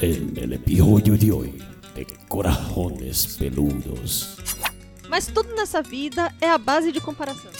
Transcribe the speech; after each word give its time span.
en 0.00 0.32
el 0.36 0.52
episodio 0.52 1.16
de 1.16 1.32
hoy 1.32 1.62
de 1.94 2.06
Corajones 2.28 3.36
Peludos. 3.38 4.36
Mas 5.08 5.26
tudo 5.26 5.54
nessa 5.56 5.82
vida 5.82 6.32
é 6.40 6.48
a 6.48 6.58
base 6.58 6.92
de 6.92 7.00
comparação. 7.00 7.50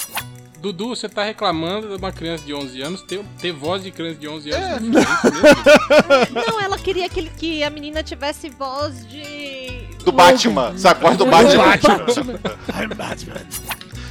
Dudu, 0.61 0.89
você 0.89 1.09
tá 1.09 1.25
reclamando 1.25 1.89
de 1.89 1.95
uma 1.95 2.13
criança 2.13 2.45
de 2.45 2.53
11 2.55 2.83
anos 2.83 3.03
ter, 3.03 3.25
ter 3.41 3.53
voz 3.53 3.83
de 3.83 3.91
criança 3.91 4.21
de 4.21 4.29
11 4.29 4.51
anos. 4.51 4.97
É. 4.97 6.49
Não, 6.49 6.61
ela 6.61 6.79
queria 6.79 7.09
que, 7.09 7.29
que 7.31 7.63
a 7.63 7.71
menina 7.71 8.03
tivesse 8.03 8.49
voz 8.51 9.09
de. 9.09 9.87
Do 10.05 10.13
Batman, 10.13 10.77
sabe? 10.77 11.01
Voz 11.01 11.17
do 11.17 11.27
Batman. 11.27 11.65
Batman. 11.65 12.41
I'm 12.75 12.95
Batman. 12.95 13.47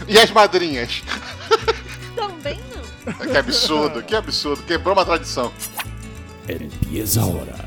E 0.07 0.17
as 0.17 0.31
madrinhas? 0.31 1.01
Também 2.15 2.59
não. 2.73 3.13
Que 3.13 3.37
absurdo, 3.37 4.03
que 4.03 4.15
absurdo. 4.15 4.63
Quebrou 4.63 4.95
uma 4.95 5.05
tradição. 5.05 5.51
Empieza 6.49 7.21
ahora 7.21 7.66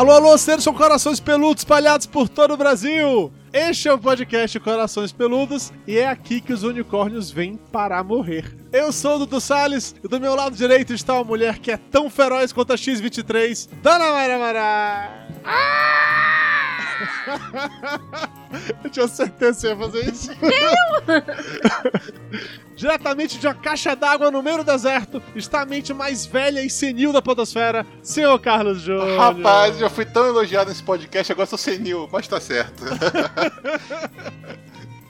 Alô, 0.00 0.12
alô, 0.12 0.38
seres 0.38 0.64
com 0.64 0.72
corações 0.72 1.20
peludos 1.20 1.60
espalhados 1.60 2.06
por 2.06 2.26
todo 2.26 2.54
o 2.54 2.56
Brasil! 2.56 3.30
Este 3.52 3.86
é 3.86 3.92
o 3.92 3.98
podcast 3.98 4.58
Corações 4.58 5.12
Peludos 5.12 5.74
e 5.86 5.98
é 5.98 6.08
aqui 6.08 6.40
que 6.40 6.54
os 6.54 6.62
unicórnios 6.62 7.30
vêm 7.30 7.58
para 7.70 8.02
morrer. 8.02 8.56
Eu 8.72 8.92
sou 8.92 9.16
o 9.16 9.18
Dudu 9.18 9.42
Salles 9.42 9.94
e 10.02 10.08
do 10.08 10.18
meu 10.18 10.34
lado 10.34 10.56
direito 10.56 10.94
está 10.94 11.12
uma 11.12 11.24
mulher 11.24 11.58
que 11.58 11.70
é 11.70 11.76
tão 11.76 12.08
feroz 12.08 12.50
quanto 12.50 12.72
a 12.72 12.78
X-23, 12.78 13.68
Dona 13.82 14.10
Mayra 14.10 14.38
Mará! 14.38 15.28
Ah! 15.44 16.49
Eu 18.84 18.90
tinha 18.90 19.08
certeza 19.08 19.52
que 19.52 19.60
você 19.60 19.68
ia 19.68 19.76
fazer 19.76 20.10
isso. 20.10 20.30
Diretamente 22.76 23.38
de 23.38 23.46
uma 23.46 23.54
caixa 23.54 23.94
d'água 23.94 24.30
no 24.30 24.42
meio 24.42 24.58
do 24.58 24.64
deserto, 24.64 25.22
está 25.36 25.62
a 25.62 25.66
mente 25.66 25.92
mais 25.92 26.24
velha 26.24 26.62
e 26.62 26.70
senil 26.70 27.12
da 27.12 27.20
podosfera, 27.20 27.86
senhor 28.02 28.38
Carlos 28.38 28.80
Júnior. 28.80 29.18
Rapaz, 29.18 29.80
eu 29.80 29.90
fui 29.90 30.04
tão 30.04 30.26
elogiado 30.26 30.70
nesse 30.70 30.82
podcast, 30.82 31.30
agora 31.30 31.46
sou 31.46 31.58
senil, 31.58 32.08
mas 32.10 32.26
tá 32.26 32.40
certo. 32.40 32.84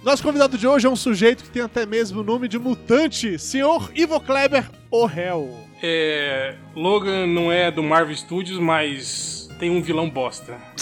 Nosso 0.03 0.23
convidado 0.23 0.57
de 0.57 0.67
hoje 0.67 0.87
é 0.87 0.91
um 0.91 0.97
sujeito 0.97 1.45
que 1.45 1.51
tem 1.51 1.63
até 1.63 1.85
mesmo 1.85 2.21
o 2.21 2.25
nome 2.25 2.49
de 2.49 2.59
mutante, 2.59 3.39
senhor 3.39 3.91
Ivo 3.95 4.19
Kleber, 4.19 4.69
o 4.91 5.05
réu. 5.05 5.55
É. 5.83 6.55
Logan 6.75 7.27
não 7.27 7.53
é 7.53 7.71
do 7.71 7.83
Marvel 7.83 8.17
Studios, 8.17 8.59
mas 8.59 9.40
tem 9.61 9.71
um 9.71 9.83
vilão 9.83 10.09
bosta. 10.09 10.57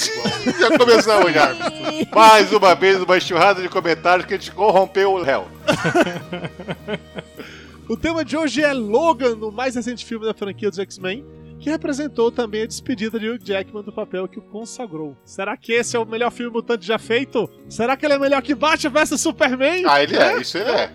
já 0.58 0.78
começamos 0.78 1.32
já. 1.32 1.52
Mais 2.14 2.52
uma 2.52 2.76
vez 2.76 3.02
uma 3.02 3.16
enxurrada 3.16 3.60
de 3.60 3.68
comentários 3.68 4.24
que 4.24 4.34
a 4.34 4.38
gente 4.38 4.53
corrompeu 4.53 5.14
o 5.14 5.22
réu. 5.22 5.48
o 7.88 7.97
tema 7.97 8.25
de 8.25 8.36
hoje 8.36 8.62
é 8.62 8.72
Logan, 8.72 9.34
o 9.34 9.50
mais 9.50 9.75
recente 9.75 10.04
filme 10.04 10.25
da 10.25 10.32
franquia 10.32 10.70
dos 10.70 10.78
X-Men, 10.78 11.26
que 11.58 11.69
representou 11.69 12.30
também 12.30 12.62
a 12.62 12.66
despedida 12.66 13.19
de 13.19 13.28
Hugh 13.28 13.41
Jackman 13.42 13.82
do 13.82 13.92
papel 13.92 14.28
que 14.28 14.38
o 14.38 14.42
consagrou. 14.42 15.16
Será 15.24 15.56
que 15.56 15.72
esse 15.72 15.97
é 15.97 15.98
o 15.98 16.06
melhor 16.06 16.30
filme 16.30 16.53
mutante 16.53 16.86
já 16.86 17.00
feito? 17.00 17.50
Será 17.69 17.97
que 17.97 18.06
ele 18.06 18.14
é 18.14 18.19
melhor 18.19 18.41
que 18.42 18.54
Batman 18.54 19.04
vs 19.04 19.20
Superman? 19.20 19.82
Ah, 19.88 20.00
ele 20.00 20.16
é, 20.16 20.34
é 20.34 20.41
isso 20.41 20.56
ele 20.56 20.70
é. 20.70 20.92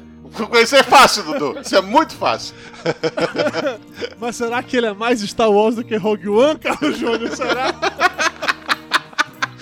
Isso 0.61 0.75
é 0.75 0.83
fácil, 0.83 1.23
Dudu. 1.23 1.59
Isso 1.61 1.75
é 1.75 1.81
muito 1.81 2.15
fácil. 2.15 2.55
Mas 4.19 4.35
será 4.35 4.63
que 4.63 4.77
ele 4.77 4.87
é 4.87 4.93
mais 4.93 5.21
Star 5.21 5.51
Wars 5.51 5.75
do 5.75 5.83
que 5.83 5.95
Rogue 5.95 6.29
One, 6.29 6.59
Carlos 6.59 6.97
Júnior? 6.97 7.35
Será? 7.35 7.73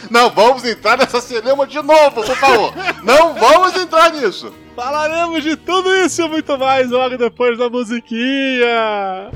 Não 0.10 0.30
vamos 0.30 0.66
entrar 0.66 0.98
nessa 0.98 1.22
cinema 1.22 1.66
de 1.66 1.82
novo, 1.82 2.12
por 2.12 2.36
favor. 2.36 2.74
Não 3.04 3.34
vamos 3.34 3.76
entrar 3.76 4.12
nisso. 4.12 4.54
Falaremos 4.76 5.44
de 5.44 5.56
tudo 5.56 5.94
isso 5.96 6.22
e 6.22 6.28
muito 6.28 6.58
mais 6.58 6.90
logo 6.90 7.18
depois 7.18 7.58
da 7.58 7.70
musiquinha. 7.70 9.30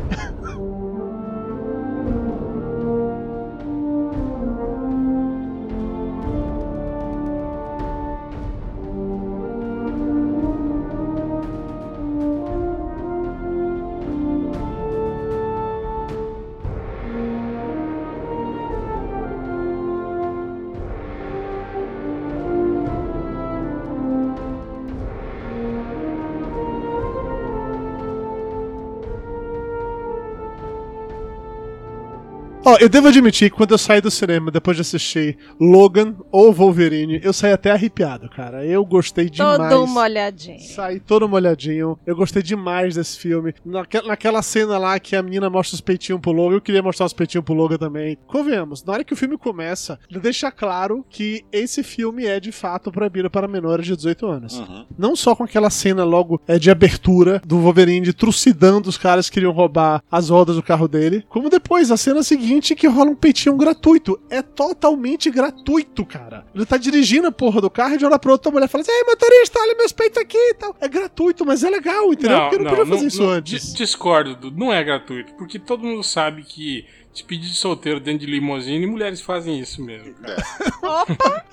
Ó, 32.75 32.77
eu 32.79 32.89
devo 32.89 33.07
admitir 33.07 33.49
que 33.49 33.55
quando 33.55 33.71
eu 33.71 33.77
saí 33.77 34.01
do 34.01 34.11
cinema 34.11 34.51
depois 34.51 34.75
de 34.75 34.81
assistir 34.81 35.37
Logan 35.59 36.15
ou 36.31 36.51
Wolverine, 36.51 37.21
eu 37.23 37.31
saí 37.31 37.53
até 37.53 37.71
arrepiado, 37.71 38.29
cara. 38.29 38.65
Eu 38.65 38.83
gostei 38.85 39.29
demais. 39.29 39.69
Todo 39.69 39.87
molhadinho. 39.87 40.59
Saí 40.59 40.99
todo 40.99 41.29
molhadinho. 41.29 41.97
Eu 42.05 42.15
gostei 42.15 42.43
demais 42.43 42.95
desse 42.95 43.17
filme. 43.17 43.53
Naquela, 43.65 44.07
naquela 44.09 44.41
cena 44.41 44.77
lá 44.77 44.99
que 44.99 45.15
a 45.15 45.23
menina 45.23 45.49
mostra 45.49 45.75
os 45.75 45.81
peitinhos 45.81 46.19
pro 46.19 46.31
Logan, 46.31 46.55
eu 46.55 46.61
queria 46.61 46.83
mostrar 46.83 47.05
os 47.05 47.13
peitinhos 47.13 47.45
pro 47.45 47.53
Logan 47.53 47.77
também. 47.77 48.17
Convenhamos, 48.27 48.83
na 48.83 48.93
hora 48.93 49.03
que 49.03 49.13
o 49.13 49.17
filme 49.17 49.37
começa, 49.37 49.97
ele 50.09 50.19
deixa 50.19 50.51
claro 50.51 51.05
que 51.09 51.45
esse 51.51 51.81
filme 51.81 52.25
é 52.25 52.39
de 52.39 52.51
fato 52.51 52.91
proibido 52.91 53.29
para 53.29 53.47
menores 53.47 53.85
de 53.85 53.95
18 53.95 54.27
anos. 54.27 54.59
Uhum. 54.59 54.85
Não 54.97 55.15
só 55.15 55.33
com 55.35 55.43
aquela 55.43 55.69
cena 55.69 56.03
logo 56.03 56.41
é, 56.47 56.59
de 56.59 56.69
abertura 56.69 57.41
do 57.45 57.59
Wolverine 57.59 58.11
trucidando 58.11 58.89
os 58.89 58.97
caras 58.97 59.29
que 59.29 59.35
queriam 59.35 59.53
roubar 59.53 60.03
as 60.11 60.29
rodas 60.29 60.55
do 60.55 60.63
carro 60.63 60.87
dele, 60.87 61.25
como 61.29 61.49
depois, 61.49 61.91
a 61.91 61.97
cena 61.97 62.23
seguinte 62.23 62.64
que 62.73 62.87
rola 62.87 63.11
um 63.11 63.15
peitinho 63.15 63.57
gratuito. 63.57 64.19
É 64.29 64.41
totalmente 64.41 65.29
gratuito, 65.29 66.05
cara. 66.05 66.45
Ele 66.55 66.65
tá 66.65 66.77
dirigindo 66.77 67.27
a 67.27 67.31
porra 67.31 67.59
do 67.59 67.69
carro 67.69 67.95
e 67.95 67.97
de 67.97 68.05
hora 68.05 68.17
pra 68.17 68.31
outra 68.31 68.49
a 68.49 68.53
mulher 68.53 68.69
fala 68.69 68.81
assim: 68.81 68.91
Ei, 68.91 69.03
motorista, 69.03 69.59
olha 69.59 69.75
meus 69.75 69.91
peitos 69.91 70.17
aqui 70.17 70.37
e 70.37 70.53
tal. 70.53 70.75
É 70.79 70.87
gratuito, 70.87 71.45
mas 71.45 71.63
é 71.63 71.69
legal, 71.69 72.13
entendeu? 72.13 72.37
Não, 72.37 72.49
porque 72.49 72.63
não, 72.63 72.63
não 72.63 72.71
podia 72.71 72.85
fazer 72.85 73.01
não, 73.01 73.07
isso 73.07 73.21
não, 73.23 73.29
antes. 73.29 73.73
Discordo, 73.73 74.51
não 74.51 74.73
é 74.73 74.81
gratuito. 74.83 75.33
Porque 75.33 75.59
todo 75.59 75.83
mundo 75.83 76.03
sabe 76.03 76.43
que 76.43 76.85
pedir 77.23 77.49
de 77.49 77.55
solteiro 77.55 77.99
dentro 77.99 78.25
de 78.25 78.31
limousine, 78.31 78.85
mulheres 78.85 79.21
fazem 79.21 79.59
isso 79.59 79.81
mesmo. 79.83 80.13
Cara. 80.15 80.35
Opa! 80.83 81.45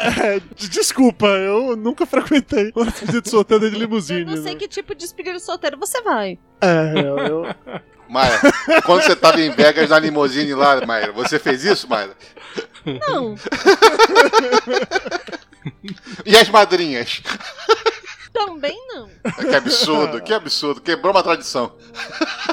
é, 0.24 0.40
desculpa, 0.68 1.26
eu 1.26 1.76
nunca 1.76 2.06
frequentei 2.06 2.72
uma 2.74 2.86
despedida 2.86 3.20
de 3.20 3.30
solteiro 3.30 3.60
dentro 3.62 3.78
de 3.78 3.84
limousine. 3.84 4.20
Eu 4.20 4.26
não 4.26 4.42
sei 4.42 4.52
né? 4.52 4.58
que 4.58 4.68
tipo 4.68 4.94
de 4.94 5.00
despedida 5.00 5.36
de 5.36 5.42
solteiro 5.42 5.78
você 5.78 6.00
vai. 6.02 6.38
É, 6.60 6.92
eu... 6.96 7.18
eu... 7.18 7.44
Maia, 8.14 8.40
quando 8.86 9.02
você 9.02 9.16
tava 9.16 9.40
em 9.40 9.50
Vegas 9.50 9.90
na 9.90 9.98
limousine 9.98 10.54
lá, 10.54 10.86
Maia, 10.86 11.10
você 11.10 11.36
fez 11.36 11.64
isso, 11.64 11.88
Maia? 11.88 12.10
Não. 12.86 13.34
e 16.24 16.36
as 16.36 16.48
madrinhas? 16.48 17.20
Também 18.32 18.78
não. 18.86 19.10
Que 19.48 19.56
absurdo, 19.56 20.22
que 20.22 20.32
absurdo. 20.32 20.80
Quebrou 20.80 21.12
uma 21.12 21.24
tradição. 21.24 21.74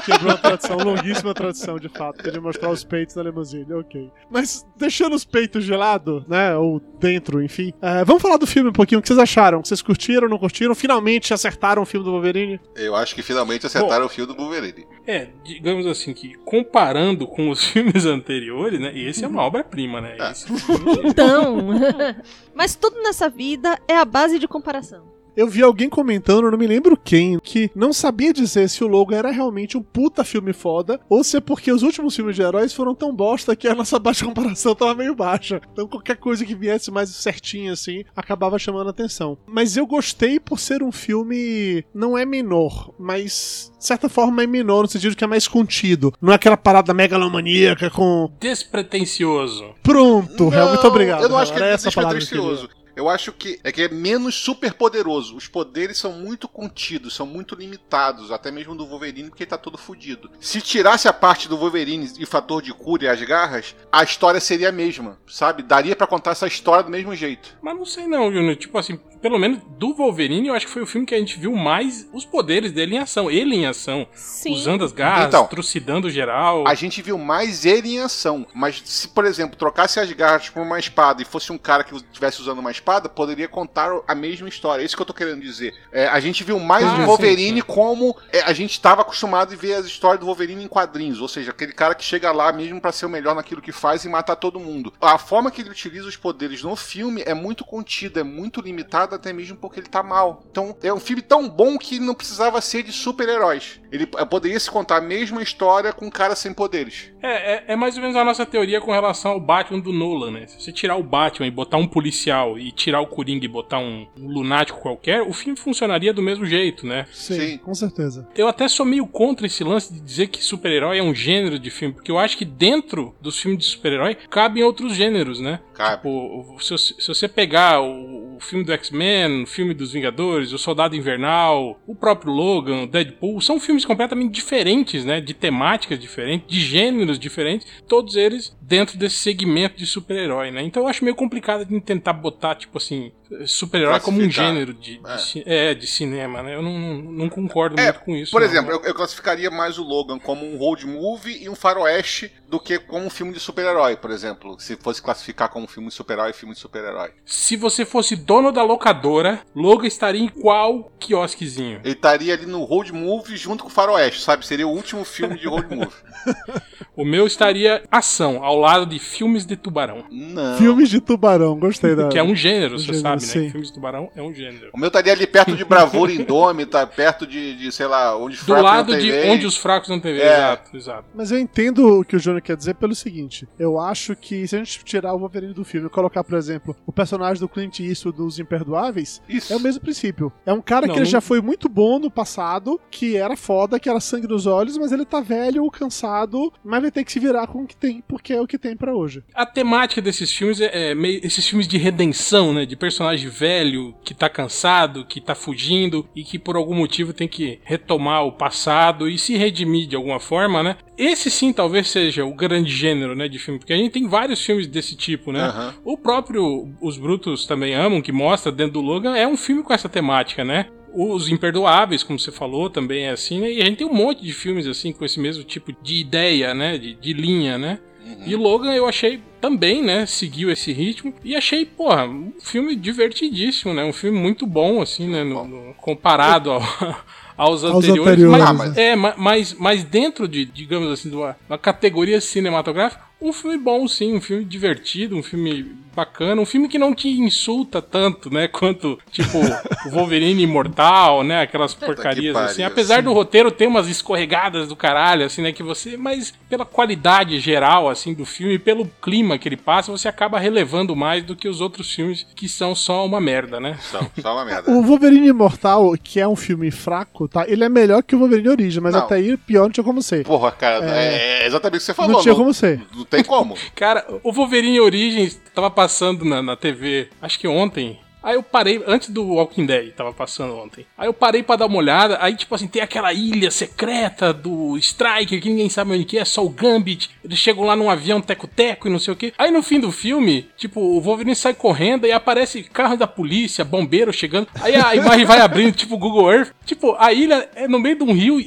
Quebrou 0.04 0.30
uma 0.30 0.38
tradição, 0.38 0.76
longuíssima 0.78 1.34
tradição, 1.34 1.78
de 1.78 1.88
fato, 1.88 2.30
de 2.30 2.40
mostrar 2.40 2.70
os 2.70 2.84
peitos 2.84 3.14
na 3.14 3.22
limusine, 3.22 3.72
ok. 3.72 4.10
Mas 4.30 4.66
deixando 4.76 5.14
os 5.14 5.24
peitos 5.24 5.64
de 5.64 5.74
lado, 5.74 6.24
né, 6.28 6.56
ou 6.56 6.80
dentro, 6.98 7.42
enfim, 7.42 7.72
é, 7.80 8.04
vamos 8.04 8.22
falar 8.22 8.36
do 8.36 8.46
filme 8.46 8.70
um 8.70 8.72
pouquinho. 8.72 8.98
O 8.98 9.02
que 9.02 9.08
vocês 9.08 9.18
acharam? 9.18 9.62
Vocês 9.64 9.82
curtiram, 9.82 10.28
não 10.28 10.38
curtiram? 10.38 10.74
Finalmente 10.74 11.32
acertaram 11.32 11.82
o 11.82 11.86
filme 11.86 12.04
do 12.04 12.12
Wolverine? 12.12 12.60
Eu 12.74 12.94
acho 12.94 13.14
que 13.14 13.22
finalmente 13.22 13.66
acertaram 13.66 14.02
Bom, 14.02 14.06
o 14.06 14.08
filme 14.08 14.32
do 14.32 14.36
Wolverine. 14.36 14.86
É, 15.06 15.28
digamos 15.44 15.86
assim 15.86 16.12
que 16.12 16.34
comparando 16.44 17.26
com 17.26 17.50
os 17.50 17.62
filmes 17.64 18.04
anteriores, 18.04 18.80
né, 18.80 18.92
esse 18.96 19.24
é 19.24 19.28
uma 19.28 19.42
obra-prima, 19.42 20.00
né? 20.00 20.16
É. 20.18 20.30
Esse... 20.30 20.46
então... 21.04 21.58
Mas 22.54 22.74
tudo 22.74 23.02
nessa 23.02 23.28
vida 23.28 23.78
é 23.88 23.96
a 23.96 24.04
base 24.04 24.38
de 24.38 24.46
comparação. 24.46 25.21
Eu 25.34 25.48
vi 25.48 25.62
alguém 25.62 25.88
comentando, 25.88 26.50
não 26.50 26.58
me 26.58 26.66
lembro 26.66 26.96
quem, 26.96 27.38
que 27.38 27.70
não 27.74 27.92
sabia 27.92 28.32
dizer 28.32 28.68
se 28.68 28.84
o 28.84 28.86
Logan 28.86 29.16
era 29.16 29.30
realmente 29.30 29.78
um 29.78 29.82
puta 29.82 30.22
filme 30.24 30.52
foda 30.52 31.00
ou 31.08 31.24
se 31.24 31.38
é 31.38 31.40
porque 31.40 31.72
os 31.72 31.82
últimos 31.82 32.14
filmes 32.14 32.36
de 32.36 32.42
heróis 32.42 32.74
foram 32.74 32.94
tão 32.94 33.14
bosta 33.14 33.56
que 33.56 33.66
a 33.66 33.74
nossa 33.74 33.98
baixa 33.98 34.26
comparação 34.26 34.74
tava 34.74 34.94
meio 34.94 35.14
baixa. 35.14 35.60
Então 35.72 35.88
qualquer 35.88 36.16
coisa 36.16 36.44
que 36.44 36.54
viesse 36.54 36.90
mais 36.90 37.08
certinho 37.10 37.72
assim 37.72 38.04
acabava 38.14 38.58
chamando 38.58 38.88
a 38.88 38.90
atenção. 38.90 39.38
Mas 39.46 39.76
eu 39.76 39.86
gostei 39.86 40.38
por 40.38 40.58
ser 40.58 40.82
um 40.82 40.92
filme 40.92 41.84
não 41.94 42.16
é 42.16 42.26
menor, 42.26 42.92
mas 42.98 43.72
de 43.78 43.86
certa 43.86 44.08
forma 44.08 44.42
é 44.42 44.46
menor 44.46 44.82
no 44.82 44.88
sentido 44.88 45.10
de 45.10 45.16
que 45.16 45.24
é 45.24 45.26
mais 45.26 45.48
contido. 45.48 46.12
Não 46.20 46.32
é 46.32 46.36
aquela 46.36 46.56
parada 46.56 46.92
megalomaníaca 46.92 47.88
com 47.88 48.30
Despretensioso. 48.38 49.74
pronto, 49.82 50.52
Hel, 50.52 50.68
muito 50.68 50.86
obrigado. 50.86 51.22
Eu 51.22 51.28
não 51.28 51.38
acho 51.38 51.52
que 51.54 51.62
é 51.62 51.72
essa 51.72 51.90
palavra 51.90 52.18
que 52.18 52.81
eu 52.96 53.08
acho 53.08 53.32
que 53.32 53.58
é 53.64 53.72
que 53.72 53.82
é 53.82 53.88
menos 53.88 54.34
super 54.34 54.74
poderoso. 54.74 55.36
Os 55.36 55.48
poderes 55.48 55.98
são 55.98 56.12
muito 56.12 56.48
contidos, 56.48 57.14
são 57.14 57.26
muito 57.26 57.54
limitados, 57.54 58.30
até 58.30 58.50
mesmo 58.50 58.74
do 58.74 58.86
Wolverine, 58.86 59.28
porque 59.28 59.44
ele 59.44 59.50
tá 59.50 59.58
todo 59.58 59.78
fudido. 59.78 60.30
Se 60.40 60.60
tirasse 60.60 61.08
a 61.08 61.12
parte 61.12 61.48
do 61.48 61.56
Wolverine 61.56 62.10
e 62.18 62.24
o 62.24 62.26
fator 62.26 62.62
de 62.62 62.72
cura 62.72 63.04
e 63.04 63.08
as 63.08 63.22
garras, 63.22 63.74
a 63.90 64.02
história 64.02 64.40
seria 64.40 64.68
a 64.68 64.72
mesma, 64.72 65.18
sabe? 65.26 65.62
Daria 65.62 65.96
pra 65.96 66.06
contar 66.06 66.32
essa 66.32 66.46
história 66.46 66.84
do 66.84 66.90
mesmo 66.90 67.14
jeito. 67.14 67.56
Mas 67.62 67.76
não 67.76 67.84
sei 67.84 68.06
não, 68.06 68.32
Júnior. 68.32 68.56
Tipo 68.56 68.78
assim, 68.78 68.98
pelo 69.22 69.38
menos 69.38 69.60
do 69.78 69.94
Wolverine, 69.94 70.48
eu 70.48 70.54
acho 70.54 70.66
que 70.66 70.72
foi 70.72 70.82
o 70.82 70.86
filme 70.86 71.06
que 71.06 71.14
a 71.14 71.18
gente 71.18 71.38
viu 71.38 71.54
mais 71.54 72.08
os 72.12 72.24
poderes 72.24 72.72
dele 72.72 72.96
em 72.96 72.98
ação. 72.98 73.30
Ele 73.30 73.54
em 73.54 73.66
ação. 73.66 74.06
Sim. 74.12 74.52
Usando 74.52 74.84
as 74.84 74.92
garras, 74.92 75.28
Então, 75.28 75.46
trucidando 75.46 76.10
geral. 76.10 76.66
A 76.66 76.74
gente 76.74 77.00
viu 77.00 77.16
mais 77.16 77.64
ele 77.64 77.94
em 77.94 78.00
ação, 78.00 78.46
mas 78.54 78.82
se, 78.84 79.08
por 79.08 79.24
exemplo, 79.24 79.56
trocasse 79.56 80.00
as 80.00 80.10
garras 80.12 80.50
por 80.50 80.62
uma 80.62 80.78
espada 80.78 81.22
e 81.22 81.24
fosse 81.24 81.52
um 81.52 81.58
cara 81.58 81.84
que 81.84 81.94
estivesse 81.94 82.40
usando 82.40 82.58
uma 82.58 82.70
espada, 82.70 82.81
poderia 83.08 83.48
contar 83.48 83.90
a 84.06 84.14
mesma 84.14 84.48
história. 84.48 84.82
É 84.82 84.84
isso 84.84 84.96
que 84.96 85.02
eu 85.02 85.06
tô 85.06 85.14
querendo 85.14 85.40
dizer. 85.40 85.74
É, 85.92 86.06
a 86.06 86.20
gente 86.20 86.44
viu 86.44 86.58
mais 86.58 86.84
Ah, 86.84 86.94
o 86.94 86.96
sim, 86.96 87.04
Wolverine 87.04 87.60
sim. 87.60 87.66
como 87.66 88.16
é, 88.32 88.40
a 88.42 88.52
gente 88.52 88.72
estava 88.72 89.02
acostumado 89.02 89.52
a 89.52 89.56
ver 89.56 89.74
as 89.74 89.86
histórias 89.86 90.20
do 90.20 90.26
Wolverine 90.26 90.64
em 90.64 90.68
quadrinhos, 90.68 91.20
ou 91.20 91.28
seja, 91.28 91.50
aquele 91.50 91.72
cara 91.72 91.94
que 91.94 92.04
chega 92.04 92.30
lá 92.32 92.52
mesmo 92.52 92.80
pra 92.80 92.92
ser 92.92 93.06
o 93.06 93.10
melhor 93.10 93.34
naquilo 93.34 93.62
que 93.62 93.72
faz 93.72 94.04
e 94.04 94.08
matar 94.08 94.36
todo 94.36 94.60
mundo. 94.60 94.92
A 95.00 95.18
forma 95.18 95.50
que 95.50 95.60
ele 95.60 95.70
utiliza 95.70 96.08
os 96.08 96.16
poderes 96.16 96.62
no 96.62 96.74
filme 96.76 97.22
é 97.26 97.34
muito 97.34 97.64
contida, 97.64 98.20
é 98.20 98.24
muito 98.24 98.60
limitada, 98.60 99.16
até 99.16 99.32
mesmo 99.32 99.56
porque 99.56 99.80
ele 99.80 99.88
tá 99.88 100.02
mal. 100.02 100.42
Então, 100.50 100.76
é 100.82 100.92
um 100.92 101.00
filme 101.00 101.22
tão 101.22 101.48
bom 101.48 101.78
que 101.78 101.98
não 101.98 102.14
precisava 102.14 102.60
ser 102.60 102.82
de 102.82 102.92
super-heróis. 102.92 103.80
Ele 103.92 104.06
poderia 104.06 104.58
se 104.58 104.70
contar 104.70 104.96
a 104.96 105.00
mesma 105.00 105.42
história 105.42 105.92
com 105.92 106.06
um 106.06 106.10
cara 106.10 106.34
sem 106.34 106.52
poderes. 106.54 107.12
É, 107.22 107.54
é, 107.54 107.64
é 107.68 107.76
mais 107.76 107.94
ou 107.96 108.00
menos 108.02 108.16
a 108.16 108.24
nossa 108.24 108.46
teoria 108.46 108.80
com 108.80 108.90
relação 108.90 109.32
ao 109.32 109.40
Batman 109.40 109.78
do 109.80 109.92
Nolan, 109.92 110.30
né? 110.30 110.46
Se 110.46 110.60
você 110.60 110.72
tirar 110.72 110.96
o 110.96 111.02
Batman 111.02 111.46
e 111.46 111.50
botar 111.50 111.76
um 111.76 111.86
policial 111.86 112.58
e 112.58 112.72
tirar 112.72 113.00
o 113.00 113.06
Coringa 113.06 113.44
e 113.44 113.48
botar 113.48 113.78
um, 113.78 114.06
um 114.18 114.28
lunático 114.28 114.80
qualquer, 114.80 115.22
o 115.22 115.32
filme 115.32 115.58
funcionaria 115.58 116.12
do 116.12 116.22
mesmo 116.22 116.46
jeito, 116.46 116.86
né? 116.86 117.06
Sim, 117.12 117.34
Sim. 117.40 117.58
com 117.58 117.74
certeza. 117.74 118.26
Eu 118.34 118.48
até 118.48 118.66
sou 118.68 118.86
meio 118.86 119.06
contra 119.06 119.46
esse 119.46 119.62
lance 119.62 119.92
de 119.92 120.00
dizer 120.00 120.28
que 120.28 120.42
super-herói 120.42 120.98
é 120.98 121.02
um 121.02 121.14
gênero 121.14 121.58
de 121.58 121.70
filme, 121.70 121.94
porque 121.94 122.10
eu 122.10 122.18
acho 122.18 122.36
que 122.38 122.44
dentro 122.44 123.14
dos 123.20 123.38
filmes 123.38 123.58
de 123.60 123.66
super-herói 123.66 124.14
cabem 124.30 124.62
outros 124.62 124.94
gêneros, 124.96 125.38
né? 125.38 125.60
Cabe. 125.74 125.96
Tipo, 125.96 126.56
se, 126.60 126.70
você- 126.70 126.94
se 126.98 127.08
você 127.08 127.28
pegar 127.28 127.80
o, 127.82 128.36
o 128.36 128.40
filme 128.40 128.64
do 128.64 128.72
X-Men, 128.72 129.42
o 129.42 129.46
filme 129.46 129.74
dos 129.74 129.92
Vingadores, 129.92 130.52
o 130.52 130.58
Soldado 130.58 130.96
Invernal, 130.96 131.78
o 131.86 131.94
próprio 131.94 132.32
Logan, 132.32 132.82
o 132.82 132.86
Deadpool, 132.86 133.40
são 133.40 133.60
filmes 133.60 133.81
completamente 133.86 134.32
diferentes, 134.32 135.04
né? 135.04 135.20
De 135.20 135.34
temáticas 135.34 135.98
diferentes, 135.98 136.46
de 136.48 136.60
gêneros 136.60 137.18
diferentes, 137.18 137.66
todos 137.86 138.16
eles 138.16 138.56
dentro 138.60 138.98
desse 138.98 139.16
segmento 139.16 139.76
de 139.76 139.86
super-herói, 139.86 140.50
né? 140.50 140.62
Então 140.62 140.82
eu 140.82 140.88
acho 140.88 141.04
meio 141.04 141.16
complicado 141.16 141.64
de 141.64 141.80
tentar 141.80 142.12
botar, 142.12 142.54
tipo 142.54 142.78
assim, 142.78 143.12
super-herói 143.46 144.00
como 144.00 144.20
um 144.20 144.30
gênero 144.30 144.72
de, 144.74 144.98
de 144.98 145.06
É. 145.10 145.18
ci- 145.18 145.42
é, 145.46 145.74
de 145.74 145.86
cinema, 145.86 146.42
né? 146.42 146.54
Eu 146.54 146.62
não, 146.62 146.78
não, 146.78 146.94
não 147.12 147.28
concordo 147.28 147.78
É, 147.80 147.84
muito 147.84 148.00
com 148.00 148.14
isso. 148.16 148.30
Por 148.32 148.40
não. 148.40 148.48
exemplo, 148.48 148.70
eu, 148.72 148.80
eu 148.82 148.94
classificaria 148.94 149.50
mais 149.50 149.78
o 149.78 149.82
Logan 149.82 150.18
como 150.18 150.44
um 150.44 150.56
road 150.58 150.86
movie 150.86 151.42
e 151.42 151.48
um 151.48 151.54
faroeste 151.54 152.30
do 152.48 152.60
que 152.60 152.78
como 152.78 153.06
um 153.06 153.10
filme 153.10 153.32
de 153.32 153.40
super-herói, 153.40 153.96
por 153.96 154.10
exemplo. 154.10 154.56
Se 154.58 154.76
fosse 154.76 155.00
classificar 155.02 155.48
como 155.48 155.64
um 155.64 155.68
filme 155.68 155.88
de 155.88 155.94
super-herói 155.94 156.30
e 156.30 156.34
filme 156.34 156.54
de 156.54 156.60
super-herói. 156.60 157.10
Se 157.24 157.56
você 157.56 157.84
fosse 157.84 158.14
dono 158.16 158.52
da 158.52 158.62
locadora, 158.62 159.40
Logan 159.54 159.86
estaria 159.86 160.20
em 160.22 160.28
qual 160.28 160.92
quiosquezinho? 160.98 161.80
Ele 161.84 161.94
estaria 161.94 162.34
ali 162.34 162.46
no 162.46 162.64
road 162.64 162.92
movie 162.92 163.36
junto 163.36 163.62
com 163.64 163.70
o 163.70 163.72
faroeste, 163.72 164.20
sabe? 164.20 164.46
Seria 164.46 164.66
o 164.66 164.70
último 164.70 165.04
filme 165.04 165.38
de 165.38 165.46
road 165.46 165.74
movie. 165.74 165.92
O 166.94 167.06
meu 167.06 167.26
estaria 167.26 167.82
ação, 167.90 168.44
ao 168.44 168.54
lado 168.58 168.84
de 168.84 168.98
filmes 168.98 169.46
de 169.46 169.56
tubarão. 169.56 170.04
Não. 170.10 170.58
Filmes 170.58 170.90
de 170.90 171.00
tubarão, 171.00 171.58
gostei 171.58 171.94
da. 171.96 172.08
Que 172.08 172.18
é 172.18 172.22
um 172.22 172.36
gênero, 172.36 172.74
Um 172.74 172.78
você 172.78 172.84
gênero, 172.92 173.00
sabe, 173.02 173.21
né? 173.26 173.32
sim. 173.32 173.50
Filmes 173.50 173.68
de 173.68 173.74
tubarão 173.74 174.10
é 174.14 174.22
um 174.22 174.32
gênero. 174.34 174.70
O 174.72 174.78
meu 174.78 174.88
estaria 174.88 175.12
ali 175.12 175.26
perto 175.26 175.56
de 175.56 175.64
Bravura 175.64 176.12
Indômita, 176.12 176.86
perto 176.86 177.26
de, 177.26 177.56
de, 177.56 177.72
sei 177.72 177.86
lá, 177.86 178.16
onde 178.16 178.34
os 178.34 178.40
Do 178.40 178.46
fracos 178.46 178.62
lado 178.64 178.92
não 178.92 178.98
de 178.98 179.12
onde 179.28 179.46
os 179.46 179.56
fracos 179.56 179.88
não 179.88 180.00
têm 180.00 180.12
vez. 180.14 180.24
É. 180.24 180.36
Exato, 180.36 180.76
exato. 180.76 181.04
Mas 181.14 181.30
eu 181.30 181.38
entendo 181.38 182.00
o 182.00 182.04
que 182.04 182.16
o 182.16 182.18
Júnior 182.18 182.42
quer 182.42 182.56
dizer 182.56 182.74
pelo 182.74 182.94
seguinte: 182.94 183.46
eu 183.58 183.78
acho 183.78 184.14
que 184.16 184.46
se 184.46 184.56
a 184.56 184.58
gente 184.58 184.82
tirar 184.84 185.14
o 185.14 185.18
Wolverine 185.18 185.52
do 185.54 185.64
filme 185.64 185.86
e 185.86 185.90
colocar, 185.90 186.22
por 186.24 186.36
exemplo, 186.36 186.76
o 186.86 186.92
personagem 186.92 187.40
do 187.40 187.48
Clint 187.48 187.80
Eastwood 187.80 188.16
dos 188.18 188.38
Imperdoáveis, 188.38 189.22
Isso. 189.28 189.52
é 189.52 189.56
o 189.56 189.60
mesmo 189.60 189.80
princípio. 189.80 190.32
É 190.46 190.52
um 190.52 190.60
cara 190.60 190.86
Não, 190.86 190.94
que 190.94 190.98
ele 191.00 191.04
não- 191.06 191.10
já 191.10 191.20
foi 191.20 191.40
muito 191.40 191.68
bom 191.68 191.98
no 191.98 192.10
passado, 192.10 192.80
que 192.90 193.16
era 193.16 193.36
foda, 193.36 193.78
que 193.78 193.88
era 193.88 194.00
sangue 194.00 194.26
nos 194.26 194.46
olhos, 194.46 194.76
mas 194.78 194.92
ele 194.92 195.04
tá 195.04 195.20
velho, 195.20 195.68
cansado, 195.70 196.52
mas 196.64 196.80
vai 196.82 196.90
ter 196.90 197.04
que 197.04 197.12
se 197.12 197.18
virar 197.20 197.46
com 197.46 197.62
o 197.62 197.66
que 197.66 197.76
tem, 197.76 198.02
porque 198.08 198.32
é 198.32 198.40
o 198.40 198.46
que 198.46 198.58
tem 198.58 198.76
pra 198.76 198.94
hoje. 198.94 199.22
A 199.34 199.44
temática 199.44 200.00
desses 200.00 200.32
filmes 200.32 200.60
é, 200.60 200.90
é 200.90 200.94
meio 200.94 201.20
esses 201.24 201.46
filmes 201.46 201.68
de 201.68 201.76
redenção, 201.78 202.52
né? 202.54 202.64
De 202.64 202.76
personagem 202.76 203.11
velho 203.20 203.94
que 204.04 204.14
tá 204.14 204.28
cansado, 204.28 205.04
que 205.04 205.20
tá 205.20 205.34
fugindo 205.34 206.08
e 206.14 206.22
que 206.22 206.38
por 206.38 206.56
algum 206.56 206.74
motivo 206.74 207.12
tem 207.12 207.28
que 207.28 207.58
retomar 207.64 208.24
o 208.24 208.32
passado 208.32 209.08
e 209.08 209.18
se 209.18 209.36
redimir 209.36 209.86
de 209.86 209.96
alguma 209.96 210.20
forma, 210.20 210.62
né? 210.62 210.76
Esse 210.96 211.30
sim 211.30 211.52
talvez 211.52 211.88
seja 211.88 212.24
o 212.24 212.34
grande 212.34 212.70
gênero, 212.70 213.14
né, 213.14 213.28
de 213.28 213.38
filme, 213.38 213.58
porque 213.58 213.72
a 213.72 213.76
gente 213.76 213.92
tem 213.92 214.06
vários 214.06 214.44
filmes 214.44 214.66
desse 214.66 214.94
tipo, 214.96 215.32
né? 215.32 215.42
Aham. 215.42 215.74
O 215.84 215.96
próprio 215.96 216.68
Os 216.80 216.96
Brutos 216.96 217.46
também 217.46 217.74
amam, 217.74 218.02
que 218.02 218.12
mostra 218.12 218.52
dentro 218.52 218.74
do 218.74 218.80
Logan, 218.80 219.16
é 219.16 219.26
um 219.26 219.36
filme 219.36 219.62
com 219.62 219.72
essa 219.72 219.88
temática, 219.88 220.44
né? 220.44 220.66
Os 220.94 221.28
Imperdoáveis, 221.28 222.02
como 222.02 222.18
você 222.18 222.30
falou, 222.30 222.68
também 222.68 223.04
é 223.04 223.10
assim, 223.10 223.40
né? 223.40 223.50
E 223.50 223.62
a 223.62 223.64
gente 223.64 223.78
tem 223.78 223.86
um 223.86 223.94
monte 223.94 224.22
de 224.22 224.32
filmes 224.32 224.66
assim 224.66 224.92
com 224.92 225.04
esse 225.04 225.18
mesmo 225.18 225.42
tipo 225.42 225.72
de 225.82 225.96
ideia, 225.96 226.52
né? 226.52 226.76
De, 226.76 226.94
de 226.94 227.12
linha, 227.14 227.56
né? 227.56 227.78
E 228.26 228.34
Logan 228.36 228.72
eu 228.74 228.86
achei 228.86 229.20
também, 229.40 229.82
né? 229.82 230.06
Seguiu 230.06 230.50
esse 230.50 230.72
ritmo 230.72 231.12
e 231.24 231.34
achei, 231.34 231.64
porra, 231.66 232.04
um 232.06 232.32
filme 232.40 232.76
divertidíssimo, 232.76 233.74
né? 233.74 233.84
Um 233.84 233.92
filme 233.92 234.18
muito 234.18 234.46
bom, 234.46 234.80
assim, 234.80 235.08
né? 235.08 235.24
no- 235.24 235.44
no- 235.46 235.74
comparado 235.74 236.50
ao- 236.52 236.60
aos 237.36 237.64
Aos 237.64 237.76
anteriores. 237.84 238.12
anteriores, 238.12 238.38
mas, 238.44 238.48
Ah, 238.48 238.52
mas- 238.52 238.76
É, 238.76 238.94
ma- 238.96 239.14
mas, 239.16 239.54
mas 239.58 239.84
dentro 239.84 240.28
de, 240.28 240.44
digamos 240.44 240.90
assim, 240.92 241.10
de 241.10 241.16
uma, 241.16 241.36
uma 241.48 241.58
categoria 241.58 242.20
cinematográfica, 242.20 243.02
um 243.20 243.32
filme 243.32 243.56
bom, 243.58 243.86
sim, 243.88 244.14
um 244.16 244.20
filme 244.20 244.44
divertido, 244.44 245.16
um 245.16 245.22
filme 245.22 245.72
bacana, 245.94 246.40
um 246.40 246.46
filme 246.46 246.68
que 246.68 246.78
não 246.78 246.94
te 246.94 247.08
insulta 247.08 247.80
tanto, 247.80 248.32
né? 248.32 248.48
Quanto, 248.48 248.98
tipo, 249.10 249.38
o 249.86 249.90
Wolverine 249.90 250.42
Imortal, 250.42 251.22
né? 251.22 251.42
Aquelas 251.42 251.74
porcarias 251.74 252.32
pariu, 252.32 252.50
assim. 252.50 252.62
Apesar 252.62 252.96
sim. 252.96 253.02
do 253.02 253.12
roteiro 253.12 253.50
ter 253.50 253.66
umas 253.66 253.88
escorregadas 253.88 254.68
do 254.68 254.76
caralho, 254.76 255.24
assim, 255.24 255.42
né? 255.42 255.52
Que 255.52 255.62
você. 255.62 255.96
Mas 255.96 256.32
pela 256.48 256.64
qualidade 256.64 257.38
geral, 257.40 257.88
assim, 257.88 258.14
do 258.14 258.24
filme, 258.24 258.58
pelo 258.58 258.86
clima 259.00 259.38
que 259.38 259.48
ele 259.48 259.56
passa, 259.56 259.92
você 259.92 260.08
acaba 260.08 260.38
relevando 260.38 260.94
mais 260.96 261.24
do 261.24 261.36
que 261.36 261.48
os 261.48 261.60
outros 261.60 261.92
filmes 261.92 262.26
que 262.34 262.48
são 262.48 262.74
só 262.74 263.04
uma 263.04 263.20
merda, 263.20 263.60
né? 263.60 263.78
Só, 263.80 264.00
só 264.20 264.34
uma 264.34 264.44
merda. 264.44 264.70
O 264.70 264.82
Wolverine 264.82 265.28
Imortal, 265.28 265.94
que 266.02 266.20
é 266.20 266.26
um 266.26 266.36
filme 266.36 266.70
fraco, 266.70 267.28
tá? 267.28 267.44
Ele 267.46 267.64
é 267.64 267.68
melhor 267.68 268.02
que 268.02 268.14
o 268.14 268.18
Wolverine 268.18 268.48
Origem, 268.48 268.82
mas 268.82 268.94
Não. 268.94 269.00
até 269.02 269.16
aí 269.16 269.36
pior 269.36 269.64
não 269.64 269.70
tinha 269.70 269.84
como 269.84 270.02
ser. 270.02 270.24
Porra, 270.24 270.50
cara, 270.52 270.84
é, 270.84 271.46
exatamente 271.46 271.78
o 271.78 271.80
que 271.80 271.84
você 271.86 271.94
falou. 271.94 272.12
Não 272.12 272.22
tinha 272.22 272.34
como 272.34 272.52
ser. 272.52 272.82
Não 272.94 273.04
tem 273.04 273.22
como. 273.24 273.56
Cara, 273.74 274.06
o 274.22 274.32
Wolverine 274.32 274.80
Origins 274.80 275.40
tava 275.54 275.70
passando 275.82 276.24
na, 276.24 276.40
na 276.40 276.54
TV, 276.54 277.08
acho 277.20 277.40
que 277.40 277.48
ontem. 277.48 277.98
Aí 278.22 278.36
eu 278.36 278.42
parei, 278.42 278.80
antes 278.86 279.08
do 279.08 279.24
Walking 279.24 279.66
Dead, 279.66 279.92
tava 279.94 280.12
passando 280.12 280.56
ontem. 280.56 280.86
Aí 280.96 281.08
eu 281.08 281.12
parei 281.12 281.42
pra 281.42 281.56
dar 281.56 281.66
uma 281.66 281.78
olhada, 281.78 282.18
aí 282.20 282.36
tipo 282.36 282.54
assim, 282.54 282.68
tem 282.68 282.80
aquela 282.80 283.12
ilha 283.12 283.50
secreta 283.50 284.32
do 284.32 284.78
Striker, 284.78 285.40
que 285.40 285.48
ninguém 285.48 285.68
sabe 285.68 285.92
onde 285.92 286.04
que 286.04 286.18
é, 286.18 286.24
só 286.24 286.44
o 286.44 286.48
Gambit. 286.48 287.10
Eles 287.24 287.38
chegam 287.38 287.64
lá 287.64 287.74
num 287.74 287.90
avião 287.90 288.20
teco-teco 288.20 288.86
e 288.86 288.90
não 288.92 289.00
sei 289.00 289.12
o 289.12 289.16
que. 289.16 289.34
Aí 289.36 289.50
no 289.50 289.60
fim 289.60 289.80
do 289.80 289.90
filme, 289.90 290.48
tipo, 290.56 290.80
o 290.80 291.00
Wolverine 291.00 291.34
sai 291.34 291.52
correndo 291.52 292.06
e 292.06 292.12
aparece 292.12 292.62
carro 292.62 292.96
da 292.96 293.08
polícia, 293.08 293.64
bombeiro 293.64 294.12
chegando. 294.12 294.46
Aí 294.60 294.76
a 294.76 294.94
imagem 294.94 295.26
vai 295.26 295.40
abrindo, 295.40 295.74
tipo 295.74 295.98
Google 295.98 296.32
Earth. 296.32 296.52
Tipo, 296.64 296.94
a 297.00 297.12
ilha 297.12 297.50
é 297.56 297.66
no 297.66 297.80
meio 297.80 297.96
de 297.96 298.04
um 298.04 298.12
rio, 298.12 298.38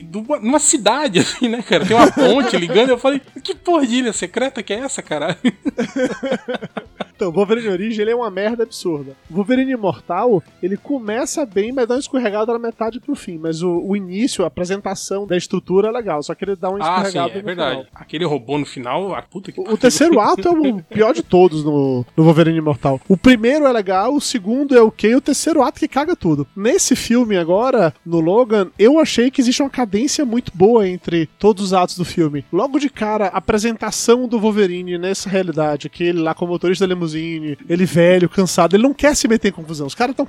numa 0.42 0.60
cidade, 0.60 1.20
assim, 1.20 1.50
né, 1.50 1.62
cara? 1.62 1.86
Tem 1.86 1.98
uma 1.98 2.10
ponte 2.10 2.56
ligando. 2.56 2.92
Eu 2.92 2.98
falei, 2.98 3.22
que 3.44 3.54
porra 3.54 3.86
de 3.86 3.96
ilha 3.96 4.14
secreta 4.14 4.64
que 4.64 4.72
é 4.72 4.78
essa, 4.78 5.02
caralho? 5.02 5.36
Então, 7.16 7.30
o 7.30 7.32
Wolverine 7.32 7.70
Origem 7.70 8.02
ele 8.02 8.12
é 8.12 8.16
uma 8.16 8.30
merda 8.30 8.64
absurda. 8.64 9.16
O 9.30 9.36
Wolverine 9.36 9.72
Imortal, 9.72 10.44
ele 10.62 10.76
começa 10.78 11.46
bem, 11.46 11.72
mas 11.72 11.88
dá 11.88 11.96
uma 11.96 12.00
escorregada 12.00 12.52
na 12.52 12.60
metade 12.60 13.00
pro 13.00 13.16
fim. 13.16 13.38
Mas 13.42 13.62
o, 13.62 13.80
o 13.86 13.96
início, 13.96 14.44
a 14.44 14.48
apresentação 14.48 15.26
da 15.26 15.38
estrutura 15.38 15.88
é 15.88 15.92
legal, 15.92 16.22
só 16.24 16.36
que 16.36 16.44
ele 16.44 16.56
dá 16.56 16.70
uma 16.70 16.80
Ah, 16.80 17.02
sim, 17.02 17.08
escorregada 17.08 17.40
é 17.40 17.42
verdade. 17.42 17.72
final. 17.78 17.86
Aquele 17.96 18.26
robô 18.26 18.58
no 18.58 18.66
final, 18.66 19.14
a 19.16 19.22
puta 19.22 19.52
que 19.52 19.60
O, 19.60 19.74
o 19.74 19.78
terceiro 19.78 20.20
ato 20.20 20.48
é 20.48 20.52
o 20.52 20.82
pior 20.84 21.14
de 21.14 21.24
todos 21.24 21.64
no, 21.64 22.06
no 22.16 22.24
Wolverine 22.24 22.58
Imortal. 22.58 23.00
O 23.08 23.16
primeiro 23.18 23.66
é 23.66 23.72
legal, 23.72 24.14
o 24.14 24.22
segundo 24.22 24.76
é 24.76 24.82
ok, 24.82 25.16
o 25.16 25.22
terceiro 25.22 25.62
ato 25.62 25.80
que 25.80 25.88
caga 25.88 26.16
tudo. 26.16 26.46
Nesse 26.56 26.96
filme 26.96 27.38
agora, 27.38 27.94
no 28.06 28.20
Logan, 28.20 28.68
eu 28.78 29.00
achei 29.00 29.32
que 29.32 29.42
existe 29.42 29.62
uma 29.62 29.70
cadência 29.70 30.26
muito 30.26 30.52
boa 30.56 30.88
entre 30.88 31.28
todos 31.40 31.64
os 31.64 31.74
atos 31.74 31.98
do 31.98 32.06
filme. 32.06 32.44
Logo 32.52 32.80
de 32.80 32.90
cara, 32.90 33.28
a 33.28 33.38
apresentação 33.38 34.28
do 34.28 34.40
Wolverine 34.40 34.98
nessa 34.98 35.30
realidade, 35.30 35.88
aquele 35.88 36.20
lá 36.20 36.34
com 36.34 36.46
o 36.46 36.48
motorista 36.48 36.86
da 36.86 36.94
limusine, 37.06 37.58
ele 37.70 37.86
velho, 37.86 38.28
cansado, 38.28 38.76
ele 38.76 38.84
não 38.84 38.94
quer 38.94 39.16
se 39.16 39.28
meter 39.28 39.50
em 39.50 39.52
confusão. 39.52 39.88
Os 39.88 39.96
caras 39.96 40.16
estão 40.18 40.28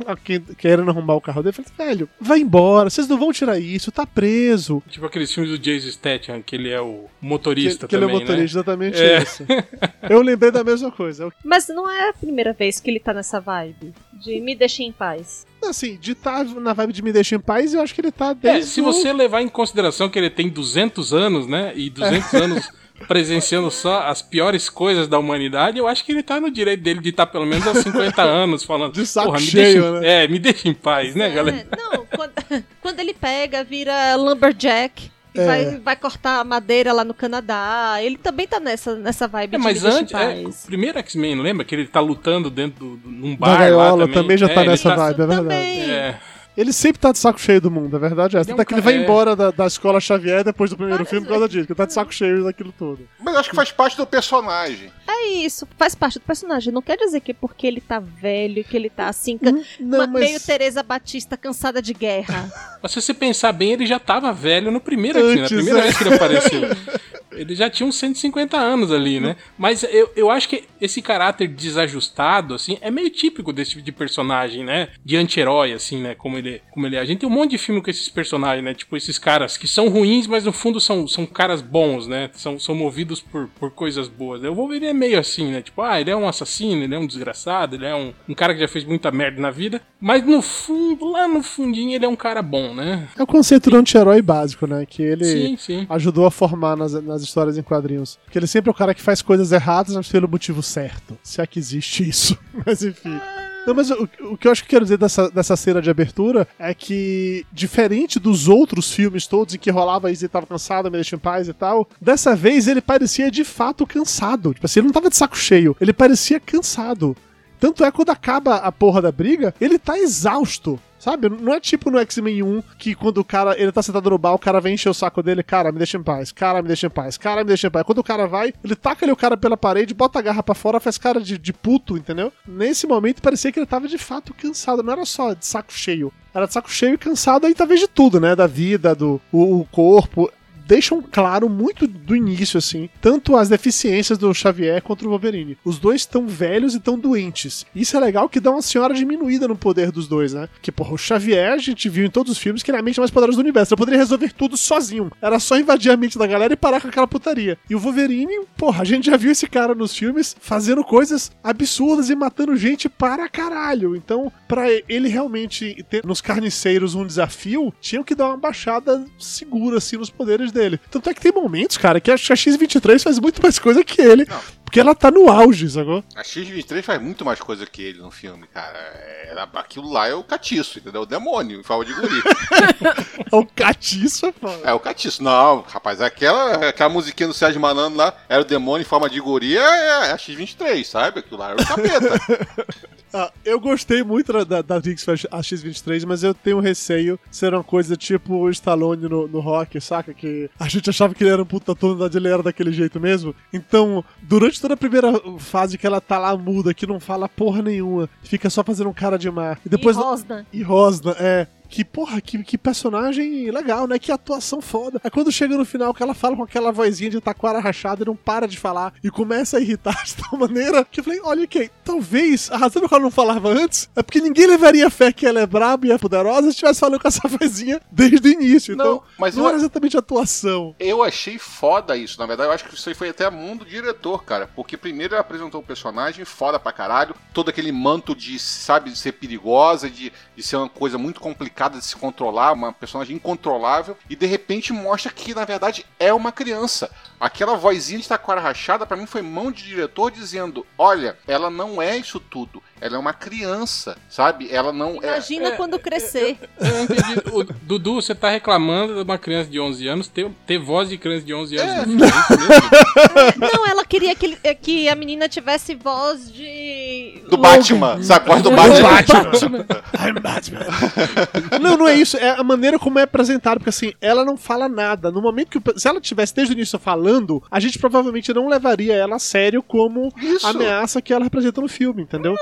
querendo 0.56 0.90
arrumar 0.90 1.14
o 1.14 1.20
carro 1.20 1.42
dele. 1.42 1.52
Falei, 1.54 1.70
velho, 1.94 2.08
vai 2.20 2.40
embora, 2.40 2.90
vocês 2.90 3.08
não 3.08 3.18
vão 3.18 3.32
tirar 3.32 3.58
isso, 3.58 3.90
tá 3.90 4.06
preso. 4.06 4.82
Tipo 4.88 5.06
aqueles 5.06 5.32
filmes 5.32 5.50
do 5.52 5.58
Jason 5.58 5.88
Statham, 5.90 6.42
que 6.42 6.54
ele 6.56 6.70
é 6.70 6.80
o 6.80 7.04
Que, 7.20 7.26
motorista 7.26 7.86
que 7.88 7.94
ele 7.96 8.04
é 8.04 8.08
também, 8.08 8.20
motorista, 8.20 8.36
né? 8.38 8.44
exatamente 8.44 8.98
É. 9.02 9.22
isso. 9.22 9.44
Eu 10.08 10.22
lembrei 10.22 10.50
da 10.50 10.62
mesma 10.62 10.90
coisa. 10.90 11.28
Mas 11.44 11.68
não 11.68 11.90
é 11.90 12.10
a 12.10 12.12
primeira 12.12 12.52
vez 12.52 12.78
que 12.80 12.90
ele 12.90 13.00
tá 13.00 13.12
nessa 13.12 13.40
vibe. 13.40 13.92
De 14.12 14.40
me 14.40 14.54
deixe 14.54 14.82
em 14.82 14.92
paz. 14.92 15.46
Assim, 15.64 15.96
de 15.96 16.12
estar 16.12 16.44
na 16.44 16.72
vibe 16.72 16.92
de 16.92 17.02
me 17.02 17.12
deixa 17.12 17.34
em 17.34 17.40
paz, 17.40 17.74
eu 17.74 17.80
acho 17.80 17.94
que 17.94 18.00
ele 18.00 18.12
tá 18.12 18.30
É, 18.30 18.34
desde 18.34 18.70
se 18.70 18.80
o- 18.80 18.84
você 18.84 19.12
levar 19.12 19.40
em 19.42 19.48
consideração 19.48 20.08
que 20.08 20.18
ele 20.18 20.30
tem 20.30 20.48
200 20.48 21.12
anos, 21.12 21.46
né? 21.48 21.72
E 21.74 21.90
200 21.90 22.32
anos 22.34 22.70
presenciando 23.06 23.70
só 23.70 24.02
as 24.02 24.22
piores 24.22 24.68
coisas 24.68 25.06
da 25.08 25.18
humanidade, 25.18 25.78
eu 25.78 25.86
acho 25.86 26.04
que 26.04 26.12
ele 26.12 26.22
tá 26.22 26.40
no 26.40 26.50
direito 26.50 26.82
dele 26.82 27.00
de 27.00 27.10
estar 27.10 27.26
pelo 27.26 27.46
menos 27.46 27.66
há 27.66 27.74
50 27.74 28.22
anos 28.24 28.62
falando. 28.64 28.92
De 28.94 29.06
saco 29.06 29.28
"Porra, 29.28 29.38
me 29.40 29.46
cheio, 29.46 29.82
deixa 29.82 29.88
em- 29.98 30.00
né?" 30.00 30.24
É, 30.24 30.28
me 30.28 30.38
deixa 30.38 30.68
em 30.68 30.74
paz, 30.74 31.14
né, 31.14 31.28
galera? 31.30 31.66
É, 31.70 31.76
não, 31.76 32.06
quando, 32.06 32.32
quando 32.80 33.00
ele 33.00 33.14
pega, 33.14 33.62
vira 33.64 34.14
lumberjack. 34.16 35.10
e 35.34 35.38
É. 35.40 35.46
Vai, 35.46 35.76
vai 35.78 35.96
cortar 35.96 36.42
madeira 36.44 36.92
lá 36.94 37.04
no 37.04 37.12
Canadá. 37.12 37.96
Ele 38.00 38.16
também 38.16 38.46
tá 38.46 38.58
nessa, 38.58 38.94
nessa 38.96 39.28
vibe 39.28 39.54
É, 39.54 39.58
de 39.58 39.64
mas 39.64 39.84
antes, 39.84 40.14
é, 40.14 40.44
o 40.46 40.66
primeiro 40.66 40.98
X-Men, 40.98 41.40
lembra 41.42 41.64
que 41.64 41.74
ele 41.74 41.86
tá 41.86 42.00
lutando 42.00 42.48
dentro 42.50 42.98
num 43.04 43.32
da 43.34 43.36
bar 43.36 43.52
lá 43.52 43.58
gaiola 43.58 43.98
também? 44.06 44.14
também 44.14 44.38
já 44.38 44.46
É, 44.46 44.54
tá 44.54 44.64
nessa 44.64 44.96
vibe, 44.96 45.20
é 45.22 45.26
verdade. 45.26 45.42
Também. 45.42 45.90
É, 45.90 46.18
Ele 46.56 46.72
sempre 46.72 46.98
tá 46.98 47.12
de 47.12 47.18
saco 47.18 47.38
cheio 47.38 47.60
do 47.60 47.70
mundo, 47.70 47.94
a 47.96 47.98
verdade 47.98 48.36
é 48.36 48.40
essa. 48.40 48.48
Ele 48.50 48.52
é 48.52 48.54
um 48.54 48.60
Até 48.60 48.64
que 48.64 48.74
ele 48.74 48.80
vai 48.80 48.94
é. 48.94 49.02
embora 49.02 49.36
da, 49.36 49.50
da 49.50 49.66
escola 49.66 50.00
Xavier 50.00 50.42
depois 50.42 50.70
do 50.70 50.76
primeiro 50.76 51.04
filme 51.04 51.26
por 51.26 51.32
causa 51.32 51.48
disso, 51.48 51.66
que 51.66 51.72
ele 51.72 51.76
tá 51.76 51.84
de 51.84 51.92
saco 51.92 52.14
cheio 52.14 52.44
daquilo 52.44 52.72
tudo. 52.78 53.06
Mas 53.20 53.34
eu 53.34 53.40
acho 53.40 53.50
que 53.50 53.56
faz 53.56 53.70
parte 53.70 53.96
do 53.96 54.06
personagem. 54.06 54.90
É 55.06 55.28
isso, 55.28 55.68
faz 55.76 55.94
parte 55.94 56.18
do 56.18 56.22
personagem. 56.22 56.72
Não 56.72 56.80
quer 56.80 56.96
dizer 56.96 57.20
que 57.20 57.32
é 57.32 57.34
porque 57.34 57.66
ele 57.66 57.80
tá 57.80 57.98
velho, 58.00 58.64
que 58.64 58.76
ele 58.76 58.88
tá 58.88 59.08
assim, 59.08 59.38
Não, 59.42 59.98
uma- 59.98 60.06
mas- 60.06 60.22
meio 60.24 60.40
Teresa 60.40 60.82
Batista 60.82 61.36
cansada 61.36 61.82
de 61.82 61.92
guerra. 61.92 62.50
Mas 62.82 62.92
se 62.92 63.02
você 63.02 63.12
pensar 63.12 63.52
bem, 63.52 63.72
ele 63.72 63.84
já 63.86 63.98
tava 63.98 64.32
velho 64.32 64.70
no 64.70 64.80
primeiro 64.80 65.18
X-Men, 65.18 65.36
na 65.36 65.42
Antes, 65.42 65.56
primeira 65.56 65.78
é. 65.80 65.82
vez 65.82 65.96
que 65.98 66.04
ele 66.04 66.14
apareceu. 66.14 66.60
Ele 67.36 67.54
já 67.54 67.68
tinha 67.70 67.86
uns 67.86 67.96
150 67.96 68.56
anos 68.56 68.90
ali, 68.90 69.20
né? 69.20 69.36
Mas 69.58 69.82
eu, 69.84 70.10
eu 70.16 70.30
acho 70.30 70.48
que 70.48 70.64
esse 70.80 71.00
caráter 71.00 71.48
desajustado, 71.48 72.54
assim, 72.54 72.78
é 72.80 72.90
meio 72.90 73.10
típico 73.10 73.52
desse 73.52 73.72
tipo 73.72 73.82
de 73.82 73.92
personagem, 73.92 74.64
né? 74.64 74.88
De 75.04 75.16
anti-herói, 75.16 75.72
assim, 75.72 76.00
né? 76.00 76.14
Como 76.14 76.36
ele, 76.36 76.62
como 76.70 76.86
ele 76.86 76.96
é. 76.96 77.00
A 77.00 77.04
gente 77.04 77.20
tem 77.20 77.28
um 77.28 77.32
monte 77.32 77.52
de 77.52 77.58
filme 77.58 77.82
com 77.82 77.90
esses 77.90 78.08
personagens, 78.08 78.64
né? 78.64 78.74
Tipo, 78.74 78.96
esses 78.96 79.18
caras 79.18 79.56
que 79.56 79.68
são 79.68 79.88
ruins, 79.88 80.26
mas 80.26 80.44
no 80.44 80.52
fundo 80.52 80.80
são, 80.80 81.06
são 81.06 81.26
caras 81.26 81.60
bons, 81.62 82.06
né? 82.06 82.30
São, 82.34 82.58
são 82.58 82.74
movidos 82.74 83.20
por, 83.20 83.48
por 83.58 83.70
coisas 83.70 84.08
boas. 84.08 84.42
O 84.42 84.54
Wolverine 84.54 84.86
é 84.86 84.92
meio 84.92 85.18
assim, 85.18 85.50
né? 85.50 85.62
Tipo, 85.62 85.82
ah, 85.82 86.00
ele 86.00 86.10
é 86.10 86.16
um 86.16 86.28
assassino, 86.28 86.82
ele 86.82 86.94
é 86.94 86.98
um 86.98 87.06
desgraçado, 87.06 87.76
ele 87.76 87.86
é 87.86 87.94
um, 87.94 88.12
um 88.28 88.34
cara 88.34 88.54
que 88.54 88.60
já 88.60 88.68
fez 88.68 88.84
muita 88.84 89.10
merda 89.10 89.40
na 89.40 89.50
vida. 89.50 89.80
Mas 90.00 90.24
no 90.24 90.42
fundo, 90.42 91.10
lá 91.10 91.26
no 91.26 91.42
fundinho, 91.42 91.94
ele 91.94 92.04
é 92.04 92.08
um 92.08 92.16
cara 92.16 92.42
bom, 92.42 92.74
né? 92.74 93.08
É 93.16 93.22
o 93.22 93.26
conceito 93.26 93.70
do 93.70 93.76
anti-herói 93.76 94.20
básico, 94.22 94.66
né? 94.66 94.84
Que 94.86 95.02
ele 95.02 95.24
Sim, 95.24 95.56
sim. 95.56 95.86
ajudou 95.88 96.26
a 96.26 96.30
formar 96.30 96.76
nas, 96.76 96.92
nas 97.02 97.22
histórias 97.28 97.58
em 97.58 97.62
quadrinhos. 97.62 98.18
Que 98.30 98.38
ele 98.38 98.46
sempre 98.46 98.70
é 98.70 98.72
o 98.72 98.74
cara 98.74 98.94
que 98.94 99.02
faz 99.02 99.22
coisas 99.22 99.52
erradas, 99.52 99.94
mas 99.94 100.08
pelo 100.08 100.28
motivo 100.28 100.62
certo. 100.62 101.18
Se 101.22 101.40
é 101.40 101.46
que 101.46 101.58
existe 101.58 102.08
isso. 102.08 102.38
Mas 102.64 102.82
enfim. 102.82 103.20
Não, 103.66 103.74
mas 103.74 103.90
o, 103.90 104.08
o 104.30 104.38
que 104.38 104.46
eu 104.46 104.52
acho 104.52 104.62
que 104.62 104.68
quero 104.68 104.84
dizer 104.84 104.96
dessa, 104.96 105.28
dessa 105.28 105.56
cena 105.56 105.82
de 105.82 105.90
abertura 105.90 106.46
é 106.56 106.72
que, 106.72 107.44
diferente 107.52 108.20
dos 108.20 108.46
outros 108.46 108.92
filmes 108.92 109.26
todos 109.26 109.54
em 109.56 109.58
que 109.58 109.72
rolava 109.72 110.10
isso 110.12 110.24
e 110.24 110.28
tava 110.28 110.46
cansado, 110.46 110.88
me 110.88 110.96
deixa 110.96 111.16
em 111.16 111.18
paz 111.18 111.48
e 111.48 111.52
tal, 111.52 111.88
dessa 112.00 112.36
vez 112.36 112.68
ele 112.68 112.80
parecia 112.80 113.28
de 113.28 113.42
fato 113.42 113.84
cansado. 113.84 114.54
Tipo 114.54 114.66
assim, 114.66 114.78
ele 114.78 114.86
não 114.86 114.92
tava 114.92 115.10
de 115.10 115.16
saco 115.16 115.36
cheio, 115.36 115.76
ele 115.80 115.92
parecia 115.92 116.38
cansado. 116.38 117.16
Tanto 117.58 117.84
é 117.84 117.90
quando 117.90 118.10
acaba 118.10 118.56
a 118.56 118.70
porra 118.70 119.02
da 119.02 119.12
briga, 119.12 119.54
ele 119.60 119.78
tá 119.78 119.98
exausto. 119.98 120.80
Sabe? 120.98 121.28
Não 121.28 121.52
é 121.52 121.60
tipo 121.60 121.90
no 121.90 121.98
X-Men 121.98 122.42
1 122.42 122.62
que 122.78 122.94
quando 122.94 123.18
o 123.18 123.24
cara 123.24 123.54
ele 123.60 123.70
tá 123.70 123.82
sentado 123.82 124.10
no 124.10 124.18
bar, 124.18 124.32
o 124.32 124.38
cara 124.38 124.60
vem 124.60 124.74
encher 124.74 124.88
o 124.88 124.94
saco 124.94 125.22
dele, 125.22 125.42
cara, 125.42 125.70
me 125.70 125.78
deixa 125.78 125.96
em 125.98 126.02
paz, 126.02 126.32
cara, 126.32 126.62
me 126.62 126.66
deixa 126.66 126.86
em 126.86 126.90
paz, 126.90 127.18
cara, 127.18 127.42
me 127.42 127.48
deixa 127.48 127.66
em 127.66 127.70
paz. 127.70 127.84
Quando 127.84 127.98
o 127.98 128.04
cara 128.04 128.26
vai, 128.26 128.52
ele 128.64 128.74
taca 128.74 129.04
ali 129.04 129.12
o 129.12 129.16
cara 129.16 129.36
pela 129.36 129.56
parede, 129.56 129.94
bota 129.94 130.18
a 130.18 130.22
garra 130.22 130.42
pra 130.42 130.54
fora, 130.54 130.80
faz 130.80 130.96
cara 130.96 131.20
de, 131.20 131.38
de 131.38 131.52
puto, 131.52 131.96
entendeu? 131.96 132.32
Nesse 132.46 132.86
momento 132.86 133.22
parecia 133.22 133.52
que 133.52 133.58
ele 133.58 133.66
tava 133.66 133.86
de 133.86 133.98
fato 133.98 134.34
cansado, 134.34 134.82
não 134.82 134.92
era 134.92 135.04
só 135.04 135.34
de 135.34 135.46
saco 135.46 135.72
cheio. 135.72 136.12
Era 136.34 136.46
de 136.46 136.52
saco 136.52 136.70
cheio 136.70 136.94
e 136.94 136.98
cansado 136.98 137.46
aí 137.46 137.54
talvez 137.54 137.80
de 137.80 137.88
tudo, 137.88 138.20
né? 138.20 138.34
Da 138.34 138.46
vida, 138.46 138.94
do 138.94 139.20
o, 139.30 139.60
o 139.60 139.64
corpo 139.66 140.30
deixam 140.66 141.02
claro 141.02 141.48
muito 141.48 141.86
do 141.86 142.16
início, 142.16 142.58
assim, 142.58 142.88
tanto 143.00 143.36
as 143.36 143.48
deficiências 143.48 144.18
do 144.18 144.32
Xavier 144.34 144.82
contra 144.82 145.06
o 145.06 145.10
Wolverine. 145.10 145.56
Os 145.64 145.78
dois 145.78 146.02
estão 146.02 146.26
velhos 146.26 146.74
e 146.74 146.78
estão 146.78 146.98
doentes. 146.98 147.64
Isso 147.74 147.96
é 147.96 148.00
legal 148.00 148.28
que 148.28 148.40
dá 148.40 148.50
uma 148.50 148.62
senhora 148.62 148.92
diminuída 148.94 149.46
no 149.46 149.56
poder 149.56 149.92
dos 149.92 150.08
dois, 150.08 150.32
né? 150.34 150.48
Que, 150.60 150.72
porra, 150.72 150.94
o 150.94 150.98
Xavier, 150.98 151.52
a 151.52 151.58
gente 151.58 151.88
viu 151.88 152.04
em 152.04 152.10
todos 152.10 152.32
os 152.32 152.38
filmes 152.38 152.62
que 152.62 152.70
ele 152.70 152.78
é 152.78 152.80
a 152.80 152.82
mente 152.82 152.98
mais 152.98 153.10
poderosa 153.10 153.36
do 153.36 153.42
universo. 153.42 153.74
Ele 153.74 153.78
poderia 153.78 154.00
resolver 154.00 154.32
tudo 154.32 154.56
sozinho. 154.56 155.10
Era 155.20 155.38
só 155.38 155.58
invadir 155.58 155.90
a 155.92 155.96
mente 155.96 156.18
da 156.18 156.26
galera 156.26 156.52
e 156.52 156.56
parar 156.56 156.80
com 156.80 156.88
aquela 156.88 157.06
putaria. 157.06 157.58
E 157.68 157.74
o 157.74 157.78
Wolverine, 157.78 158.44
porra, 158.56 158.82
a 158.82 158.84
gente 158.84 159.06
já 159.06 159.16
viu 159.16 159.30
esse 159.30 159.46
cara 159.46 159.74
nos 159.74 159.96
filmes 159.96 160.36
fazendo 160.40 160.82
coisas 160.82 161.30
absurdas 161.42 162.10
e 162.10 162.16
matando 162.16 162.56
gente 162.56 162.88
para 162.88 163.28
caralho. 163.28 163.94
Então, 163.94 164.32
pra 164.48 164.66
ele 164.88 165.08
realmente 165.08 165.84
ter 165.88 166.04
nos 166.04 166.20
carniceiros 166.20 166.94
um 166.94 167.06
desafio, 167.06 167.72
tinham 167.80 168.02
que 168.04 168.14
dar 168.14 168.28
uma 168.28 168.36
baixada 168.36 169.04
segura, 169.18 169.78
assim, 169.78 169.96
nos 169.96 170.10
poderes 170.10 170.52
dele. 170.56 170.80
Tanto 170.90 171.08
é 171.10 171.14
que 171.14 171.20
tem 171.20 171.32
momentos, 171.32 171.76
cara, 171.76 172.00
que 172.00 172.10
a 172.10 172.16
X-23 172.16 173.02
faz 173.02 173.18
muito 173.18 173.42
mais 173.42 173.58
coisa 173.58 173.84
que 173.84 174.00
ele. 174.00 174.26
Não. 174.28 174.56
Porque 174.66 174.80
ela 174.80 174.96
tá 174.96 175.12
no 175.12 175.30
auge, 175.30 175.70
sacou? 175.70 176.02
A 176.16 176.24
X-23 176.24 176.82
faz 176.82 177.00
muito 177.00 177.24
mais 177.24 177.38
coisa 177.38 177.64
que 177.64 177.80
ele 177.80 178.00
no 178.00 178.10
filme, 178.10 178.48
cara. 178.48 178.76
É, 178.76 179.46
aquilo 179.54 179.88
lá 179.90 180.08
é 180.08 180.14
o 180.14 180.24
catiço, 180.24 180.80
entendeu? 180.80 181.02
O 181.02 181.06
demônio, 181.06 181.60
em 181.60 181.62
forma 181.62 181.84
de 181.84 181.94
guri. 181.94 182.20
É 183.32 183.36
o 183.36 183.44
catiço, 183.44 184.26
é 184.26 184.32
foda. 184.32 184.60
é 184.62 184.72
o 184.72 184.78
catiço. 184.78 185.22
Não, 185.22 185.62
rapaz, 185.62 186.00
aquela, 186.00 186.68
aquela 186.68 186.88
musiquinha 186.88 187.26
do 187.26 187.34
Sérgio 187.34 187.60
Manano 187.60 187.96
lá 187.96 188.14
era 188.28 188.40
o 188.40 188.44
demônio 188.44 188.82
em 188.82 188.88
forma 188.88 189.10
de 189.10 189.20
guri, 189.20 189.56
é, 189.56 189.60
é 189.60 190.12
a 190.12 190.18
X-23, 190.18 190.84
sabe? 190.84 191.20
Aquilo 191.20 191.38
lá 191.38 191.50
era 191.50 191.60
o 191.60 191.66
capeta. 191.66 192.20
Ah, 193.18 193.32
eu 193.46 193.58
gostei 193.58 194.02
muito 194.02 194.30
da, 194.30 194.44
da, 194.44 194.60
da 194.60 194.78
Dix 194.78 195.08
a 195.08 195.42
X-23, 195.42 196.04
mas 196.06 196.22
eu 196.22 196.34
tenho 196.34 196.60
receio 196.60 197.18
de 197.30 197.34
ser 197.34 197.54
uma 197.54 197.64
coisa 197.64 197.96
tipo 197.96 198.34
o 198.34 198.50
Stallone 198.50 199.08
no, 199.08 199.26
no 199.26 199.40
rock, 199.40 199.80
saca? 199.80 200.12
Que 200.12 200.50
a 200.60 200.68
gente 200.68 200.90
achava 200.90 201.14
que 201.14 201.24
ele 201.24 201.30
era 201.30 201.42
um 201.42 201.46
puta 201.46 201.72
ator, 201.72 201.92
na 201.92 202.00
verdade 202.00 202.18
ele 202.18 202.28
era 202.28 202.42
daquele 202.42 202.72
jeito 202.72 203.00
mesmo. 203.00 203.34
Então, 203.50 204.04
durante 204.20 204.60
toda 204.60 204.74
a 204.74 204.76
primeira 204.76 205.18
fase 205.38 205.78
que 205.78 205.86
ela 205.86 205.98
tá 205.98 206.18
lá 206.18 206.36
muda, 206.36 206.74
que 206.74 206.86
não 206.86 207.00
fala 207.00 207.26
porra 207.26 207.62
nenhuma, 207.62 208.06
fica 208.22 208.50
só 208.50 208.62
fazendo 208.62 208.90
um 208.90 208.94
cara 208.94 209.16
de 209.18 209.30
mar. 209.30 209.58
E 209.64 209.68
depois. 209.70 209.96
e 209.96 210.00
Rosna. 210.00 210.46
E 210.52 210.62
Rosna, 210.62 211.16
é. 211.18 211.46
Que, 211.68 211.84
porra, 211.84 212.20
que, 212.20 212.42
que 212.42 212.56
personagem 212.58 213.50
legal, 213.50 213.86
né? 213.86 213.98
Que 213.98 214.12
atuação 214.12 214.60
foda. 214.60 215.00
Aí 215.02 215.10
quando 215.10 215.30
chega 215.32 215.56
no 215.56 215.64
final 215.64 215.92
que 215.92 216.02
ela 216.02 216.14
fala 216.14 216.36
com 216.36 216.42
aquela 216.42 216.70
vozinha 216.72 217.10
de 217.10 217.20
taquara 217.20 217.58
rachada 217.58 218.02
e 218.02 218.06
não 218.06 218.16
para 218.16 218.46
de 218.46 218.58
falar 218.58 218.94
e 219.02 219.10
começa 219.10 219.58
a 219.58 219.60
irritar 219.60 220.02
de 220.04 220.14
tal 220.16 220.38
maneira 220.38 220.84
que 220.84 221.00
eu 221.00 221.04
falei, 221.04 221.20
olha 221.22 221.44
ok, 221.44 221.70
talvez 221.84 222.50
a 222.50 222.56
razão 222.56 222.80
pela 222.80 222.88
qual 222.88 222.98
ela 222.98 223.04
não 223.06 223.10
falava 223.10 223.48
antes 223.48 223.88
é 223.96 224.02
porque 224.02 224.20
ninguém 224.20 224.46
levaria 224.46 224.88
fé 224.90 225.12
que 225.12 225.26
ela 225.26 225.40
é 225.40 225.46
braba 225.46 225.86
e 225.86 225.90
é 225.92 225.98
poderosa 225.98 226.42
se 226.42 226.48
estivesse 226.50 226.80
falando 226.80 227.00
com 227.00 227.08
essa 227.08 227.26
vozinha 227.28 227.80
desde 227.90 228.28
o 228.28 228.32
início. 228.32 228.74
Então, 228.74 228.86
Não, 228.96 229.02
mas 229.18 229.34
não 229.36 229.44
eu- 229.44 229.48
era 229.48 229.58
exatamente 229.58 229.96
atuação. 229.96 230.74
Eu 230.78 231.02
achei 231.02 231.38
foda 231.38 231.96
isso. 231.96 232.18
Na 232.20 232.26
verdade, 232.26 232.48
eu 232.48 232.54
acho 232.54 232.64
que 232.64 232.74
isso 232.74 232.88
aí 232.88 232.94
foi 232.94 233.08
até 233.08 233.24
a 233.24 233.30
mão 233.30 233.56
do 233.56 233.64
diretor, 233.64 234.24
cara. 234.24 234.48
Porque 234.54 234.76
primeiro 234.76 235.14
ele 235.14 235.20
apresentou 235.20 235.60
um 235.60 235.64
personagem 235.64 236.24
foda 236.24 236.58
pra 236.58 236.72
caralho. 236.72 237.14
Todo 237.32 237.48
aquele 237.48 237.72
manto 237.72 238.14
de, 238.14 238.38
sabe, 238.38 238.90
de 238.90 238.98
ser 238.98 239.12
perigosa, 239.12 239.88
de, 239.90 240.12
de 240.36 240.42
ser 240.42 240.56
uma 240.56 240.68
coisa 240.68 240.96
muito 240.98 241.20
complicada 241.20 241.55
de 241.78 241.84
se 241.84 241.96
controlar, 241.96 242.52
uma 242.52 242.72
personagem 242.72 243.16
incontrolável. 243.16 243.96
E 244.08 244.14
de 244.14 244.26
repente 244.26 244.72
mostra 244.72 245.10
que, 245.10 245.34
na 245.34 245.44
verdade, 245.44 245.84
é 245.98 246.12
uma 246.12 246.30
criança. 246.30 246.90
Aquela 247.18 247.56
vozinha 247.56 247.98
de 247.98 248.08
taquara 248.08 248.40
rachada, 248.40 248.86
pra 248.86 248.96
mim, 248.96 249.06
foi 249.06 249.22
mão 249.22 249.50
de 249.50 249.64
diretor 249.64 250.10
dizendo: 250.10 250.66
olha, 250.78 251.18
ela 251.26 251.50
não 251.50 251.80
é 251.80 251.96
isso 251.96 252.20
tudo. 252.20 252.62
Ela 252.80 252.96
é 252.96 252.98
uma 252.98 253.12
criança, 253.14 253.96
sabe? 254.08 254.48
Ela 254.52 254.70
não 254.72 254.98
é. 255.02 255.06
Imagina 255.06 255.52
quando 255.52 255.78
crescer. 255.78 256.36
Eu 256.60 256.68
não 256.74 256.82
entendi. 256.84 257.22
O, 257.32 257.42
Dudu, 257.42 257.94
você 257.94 258.14
tá 258.14 258.28
reclamando 258.30 258.94
de 258.94 259.00
uma 259.00 259.16
criança 259.18 259.50
de 259.50 259.58
11 259.58 259.88
anos 259.88 260.08
ter, 260.08 260.30
ter 260.46 260.58
voz 260.58 260.88
de 260.90 260.98
criança 260.98 261.24
de 261.24 261.32
11 261.34 261.56
anos 261.56 261.74
no 261.76 261.82
filme. 261.84 262.02
é 262.02 262.36
mesmo? 262.36 263.50
Não, 263.56 263.66
ela 263.66 263.84
queria 263.84 264.14
que, 264.14 264.26
ele- 264.26 264.54
que 264.56 264.88
a 264.90 264.94
menina 264.94 265.26
tivesse 265.28 265.74
voz 265.74 266.30
de 266.30 267.22
Do 267.30 267.36
Logan. 267.36 267.42
Batman, 267.56 268.02
sabe? 268.02 268.30
A 268.30 268.32
voz 268.34 268.42
do 268.42 268.50
Batman. 268.50 268.92
Batman. 269.26 269.66
I'm 270.06 270.20
Batman. 270.20 271.58
Não, 271.60 271.76
não 271.78 271.88
é 271.88 271.94
isso. 271.94 272.16
É 272.18 272.30
a 272.38 272.44
maneira 272.44 272.78
como 272.78 272.98
é 272.98 273.02
apresentado. 273.02 273.58
Porque 273.58 273.70
assim, 273.70 273.92
ela 274.00 274.24
não 274.24 274.36
fala 274.36 274.68
nada. 274.68 275.10
No 275.10 275.22
momento 275.22 275.58
que. 275.60 275.80
Se 275.80 275.88
ela 275.88 276.00
tivesse 276.00 276.34
desde 276.34 276.52
o 276.52 276.56
início 276.56 276.78
falando, 276.78 277.42
a 277.50 277.58
gente 277.58 277.78
provavelmente 277.78 278.32
não 278.34 278.48
levaria 278.48 278.94
ela 278.94 279.16
a 279.16 279.18
sério 279.18 279.62
como 279.62 280.12
Isso. 280.20 280.46
ameaça 280.46 281.00
que 281.00 281.12
ela 281.12 281.24
representa 281.24 281.60
no 281.60 281.68
filme, 281.68 282.02
entendeu? 282.02 282.34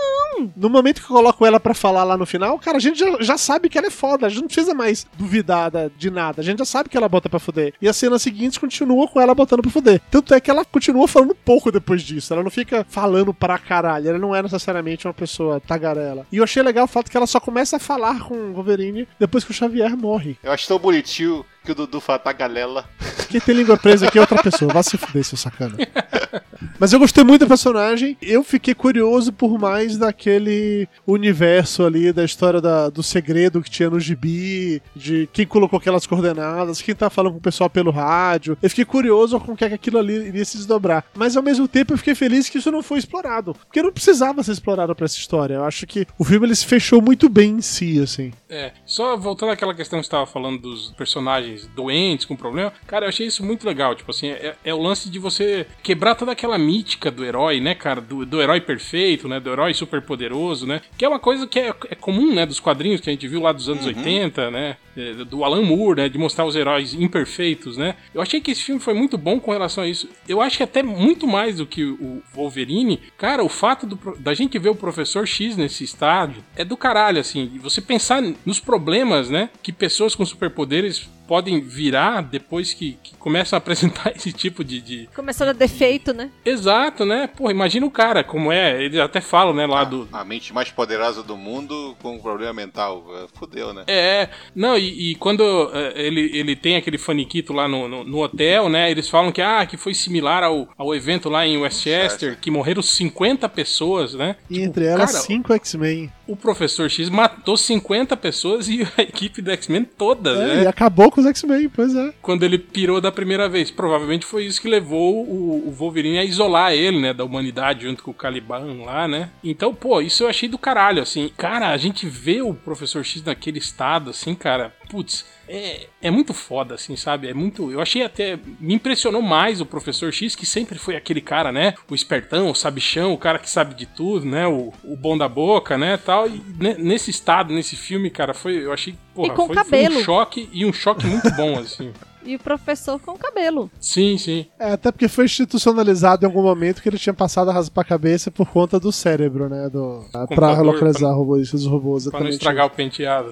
No 0.56 0.68
momento 0.68 1.00
que 1.00 1.04
eu 1.10 1.16
coloco 1.16 1.46
ela 1.46 1.60
pra 1.60 1.74
falar 1.74 2.04
lá 2.04 2.16
no 2.16 2.26
final, 2.26 2.58
cara, 2.58 2.76
a 2.76 2.80
gente 2.80 2.98
já, 2.98 3.16
já 3.20 3.38
sabe 3.38 3.68
que 3.68 3.78
ela 3.78 3.86
é 3.86 3.90
foda. 3.90 4.26
A 4.26 4.28
gente 4.28 4.40
não 4.40 4.46
precisa 4.48 4.74
mais 4.74 5.06
duvidar 5.16 5.70
da- 5.70 5.88
de 5.96 6.10
nada. 6.10 6.40
A 6.40 6.44
gente 6.44 6.58
já 6.58 6.64
sabe 6.64 6.88
que 6.88 6.96
ela 6.96 7.08
bota 7.08 7.28
pra 7.28 7.38
fuder. 7.38 7.72
E 7.80 7.88
as 7.88 7.96
cenas 7.96 8.22
seguintes 8.22 8.58
continuam 8.58 9.06
com 9.06 9.20
ela 9.20 9.34
botando 9.34 9.62
pra 9.62 9.70
fuder. 9.70 10.00
Tanto 10.10 10.34
é 10.34 10.40
que 10.40 10.50
ela 10.50 10.64
continua 10.64 11.06
falando 11.06 11.34
pouco 11.34 11.70
depois 11.70 12.02
disso. 12.02 12.32
Ela 12.32 12.42
não 12.42 12.50
fica 12.50 12.84
falando 12.88 13.32
pra 13.32 13.58
caralho. 13.58 14.08
Ela 14.08 14.18
não 14.18 14.34
é 14.34 14.42
necessariamente 14.42 15.06
uma 15.06 15.14
pessoa 15.14 15.60
tagarela. 15.60 16.26
E 16.32 16.38
eu 16.38 16.44
achei 16.44 16.62
legal 16.62 16.84
o 16.84 16.88
fato 16.88 17.10
que 17.10 17.16
ela 17.16 17.26
só 17.26 17.38
começa 17.40 17.76
a 17.76 17.80
falar 17.80 18.20
com 18.20 18.34
o 18.34 18.52
Wolverine 18.54 19.06
depois 19.18 19.44
que 19.44 19.50
o 19.50 19.54
Xavier 19.54 19.96
morre. 19.96 20.36
Eu 20.42 20.52
acho 20.52 20.66
tão 20.68 20.78
bonitinho 20.78 21.44
que 21.64 21.72
o 21.72 21.74
Dudu 21.74 22.00
fala 22.00 22.18
tá 22.18 22.32
galela. 22.32 22.84
Quem 23.30 23.40
tem 23.40 23.54
língua 23.54 23.76
presa 23.78 24.06
aqui 24.06 24.18
é 24.18 24.20
outra 24.20 24.42
pessoa. 24.42 24.72
Vá 24.72 24.82
se 24.82 24.98
fuder, 24.98 25.24
seu 25.24 25.38
sacana. 25.38 25.76
Mas 26.84 26.92
eu 26.92 26.98
gostei 26.98 27.24
muito 27.24 27.46
do 27.46 27.48
personagem. 27.48 28.14
Eu 28.20 28.44
fiquei 28.44 28.74
curioso 28.74 29.32
por 29.32 29.58
mais 29.58 29.96
daquele 29.96 30.86
universo 31.06 31.82
ali, 31.82 32.12
da 32.12 32.22
história 32.22 32.60
da- 32.60 32.90
do 32.90 33.02
segredo 33.02 33.62
que 33.62 33.70
tinha 33.70 33.88
no 33.88 33.98
gibi, 33.98 34.82
de 34.94 35.26
quem 35.32 35.46
colocou 35.46 35.78
aquelas 35.78 36.06
coordenadas, 36.06 36.82
quem 36.82 36.94
tá 36.94 37.08
falando 37.08 37.32
com 37.32 37.38
o 37.38 37.40
pessoal 37.40 37.70
pelo 37.70 37.90
rádio. 37.90 38.58
Eu 38.60 38.68
fiquei 38.68 38.84
curioso 38.84 39.40
com 39.40 39.52
o 39.52 39.56
que 39.56 39.64
é 39.64 39.68
que 39.70 39.74
aquilo 39.76 39.96
ali 39.96 40.28
iria 40.28 40.44
se 40.44 40.58
desdobrar. 40.58 41.06
Mas 41.14 41.38
ao 41.38 41.42
mesmo 41.42 41.66
tempo 41.66 41.94
eu 41.94 41.96
fiquei 41.96 42.14
feliz 42.14 42.50
que 42.50 42.58
isso 42.58 42.70
não 42.70 42.82
foi 42.82 42.98
explorado. 42.98 43.54
Porque 43.54 43.82
não 43.82 43.90
precisava 43.90 44.42
ser 44.42 44.52
explorado 44.52 44.94
pra 44.94 45.06
essa 45.06 45.16
história. 45.16 45.54
Eu 45.54 45.64
acho 45.64 45.86
que 45.86 46.06
o 46.18 46.22
filme 46.24 46.46
ele 46.46 46.54
se 46.54 46.66
fechou 46.66 47.00
muito 47.00 47.30
bem 47.30 47.52
em 47.52 47.60
si, 47.62 47.98
assim. 47.98 48.30
É, 48.50 48.72
só 48.84 49.16
voltando 49.16 49.52
àquela 49.52 49.72
questão 49.74 49.98
que 50.00 50.04
você 50.04 50.08
estava 50.08 50.26
falando 50.26 50.60
dos 50.60 50.92
personagens 50.98 51.66
doentes 51.74 52.26
com 52.26 52.36
problema, 52.36 52.74
cara, 52.86 53.06
eu 53.06 53.08
achei 53.08 53.26
isso 53.26 53.42
muito 53.42 53.66
legal. 53.66 53.94
Tipo 53.94 54.10
assim, 54.10 54.28
é, 54.28 54.54
é 54.62 54.74
o 54.74 54.82
lance 54.82 55.08
de 55.08 55.18
você 55.18 55.66
quebrar 55.82 56.14
toda 56.14 56.30
aquela 56.32 56.58
mítica 56.74 57.10
do 57.10 57.24
herói, 57.24 57.60
né, 57.60 57.74
cara? 57.74 58.00
Do, 58.00 58.26
do 58.26 58.42
herói 58.42 58.60
perfeito, 58.60 59.28
né? 59.28 59.38
Do 59.38 59.50
herói 59.50 59.72
super 59.74 60.02
poderoso, 60.02 60.66
né? 60.66 60.80
Que 60.98 61.04
é 61.04 61.08
uma 61.08 61.20
coisa 61.20 61.46
que 61.46 61.60
é, 61.60 61.68
é 61.90 61.94
comum, 61.94 62.34
né? 62.34 62.44
Dos 62.44 62.58
quadrinhos 62.58 63.00
que 63.00 63.08
a 63.08 63.12
gente 63.12 63.28
viu 63.28 63.40
lá 63.40 63.52
dos 63.52 63.68
anos 63.68 63.86
80, 63.86 64.50
né? 64.50 64.76
é, 64.96 65.12
Do 65.24 65.44
Alan 65.44 65.62
Moore, 65.62 66.02
né? 66.02 66.08
De 66.08 66.18
mostrar 66.18 66.44
os 66.44 66.56
heróis 66.56 66.94
imperfeitos, 66.94 67.76
né? 67.76 67.94
Eu 68.12 68.20
achei 68.20 68.40
que 68.40 68.50
esse 68.50 68.62
filme 68.62 68.80
foi 68.80 68.94
muito 68.94 69.18
bom 69.18 69.38
com 69.38 69.52
relação 69.52 69.84
a 69.84 69.88
isso. 69.88 70.08
Eu 70.28 70.40
acho 70.40 70.56
que 70.56 70.62
até 70.62 70.82
muito 70.82 71.26
mais 71.26 71.56
do 71.56 71.66
que 71.66 71.84
o 71.84 72.22
Wolverine, 72.32 73.00
cara, 73.18 73.42
o 73.42 73.48
fato 73.48 73.86
do 73.86 73.98
da 74.18 74.34
gente 74.34 74.58
ver 74.58 74.68
o 74.68 74.74
Professor 74.74 75.26
X 75.26 75.56
nesse 75.56 75.84
estádio 75.84 76.42
é 76.56 76.64
do 76.64 76.76
caralho, 76.76 77.20
assim. 77.20 77.58
Você 77.62 77.80
pensar 77.80 78.22
nos 78.44 78.60
problemas, 78.60 79.30
né? 79.30 79.50
Que 79.62 79.72
pessoas 79.72 80.14
com 80.14 80.24
superpoderes 80.24 81.08
podem 81.26 81.60
virar 81.60 82.22
depois 82.22 82.72
que, 82.74 82.98
que 83.02 83.14
começam 83.16 83.56
a 83.56 83.58
apresentar 83.58 84.12
esse 84.16 84.32
tipo 84.32 84.62
de, 84.64 84.80
de- 84.80 85.08
Começando 85.14 85.48
a 85.48 85.52
defeito, 85.52 86.12
né? 86.12 86.30
Exato, 86.44 87.04
né? 87.04 87.26
Porra, 87.26 87.50
imagina 87.50 87.86
o 87.86 87.90
cara 87.90 88.22
como 88.22 88.52
é. 88.52 88.82
Eles 88.82 88.98
até 88.98 89.20
falam, 89.20 89.54
né, 89.54 89.66
lá 89.66 89.84
do, 89.84 90.08
A 90.12 90.24
mente 90.24 90.52
mais 90.52 90.70
poderosa 90.70 91.22
do 91.22 91.36
mundo 91.36 91.96
com 92.02 92.16
um 92.16 92.18
problema 92.18 92.52
mental. 92.52 93.04
É, 93.14 93.26
Fudeu, 93.38 93.72
né? 93.72 93.84
É, 93.86 94.28
não, 94.54 94.76
e, 94.76 95.12
e 95.12 95.14
quando 95.16 95.42
é, 95.72 95.92
ele, 96.06 96.30
ele 96.36 96.54
tem 96.56 96.76
aquele 96.76 96.98
faniquito 96.98 97.52
lá 97.52 97.66
no, 97.68 97.88
no, 97.88 98.04
no 98.04 98.22
hotel, 98.22 98.68
né? 98.68 98.90
Eles 98.90 99.08
falam 99.08 99.32
que, 99.32 99.40
ah, 99.42 99.64
que 99.66 99.76
foi 99.76 99.94
similar 99.94 100.42
ao, 100.42 100.68
ao 100.76 100.94
evento 100.94 101.28
lá 101.28 101.46
em 101.46 101.56
Westchester, 101.56 102.02
Westchester. 102.02 102.38
que 102.40 102.50
morreram 102.50 102.82
50 102.82 103.48
pessoas, 103.48 104.14
né? 104.14 104.36
E 104.50 104.54
Tipo, 104.54 104.66
entre 104.66 104.84
elas, 104.86 105.12
cara, 105.12 105.24
cinco 105.24 105.52
X-Men. 105.54 106.10
O 106.26 106.34
Professor 106.36 106.88
X 106.90 107.08
matou 107.08 107.56
50 107.56 108.16
pessoas 108.16 108.68
e 108.68 108.82
a 108.96 109.02
equipe 109.02 109.42
do 109.42 109.50
X-Men 109.50 109.84
toda, 109.84 110.30
É, 110.30 110.56
né? 110.56 110.62
e 110.62 110.66
acabou 110.66 111.10
com 111.10 111.20
os 111.20 111.26
X-Men, 111.26 111.68
pois 111.68 111.94
é. 111.94 112.12
Quando 112.22 112.42
ele 112.44 112.58
pirou 112.58 113.00
da 113.00 113.12
primeira 113.12 113.48
vez. 113.48 113.70
Provavelmente 113.70 114.24
foi 114.24 114.44
isso 114.46 114.60
que 114.60 114.68
levou 114.68 115.24
o, 115.26 115.68
o 115.68 115.70
Wolverine 115.70 116.18
a 116.18 116.24
isolar 116.24 116.72
ele, 116.72 117.00
né? 117.00 117.12
Da 117.12 117.24
humanidade 117.24 117.84
junto 117.84 118.02
com 118.02 118.10
o 118.10 118.14
Caliban 118.14 118.82
lá, 118.84 119.06
né? 119.08 119.30
Então, 119.42 119.74
pô, 119.74 120.00
isso 120.00 120.22
eu 120.24 120.28
achei 120.28 120.48
do 120.48 120.58
caralho, 120.58 121.02
assim. 121.02 121.30
Cara, 121.36 121.68
a 121.70 121.76
gente 121.76 122.06
vê 122.06 122.40
o 122.42 122.54
Professor 122.54 123.04
X 123.04 123.22
naquele 123.22 123.58
estado, 123.58 124.10
assim, 124.10 124.34
cara. 124.34 124.72
Putz, 124.90 125.24
é, 125.48 125.86
é 126.02 126.10
muito 126.10 126.32
foda, 126.34 126.74
assim, 126.74 126.96
sabe? 126.96 127.28
É 127.28 127.34
muito. 127.34 127.70
Eu 127.70 127.80
achei 127.80 128.02
até. 128.02 128.38
Me 128.60 128.74
impressionou 128.74 129.20
mais 129.22 129.60
o 129.60 129.66
Professor 129.66 130.12
X, 130.12 130.34
que 130.34 130.46
sempre 130.46 130.78
foi 130.78 130.96
aquele 130.96 131.20
cara, 131.20 131.50
né? 131.52 131.74
O 131.90 131.94
espertão, 131.94 132.50
o 132.50 132.54
sabichão, 132.54 133.12
o 133.12 133.18
cara 133.18 133.38
que 133.38 133.48
sabe 133.50 133.74
de 133.74 133.86
tudo, 133.86 134.26
né? 134.26 134.46
O, 134.46 134.72
o 134.82 134.96
bom 134.96 135.16
da 135.16 135.28
boca, 135.28 135.76
né? 135.78 135.96
Tal. 135.96 136.26
E 136.28 136.42
ne- 136.58 136.74
nesse 136.78 137.10
estado, 137.10 137.52
nesse 137.52 137.76
filme, 137.76 138.10
cara, 138.10 138.32
foi. 138.34 138.56
Eu 138.64 138.72
achei. 138.72 138.94
Porra, 139.14 139.28
foi, 139.46 139.54
foi 139.64 139.78
um 139.78 140.02
choque 140.04 140.48
e 140.52 140.64
um 140.64 140.72
choque 140.72 141.06
muito 141.06 141.30
bom, 141.32 141.58
assim. 141.58 141.92
E 142.24 142.36
o 142.36 142.38
professor 142.38 142.98
com 142.98 143.16
cabelo. 143.16 143.70
Sim, 143.80 144.16
sim. 144.18 144.46
É, 144.58 144.72
até 144.72 144.90
porque 144.90 145.08
foi 145.08 145.26
institucionalizado 145.26 146.24
em 146.24 146.26
algum 146.26 146.42
momento 146.42 146.82
que 146.82 146.88
ele 146.88 146.98
tinha 146.98 147.12
passado 147.14 147.50
a 147.50 147.52
raspar 147.52 147.82
a 147.82 147.84
cabeça 147.84 148.30
por 148.30 148.48
conta 148.48 148.80
do 148.80 148.90
cérebro, 148.90 149.48
né? 149.48 149.68
Do, 149.68 150.04
pra 150.34 150.60
localizar 150.60 151.12
robôs, 151.12 151.52
os 151.52 151.66
robôs. 151.66 152.08
Pra 152.08 152.20
não 152.20 152.28
estragar 152.28 152.66
o 152.66 152.70
penteado. 152.70 153.30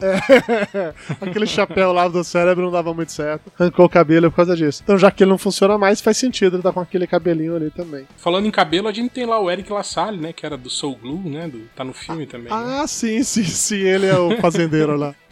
Aquele 1.21 1.47
chapéu 1.47 1.93
lá 1.93 2.09
do 2.09 2.23
cérebro 2.23 2.65
não 2.65 2.73
dava 2.73 2.93
muito 2.93 3.13
certo. 3.13 3.51
Arrancou 3.59 3.87
o 3.87 3.89
cabelo 3.89 4.31
por 4.31 4.37
causa 4.37 4.57
disso. 4.57 4.83
Então, 4.85 4.99
já 4.99 5.11
que 5.11 5.23
ele 5.25 5.31
não 5.31 5.39
funciona 5.39 5.79
mais, 5.79 6.01
faz 6.01 6.17
sentido 6.17 6.57
ele 6.57 6.63
tá 6.63 6.73
com 6.73 6.81
aquele 6.81 7.07
cabelinho 7.07 7.57
ali 7.57 7.71
também. 7.71 8.07
Falando 8.17 8.47
em 8.47 8.51
cabelo, 8.51 8.89
a 8.89 8.93
gente 8.93 9.11
tem 9.11 9.25
lá 9.27 9.41
o 9.41 9.51
Eric 9.51 9.73
LaSalle, 9.73 10.19
né? 10.19 10.33
Que 10.33 10.45
era 10.45 10.57
do 10.57 10.69
Soul 10.69 10.97
Glue, 10.97 11.29
né? 11.29 11.49
Do, 11.49 11.61
tá 11.75 11.85
no 11.85 11.93
filme 11.93 12.27
também. 12.27 12.53
né? 12.53 12.81
Ah, 12.83 12.87
sim, 12.87 13.23
sim, 13.23 13.45
sim. 13.45 13.81
Ele 13.81 14.07
é 14.07 14.19
o 14.19 14.39
fazendeiro 14.41 14.97
lá. 14.97 15.15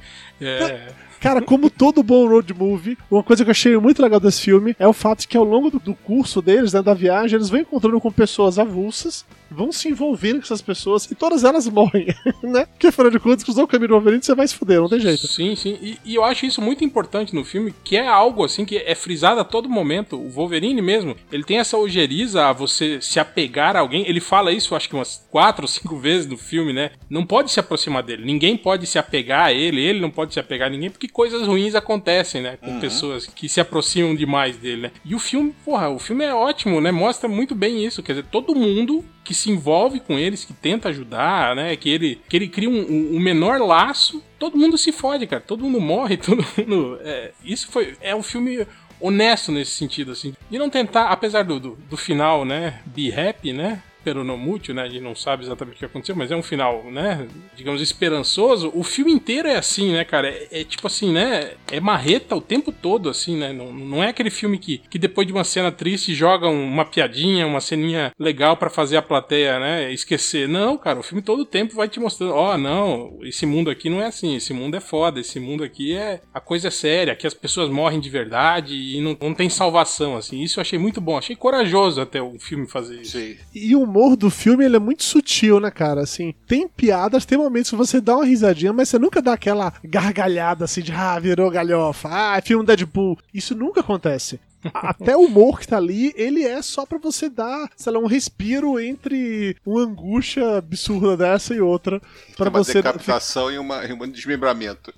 É. 0.42 0.88
Cara, 1.20 1.42
como 1.42 1.68
todo 1.68 2.02
bom 2.02 2.26
road 2.26 2.54
movie, 2.54 2.96
uma 3.11 3.22
coisa 3.22 3.44
que 3.44 3.50
eu 3.50 3.52
achei 3.52 3.76
muito 3.76 4.02
legal 4.02 4.18
desse 4.18 4.40
filme 4.40 4.74
é 4.78 4.88
o 4.88 4.92
fato 4.92 5.28
que 5.28 5.37
ao 5.37 5.44
longo 5.44 5.70
do, 5.70 5.78
do 5.78 5.94
curso 5.94 6.40
deles, 6.40 6.72
né, 6.72 6.80
da 6.80 6.94
viagem, 6.94 7.37
eles 7.37 7.50
vão 7.50 7.61
encontrando 7.61 8.00
com 8.00 8.11
pessoas 8.11 8.59
avulsas, 8.59 9.26
vão 9.50 9.70
se 9.70 9.88
envolvendo 9.88 10.37
com 10.37 10.44
essas 10.44 10.62
pessoas 10.62 11.11
e 11.11 11.14
todas 11.14 11.44
elas 11.44 11.68
morrem, 11.68 12.06
né? 12.42 12.64
Porque 12.66 12.87
afinal 12.87 13.11
de 13.11 13.18
contas, 13.18 13.44
cruzou 13.44 13.64
o 13.64 13.68
caminho 13.68 13.88
do 13.88 13.94
Wolverine, 13.94 14.22
você 14.22 14.35
vai 14.35 14.48
se 14.48 14.54
fuder, 14.54 14.80
não 14.80 14.88
tem 14.88 15.00
jeito. 15.00 15.26
Sim, 15.26 15.54
sim. 15.54 15.76
E, 15.83 15.98
e 16.04 16.14
eu 16.14 16.24
acho 16.24 16.46
isso 16.46 16.62
muito 16.62 16.85
importante 16.85 17.35
no 17.35 17.44
filme, 17.44 17.74
que 17.85 17.96
é 17.96 18.06
algo 18.06 18.42
assim 18.42 18.64
que 18.64 18.78
é 18.78 18.94
frisado 18.94 19.40
a 19.40 19.44
todo 19.44 19.68
momento. 19.68 20.16
O 20.16 20.30
Wolverine 20.30 20.80
mesmo, 20.80 21.16
ele 21.30 21.44
tem 21.44 21.59
essa 21.59 21.76
ojeriza 21.76 22.46
a 22.46 22.52
você 22.52 23.00
se 23.02 23.20
apegar 23.20 23.76
a 23.76 23.80
alguém. 23.80 24.09
Ele 24.09 24.20
fala 24.20 24.52
isso, 24.52 24.74
acho 24.74 24.88
que 24.88 24.94
umas 24.94 25.26
quatro 25.30 25.64
ou 25.64 25.68
cinco 25.68 25.98
vezes 25.98 26.26
no 26.26 26.38
filme, 26.38 26.72
né? 26.72 26.92
Não 27.11 27.26
pode 27.26 27.50
se 27.50 27.61
aproximar 27.61 28.02
dele. 28.02 28.24
Ninguém 28.24 28.56
pode 28.56 28.87
se 28.87 28.98
apegar 28.98 29.46
a 29.46 29.52
ele, 29.52 29.83
ele 29.83 30.00
não 30.00 30.11
pode 30.11 30.33
se 30.33 30.40
apegar 30.40 30.68
a 30.68 30.70
ninguém, 30.70 30.90
porque 30.90 31.10
coisas 31.11 31.46
ruins 31.46 31.75
acontecem, 31.75 32.40
né? 32.42 32.57
Com 32.57 32.81
pessoas 32.81 33.27
que 33.27 33.49
se 33.49 33.61
aproximam 33.61 34.14
demais 34.14 34.57
dele, 34.57 34.83
né? 34.83 34.90
E 35.05 35.14
o 35.14 35.18
filme, 35.18 35.55
porra, 35.64 35.88
o 35.88 35.99
filme 35.99 36.25
é 36.25 36.35
ótimo, 36.35 36.81
né? 36.81 36.90
Mostra 36.90 37.29
muito 37.29 37.55
bem 37.55 37.85
isso. 37.85 38.03
Quer 38.03 38.12
dizer, 38.12 38.27
todo 38.31 38.55
mundo 38.55 39.05
que 39.25 39.35
se 39.35 39.51
envolve 39.51 40.01
com 40.01 40.18
eles, 40.18 40.44
que 40.44 40.53
tenta 40.53 40.88
ajudar, 40.88 41.55
né? 41.55 41.77
Que 41.77 41.88
ele, 41.90 42.20
que 42.29 42.37
ele 42.37 42.49
cria 42.49 42.68
um, 42.70 42.81
um- 42.81 43.16
um 43.16 43.20
menor 43.20 43.61
laço, 43.61 44.23
todo 44.38 44.57
mundo 44.57 44.77
se 44.79 44.92
fode, 44.92 45.27
cara. 45.27 45.42
Todo 45.46 45.64
mundo 45.64 45.81
morre, 45.81 46.16
todo 46.18 46.44
mundo. 46.57 46.99
é, 47.03 47.33
isso 47.44 47.68
foi. 47.70 47.94
É 48.01 48.14
um 48.14 48.23
filme 48.23 48.66
honesto 49.01 49.51
nesse 49.51 49.70
sentido, 49.73 50.12
assim. 50.12 50.35
De 50.51 50.59
não 50.59 50.68
tentar, 50.68 51.07
apesar 51.11 51.42
do, 51.42 51.59
do, 51.59 51.79
do 51.88 51.96
final, 51.96 52.44
né? 52.44 52.81
Be 52.87 53.12
happy, 53.12 53.53
né? 53.53 53.83
Pero 54.02 54.24
no 54.24 54.36
mútil, 54.36 54.74
né? 54.74 54.82
A 54.82 54.88
gente 54.88 55.02
não 55.02 55.14
sabe 55.14 55.44
exatamente 55.44 55.76
o 55.76 55.78
que 55.78 55.84
aconteceu, 55.84 56.16
mas 56.16 56.30
é 56.30 56.36
um 56.36 56.42
final, 56.42 56.84
né? 56.90 57.26
Digamos, 57.56 57.82
esperançoso. 57.82 58.70
O 58.74 58.82
filme 58.82 59.12
inteiro 59.12 59.48
é 59.48 59.56
assim, 59.56 59.92
né, 59.92 60.04
cara? 60.04 60.28
É, 60.28 60.60
é 60.60 60.64
tipo 60.64 60.86
assim, 60.86 61.12
né? 61.12 61.52
É 61.70 61.80
marreta 61.80 62.34
o 62.36 62.40
tempo 62.40 62.72
todo, 62.72 63.08
assim, 63.08 63.36
né? 63.36 63.52
Não, 63.52 63.72
não 63.72 64.02
é 64.02 64.08
aquele 64.08 64.30
filme 64.30 64.58
que, 64.58 64.78
que 64.78 64.98
depois 64.98 65.26
de 65.26 65.32
uma 65.32 65.44
cena 65.44 65.70
triste 65.70 66.14
joga 66.14 66.48
um- 66.48 66.64
uma 66.66 66.84
piadinha, 66.84 67.46
uma 67.46 67.60
ceninha 67.60 68.12
legal 68.18 68.56
pra 68.56 68.70
fazer 68.70 68.96
a 68.96 69.02
plateia, 69.02 69.58
né? 69.58 69.92
Esquecer. 69.92 70.48
Não, 70.48 70.76
cara, 70.78 70.98
o 70.98 71.02
filme 71.02 71.22
todo 71.22 71.40
o 71.40 71.46
tempo 71.46 71.74
vai 71.74 71.88
te 71.88 72.00
mostrando: 72.00 72.34
ó, 72.34 72.56
não, 72.56 73.18
esse 73.22 73.44
mundo 73.46 73.70
aqui 73.70 73.90
não 73.90 74.00
é 74.00 74.06
assim, 74.06 74.34
esse 74.36 74.52
mundo 74.52 74.76
é 74.76 74.80
foda, 74.80 75.20
esse 75.20 75.38
mundo 75.38 75.62
aqui 75.64 75.94
é. 75.94 76.20
A 76.32 76.40
coisa 76.40 76.68
é 76.68 76.70
séria, 76.70 77.12
aqui 77.12 77.26
as 77.26 77.34
pessoas 77.34 77.68
morrem 77.68 78.00
de 78.00 78.08
verdade 78.10 78.74
e 78.74 79.00
não, 79.00 79.16
não 79.20 79.34
tem 79.34 79.48
salvação, 79.48 80.16
assim. 80.16 80.40
Isso 80.42 80.58
eu 80.58 80.62
achei 80.62 80.78
muito 80.78 81.00
bom, 81.00 81.18
achei 81.18 81.36
corajoso 81.36 82.00
até 82.00 82.20
o 82.22 82.38
filme 82.38 82.66
fazer 82.66 83.00
isso. 83.02 83.18
Sim. 83.18 83.36
E 83.54 83.74
o 83.76 83.86
humor 83.90 84.16
do 84.16 84.31
filme, 84.31 84.64
ele 84.64 84.76
é 84.76 84.79
muito 84.79 85.03
sutil, 85.03 85.61
né, 85.61 85.70
cara? 85.70 86.03
Assim, 86.03 86.35
tem 86.46 86.68
piadas, 86.68 87.24
tem 87.24 87.37
momentos 87.37 87.70
que 87.70 87.76
você 87.76 88.00
dá 88.00 88.16
uma 88.16 88.24
risadinha, 88.24 88.72
mas 88.72 88.88
você 88.88 88.98
nunca 88.98 89.20
dá 89.20 89.33
aquela 89.33 89.72
gargalhada 89.85 90.64
assim 90.64 90.81
de, 90.81 90.92
ah, 90.92 91.18
virou 91.18 91.50
galhofa, 91.50 92.09
ah, 92.11 92.38
é 92.38 92.40
filme 92.40 92.64
Deadpool. 92.64 93.18
Isso 93.35 93.55
nunca 93.55 93.81
acontece. 93.81 94.40
Até 94.74 95.16
o 95.16 95.20
humor 95.20 95.59
que 95.59 95.66
tá 95.66 95.76
ali, 95.76 96.12
ele 96.16 96.44
é 96.44 96.61
só 96.61 96.85
pra 96.85 96.98
você 96.98 97.29
dar, 97.29 97.70
sei 97.76 97.92
lá, 97.92 97.98
um 97.98 98.07
respiro 98.07 98.79
entre 98.79 99.57
uma 99.64 99.83
angústia 99.83 100.59
absurda 100.59 101.16
dessa 101.16 101.55
e 101.55 101.61
outra. 101.61 102.00
Pra 102.37 102.50
uma 102.50 102.62
você. 102.62 102.74
decapitação 102.74 103.50
e, 103.50 103.59
uma, 103.59 103.85
e 103.85 103.92
um 103.92 104.09
desmembramento. 104.11 104.92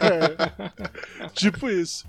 tipo 1.34 1.68
isso. 1.68 2.06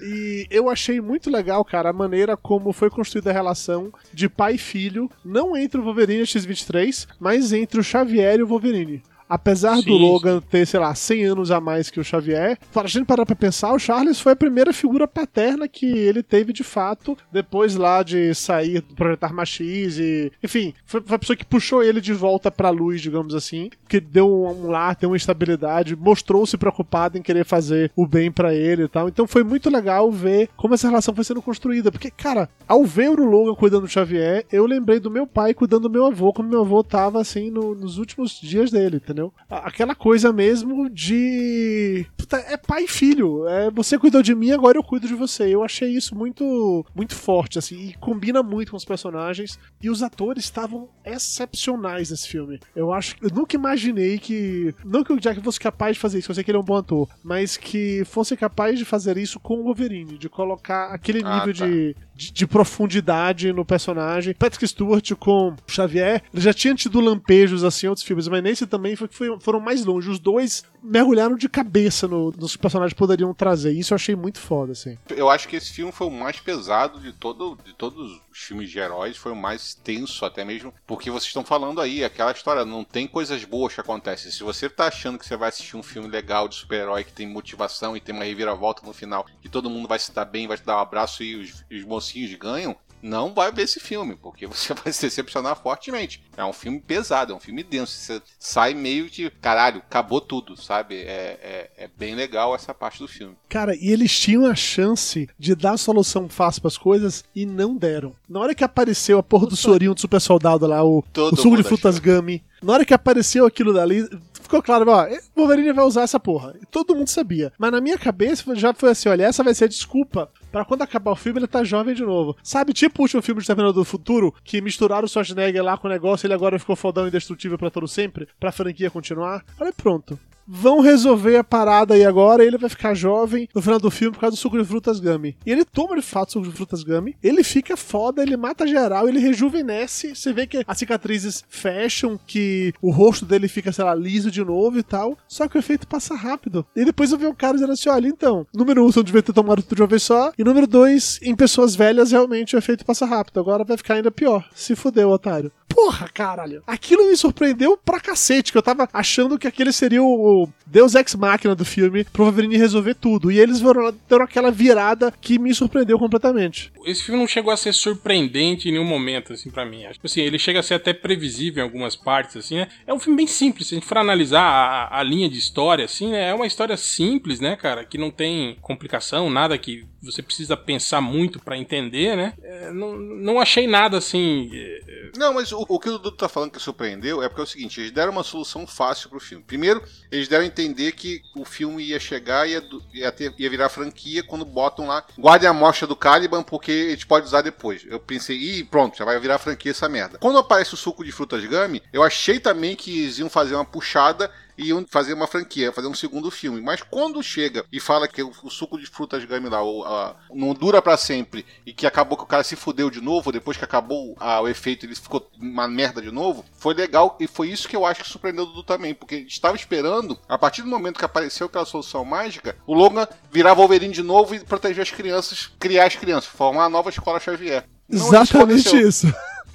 E 0.00 0.46
eu 0.50 0.68
achei 0.68 1.00
muito 1.00 1.30
legal, 1.30 1.64
cara, 1.64 1.90
a 1.90 1.92
maneira 1.92 2.36
como 2.36 2.72
foi 2.72 2.90
construída 2.90 3.30
a 3.30 3.32
relação 3.32 3.92
de 4.12 4.28
pai 4.28 4.54
e 4.54 4.58
filho, 4.58 5.10
não 5.24 5.56
entre 5.56 5.80
o 5.80 5.84
Wolverine 5.84 6.20
e 6.20 6.22
o 6.22 6.26
X-23, 6.26 7.06
mas 7.18 7.52
entre 7.52 7.80
o 7.80 7.84
Xavier 7.84 8.38
e 8.38 8.42
o 8.42 8.46
Wolverine. 8.46 9.02
Apesar 9.28 9.76
Sim, 9.76 9.82
do 9.84 9.92
Logan 9.94 10.40
ter, 10.40 10.66
sei 10.66 10.80
lá, 10.80 10.94
100 10.94 11.24
anos 11.24 11.50
a 11.50 11.60
mais 11.60 11.90
que 11.90 12.00
o 12.00 12.04
Xavier, 12.04 12.58
para 12.72 12.86
a 12.86 12.90
gente 12.90 13.04
parar 13.06 13.26
pra 13.26 13.36
pensar, 13.36 13.72
o 13.72 13.78
Charles 13.78 14.20
foi 14.20 14.32
a 14.32 14.36
primeira 14.36 14.72
figura 14.72 15.06
paterna 15.06 15.68
que 15.68 15.86
ele 15.86 16.22
teve 16.22 16.52
de 16.52 16.64
fato, 16.64 17.16
depois 17.32 17.74
lá 17.76 18.02
de 18.02 18.34
sair 18.34 18.80
do 18.80 18.94
Projeto 18.94 19.24
Arma 19.24 19.44
X 19.44 19.98
e. 19.98 20.32
Enfim, 20.42 20.72
foi, 20.86 21.00
foi 21.02 21.16
a 21.16 21.18
pessoa 21.18 21.36
que 21.36 21.44
puxou 21.44 21.82
ele 21.82 22.00
de 22.00 22.12
volta 22.12 22.50
pra 22.50 22.70
luz, 22.70 23.00
digamos 23.00 23.34
assim, 23.34 23.70
que 23.88 24.00
deu 24.00 24.28
um 24.30 24.68
lar, 24.70 24.96
deu 24.96 25.10
uma 25.10 25.16
estabilidade, 25.16 25.94
mostrou-se 25.96 26.56
preocupado 26.56 27.18
em 27.18 27.22
querer 27.22 27.44
fazer 27.44 27.90
o 27.94 28.06
bem 28.06 28.30
pra 28.32 28.54
ele 28.54 28.84
e 28.84 28.88
tal. 28.88 29.08
Então 29.08 29.26
foi 29.26 29.42
muito 29.44 29.68
legal 29.70 30.10
ver 30.10 30.48
como 30.56 30.74
essa 30.74 30.88
relação 30.88 31.14
foi 31.14 31.24
sendo 31.24 31.42
construída. 31.42 31.90
Porque, 31.92 32.10
cara, 32.10 32.48
ao 32.66 32.84
ver 32.84 33.10
o 33.10 33.24
Logan 33.24 33.54
cuidando 33.54 33.82
do 33.82 33.88
Xavier, 33.88 34.44
eu 34.50 34.64
lembrei 34.66 34.98
do 35.00 35.10
meu 35.10 35.26
pai 35.26 35.52
cuidando 35.54 35.82
do 35.82 35.90
meu 35.90 36.06
avô, 36.06 36.32
quando 36.32 36.48
meu 36.48 36.60
avô 36.60 36.82
tava 36.82 37.20
assim 37.20 37.50
no- 37.50 37.74
nos 37.74 37.98
últimos 37.98 38.40
dias 38.40 38.70
dele, 38.70 38.96
entendeu? 38.96 39.17
A- 39.48 39.68
Aquela 39.68 39.94
coisa 39.94 40.32
mesmo 40.32 40.88
de. 40.90 42.06
Puta, 42.16 42.36
é 42.36 42.56
pai 42.56 42.84
e 42.84 42.88
filho. 42.88 43.46
É, 43.48 43.70
você 43.70 43.98
cuidou 43.98 44.22
de 44.22 44.34
mim, 44.34 44.50
agora 44.50 44.78
eu 44.78 44.82
cuido 44.82 45.06
de 45.06 45.14
você. 45.14 45.44
Eu 45.54 45.62
achei 45.62 45.88
isso 45.90 46.14
muito, 46.14 46.84
muito 46.94 47.14
forte, 47.14 47.58
assim, 47.58 47.88
e 47.90 47.94
combina 47.94 48.42
muito 48.42 48.70
com 48.70 48.76
os 48.76 48.84
personagens. 48.84 49.58
E 49.82 49.88
os 49.90 50.02
atores 50.02 50.44
estavam 50.44 50.88
excepcionais 51.04 52.10
nesse 52.10 52.28
filme. 52.28 52.58
Eu 52.74 52.92
acho 52.92 53.16
eu 53.22 53.30
nunca 53.34 53.56
imaginei 53.56 54.18
que. 54.18 54.74
Não 54.84 55.02
que 55.04 55.12
o 55.12 55.20
Jack 55.20 55.40
fosse 55.42 55.60
capaz 55.60 55.96
de 55.96 56.00
fazer 56.00 56.18
isso, 56.18 56.30
eu 56.30 56.34
sei 56.34 56.44
que 56.44 56.50
ele 56.50 56.58
é 56.58 56.60
um 56.60 56.64
bom 56.64 56.76
ator, 56.76 57.08
mas 57.22 57.56
que 57.56 58.02
fosse 58.04 58.36
capaz 58.36 58.78
de 58.78 58.84
fazer 58.84 59.16
isso 59.16 59.38
com 59.40 59.60
o 59.60 59.64
Wolverine, 59.64 60.18
de 60.18 60.28
colocar 60.28 60.86
aquele 60.92 61.22
Ah, 61.24 61.38
nível 61.46 61.54
tá. 61.54 61.66
de, 61.66 61.96
de, 62.18 62.32
de 62.32 62.46
profundidade 62.46 63.52
no 63.52 63.64
personagem. 63.64 64.34
Patrick 64.34 64.66
Stewart 64.66 65.12
com 65.14 65.54
Xavier, 65.66 66.22
ele 66.32 66.42
já 66.42 66.52
tinha 66.52 66.74
tido 66.74 67.00
lampejos 67.00 67.62
assim 67.64 67.86
em 67.86 67.88
outros 67.90 68.04
filmes, 68.06 68.26
mas 68.28 68.42
nesse 68.42 68.66
também 68.66 68.96
foi, 68.96 69.08
foi- 69.10 69.38
foram 69.40 69.60
mais 69.60 69.84
longe. 69.84 70.10
Os 70.10 70.18
dois 70.18 70.64
mergulharam 70.82 71.36
de 71.36 71.48
cabeça 71.48 72.08
no, 72.08 72.32
nos 72.36 72.56
personagens 72.56 72.92
poderiam 72.94 73.32
trazer. 73.32 73.72
Isso 73.72 73.92
eu 73.92 73.96
achei 73.96 74.16
muito 74.16 74.38
foda, 74.40 74.72
assim. 74.72 74.96
Eu 75.10 75.28
acho 75.30 75.46
que 75.48 75.56
esse 75.56 75.72
filme 75.72 75.92
foi 75.92 76.06
o 76.06 76.10
mais 76.10 76.38
pesado 76.40 77.00
de, 77.00 77.12
todo, 77.12 77.56
de 77.64 77.72
todos 77.74 78.12
os 78.12 78.20
filmes 78.38 78.70
de 78.70 78.78
heróis, 78.78 79.16
foi 79.16 79.32
o 79.32 79.36
mais 79.36 79.74
tenso 79.74 80.24
até 80.24 80.44
mesmo, 80.44 80.72
porque 80.86 81.10
vocês 81.10 81.28
estão 81.28 81.44
falando 81.44 81.80
aí, 81.80 82.04
aquela 82.04 82.32
história, 82.32 82.64
não 82.64 82.84
tem 82.84 83.06
coisas 83.06 83.44
boas 83.44 83.74
que 83.74 83.80
acontecem. 83.80 84.30
Se 84.30 84.42
você 84.42 84.68
tá 84.68 84.86
achando 84.86 85.18
que 85.18 85.26
você 85.26 85.36
vai 85.36 85.48
assistir 85.48 85.76
um 85.76 85.82
filme 85.82 86.08
legal 86.08 86.48
de 86.48 86.54
super-herói 86.54 87.04
que 87.04 87.12
tem 87.12 87.26
motivação 87.26 87.96
e 87.96 88.00
tem 88.00 88.14
uma 88.14 88.24
reviravolta 88.24 88.86
no 88.86 88.92
final, 88.92 89.26
que 89.40 89.48
todo 89.48 89.70
mundo 89.70 89.88
vai 89.88 89.98
se 89.98 90.12
dar 90.12 90.24
bem, 90.24 90.46
vai 90.46 90.56
te 90.56 90.64
dar 90.64 90.76
um 90.76 90.80
abraço 90.80 91.22
e 91.22 91.36
os, 91.36 91.64
os 91.70 91.84
mocinhos 91.84 92.34
ganham, 92.34 92.76
não 93.02 93.32
vai 93.32 93.52
ver 93.52 93.62
esse 93.62 93.80
filme, 93.80 94.16
porque 94.16 94.46
você 94.46 94.74
vai 94.84 94.92
se 94.92 95.02
decepcionar 95.02 95.56
fortemente. 95.56 96.22
É 96.36 96.44
um 96.44 96.52
filme 96.52 96.80
pesado, 96.80 97.32
é 97.32 97.36
um 97.36 97.40
filme 97.40 97.62
denso. 97.62 97.92
Você 97.92 98.22
sai 98.38 98.74
meio 98.74 99.08
de 99.08 99.30
caralho, 99.40 99.78
acabou 99.78 100.20
tudo, 100.20 100.56
sabe? 100.56 100.96
É, 100.96 101.70
é, 101.76 101.84
é 101.84 101.90
bem 101.96 102.14
legal 102.14 102.54
essa 102.54 102.74
parte 102.74 102.98
do 102.98 103.08
filme. 103.08 103.36
Cara, 103.48 103.74
e 103.74 103.90
eles 103.90 104.18
tinham 104.18 104.46
a 104.46 104.54
chance 104.54 105.28
de 105.38 105.54
dar 105.54 105.76
solução 105.76 106.28
fácil 106.28 106.62
pras 106.62 106.78
coisas 106.78 107.24
e 107.34 107.46
não 107.46 107.76
deram. 107.76 108.14
Na 108.28 108.40
hora 108.40 108.54
que 108.54 108.64
apareceu 108.64 109.18
a 109.18 109.22
porra 109.22 109.46
do 109.46 109.56
sorinho 109.56 109.94
do 109.94 110.00
super 110.00 110.20
soldado 110.20 110.66
lá, 110.66 110.84
o, 110.84 111.02
Todo 111.12 111.34
o 111.34 111.36
suco 111.36 111.56
de 111.56 111.62
frutas 111.62 111.98
Gummy, 111.98 112.42
na 112.62 112.72
hora 112.72 112.84
que 112.84 112.94
apareceu 112.94 113.46
aquilo 113.46 113.72
dali, 113.72 114.08
ficou 114.48 114.62
claro, 114.62 114.90
ó, 114.90 115.06
o 115.06 115.40
Wolverine 115.40 115.72
vai 115.72 115.84
usar 115.84 116.02
essa 116.02 116.18
porra. 116.18 116.54
E 116.60 116.66
todo 116.66 116.94
mundo 116.94 117.08
sabia. 117.08 117.52
Mas 117.58 117.70
na 117.70 117.80
minha 117.80 117.98
cabeça 117.98 118.54
já 118.56 118.72
foi 118.72 118.90
assim, 118.90 119.08
olha, 119.08 119.24
essa 119.24 119.44
vai 119.44 119.54
ser 119.54 119.64
a 119.64 119.68
desculpa 119.68 120.30
pra 120.50 120.64
quando 120.64 120.82
acabar 120.82 121.12
o 121.12 121.16
filme 121.16 121.40
ele 121.40 121.46
tá 121.46 121.64
jovem 121.64 121.94
de 121.94 122.02
novo. 122.02 122.36
Sabe, 122.42 122.72
tipo 122.72 123.00
o 123.00 123.04
último 123.04 123.22
filme 123.22 123.40
de 123.40 123.46
Terminador 123.46 123.74
do 123.74 123.84
Futuro, 123.84 124.34
que 124.44 124.60
misturaram 124.60 125.04
o 125.04 125.08
Schwarzenegger 125.08 125.62
lá 125.62 125.76
com 125.76 125.88
o 125.88 125.90
negócio 125.90 126.26
ele 126.26 126.34
agora 126.34 126.58
ficou 126.58 126.76
fodão 126.76 127.04
e 127.04 127.08
indestrutível 127.08 127.58
pra 127.58 127.70
todo 127.70 127.88
sempre, 127.88 128.28
pra 128.38 128.52
franquia 128.52 128.90
continuar. 128.90 129.44
Olha, 129.60 129.72
pronto 129.72 130.18
vão 130.48 130.80
resolver 130.80 131.36
a 131.36 131.44
parada 131.44 131.94
aí 131.94 132.04
agora, 132.04 132.44
ele 132.44 132.56
vai 132.56 132.70
ficar 132.70 132.94
jovem 132.94 133.48
no 133.54 133.60
final 133.60 133.78
do 133.78 133.90
filme 133.90 134.14
por 134.14 134.20
causa 134.20 134.34
do 134.34 134.38
suco 134.38 134.58
de 134.58 134.64
frutas 134.64 134.98
Gummy. 134.98 135.36
E 135.44 135.50
ele 135.50 135.64
toma 135.64 135.94
de 135.94 136.02
fato 136.02 136.32
suco 136.32 136.48
de 136.48 136.52
frutas 136.52 136.82
Gummy, 136.82 137.14
ele 137.22 137.44
fica 137.44 137.76
foda, 137.76 138.22
ele 138.22 138.36
mata 138.36 138.66
geral, 138.66 139.08
ele 139.08 139.18
rejuvenesce, 139.18 140.14
você 140.14 140.32
vê 140.32 140.46
que 140.46 140.64
as 140.66 140.78
cicatrizes 140.78 141.44
fecham, 141.48 142.18
que 142.26 142.72
o 142.80 142.90
rosto 142.90 143.26
dele 143.26 143.48
fica, 143.48 143.72
sei 143.72 143.84
lá, 143.84 143.94
liso 143.94 144.30
de 144.30 144.42
novo 144.42 144.78
e 144.78 144.82
tal, 144.82 145.18
só 145.28 145.46
que 145.46 145.56
o 145.56 145.58
efeito 145.58 145.86
passa 145.86 146.14
rápido. 146.14 146.64
E 146.74 146.84
depois 146.84 147.12
eu 147.12 147.18
vi 147.18 147.26
um 147.26 147.34
cara 147.34 147.54
dizendo 147.54 147.72
assim, 147.72 147.88
olha, 147.90 148.08
então, 148.08 148.46
número 148.54 148.84
um, 148.84 148.90
você 148.90 149.02
devia 149.02 149.22
ter 149.22 149.32
tomado 149.32 149.62
tudo 149.62 149.76
de 149.76 149.82
uma 149.82 149.88
vez 149.88 150.02
só, 150.02 150.32
e 150.38 150.44
número 150.44 150.66
dois, 150.66 151.18
em 151.22 151.34
pessoas 151.36 151.76
velhas, 151.76 152.12
realmente 152.12 152.56
o 152.56 152.58
efeito 152.58 152.84
passa 152.84 153.04
rápido, 153.04 153.38
agora 153.40 153.64
vai 153.64 153.76
ficar 153.76 153.94
ainda 153.94 154.10
pior. 154.10 154.48
Se 154.54 154.74
fudeu, 154.74 155.10
otário. 155.10 155.52
Porra, 155.68 156.08
caralho. 156.08 156.62
Aquilo 156.66 157.08
me 157.08 157.16
surpreendeu 157.16 157.76
pra 157.76 158.00
cacete, 158.00 158.50
que 158.50 158.58
eu 158.58 158.62
tava 158.62 158.88
achando 158.92 159.38
que 159.38 159.46
aquele 159.46 159.72
seria 159.72 160.02
o 160.02 160.37
Deus 160.66 160.94
Ex 160.94 161.14
Machina 161.14 161.54
do 161.54 161.64
filme, 161.64 162.04
pro 162.04 162.24
Wolverine 162.24 162.56
resolver 162.56 162.94
tudo. 162.94 163.32
E 163.32 163.38
eles 163.38 163.60
foram, 163.60 163.94
deram 164.08 164.24
aquela 164.24 164.50
virada 164.50 165.12
que 165.20 165.38
me 165.38 165.54
surpreendeu 165.54 165.98
completamente. 165.98 166.70
Esse 166.84 167.02
filme 167.02 167.20
não 167.20 167.26
chegou 167.26 167.52
a 167.52 167.56
ser 167.56 167.72
surpreendente 167.72 168.68
em 168.68 168.72
nenhum 168.72 168.84
momento, 168.84 169.32
assim, 169.32 169.50
pra 169.50 169.64
mim. 169.64 169.84
Acho 169.84 169.98
assim, 170.04 170.20
ele 170.20 170.38
chega 170.38 170.60
a 170.60 170.62
ser 170.62 170.74
até 170.74 170.92
previsível 170.92 171.62
em 171.62 171.66
algumas 171.66 171.96
partes, 171.96 172.36
assim, 172.36 172.56
né? 172.56 172.68
É 172.86 172.92
um 172.92 173.00
filme 173.00 173.16
bem 173.16 173.26
simples. 173.26 173.68
Se 173.68 173.74
a 173.74 173.78
gente 173.78 173.86
for 173.86 173.98
analisar 173.98 174.42
a, 174.42 175.00
a 175.00 175.02
linha 175.02 175.28
de 175.28 175.38
história, 175.38 175.84
assim, 175.84 176.10
né? 176.10 176.30
É 176.30 176.34
uma 176.34 176.46
história 176.46 176.76
simples, 176.76 177.40
né, 177.40 177.56
cara? 177.56 177.84
Que 177.84 177.98
não 177.98 178.10
tem 178.10 178.56
complicação, 178.60 179.30
nada 179.30 179.56
que 179.56 179.84
você 180.02 180.22
precisa 180.22 180.56
pensar 180.56 181.00
muito 181.00 181.40
pra 181.40 181.56
entender, 181.56 182.16
né? 182.16 182.34
É, 182.42 182.70
não, 182.70 182.96
não 182.96 183.40
achei 183.40 183.66
nada, 183.66 183.98
assim... 183.98 184.50
é, 184.52 185.10
Não, 185.16 185.34
mas 185.34 185.50
o, 185.52 185.64
o 185.68 185.78
que 185.78 185.88
o 185.88 185.92
Dudu 185.92 186.12
tá 186.12 186.28
falando 186.28 186.52
que 186.52 186.60
surpreendeu 186.60 187.22
é 187.22 187.28
porque 187.28 187.40
é 187.40 187.44
o 187.44 187.46
seguinte, 187.46 187.80
eles 187.80 187.90
deram 187.90 188.12
uma 188.12 188.22
solução 188.22 188.66
fácil 188.66 189.08
pro 189.08 189.18
filme. 189.20 189.44
Primeiro, 189.44 189.82
eles 190.10 190.28
deram 190.28 190.44
a 190.44 190.46
entender 190.46 190.92
que 190.92 191.22
o 191.34 191.44
filme 191.44 191.82
ia 191.82 191.98
chegar 191.98 192.48
e 192.48 192.52
ia, 192.52 192.62
ia, 192.94 193.34
ia 193.38 193.50
virar 193.50 193.68
franquia 193.68 194.22
quando 194.22 194.44
botam 194.44 194.86
lá, 194.86 195.04
guardem 195.18 195.48
a 195.48 195.50
amostra 195.50 195.86
do 195.86 195.96
Caliban 195.96 196.42
porque 196.42 196.86
a 196.88 196.90
gente 196.90 197.06
pode 197.06 197.26
usar 197.26 197.42
depois. 197.42 197.84
Eu 197.88 197.98
pensei, 197.98 198.36
ih, 198.36 198.64
pronto, 198.64 198.96
já 198.96 199.04
vai 199.04 199.18
virar 199.18 199.38
franquia 199.38 199.72
essa 199.72 199.88
merda. 199.88 200.18
Quando 200.18 200.38
aparece 200.38 200.74
o 200.74 200.76
suco 200.76 201.04
de 201.04 201.12
frutas 201.12 201.44
Gummy, 201.44 201.82
eu 201.92 202.02
achei 202.02 202.38
também 202.38 202.76
que 202.76 203.02
eles 203.02 203.18
iam 203.18 203.28
fazer 203.28 203.54
uma 203.54 203.64
puxada 203.64 204.30
e 204.58 204.66
iam 204.68 204.84
fazer 204.90 205.14
uma 205.14 205.26
franquia, 205.26 205.72
fazer 205.72 205.86
um 205.86 205.94
segundo 205.94 206.30
filme. 206.30 206.60
Mas 206.60 206.82
quando 206.82 207.22
chega 207.22 207.64
e 207.72 207.78
fala 207.80 208.08
que 208.08 208.22
o, 208.22 208.32
o 208.42 208.50
suco 208.50 208.78
de 208.78 208.86
frutas 208.86 209.24
Gummy 209.24 209.48
lá 209.48 209.62
o- 209.62 209.84
a- 209.84 210.16
não 210.34 210.52
dura 210.52 210.82
pra 210.82 210.96
sempre 210.96 211.46
e 211.64 211.72
que 211.72 211.86
acabou 211.86 212.18
que 212.18 212.24
o 212.24 212.26
cara 212.26 212.42
se 212.42 212.56
fudeu 212.56 212.90
de 212.90 213.00
novo, 213.00 213.30
depois 213.32 213.56
que 213.56 213.64
acabou 213.64 214.16
a- 214.18 214.40
o 214.40 214.48
efeito 214.48 214.84
ele 214.84 214.94
ficou 214.94 215.30
uma 215.40 215.68
merda 215.68 216.02
de 216.02 216.10
novo, 216.10 216.44
foi 216.58 216.74
legal 216.74 217.16
e 217.20 217.26
foi 217.28 217.48
isso 217.48 217.68
que 217.68 217.76
eu 217.76 217.86
acho 217.86 218.02
que 218.02 218.10
surpreendeu 218.10 218.44
o 218.44 218.46
Dudu 218.48 218.62
também, 218.64 218.92
porque 218.94 219.14
a 219.14 219.18
gente 219.18 219.30
estava 219.32 219.56
esperando, 219.56 220.18
a 220.28 220.36
partir 220.36 220.62
do 220.62 220.68
momento 220.68 220.98
que 220.98 221.04
apareceu 221.04 221.46
aquela 221.46 221.64
solução 221.64 222.04
mágica, 222.04 222.56
o 222.66 222.74
Logan 222.74 223.06
virar 223.30 223.54
Wolverine 223.54 223.94
de 223.94 224.02
novo 224.02 224.34
e 224.34 224.40
proteger 224.40 224.82
as 224.82 224.90
crianças, 224.90 225.50
criar 225.58 225.86
as 225.86 225.94
crianças, 225.96 226.28
formar 226.30 226.64
a 226.64 226.68
nova 226.68 226.90
escola 226.90 227.20
Xavier. 227.20 227.64
Não, 227.88 228.06
Exatamente 228.06 228.76
isso. 228.76 229.06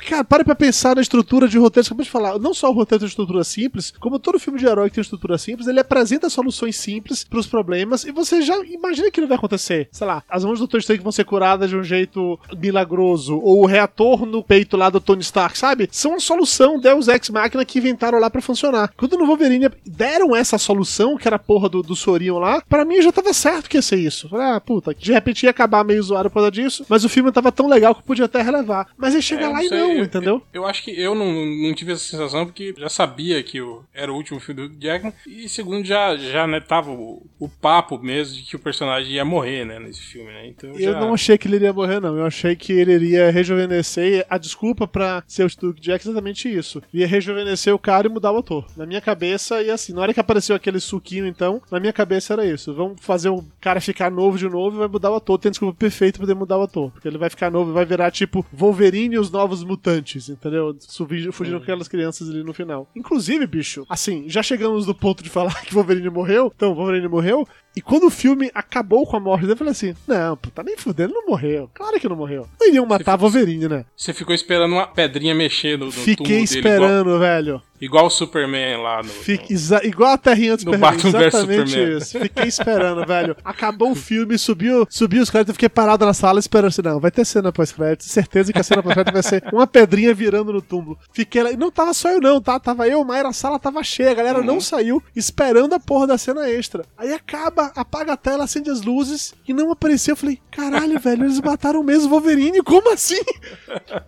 Cara, 0.07 0.23
para 0.23 0.43
pra 0.43 0.55
pensar 0.55 0.95
na 0.95 1.01
estrutura 1.01 1.47
de 1.47 1.57
roteiro, 1.57 1.85
acabou 1.85 2.03
de 2.03 2.09
falar, 2.09 2.39
não 2.39 2.53
só 2.53 2.69
o 2.69 2.73
roteiro 2.73 2.99
tem 3.01 3.07
estrutura 3.07 3.43
simples, 3.43 3.91
como 3.99 4.19
todo 4.19 4.39
filme 4.39 4.59
de 4.59 4.65
herói 4.65 4.89
que 4.89 4.95
tem 4.95 5.01
estrutura 5.01 5.37
simples, 5.37 5.67
ele 5.67 5.79
apresenta 5.79 6.29
soluções 6.29 6.75
simples 6.75 7.23
pros 7.23 7.47
problemas 7.47 8.03
e 8.03 8.11
você 8.11 8.41
já 8.41 8.57
imagina 8.65 9.09
que 9.11 9.21
não 9.21 9.27
vai 9.27 9.37
acontecer. 9.37 9.87
Sei 9.91 10.05
lá, 10.05 10.23
as 10.29 10.43
mãos 10.43 10.59
do 10.59 10.67
Dr. 10.67 10.77
Strange 10.77 11.01
vão 11.01 11.11
ser 11.11 11.23
curadas 11.25 11.69
de 11.69 11.75
um 11.77 11.83
jeito 11.83 12.39
milagroso, 12.57 13.37
ou 13.37 13.61
o 13.61 13.65
reator 13.65 14.25
no 14.25 14.43
peito 14.43 14.75
lá 14.77 14.89
do 14.89 14.99
Tony 14.99 15.21
Stark, 15.21 15.57
sabe? 15.57 15.87
São 15.91 16.11
uma 16.11 16.19
solução 16.19 16.79
Deus 16.79 17.07
Ex 17.07 17.29
Machina 17.29 17.63
que 17.65 17.77
inventaram 17.79 18.19
lá 18.19 18.29
pra 18.29 18.41
funcionar. 18.41 18.91
Quando 18.97 19.17
no 19.17 19.25
Wolverine 19.25 19.69
deram 19.85 20.35
essa 20.35 20.57
solução, 20.57 21.17
que 21.17 21.27
era 21.27 21.35
a 21.35 21.39
porra 21.39 21.69
do, 21.69 21.81
do 21.81 21.95
Sorinho 21.95 22.39
lá, 22.39 22.61
pra 22.67 22.85
mim 22.85 23.01
já 23.01 23.11
tava 23.11 23.33
certo 23.33 23.69
que 23.69 23.77
ia 23.77 23.81
ser 23.81 23.97
isso. 23.97 24.29
Falei, 24.29 24.47
ah, 24.47 24.61
puta, 24.61 24.93
de 24.93 25.11
repente 25.11 25.43
ia 25.43 25.49
acabar 25.49 25.83
meio 25.83 26.01
zoado 26.01 26.29
por 26.29 26.35
causa 26.35 26.51
disso, 26.51 26.85
mas 26.89 27.03
o 27.03 27.09
filme 27.09 27.31
tava 27.31 27.51
tão 27.51 27.67
legal 27.67 27.93
que 27.95 28.03
podia 28.03 28.25
até 28.25 28.41
relevar. 28.41 28.87
Mas 28.97 29.15
aí 29.15 29.21
chega 29.21 29.45
É, 29.45 29.47
lá 29.49 29.63
e 29.63 29.67
sei, 29.67 29.92
eu- 29.99 30.03
entendeu? 30.05 30.41
Eu, 30.53 30.61
eu 30.61 30.65
acho 30.67 30.83
que 30.83 30.91
eu 30.91 31.13
não, 31.15 31.31
não 31.45 31.73
tive 31.73 31.91
essa 31.93 32.03
sensação 32.03 32.45
porque 32.45 32.73
já 32.77 32.89
sabia 32.89 33.41
que 33.43 33.61
o, 33.61 33.83
era 33.93 34.11
o 34.11 34.15
último 34.15 34.39
filme 34.39 34.67
do 34.67 34.79
Jackman 34.79 35.13
e 35.27 35.47
segundo 35.49 35.85
já, 35.85 36.15
já 36.15 36.45
né, 36.47 36.59
tava 36.59 36.91
o, 36.91 37.25
o 37.39 37.47
papo 37.49 37.97
mesmo 37.99 38.35
de 38.37 38.43
que 38.43 38.55
o 38.55 38.59
personagem 38.59 39.13
ia 39.13 39.25
morrer, 39.25 39.65
né, 39.65 39.79
nesse 39.79 40.01
filme, 40.01 40.31
né? 40.31 40.47
Então 40.47 40.71
Eu 40.71 40.93
já... 40.93 40.99
não 40.99 41.13
achei 41.13 41.37
que 41.37 41.47
ele 41.47 41.55
iria 41.57 41.73
morrer, 41.73 41.99
não. 41.99 42.17
Eu 42.17 42.25
achei 42.25 42.55
que 42.55 42.71
ele 42.73 42.93
iria 42.93 43.31
rejuvenescer. 43.31 44.25
A 44.29 44.37
desculpa 44.37 44.87
pra 44.87 45.23
ser 45.27 45.43
o 45.45 45.49
Stu 45.49 45.73
Jack 45.73 46.05
é 46.05 46.09
exatamente 46.09 46.47
isso. 46.53 46.81
Ia 46.93 47.07
rejuvenescer 47.07 47.73
o 47.73 47.79
cara 47.79 48.07
e 48.07 48.09
mudar 48.09 48.31
o 48.31 48.37
ator. 48.37 48.65
Na 48.75 48.85
minha 48.85 49.01
cabeça, 49.01 49.61
e 49.61 49.69
assim, 49.69 49.93
na 49.93 50.01
hora 50.01 50.13
que 50.13 50.19
apareceu 50.19 50.55
aquele 50.55 50.79
suquinho, 50.79 51.25
então, 51.27 51.61
na 51.71 51.79
minha 51.79 51.93
cabeça 51.93 52.33
era 52.33 52.45
isso. 52.45 52.73
Vamos 52.73 53.01
fazer 53.01 53.29
o 53.29 53.43
cara 53.61 53.79
ficar 53.81 54.11
novo 54.11 54.37
de 54.37 54.47
novo 54.47 54.77
e 54.77 54.79
vai 54.79 54.87
mudar 54.87 55.11
o 55.11 55.15
ator. 55.15 55.37
Tem 55.39 55.51
desculpa 55.51 55.77
perfeita 55.77 56.17
pra 56.17 56.27
poder 56.27 56.37
mudar 56.37 56.57
o 56.57 56.63
ator. 56.63 56.91
Porque 56.91 57.07
ele 57.07 57.17
vai 57.17 57.29
ficar 57.29 57.51
novo 57.51 57.71
e 57.71 57.73
vai 57.73 57.85
virar 57.85 58.11
tipo 58.11 58.45
Wolverine 58.51 59.15
e 59.15 59.19
os 59.19 59.31
novos 59.31 59.63
mutantes, 59.63 59.82
entendeu? 60.29 60.75
Fugindo, 60.87 61.33
fugindo 61.33 61.57
com 61.57 61.63
aquelas 61.63 61.87
crianças 61.87 62.29
ali 62.29 62.43
no 62.43 62.53
final. 62.53 62.89
Inclusive, 62.95 63.45
bicho, 63.45 63.85
assim, 63.89 64.29
já 64.29 64.41
chegamos 64.41 64.87
no 64.87 64.95
ponto 64.95 65.23
de 65.23 65.29
falar 65.29 65.53
que 65.65 65.73
Wolverine 65.73 66.09
morreu. 66.09 66.51
Então, 66.55 66.73
Wolverine 66.73 67.07
morreu. 67.07 67.47
E 67.75 67.81
quando 67.81 68.05
o 68.05 68.09
filme 68.11 68.51
acabou 68.53 69.05
com 69.07 69.17
a 69.17 69.19
morte 69.19 69.41
dele, 69.41 69.53
eu 69.53 69.57
falei 69.57 69.71
assim: 69.71 69.95
não, 70.07 70.37
pô, 70.37 70.49
tá 70.51 70.61
nem 70.63 70.77
fudendo, 70.77 71.11
ele 71.13 71.19
não 71.21 71.27
morreu. 71.27 71.69
Claro 71.73 71.99
que 71.99 72.07
não 72.07 72.15
morreu. 72.15 72.47
Não 72.59 72.67
iriam 72.67 72.85
matar 72.85 73.15
Wolverine, 73.17 73.67
né? 73.67 73.85
Você 73.95 74.13
ficou 74.13 74.33
esperando 74.35 74.73
uma 74.73 74.87
pedrinha 74.87 75.33
mexer 75.33 75.77
no, 75.77 75.85
no 75.87 75.91
Fiquei 75.91 76.15
túmulo 76.15 76.29
dele, 76.33 76.43
esperando, 76.43 77.19
velho. 77.19 77.61
Igual, 77.81 78.03
igual 78.03 78.05
o 78.05 78.09
Superman 78.09 78.77
lá 78.77 78.97
no. 79.03 79.09
Fique- 79.09 79.51
exa- 79.53 79.81
igual 79.83 80.11
a 80.13 80.17
terrinha 80.17 80.55
do 80.55 80.65
No 80.65 80.71
Superman. 80.73 80.91
Batman 80.91 81.25
Exatamente 81.25 81.69
Superman. 81.71 81.97
isso. 81.97 82.19
Fiquei 82.19 82.45
esperando, 82.47 83.05
velho. 83.05 83.35
Acabou 83.43 83.91
o 83.91 83.95
filme, 83.95 84.37
subiu, 84.37 84.85
subiu 84.89 85.21
os 85.23 85.29
créditos, 85.29 85.49
eu 85.49 85.53
fiquei 85.55 85.67
parado 85.69 86.05
na 86.05 86.13
sala 86.13 86.39
esperando 86.39 86.67
assim, 86.69 86.81
não, 86.83 86.99
vai 86.99 87.11
ter 87.11 87.25
cena 87.25 87.51
pós-crédito. 87.51 88.03
Certeza 88.05 88.53
que 88.53 88.59
a 88.59 88.63
cena 88.63 88.81
pós-crédito 88.83 89.11
vai 89.13 89.23
ser 89.23 89.43
uma 89.51 89.67
pedrinha 89.67 90.13
virando 90.13 90.53
no 90.53 90.61
túmulo. 90.61 90.97
Fiquei 91.11 91.43
lá, 91.43 91.51
e 91.51 91.57
não 91.57 91.71
tava 91.71 91.93
só 91.93 92.09
eu 92.11 92.21
não, 92.21 92.39
tá? 92.41 92.57
Tava 92.59 92.87
eu, 92.87 93.03
Mayra, 93.03 93.29
a 93.29 93.33
sala 93.33 93.59
tava 93.59 93.83
cheia, 93.83 94.11
a 94.11 94.15
galera 94.15 94.39
Uhum. 94.39 94.45
não 94.45 94.61
saiu 94.61 95.01
esperando 95.15 95.73
a 95.73 95.79
porra 95.79 96.07
da 96.07 96.17
cena 96.17 96.47
extra. 96.49 96.85
Aí 96.97 97.13
acaba, 97.13 97.62
apaga 97.75 98.13
a 98.13 98.17
tela, 98.17 98.43
acende 98.43 98.69
as 98.69 98.81
luzes 98.81 99.33
e 99.47 99.53
não 99.53 99.71
apareceu. 99.71 100.13
Eu 100.13 100.17
falei, 100.17 100.39
caralho, 100.51 100.99
velho, 100.99 101.25
eles 101.25 101.39
mataram 101.39 101.83
mesmo 101.83 102.07
o 102.07 102.09
Wolverine, 102.09 102.61
como 102.63 102.91
assim? 102.91 103.21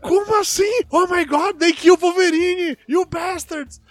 Como 0.02 0.40
assim? 0.40 0.82
Oh 0.90 1.08
my 1.08 1.26
god, 1.26 1.58
they 1.58 1.74
killed 1.74 2.02
Wolverine, 2.02 2.78
you 2.88 3.06
bastards! 3.06 3.82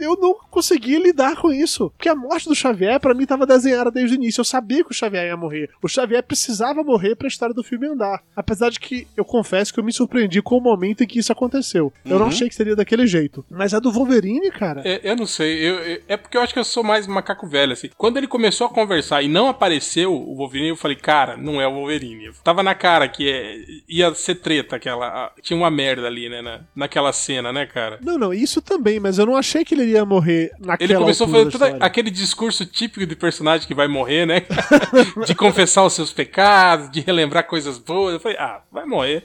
Eu 0.00 0.16
não 0.20 0.34
conseguia 0.50 0.98
lidar 0.98 1.36
com 1.36 1.52
isso. 1.52 1.90
Porque 1.96 2.08
a 2.08 2.14
morte 2.14 2.48
do 2.48 2.54
Xavier, 2.54 3.00
pra 3.00 3.14
mim, 3.14 3.26
tava 3.26 3.46
desenhada 3.46 3.90
desde 3.90 4.14
o 4.16 4.18
início. 4.18 4.40
Eu 4.40 4.44
sabia 4.44 4.84
que 4.84 4.90
o 4.90 4.94
Xavier 4.94 5.26
ia 5.26 5.36
morrer. 5.36 5.70
O 5.82 5.88
Xavier 5.88 6.22
precisava 6.22 6.82
morrer 6.82 7.14
pra 7.14 7.28
história 7.28 7.54
do 7.54 7.62
filme 7.62 7.86
andar. 7.86 8.22
Apesar 8.34 8.70
de 8.70 8.78
que 8.80 9.06
eu 9.16 9.24
confesso 9.24 9.72
que 9.72 9.80
eu 9.80 9.84
me 9.84 9.92
surpreendi 9.92 10.40
com 10.42 10.56
o 10.58 10.60
momento 10.60 11.02
em 11.02 11.06
que 11.06 11.18
isso 11.18 11.32
aconteceu. 11.32 11.92
Eu 12.04 12.18
não 12.18 12.26
Uhum. 12.26 12.32
achei 12.32 12.48
que 12.48 12.54
seria 12.54 12.76
daquele 12.76 13.06
jeito. 13.06 13.44
Mas 13.50 13.74
a 13.74 13.78
do 13.78 13.90
Wolverine, 13.92 14.50
cara. 14.50 14.82
É, 14.84 15.00
eu 15.02 15.16
não 15.16 15.26
sei, 15.26 15.58
eu- 15.68 15.78
eu- 15.80 16.02
é 16.08 16.16
porque 16.16 16.36
eu 16.36 16.40
acho 16.42 16.52
que 16.52 16.58
eu 16.58 16.64
sou 16.64 16.82
mais 16.84 17.06
macaco 17.06 17.46
velho, 17.46 17.72
assim. 17.72 17.90
Quando 17.96 18.16
ele 18.16 18.26
começou 18.26 18.66
a 18.66 18.70
conversar 18.70 19.22
e 19.22 19.28
não 19.28 19.48
apareceu 19.48 20.12
o 20.12 20.36
Wolverine, 20.36 20.68
eu 20.70 20.76
falei, 20.76 20.96
cara, 20.96 21.36
não 21.36 21.60
é 21.60 21.66
o 21.66 21.72
Wolverine. 21.74 22.30
Tava 22.44 22.62
na 22.62 22.74
cara 22.74 23.08
que 23.08 23.28
é- 23.30 23.58
ia 23.88 24.14
ser 24.14 24.36
treta 24.36 24.76
aquela. 24.76 25.32
tinha 25.42 25.56
uma 25.56 25.70
merda 25.70 26.06
ali, 26.06 26.28
né, 26.28 26.42
na, 26.42 26.60
naquela 26.74 27.12
cena, 27.12 27.52
né, 27.52 27.66
cara? 27.66 27.98
Não, 28.02 28.18
não, 28.18 28.32
isso 28.34 28.60
também, 28.60 28.98
mas 29.00 29.18
eu 29.18 29.26
não 29.26 29.36
achei 29.36 29.55
que 29.64 29.74
ele 29.74 29.82
iria 29.82 30.04
morrer 30.04 30.50
naquela 30.58 30.90
Ele 30.90 30.98
começou 30.98 31.26
a 31.26 31.30
fazer 31.30 31.50
todo 31.50 31.64
aquele 31.80 32.10
discurso 32.10 32.66
típico 32.66 33.06
de 33.06 33.16
personagem 33.16 33.66
que 33.66 33.74
vai 33.74 33.88
morrer, 33.88 34.26
né? 34.26 34.42
de 35.26 35.34
confessar 35.34 35.84
os 35.84 35.92
seus 35.92 36.12
pecados, 36.12 36.90
de 36.90 37.00
relembrar 37.00 37.46
coisas 37.46 37.78
boas. 37.78 38.14
Eu 38.14 38.20
falei, 38.20 38.36
ah, 38.38 38.60
vai 38.70 38.84
morrer. 38.84 39.24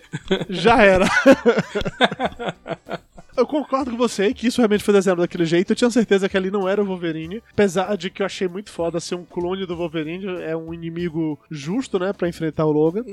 Já 0.49 0.83
era. 0.83 1.07
Eu 3.35 3.45
concordo 3.47 3.91
com 3.91 3.97
você 3.97 4.33
que 4.33 4.47
isso 4.47 4.59
realmente 4.59 4.83
foi 4.83 4.93
desenhado 4.93 5.21
daquele 5.21 5.45
jeito. 5.45 5.71
Eu 5.71 5.75
tinha 5.75 5.89
certeza 5.89 6.27
que 6.27 6.37
ali 6.37 6.51
não 6.51 6.67
era 6.67 6.81
o 6.81 6.85
Wolverine. 6.85 7.41
Apesar 7.51 7.95
de 7.95 8.09
que 8.09 8.21
eu 8.21 8.25
achei 8.25 8.47
muito 8.47 8.69
foda 8.71 8.99
ser 8.99 9.15
um 9.15 9.23
clone 9.23 9.65
do 9.65 9.75
Wolverine. 9.75 10.41
É 10.41 10.55
um 10.55 10.73
inimigo 10.73 11.39
justo, 11.49 11.97
né? 11.99 12.13
Pra 12.13 12.27
enfrentar 12.27 12.65
o 12.65 12.71
Logan. 12.71 13.03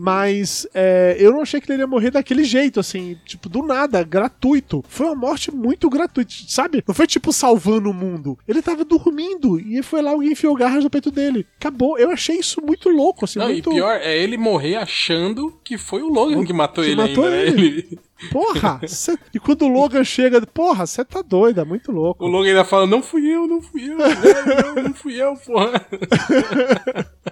Mas 0.00 0.66
é, 0.74 1.16
eu 1.18 1.32
não 1.32 1.42
achei 1.42 1.60
que 1.60 1.70
ele 1.70 1.82
ia 1.82 1.86
morrer 1.86 2.10
daquele 2.10 2.44
jeito, 2.44 2.80
assim. 2.80 3.16
Tipo, 3.24 3.48
do 3.48 3.62
nada, 3.62 4.02
gratuito. 4.02 4.84
Foi 4.88 5.06
uma 5.06 5.14
morte 5.14 5.50
muito 5.50 5.88
gratuita, 5.88 6.32
sabe? 6.48 6.82
Não 6.86 6.94
foi 6.94 7.06
tipo 7.06 7.32
salvando 7.32 7.90
o 7.90 7.94
mundo. 7.94 8.38
Ele 8.46 8.62
tava 8.62 8.84
dormindo 8.84 9.60
e 9.60 9.82
foi 9.82 10.02
lá 10.02 10.10
alguém 10.12 10.32
enfiou 10.32 10.54
garras 10.54 10.84
no 10.84 10.90
peito 10.90 11.10
dele. 11.10 11.46
Acabou. 11.58 11.98
Eu 11.98 12.10
achei 12.10 12.36
isso 12.36 12.60
muito 12.62 12.88
louco, 12.88 13.24
assim. 13.24 13.38
Não, 13.38 13.48
muito... 13.48 13.70
e 13.70 13.74
pior 13.74 14.00
é 14.00 14.16
ele 14.16 14.36
morrer 14.36 14.76
achando 14.76 15.54
que 15.62 15.76
foi 15.76 16.02
o 16.02 16.08
Logan 16.08 16.44
que 16.44 16.52
matou 16.52 16.84
Que 16.84 16.90
ele 16.90 16.96
matou 16.96 17.24
ainda, 17.24 17.36
né? 17.36 17.46
ele. 17.46 17.98
Porra! 18.32 18.80
cê- 18.86 19.18
E 19.32 19.38
quando 19.38 19.62
o 19.64 19.68
Logan 19.68 20.02
chega, 20.04 20.44
porra, 20.46 20.86
você 20.86 21.04
tá 21.04 21.22
doido, 21.22 21.60
é 21.60 21.64
muito 21.64 21.92
louco. 21.92 22.24
O 22.24 22.28
Logan 22.28 22.48
ainda 22.48 22.64
fala, 22.64 22.86
não 22.86 23.02
fui 23.02 23.26
eu, 23.26 23.46
não 23.46 23.62
fui 23.62 23.84
eu, 23.90 23.96
não, 23.96 24.06
não, 24.76 24.82
não 24.84 24.94
fui 24.94 25.14
eu, 25.20 25.34
porra. 25.36 25.86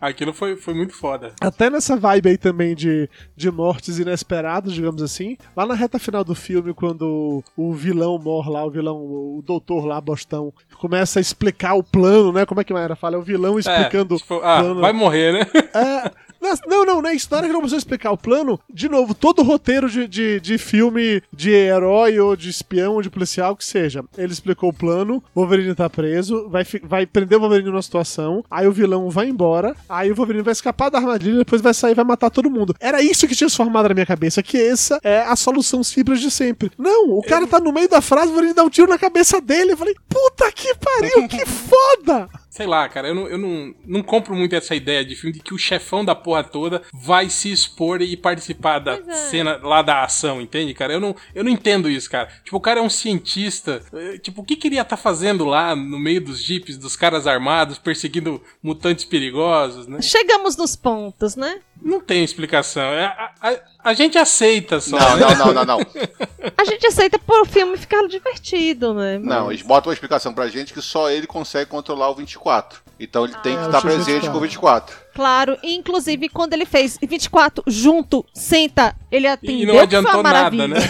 Aquilo 0.00 0.34
foi, 0.34 0.56
foi 0.56 0.74
muito 0.74 0.92
foda. 0.94 1.32
Até 1.40 1.70
nessa 1.70 1.96
vibe 1.96 2.28
aí 2.28 2.36
também 2.36 2.74
de, 2.74 3.08
de 3.34 3.50
mortes 3.50 3.98
inesperadas, 3.98 4.74
digamos 4.74 5.02
assim. 5.02 5.38
Lá 5.56 5.64
na 5.64 5.72
reta 5.74 5.98
final 5.98 6.22
do 6.22 6.34
filme, 6.34 6.74
quando 6.74 7.42
o 7.56 7.72
vilão 7.72 8.18
morre 8.18 8.50
lá, 8.50 8.64
o 8.66 8.70
vilão, 8.70 8.96
o 8.98 9.42
doutor 9.44 9.86
lá, 9.86 9.98
Bostão, 10.00 10.52
começa 10.78 11.18
a 11.18 11.22
explicar 11.22 11.72
o 11.74 11.82
plano, 11.82 12.30
né? 12.32 12.44
Como 12.44 12.60
é 12.60 12.64
que 12.64 12.74
Maera 12.74 12.94
fala? 12.94 13.16
É 13.16 13.18
o 13.18 13.22
vilão 13.22 13.58
explicando 13.58 14.16
É, 14.16 14.18
tipo, 14.18 14.34
ah, 14.42 14.60
plano. 14.60 14.80
vai 14.82 14.92
morrer, 14.92 15.32
né? 15.32 15.46
É, 15.72 16.10
não, 16.66 16.84
não, 16.84 17.02
não 17.02 17.10
é 17.10 17.14
isso. 17.14 17.28
Na 17.30 17.38
hora 17.38 17.46
que 17.46 17.52
não 17.52 17.60
começou 17.60 17.76
a 17.76 17.78
explicar 17.78 18.10
o 18.10 18.18
plano, 18.18 18.58
de 18.72 18.88
novo, 18.88 19.14
todo 19.14 19.42
roteiro 19.42 19.88
de, 19.88 20.06
de, 20.06 20.40
de 20.40 20.58
filme 20.58 21.22
de 21.32 21.50
herói 21.50 22.18
ou 22.18 22.36
de 22.36 22.48
espião 22.48 22.94
ou 22.94 23.02
de 23.02 23.10
policial 23.10 23.56
que 23.56 23.64
seja. 23.64 24.04
Ele 24.16 24.32
explicou 24.32 24.70
o 24.70 24.72
plano, 24.72 25.22
o 25.34 25.40
Wolverine 25.40 25.74
tá 25.74 25.88
preso, 25.88 26.48
vai, 26.48 26.64
vai 26.82 27.06
prender 27.06 27.38
o 27.38 27.40
Wolverine 27.40 27.70
numa 27.70 27.82
situação, 27.82 28.44
aí 28.50 28.66
o 28.66 28.72
vilão 28.72 29.10
vai 29.10 29.28
embora, 29.28 29.74
aí 29.88 30.10
o 30.10 30.14
Wolverine 30.14 30.42
vai 30.42 30.52
escapar 30.52 30.90
da 30.90 30.98
armadilha, 30.98 31.38
depois 31.38 31.62
vai 31.62 31.74
sair 31.74 31.92
e 31.92 31.94
vai 31.94 32.04
matar 32.04 32.30
todo 32.30 32.50
mundo. 32.50 32.74
Era 32.80 33.02
isso 33.02 33.26
que 33.26 33.34
tinha 33.34 33.48
se 33.48 33.56
formado 33.56 33.88
na 33.88 33.94
minha 33.94 34.06
cabeça, 34.06 34.42
que 34.42 34.56
essa 34.56 34.98
é 35.02 35.20
a 35.20 35.36
solução 35.36 35.82
simples 35.82 36.20
de 36.20 36.30
sempre. 36.30 36.70
Não, 36.78 37.10
o 37.10 37.22
cara 37.22 37.46
tá 37.46 37.60
no 37.60 37.72
meio 37.72 37.88
da 37.88 38.00
frase, 38.00 38.28
o 38.28 38.30
Wolverine 38.30 38.54
dá 38.54 38.64
um 38.64 38.70
tiro 38.70 38.88
na 38.88 38.98
cabeça 38.98 39.40
dele. 39.40 39.72
Eu 39.72 39.76
falei, 39.76 39.94
puta 40.08 40.50
que 40.52 40.74
pariu, 40.76 41.26
que 41.28 41.44
foda! 41.46 42.28
Sei 42.54 42.68
lá, 42.68 42.88
cara, 42.88 43.08
eu, 43.08 43.16
não, 43.16 43.26
eu 43.26 43.36
não, 43.36 43.74
não 43.84 44.00
compro 44.00 44.32
muito 44.32 44.54
essa 44.54 44.76
ideia 44.76 45.04
de 45.04 45.16
filme 45.16 45.32
de 45.32 45.40
que 45.40 45.52
o 45.52 45.58
chefão 45.58 46.04
da 46.04 46.14
porra 46.14 46.44
toda 46.44 46.82
vai 46.92 47.28
se 47.28 47.50
expor 47.50 48.00
e 48.00 48.16
participar 48.16 48.78
da 48.78 48.92
é. 48.92 49.12
cena 49.12 49.58
lá 49.60 49.82
da 49.82 50.04
ação, 50.04 50.40
entende, 50.40 50.72
cara? 50.72 50.92
Eu 50.92 51.00
não, 51.00 51.16
eu 51.34 51.42
não 51.42 51.50
entendo 51.50 51.90
isso, 51.90 52.08
cara. 52.08 52.28
Tipo, 52.44 52.56
o 52.56 52.60
cara 52.60 52.78
é 52.78 52.82
um 52.84 52.88
cientista. 52.88 53.82
eh, 53.92 54.18
Tipo, 54.18 54.42
o 54.42 54.44
que 54.44 54.54
que 54.54 54.68
ele 54.68 54.76
ia 54.76 54.82
estar 54.82 54.96
fazendo 54.96 55.44
lá 55.44 55.74
no 55.74 55.98
meio 55.98 56.20
dos 56.20 56.40
jipes, 56.40 56.78
dos 56.78 56.94
caras 56.94 57.26
armados, 57.26 57.76
perseguindo 57.76 58.40
mutantes 58.62 59.04
perigosos, 59.04 59.88
né? 59.88 60.00
Chegamos 60.00 60.56
nos 60.56 60.76
pontos, 60.76 61.34
né? 61.34 61.58
Não 61.82 62.00
tem 62.00 62.24
explicação. 62.24 62.82
É, 62.82 63.04
A, 63.04 63.30
a- 63.50 63.58
a 63.90 63.94
gente 63.94 64.16
aceita 64.16 64.80
só. 64.80 64.98
Não, 64.98 65.16
né? 65.16 65.34
não, 65.34 65.46
não, 65.46 65.54
não, 65.54 65.64
não. 65.64 65.78
A 66.56 66.64
gente 66.64 66.86
aceita 66.86 67.18
por 67.18 67.46
filme 67.46 67.76
ficar 67.76 68.06
divertido, 68.06 68.92
né? 68.94 69.18
Não, 69.18 69.50
eles 69.50 69.62
botam 69.62 69.88
uma 69.90 69.94
explicação 69.94 70.32
pra 70.32 70.46
gente 70.48 70.72
que 70.74 70.80
só 70.82 71.10
ele 71.10 71.26
consegue 71.26 71.70
controlar 71.70 72.08
o 72.10 72.14
24. 72.14 72.80
Então 73.00 73.24
ele 73.24 73.34
tem 73.42 73.54
que 73.56 73.62
Ah, 73.62 73.66
estar 73.66 73.78
o 73.78 73.82
X24. 73.82 73.82
presente 73.82 74.30
com 74.30 74.36
o 74.36 74.40
24. 74.40 74.96
Claro, 75.14 75.56
e 75.62 75.74
inclusive 75.76 76.28
quando 76.28 76.52
ele 76.54 76.66
fez 76.66 76.98
24 77.00 77.62
junto, 77.66 78.24
senta, 78.34 78.96
ele 79.12 79.26
atendeu. 79.28 79.56
E 79.60 79.66
não 79.66 79.72
que 79.72 79.78
foi 79.78 79.82
adiantou 79.84 80.12
uma 80.14 80.22
maravilha. 80.24 80.68
nada, 80.68 80.80
né? 80.80 80.86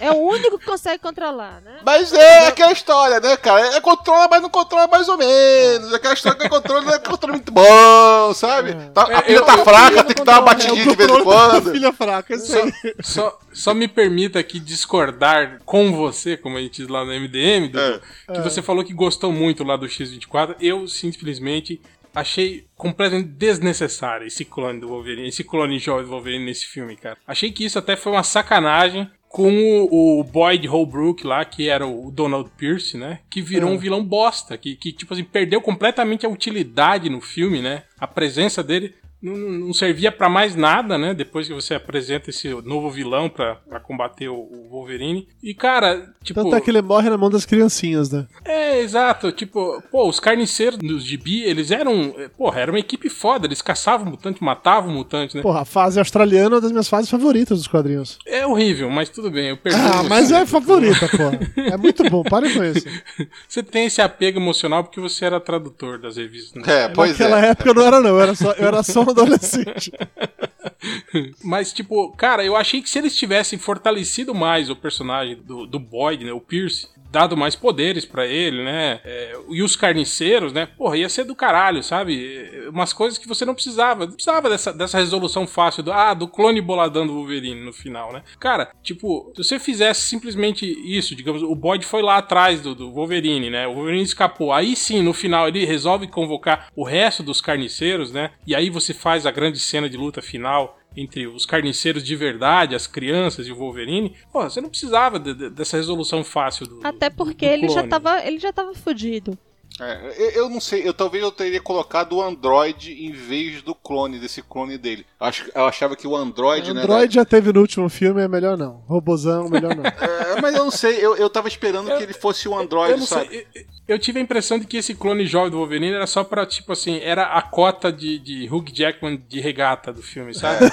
É 0.00 0.10
o 0.12 0.16
único 0.16 0.58
que 0.58 0.66
consegue 0.66 0.98
controlar, 0.98 1.60
né? 1.62 1.78
Mas 1.84 2.12
é 2.12 2.48
aquela 2.48 2.72
história, 2.72 3.20
né, 3.20 3.36
cara? 3.36 3.74
É 3.76 3.80
controla, 3.80 4.28
mas 4.30 4.42
não 4.42 4.50
controla 4.50 4.86
mais 4.86 5.08
ou 5.08 5.16
menos. 5.16 5.92
É 5.92 5.96
aquela 5.96 6.14
história 6.14 6.38
que 6.38 6.44
é 6.46 6.48
controle, 6.48 6.84
não 6.84 6.94
é 6.94 6.98
controle 6.98 7.36
muito 7.36 7.52
bom, 7.52 8.34
sabe? 8.34 8.74
Tá- 8.92 9.06
a 9.08 9.12
É, 9.18 9.22
pilha 9.22 9.36
eu- 9.38 9.44
tá 9.44 9.56
eu- 9.56 9.64
fraca, 9.64 10.04
tem 10.04 10.16
que 10.16 10.24
dar 10.24 10.40
uma 10.40 10.50
É 10.50 10.54
batidinha 10.54 10.84
o 10.84 10.90
de 10.90 10.96
vez 10.96 11.10
em 11.10 11.22
quando. 11.24 11.72
Filha 11.72 11.92
fraca, 11.92 12.34
isso 12.34 12.56
aí. 12.58 12.72
Só, 13.02 13.38
só 13.52 13.72
me 13.74 13.88
permita 13.88 14.38
aqui 14.38 14.60
discordar 14.60 15.60
com 15.64 15.92
você, 15.92 16.36
como 16.36 16.58
a 16.58 16.60
gente 16.60 16.82
diz 16.82 16.88
lá 16.88 17.04
no 17.04 17.12
MDM, 17.12 17.68
Dudu, 17.68 18.00
que 18.32 18.40
você 18.40 18.60
falou 18.60 18.84
que 18.84 18.92
gostou 18.92 19.32
muito 19.32 19.64
lá 19.64 19.76
do 19.76 19.86
X24. 19.86 20.54
Eu, 20.60 20.86
simplesmente, 20.86 21.80
achei 22.14 22.64
completamente 22.76 23.28
desnecessário 23.28 24.26
esse 24.26 24.44
clone 24.44 24.80
do 24.80 24.88
Wolverine, 24.88 25.28
esse 25.28 25.44
clone 25.44 25.78
jovem 25.78 26.04
do 26.04 26.10
Wolverine 26.10 26.44
nesse 26.44 26.66
filme, 26.66 26.96
cara. 26.96 27.18
Achei 27.26 27.50
que 27.50 27.64
isso 27.64 27.78
até 27.78 27.96
foi 27.96 28.12
uma 28.12 28.22
sacanagem 28.22 29.10
com 29.28 29.52
o, 29.90 30.20
o 30.20 30.22
Boyd 30.22 30.64
Holbrook 30.68 31.26
lá, 31.26 31.44
que 31.44 31.68
era 31.68 31.84
o 31.84 32.08
Donald 32.12 32.48
Pierce, 32.56 32.96
né? 32.96 33.18
Que 33.28 33.42
virou 33.42 33.68
um 33.68 33.76
vilão 33.76 34.04
bosta, 34.04 34.56
que, 34.56 34.76
que, 34.76 34.92
tipo 34.92 35.12
assim, 35.12 35.24
perdeu 35.24 35.60
completamente 35.60 36.24
a 36.24 36.28
utilidade 36.28 37.10
no 37.10 37.20
filme, 37.20 37.60
né? 37.60 37.82
A 37.98 38.06
presença 38.06 38.62
dele 38.62 38.94
não, 39.24 39.36
não 39.66 39.72
servia 39.74 40.12
pra 40.12 40.28
mais 40.28 40.54
nada, 40.54 40.98
né? 40.98 41.14
Depois 41.14 41.48
que 41.48 41.54
você 41.54 41.74
apresenta 41.74 42.30
esse 42.30 42.48
novo 42.62 42.90
vilão 42.90 43.28
pra, 43.28 43.56
pra 43.68 43.80
combater 43.80 44.28
o, 44.28 44.34
o 44.34 44.68
Wolverine. 44.70 45.26
E, 45.42 45.54
cara, 45.54 46.12
tipo. 46.22 46.42
Tanto 46.42 46.54
é 46.56 46.60
que 46.60 46.70
ele 46.70 46.82
morre 46.82 47.08
na 47.10 47.16
mão 47.16 47.30
das 47.30 47.44
criancinhas, 47.46 48.10
né? 48.10 48.26
É, 48.44 48.80
exato. 48.80 49.32
Tipo, 49.32 49.82
pô, 49.90 50.08
os 50.08 50.20
carniceiros 50.20 50.78
dos 50.78 51.04
gibi, 51.04 51.42
eles 51.42 51.70
eram. 51.70 52.14
eh, 52.18 52.28
Porra, 52.36 52.60
era 52.60 52.70
uma 52.70 52.78
equipe 52.78 53.08
foda. 53.08 53.46
Eles 53.46 53.62
caçavam 53.62 54.06
mutante, 54.10 54.42
matavam 54.42 54.92
mutante, 54.92 55.36
né? 55.36 55.42
Porra, 55.42 55.62
a 55.62 55.64
fase 55.64 55.98
australiana 55.98 56.46
é 56.46 56.54
uma 56.54 56.60
das 56.60 56.70
minhas 56.70 56.88
fases 56.88 57.10
favoritas 57.10 57.58
dos 57.58 57.66
quadrinhos. 57.66 58.18
É 58.26 58.46
horrível, 58.46 58.90
mas 58.90 59.08
tudo 59.08 59.30
bem. 59.30 59.48
Eu 59.50 59.56
perdoo 59.56 59.80
Ah, 59.80 60.02
você. 60.02 60.08
mas 60.08 60.30
é 60.30 60.44
favorita, 60.46 61.08
porra. 61.08 61.38
É 61.56 61.76
muito 61.76 62.02
bom, 62.10 62.22
pare 62.22 62.52
com 62.52 62.62
isso. 62.62 62.84
Você 63.48 63.62
tem 63.62 63.86
esse 63.86 64.00
apego 64.02 64.38
emocional 64.38 64.82
porque 64.84 65.00
você 65.00 65.24
era 65.24 65.40
tradutor 65.40 65.98
das 65.98 66.16
revistas. 66.16 66.62
Né? 66.64 66.84
É, 66.84 66.88
pois 66.88 67.12
Naquela 67.12 67.44
é. 67.44 67.50
época 67.50 67.70
eu 67.70 67.74
não 67.74 67.82
era, 67.86 68.00
não. 68.00 68.10
Eu 68.10 68.20
era 68.20 68.34
só, 68.34 68.52
eu 68.52 68.66
era 68.66 68.82
só 68.82 69.04
adolescente. 69.14 69.92
Mas, 71.42 71.72
tipo, 71.72 72.12
cara, 72.12 72.44
eu 72.44 72.56
achei 72.56 72.82
que 72.82 72.90
se 72.90 72.98
eles 72.98 73.16
tivessem 73.16 73.58
fortalecido 73.58 74.34
mais 74.34 74.68
o 74.70 74.76
personagem 74.76 75.36
do, 75.36 75.66
do 75.66 75.78
Boyd, 75.78 76.24
né? 76.24 76.32
O 76.32 76.40
Pierce. 76.40 76.88
Dado 77.14 77.36
mais 77.36 77.54
poderes 77.54 78.04
pra 78.04 78.26
ele, 78.26 78.64
né? 78.64 79.00
É, 79.04 79.36
e 79.48 79.62
os 79.62 79.76
carniceiros, 79.76 80.52
né? 80.52 80.66
Porra, 80.66 80.96
ia 80.98 81.08
ser 81.08 81.22
do 81.22 81.34
caralho, 81.34 81.80
sabe? 81.80 82.50
Umas 82.68 82.92
coisas 82.92 83.16
que 83.16 83.28
você 83.28 83.44
não 83.44 83.54
precisava. 83.54 84.04
Não 84.06 84.14
precisava 84.14 84.50
dessa, 84.50 84.72
dessa 84.72 84.98
resolução 84.98 85.46
fácil 85.46 85.84
do, 85.84 85.92
ah, 85.92 86.12
do 86.12 86.26
clone 86.26 86.60
boladão 86.60 87.06
do 87.06 87.14
Wolverine 87.14 87.64
no 87.64 87.72
final, 87.72 88.12
né? 88.12 88.22
Cara, 88.40 88.72
tipo, 88.82 89.32
se 89.36 89.44
você 89.44 89.60
fizesse 89.60 90.00
simplesmente 90.02 90.66
isso, 90.66 91.14
digamos, 91.14 91.42
o 91.42 91.54
Boyd 91.54 91.86
foi 91.86 92.02
lá 92.02 92.18
atrás 92.18 92.60
do, 92.60 92.74
do 92.74 92.92
Wolverine, 92.92 93.48
né? 93.48 93.68
O 93.68 93.74
Wolverine 93.74 94.02
escapou. 94.02 94.52
Aí 94.52 94.74
sim, 94.74 95.00
no 95.00 95.14
final, 95.14 95.46
ele 95.46 95.64
resolve 95.64 96.08
convocar 96.08 96.66
o 96.74 96.82
resto 96.82 97.22
dos 97.22 97.40
carniceiros, 97.40 98.10
né? 98.10 98.32
E 98.44 98.56
aí 98.56 98.70
você 98.70 98.92
faz 98.92 99.24
a 99.24 99.30
grande 99.30 99.60
cena 99.60 99.88
de 99.88 99.96
luta 99.96 100.20
final 100.20 100.80
entre 100.96 101.26
os 101.26 101.44
carniceiros 101.44 102.02
de 102.02 102.14
verdade, 102.14 102.74
as 102.74 102.86
crianças 102.86 103.46
e 103.46 103.52
o 103.52 103.56
Wolverine, 103.56 104.14
pô, 104.32 104.42
você 104.42 104.60
não 104.60 104.68
precisava 104.68 105.18
de, 105.18 105.34
de, 105.34 105.50
dessa 105.50 105.76
resolução 105.76 106.22
fácil 106.22 106.66
do 106.66 106.80
Até 106.86 107.10
porque 107.10 107.46
do 107.46 107.52
ele 107.52 107.68
já 107.68 107.86
tava, 107.86 108.24
ele 108.24 108.38
já 108.38 108.52
tava 108.52 108.74
fudido. 108.74 109.36
É, 109.80 110.14
eu, 110.18 110.30
eu 110.44 110.48
não 110.48 110.60
sei, 110.60 110.86
eu 110.86 110.94
talvez 110.94 111.22
eu 111.22 111.32
teria 111.32 111.60
colocado 111.60 112.12
o 112.16 112.22
Android 112.22 112.92
em 112.92 113.10
vez 113.10 113.60
do 113.62 113.74
clone, 113.74 114.18
desse 114.20 114.40
clone 114.40 114.78
dele. 114.78 115.04
Acho, 115.18 115.50
eu 115.54 115.64
achava 115.66 115.96
que 115.96 116.06
o 116.06 116.14
Android, 116.14 116.72
né? 116.72 116.82
Android 116.82 117.12
já 117.14 117.24
teve 117.24 117.52
no 117.52 117.60
último 117.60 117.88
filme, 117.88 118.22
é 118.22 118.28
melhor 118.28 118.56
não. 118.56 118.82
Robozão, 118.86 119.48
melhor 119.48 119.74
não. 119.74 119.82
É, 120.34 120.40
mas 120.40 120.54
eu 120.56 120.64
não 120.64 120.70
sei, 120.70 120.96
eu, 121.04 121.16
eu 121.16 121.28
tava 121.30 121.46
esperando 121.48 121.86
que 121.96 122.02
ele 122.02 122.12
fosse 122.12 122.48
o 122.48 122.56
Android, 122.58 122.92
eu 122.92 122.98
não 122.98 123.06
sabe? 123.06 123.28
sei, 123.28 123.46
eu, 123.54 123.64
eu 123.94 123.98
tive 123.98 124.18
a 124.18 124.22
impressão 124.22 124.58
de 124.58 124.66
que 124.66 124.76
esse 124.78 124.94
clone 124.94 125.26
jovem 125.26 125.50
do 125.50 125.58
Wolverine 125.58 125.92
era 125.94 126.06
só 126.06 126.24
pra, 126.24 126.44
tipo 126.46 126.72
assim, 126.72 126.98
era 127.00 127.24
a 127.24 127.42
cota 127.42 127.92
de, 127.92 128.18
de 128.18 128.48
Hugh 128.52 128.64
Jackman 128.72 129.22
de 129.28 129.40
regata 129.40 129.92
do 129.92 130.02
filme, 130.02 130.34
sabe? 130.34 130.66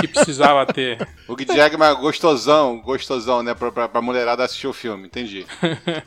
que 0.00 0.08
precisava 0.08 0.64
ter. 0.66 1.06
Hugh 1.28 1.44
Jackman 1.44 1.88
é 1.90 1.94
gostosão, 1.94 2.78
gostosão, 2.80 3.42
né? 3.42 3.54
Pra, 3.54 3.70
pra, 3.72 3.88
pra 3.88 4.00
mulherada 4.02 4.44
assistir 4.44 4.66
o 4.66 4.72
filme, 4.72 5.06
entendi. 5.06 5.44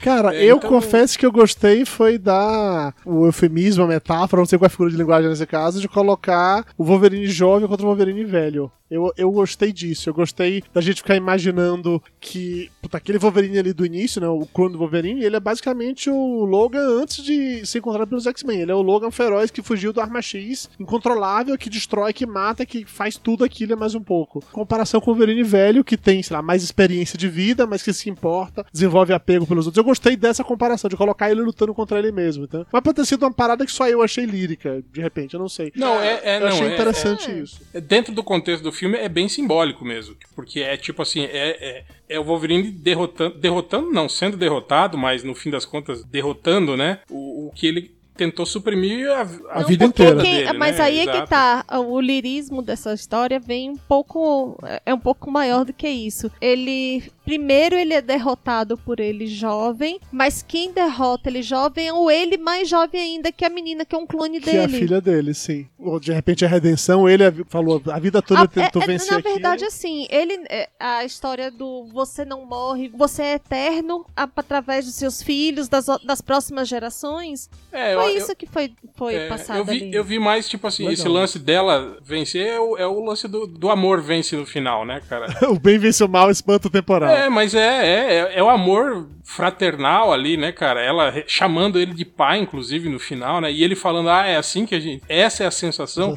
Cara, 0.02 0.36
É, 0.36 0.44
eu 0.44 0.58
então- 0.58 0.70
confesso 0.70 1.18
que 1.18 1.26
eu 1.26 1.32
gostei 1.32 1.86
foi 1.86 2.18
da 2.20 2.94
o 3.06 3.26
eufemismo, 3.26 3.84
a 3.84 3.88
metáfora, 3.88 4.42
não 4.42 4.46
sei 4.46 4.58
qual 4.60 4.66
é 4.66 4.68
a 4.68 4.70
figura 4.70 4.92
de 4.92 4.98
linguagem 4.98 5.30
nesse 5.30 5.46
caso, 5.46 5.82
de 5.82 5.88
colocar 5.88 6.66
o 6.78 6.84
Wolverine 6.84 7.28
jovem 7.28 7.68
contra 7.68 7.86
o 7.86 7.90
Wolverine 7.90 8.24
velho. 8.24 8.72
Eu, 8.90 9.14
eu 9.18 9.32
gostei 9.32 9.72
disso, 9.72 10.10
eu 10.10 10.14
gostei 10.14 10.64
da 10.74 10.82
gente 10.82 11.02
ficar 11.02 11.16
imaginando 11.16 12.02
que 12.20 12.72
puta, 12.82 12.98
aquele 12.98 13.18
Wolverine 13.20 13.60
ali 13.60 13.74
do 13.74 13.86
início, 13.86 14.20
né, 14.22 14.28
o 14.28 14.46
clone 14.46 14.74
do 14.74 14.80
Wolverine, 14.80 15.24
ele 15.24 15.36
é 15.36 15.40
basicamente 15.40 16.10
o 16.10 16.46
Logan 16.46 17.02
antes 17.02 17.24
de 17.24 17.66
ser 17.66 17.80
encontrado 17.80 18.08
pelos 18.08 18.26
X-Men. 18.26 18.62
Ele 18.62 18.72
é 18.72 18.76
o 18.76 18.82
Logan 18.82 19.12
feroz 19.12 19.52
que 19.52 19.62
fugiu 19.62 19.94
do 19.94 20.02
Arma 20.02 20.22
X, 20.22 20.70
incontrolável, 20.80 21.58
que 21.58 21.70
destrói, 21.70 22.14
que 22.14 22.26
mata, 22.26 22.66
que 22.66 22.86
faz 22.86 23.18
tudo 23.18 23.44
aquilo 23.44 23.74
e 23.74 23.76
mais 23.76 23.96
um 23.96 24.02
pouco. 24.02 24.44
Comparação 24.52 25.00
com 25.00 25.12
o 25.12 25.14
Wolverine 25.14 25.44
velho, 25.44 25.84
que 25.84 25.98
tem, 25.98 26.24
sei 26.24 26.36
lá, 26.36 26.42
mais 26.42 26.64
experiência 26.64 27.18
de 27.18 27.28
vida, 27.28 27.68
mas 27.68 27.84
que 27.84 27.94
se 27.94 28.10
importa, 28.10 28.66
desenvolve 28.72 29.14
apego 29.14 29.46
pelos 29.46 29.66
outros. 29.66 29.78
Eu 29.78 29.84
gostei 29.84 30.16
dessa 30.16 30.44
comparação, 30.44 30.90
de 30.90 30.98
colocar 30.98 31.30
ele 31.30 31.42
lutando 31.42 31.74
contra 31.74 32.00
ele 32.00 32.12
mesmo. 32.12 32.46
Então. 32.46 32.66
Mas 32.72 32.82
pode 32.82 32.96
ter 32.96 33.06
sido 33.06 33.24
uma 33.24 33.32
parada 33.32 33.66
que 33.66 33.72
só 33.72 33.88
eu 33.88 34.02
achei 34.02 34.26
lírica, 34.26 34.84
de 34.92 35.02
repente, 35.02 35.34
eu 35.34 35.40
não 35.40 35.50
sei. 35.50 35.72
Não, 35.76 36.00
é, 36.02 36.20
é 36.24 36.38
eu 36.38 36.42
não, 36.42 36.48
achei 36.48 36.68
é- 36.68 36.74
interessante 36.74 37.32
é- 37.32 37.40
isso. 37.40 37.62
é- 37.74 37.82
dentro 37.82 38.14
do 38.14 38.24
contexto 38.24 38.64
do 38.64 38.72
filme 38.80 38.98
é 38.98 39.08
bem 39.10 39.28
simbólico 39.30 39.86
mesmo, 39.86 40.16
porque 40.36 40.62
é 40.62 40.76
tipo 40.78 41.02
assim, 41.02 41.22
é, 41.24 41.50
é, 41.60 41.84
é 42.10 42.20
o 42.20 42.24
Wolverine 42.24 42.72
derrotando, 42.72 43.38
derrotando 43.38 43.92
não, 43.92 44.08
sendo 44.10 44.36
derrotado, 44.38 44.98
mas 44.98 45.24
no 45.24 45.36
fim 45.36 45.50
das 45.50 45.66
contas 45.66 46.04
derrotando, 46.04 46.76
né, 46.78 47.00
o, 47.10 47.48
o 47.48 47.52
que 47.54 47.68
ele 47.68 47.92
tentou 48.16 48.46
suprimir 48.46 49.10
a, 49.10 49.22
A 49.52 49.60
Não, 49.62 49.68
vida 49.68 49.86
inteira. 49.86 50.22
quem- 50.22 50.44
dele, 50.46 50.54
mas 50.58 50.78
né? 50.78 50.84
aí 50.84 51.00
é 51.00 51.04
que 51.06 51.10
Exato. 51.10 51.30
tá. 51.30 51.66
O 51.80 52.02
lirismo 52.02 52.62
dessa 52.62 52.94
história 52.94 53.40
vem 53.40 53.70
um 53.70 53.78
pouco. 53.78 54.58
É 54.86 54.94
um 54.94 55.00
pouco 55.00 55.32
maior 55.32 55.64
do 55.64 55.72
que 55.72 55.88
isso. 55.88 56.30
Ele. 56.42 57.02
Primeiro 57.34 57.76
ele 57.76 57.94
é 57.94 58.02
derrotado 58.02 58.76
por 58.76 59.00
ele 59.00 59.28
jovem, 59.28 60.00
mas 60.12 60.42
quem 60.42 60.72
derrota 60.74 61.30
ele 61.30 61.44
jovem 61.44 61.88
é 61.90 61.94
o 61.94 62.10
ele 62.10 62.40
mais 62.40 62.68
jovem 62.68 63.00
ainda, 63.00 63.32
que 63.32 63.44
é 63.44 63.48
a 63.48 63.52
menina, 63.52 63.86
que 63.86 63.94
é 63.94 63.98
um 64.00 64.08
clone 64.08 64.40
Que 64.42 64.50
é 64.50 64.64
a 64.64 64.66
dele. 64.66 64.80
filha 64.80 65.00
dele, 65.00 65.36
sim. 65.36 65.68
Ou 65.78 66.00
de 66.00 66.12
repente 66.12 66.44
a 66.44 66.48
redenção, 66.48 67.08
ele 67.08 67.24
a- 67.24 67.32
falou, 67.48 67.80
a 67.92 68.00
vida 68.00 68.20
toda 68.20 68.40
Ah, 68.40 68.44
eu 68.46 68.48
tento 68.48 68.80
é- 68.80 68.84
é- 68.84 68.88
vencer 68.88 69.12
na 69.12 69.20
aqui. 69.20 69.30
verdade, 69.30 69.64
assim, 69.64 70.08
ele. 70.10 70.44
é, 70.50 70.70
A 70.80 71.06
história 71.06 71.52
do 71.52 71.86
você 71.94 72.26
não 72.26 72.46
morre, 72.46 72.90
você 72.90 73.22
é 73.22 73.34
eterno 73.36 74.06
a- 74.18 74.28
através 74.36 74.86
dos 74.86 74.96
seus 74.96 75.22
filhos, 75.22 75.68
das, 75.68 75.86
das 76.04 76.22
próximas 76.22 76.68
gerações. 76.68 77.48
É, 77.72 77.94
eu- 77.94 78.02
Foi 78.02 78.12
eu- 78.14 78.18
isso 78.18 78.36
que 78.36 78.48
foi, 78.48 78.72
foi 78.96 79.14
É, 79.14 79.28
passado 79.28 79.58
eu 79.60 79.66
vi, 79.66 79.72
ali. 79.84 79.94
eu 79.94 80.04
vi 80.04 80.18
mais, 80.18 80.50
tipo 80.50 80.66
assim, 80.66 80.84
Legal. 80.84 80.94
esse 80.94 81.08
lance 81.08 81.38
dela 81.38 81.98
vencer 82.02 82.48
é 82.48 82.60
o, 82.60 82.76
é 82.78 82.88
o 82.88 83.04
lance 83.06 83.28
do, 83.28 83.46
do 83.46 83.70
amor 83.70 84.02
vence 84.02 84.36
no 84.36 84.48
final, 84.48 84.84
né, 84.84 85.00
cara? 85.08 85.28
o 85.54 85.60
bem 85.60 85.78
vence 85.78 86.04
o 86.04 86.10
mal, 86.10 86.32
espanta 86.32 86.68
o 86.68 86.72
temporal. 86.72 87.19
É, 87.26 87.30
mas 87.30 87.54
é, 87.54 87.60
é, 87.60 88.14
é, 88.36 88.40
é 88.40 88.44
o 88.44 88.50
amor 88.50 89.08
fraternal 89.24 90.12
ali, 90.12 90.38
né, 90.38 90.52
cara? 90.52 90.82
Ela 90.82 91.14
chamando 91.28 91.80
ele 91.80 91.94
de 91.94 92.06
pai, 92.06 92.40
inclusive, 92.40 92.90
no 92.90 93.00
final, 93.00 93.40
né? 93.42 93.52
E 93.52 93.64
ele 93.64 93.76
falando, 93.76 94.10
ah, 94.10 94.26
é 94.26 94.36
assim 94.38 94.66
que 94.66 94.76
a 94.76 94.80
gente. 94.80 95.04
Essa 95.08 95.44
é 95.44 95.48
a 95.48 95.52
sensação. 95.52 96.16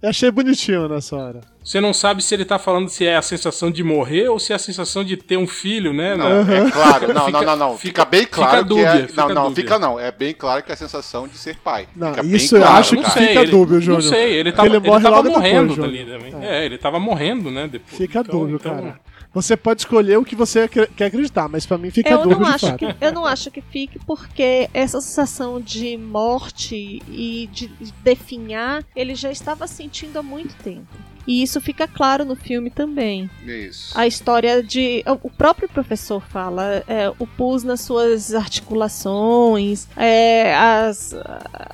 Eu 0.00 0.10
achei 0.10 0.30
bonitinho 0.30 0.88
nessa 0.88 1.16
hora. 1.16 1.40
Você 1.64 1.80
não 1.80 1.92
sabe 1.92 2.22
se 2.22 2.32
ele 2.32 2.44
tá 2.44 2.56
falando 2.56 2.88
se 2.88 3.04
é 3.04 3.16
a 3.16 3.20
sensação 3.22 3.68
de 3.68 3.82
morrer 3.82 4.28
ou 4.28 4.38
se 4.38 4.52
é 4.52 4.56
a 4.56 4.58
sensação 4.58 5.02
de 5.02 5.16
ter 5.16 5.36
um 5.36 5.46
filho, 5.46 5.92
né? 5.92 6.14
Não, 6.14 6.44
Não. 6.44 6.52
é 6.54 6.70
claro, 6.70 7.12
não, 7.12 7.26
Fica- 7.26 7.38
não, 7.40 7.46
não, 7.46 7.56
não. 7.56 7.76
fica- 7.76 7.80
Fica, 7.88 8.04
bem 8.04 8.20
fica 8.20 8.36
claro 8.36 8.58
que 8.62 8.68
dúbia, 8.68 8.86
é. 8.86 9.06
fica 9.08 9.22
não, 9.22 9.34
não, 9.34 9.48
dúbia. 9.48 9.64
fica 9.64 9.78
não. 9.80 9.98
É 10.00 10.12
bem 10.12 10.32
claro 10.34 10.62
que 10.62 10.70
é 10.70 10.74
a 10.74 10.76
sensação 10.76 11.26
de 11.26 11.36
ser 11.36 11.56
pai. 11.56 11.88
Não, 11.96 12.14
fica 12.14 12.26
isso 12.26 12.54
bem 12.54 12.60
eu 12.62 12.66
claro, 12.68 12.80
acho 12.80 12.90
que 12.90 12.96
não 12.96 13.02
cara. 13.02 13.14
sei, 13.18 13.26
fica 13.28 13.40
ele- 13.40 13.50
dúbio, 13.50 13.80
Júnior. 13.80 14.02
Não 14.04 14.08
sei, 14.08 14.32
ele 14.34 14.52
tava, 14.52 14.68
Ele 14.68 14.76
ele 14.76 14.86
tava 14.86 15.08
logo 15.08 15.22
depois, 15.24 15.36
morrendo 15.42 15.74
Júnior. 15.74 15.88
ali 15.88 16.04
também. 16.30 16.48
É. 16.48 16.64
ele 16.64 16.78
tava 16.78 17.00
morrendo, 17.00 17.50
né? 17.50 17.66
Depois. 17.70 17.96
Fica 17.98 18.20
Então- 18.20 18.38
dúbio, 18.38 18.54
então- 18.54 18.74
cara. 18.76 19.00
Você 19.42 19.56
pode 19.56 19.82
escolher 19.82 20.16
o 20.18 20.24
que 20.24 20.34
você 20.34 20.66
quer 20.68 21.06
acreditar, 21.06 21.48
mas 21.48 21.64
pra 21.64 21.78
mim 21.78 21.90
fica 21.90 22.10
Eu 22.10 22.22
dúbio 22.22 22.40
não, 22.40 22.48
acho 22.48 22.66
fato. 22.66 22.78
que, 22.78 22.96
eu 23.00 23.12
não 23.12 23.24
acho 23.24 23.50
que 23.50 23.60
fique, 23.60 23.98
porque 24.00 24.68
essa 24.74 25.00
sensação 25.00 25.60
de 25.60 25.96
morte 25.96 27.00
e 27.08 27.48
de 27.52 27.68
de 27.68 27.92
definhar, 28.02 28.84
ele 28.94 29.14
já 29.14 29.30
estava 29.30 29.66
sentindo 29.66 30.18
há 30.18 30.22
muito 30.22 30.54
tempo. 30.62 30.86
E 31.26 31.42
isso 31.42 31.60
fica 31.60 31.86
claro 31.86 32.24
no 32.24 32.34
filme 32.34 32.70
também. 32.70 33.30
Isso. 33.44 33.92
A 33.96 34.06
história 34.06 34.62
de. 34.62 35.04
O 35.22 35.28
próprio 35.30 35.68
professor 35.68 36.22
fala, 36.22 36.82
é, 36.88 37.12
o 37.18 37.26
pus 37.26 37.62
nas 37.62 37.82
suas 37.82 38.32
articulações, 38.34 39.86
é, 39.94 40.54
as, 40.56 41.14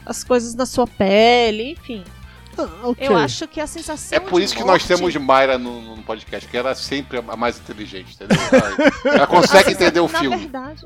as 0.05 0.25
coisas 0.25 0.57
na 0.57 0.67
sua 0.67 0.89
pele, 0.89 1.71
enfim. 1.71 2.03
Ah, 2.59 2.89
ok. 2.89 3.07
Eu 3.09 3.17
acho 3.17 3.47
que 3.49 3.61
a 3.61 3.67
sensação. 3.67 4.17
É 4.17 4.21
por 4.21 4.39
de 4.39 4.45
isso 4.47 4.55
que 4.55 4.61
nós 4.61 4.69
morte- 4.83 4.87
temos 4.89 5.15
Mayra 5.17 5.59
no, 5.59 5.97
no 5.97 6.03
podcast, 6.03 6.49
que 6.49 6.57
ela 6.57 6.71
é 6.71 6.75
sempre 6.75 7.19
a 7.19 7.37
mais 7.37 7.59
inteligente, 7.59 8.15
entendeu? 8.15 8.37
Ela 9.05 9.27
consegue 9.27 9.73
entender 9.73 10.01
o 10.01 10.09
na 10.09 10.19
filme. 10.19 10.37
Verdade, 10.37 10.83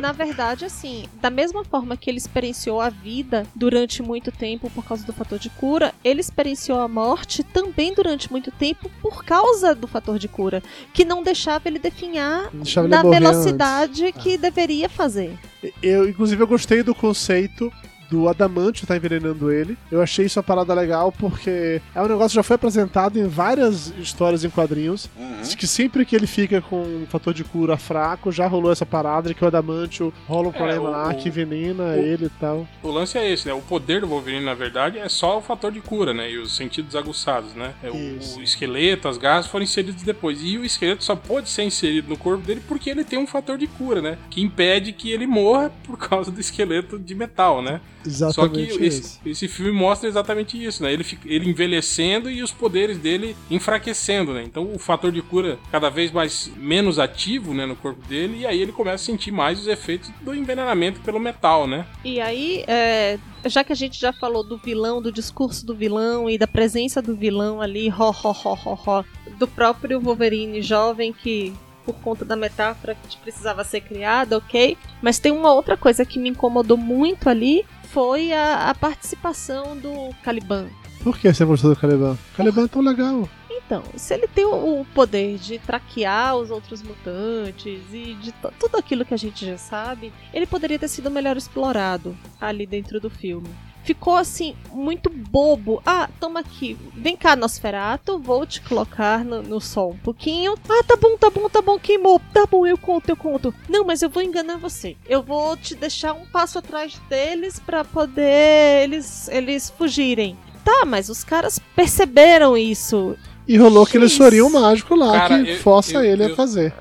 na 0.00 0.12
verdade, 0.12 0.64
assim, 0.64 1.06
da 1.20 1.30
mesma 1.30 1.64
forma 1.64 1.96
que 1.96 2.08
ele 2.10 2.18
experienciou 2.18 2.80
a 2.80 2.88
vida 2.88 3.44
durante 3.54 4.02
muito 4.02 4.30
tempo 4.32 4.70
por 4.70 4.84
causa 4.84 5.04
do 5.04 5.12
fator 5.12 5.38
de 5.38 5.50
cura, 5.50 5.92
ele 6.04 6.20
experienciou 6.20 6.80
a 6.80 6.88
morte 6.88 7.42
também 7.42 7.94
durante 7.94 8.30
muito 8.30 8.50
tempo 8.50 8.90
por 9.00 9.24
causa 9.24 9.74
do 9.74 9.86
fator 9.86 10.18
de 10.18 10.28
cura, 10.28 10.62
que 10.92 11.04
não 11.04 11.22
deixava 11.22 11.68
ele 11.68 11.78
definhar 11.78 12.48
Deixava 12.52 12.86
ele 12.86 12.94
na 12.96 13.02
morrer 13.02 13.20
velocidade 13.20 14.12
que 14.12 14.36
deveria 14.38 14.88
fazer. 14.88 15.36
Eu, 15.82 16.08
inclusive, 16.08 16.42
eu 16.42 16.46
gostei 16.46 16.82
do 16.82 16.94
conceito 16.94 17.72
do 18.12 18.28
adamantio 18.28 18.86
tá 18.86 18.94
envenenando 18.94 19.50
ele. 19.50 19.78
Eu 19.90 20.02
achei 20.02 20.26
isso 20.26 20.38
uma 20.38 20.42
parada 20.42 20.74
legal 20.74 21.10
porque 21.10 21.80
é 21.94 22.00
um 22.02 22.06
negócio 22.06 22.30
que 22.30 22.34
já 22.36 22.42
foi 22.42 22.56
apresentado 22.56 23.18
em 23.18 23.26
várias 23.26 23.88
histórias 23.98 24.44
em 24.44 24.50
quadrinhos. 24.50 25.08
Uhum. 25.18 25.40
Que 25.56 25.66
sempre 25.66 26.04
que 26.04 26.14
ele 26.14 26.26
fica 26.26 26.60
com 26.60 26.82
um 26.82 27.06
fator 27.08 27.32
de 27.32 27.42
cura 27.42 27.76
fraco, 27.78 28.30
já 28.30 28.46
rolou 28.46 28.70
essa 28.70 28.84
parada 28.84 29.28
de 29.28 29.34
que 29.34 29.42
o 29.42 29.46
adamantio 29.46 30.12
rola 30.28 30.48
um 30.48 30.52
problema 30.52 30.88
o- 30.88 30.90
lá 30.90 31.14
que 31.14 31.28
envenena 31.28 31.84
o- 31.84 31.92
ele 31.94 32.26
e 32.26 32.30
tal. 32.40 32.68
O 32.82 32.90
lance 32.90 33.16
é 33.16 33.30
esse, 33.32 33.46
né? 33.46 33.54
O 33.54 33.60
poder 33.62 34.02
do 34.02 34.06
Wolverine, 34.08 34.44
na 34.44 34.54
verdade, 34.54 34.98
é 34.98 35.08
só 35.08 35.38
o 35.38 35.42
fator 35.42 35.72
de 35.72 35.80
cura, 35.80 36.12
né? 36.12 36.30
E 36.30 36.36
os 36.38 36.54
sentidos 36.54 36.94
aguçados, 36.94 37.54
né? 37.54 37.72
É 37.82 37.90
o, 37.90 37.94
o 38.38 38.42
esqueleto, 38.42 39.08
as 39.08 39.16
garras 39.16 39.46
foram 39.46 39.64
inseridos 39.64 40.02
depois. 40.02 40.40
E 40.42 40.58
o 40.58 40.64
esqueleto 40.64 41.02
só 41.02 41.16
pode 41.16 41.48
ser 41.48 41.62
inserido 41.62 42.08
no 42.10 42.16
corpo 42.18 42.44
dele 42.46 42.62
porque 42.68 42.90
ele 42.90 43.04
tem 43.04 43.18
um 43.18 43.26
fator 43.26 43.56
de 43.56 43.66
cura, 43.66 44.02
né? 44.02 44.18
Que 44.28 44.42
impede 44.42 44.92
que 44.92 45.10
ele 45.10 45.26
morra 45.26 45.70
por 45.84 45.96
causa 45.98 46.30
do 46.30 46.40
esqueleto 46.40 46.98
de 46.98 47.14
metal, 47.14 47.62
né? 47.62 47.80
Só 48.04 48.08
Exatamente 48.08 48.78
que 48.78 48.84
isso. 48.86 49.00
esse, 49.00 49.18
esse 49.24 49.48
filme 49.48 49.72
mostra 49.72 50.08
exatamente 50.08 50.62
isso, 50.62 50.82
né? 50.82 50.92
Ele, 50.92 51.04
fica- 51.04 51.28
ele 51.28 51.48
envelhecendo 51.48 52.30
e 52.30 52.42
os 52.42 52.52
poderes 52.52 52.98
dele 52.98 53.36
enfraquecendo, 53.50 54.32
né? 54.32 54.42
Então 54.42 54.72
o 54.74 54.78
fator 54.78 55.12
de 55.12 55.22
cura 55.22 55.58
cada 55.70 55.88
vez 55.88 56.10
mais 56.10 56.50
menos 56.56 56.98
ativo, 56.98 57.54
né, 57.54 57.66
no 57.66 57.76
corpo 57.76 58.06
dele, 58.06 58.38
e 58.38 58.46
aí 58.46 58.60
ele 58.60 58.72
começa 58.72 58.96
a 59.02 59.06
sentir 59.06 59.30
mais 59.30 59.60
os 59.60 59.66
efeitos 59.66 60.10
do 60.20 60.34
envenenamento 60.34 61.00
pelo 61.00 61.18
metal, 61.20 61.66
né? 61.66 61.86
E 62.04 62.20
aí, 62.20 62.64
é, 62.66 63.18
já 63.46 63.64
que 63.64 63.72
a 63.72 63.76
gente 63.76 63.98
já 64.00 64.12
falou 64.12 64.42
do 64.42 64.56
vilão, 64.56 65.00
do 65.00 65.12
discurso 65.12 65.64
do 65.64 65.74
vilão 65.74 66.28
e 66.28 66.36
da 66.36 66.46
presença 66.46 67.00
do 67.00 67.14
vilão 67.14 67.60
ali, 67.60 67.88
ho, 67.88 68.10
ho, 68.10 68.30
ho, 68.32 68.58
ho, 68.64 68.78
ho, 68.86 69.04
do 69.38 69.46
próprio 69.46 70.00
Wolverine 70.00 70.60
jovem 70.62 71.12
que 71.12 71.52
por 71.84 71.94
conta 71.96 72.24
da 72.24 72.36
metáfora 72.36 72.94
que 72.94 73.16
precisava 73.16 73.64
ser 73.64 73.80
criada, 73.80 74.36
ok? 74.38 74.76
Mas 75.02 75.18
tem 75.18 75.32
uma 75.32 75.52
outra 75.52 75.76
coisa 75.76 76.04
que 76.04 76.18
me 76.18 76.28
incomodou 76.28 76.76
muito 76.76 77.28
ali, 77.28 77.64
foi 77.92 78.32
a, 78.32 78.70
a 78.70 78.74
participação 78.74 79.76
do 79.76 80.14
Caliban. 80.22 80.66
Por 81.02 81.18
que 81.18 81.32
você 81.32 81.44
gostou 81.44 81.74
do 81.74 81.78
Caliban? 81.78 82.12
O 82.12 82.36
Caliban 82.36 82.64
é 82.64 82.68
tão 82.68 82.80
legal. 82.80 83.28
Então, 83.50 83.82
se 83.96 84.14
ele 84.14 84.26
tem 84.26 84.44
o 84.46 84.84
poder 84.94 85.36
de 85.36 85.58
traquear 85.58 86.36
os 86.36 86.50
outros 86.50 86.82
mutantes 86.82 87.82
e 87.92 88.14
de 88.14 88.32
tudo 88.58 88.76
aquilo 88.76 89.04
que 89.04 89.12
a 89.12 89.18
gente 89.18 89.44
já 89.44 89.58
sabe, 89.58 90.12
ele 90.32 90.46
poderia 90.46 90.78
ter 90.78 90.88
sido 90.88 91.10
melhor 91.10 91.36
explorado 91.36 92.16
ali 92.40 92.66
dentro 92.66 92.98
do 92.98 93.10
filme. 93.10 93.48
Ficou 93.84 94.16
assim, 94.16 94.54
muito 94.72 95.10
bobo. 95.10 95.82
Ah, 95.84 96.08
toma 96.20 96.40
aqui. 96.40 96.78
Vem 96.94 97.16
cá, 97.16 97.34
Nosferato. 97.34 98.18
Vou 98.18 98.46
te 98.46 98.60
colocar 98.60 99.24
no, 99.24 99.42
no 99.42 99.60
sol 99.60 99.90
um 99.92 99.98
pouquinho. 99.98 100.54
Ah, 100.68 100.84
tá 100.86 100.96
bom, 100.96 101.16
tá 101.16 101.30
bom, 101.30 101.48
tá 101.48 101.60
bom, 101.60 101.78
queimou. 101.78 102.20
Tá 102.32 102.46
bom, 102.46 102.64
eu 102.66 102.78
conto, 102.78 103.08
eu 103.08 103.16
conto. 103.16 103.52
Não, 103.68 103.84
mas 103.84 104.00
eu 104.02 104.08
vou 104.08 104.22
enganar 104.22 104.56
você. 104.56 104.96
Eu 105.08 105.22
vou 105.22 105.56
te 105.56 105.74
deixar 105.74 106.12
um 106.12 106.24
passo 106.26 106.58
atrás 106.58 107.00
deles 107.08 107.58
pra 107.58 107.84
poder 107.84 108.84
eles, 108.84 109.28
eles 109.28 109.70
fugirem. 109.76 110.36
Tá, 110.64 110.84
mas 110.86 111.08
os 111.08 111.24
caras 111.24 111.58
perceberam 111.74 112.56
isso. 112.56 113.16
E 113.48 113.56
rolou 113.56 113.82
aquele 113.82 114.08
X. 114.08 114.16
sorinho 114.16 114.48
mágico 114.48 114.94
lá 114.94 115.12
Cara, 115.28 115.42
que 115.42 115.50
eu- 115.50 115.56
força 115.58 115.94
eu- 115.94 116.04
ele 116.04 116.24
eu- 116.24 116.32
a 116.32 116.36
fazer. 116.36 116.72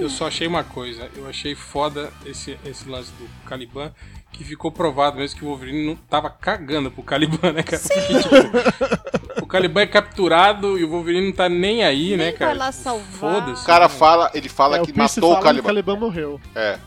Eu 0.00 0.08
só 0.08 0.26
achei 0.26 0.46
uma 0.48 0.64
coisa, 0.64 1.08
eu 1.14 1.28
achei 1.28 1.54
foda 1.54 2.10
esse, 2.24 2.58
esse 2.64 2.88
lance 2.88 3.10
do 3.12 3.28
Caliban, 3.46 3.92
que 4.32 4.42
ficou 4.44 4.72
provado 4.72 5.18
mesmo 5.18 5.38
que 5.38 5.44
o 5.44 5.48
Wolverine 5.48 5.86
não 5.86 5.94
tava 5.94 6.30
cagando 6.30 6.90
pro 6.90 7.02
Caliban, 7.02 7.52
né, 7.52 7.62
cara? 7.62 7.82
Porque, 7.82 8.18
tipo, 8.22 9.42
o 9.42 9.46
Caliban 9.46 9.82
é 9.82 9.86
capturado 9.86 10.78
e 10.78 10.84
o 10.84 10.88
Wolverine 10.88 11.26
não 11.26 11.32
tá 11.32 11.48
nem 11.48 11.84
aí, 11.84 12.08
Nem 12.08 12.16
né, 12.16 12.24
vai 12.30 12.32
cara? 12.32 12.52
lá 12.54 12.72
salvar. 12.72 13.04
Foda-se. 13.42 13.62
O 13.62 13.66
cara 13.66 13.88
fala, 13.88 14.30
ele 14.34 14.48
fala 14.48 14.78
É, 14.78 14.82
que 14.82 14.90
o 14.92 14.96
matou 14.96 15.30
o 15.32 15.34
fala 15.34 15.34
que 15.34 15.40
o 15.40 15.44
Caliban. 15.44 15.66
Caliban 15.68 15.96
morreu. 15.96 16.40
É. 16.54 16.78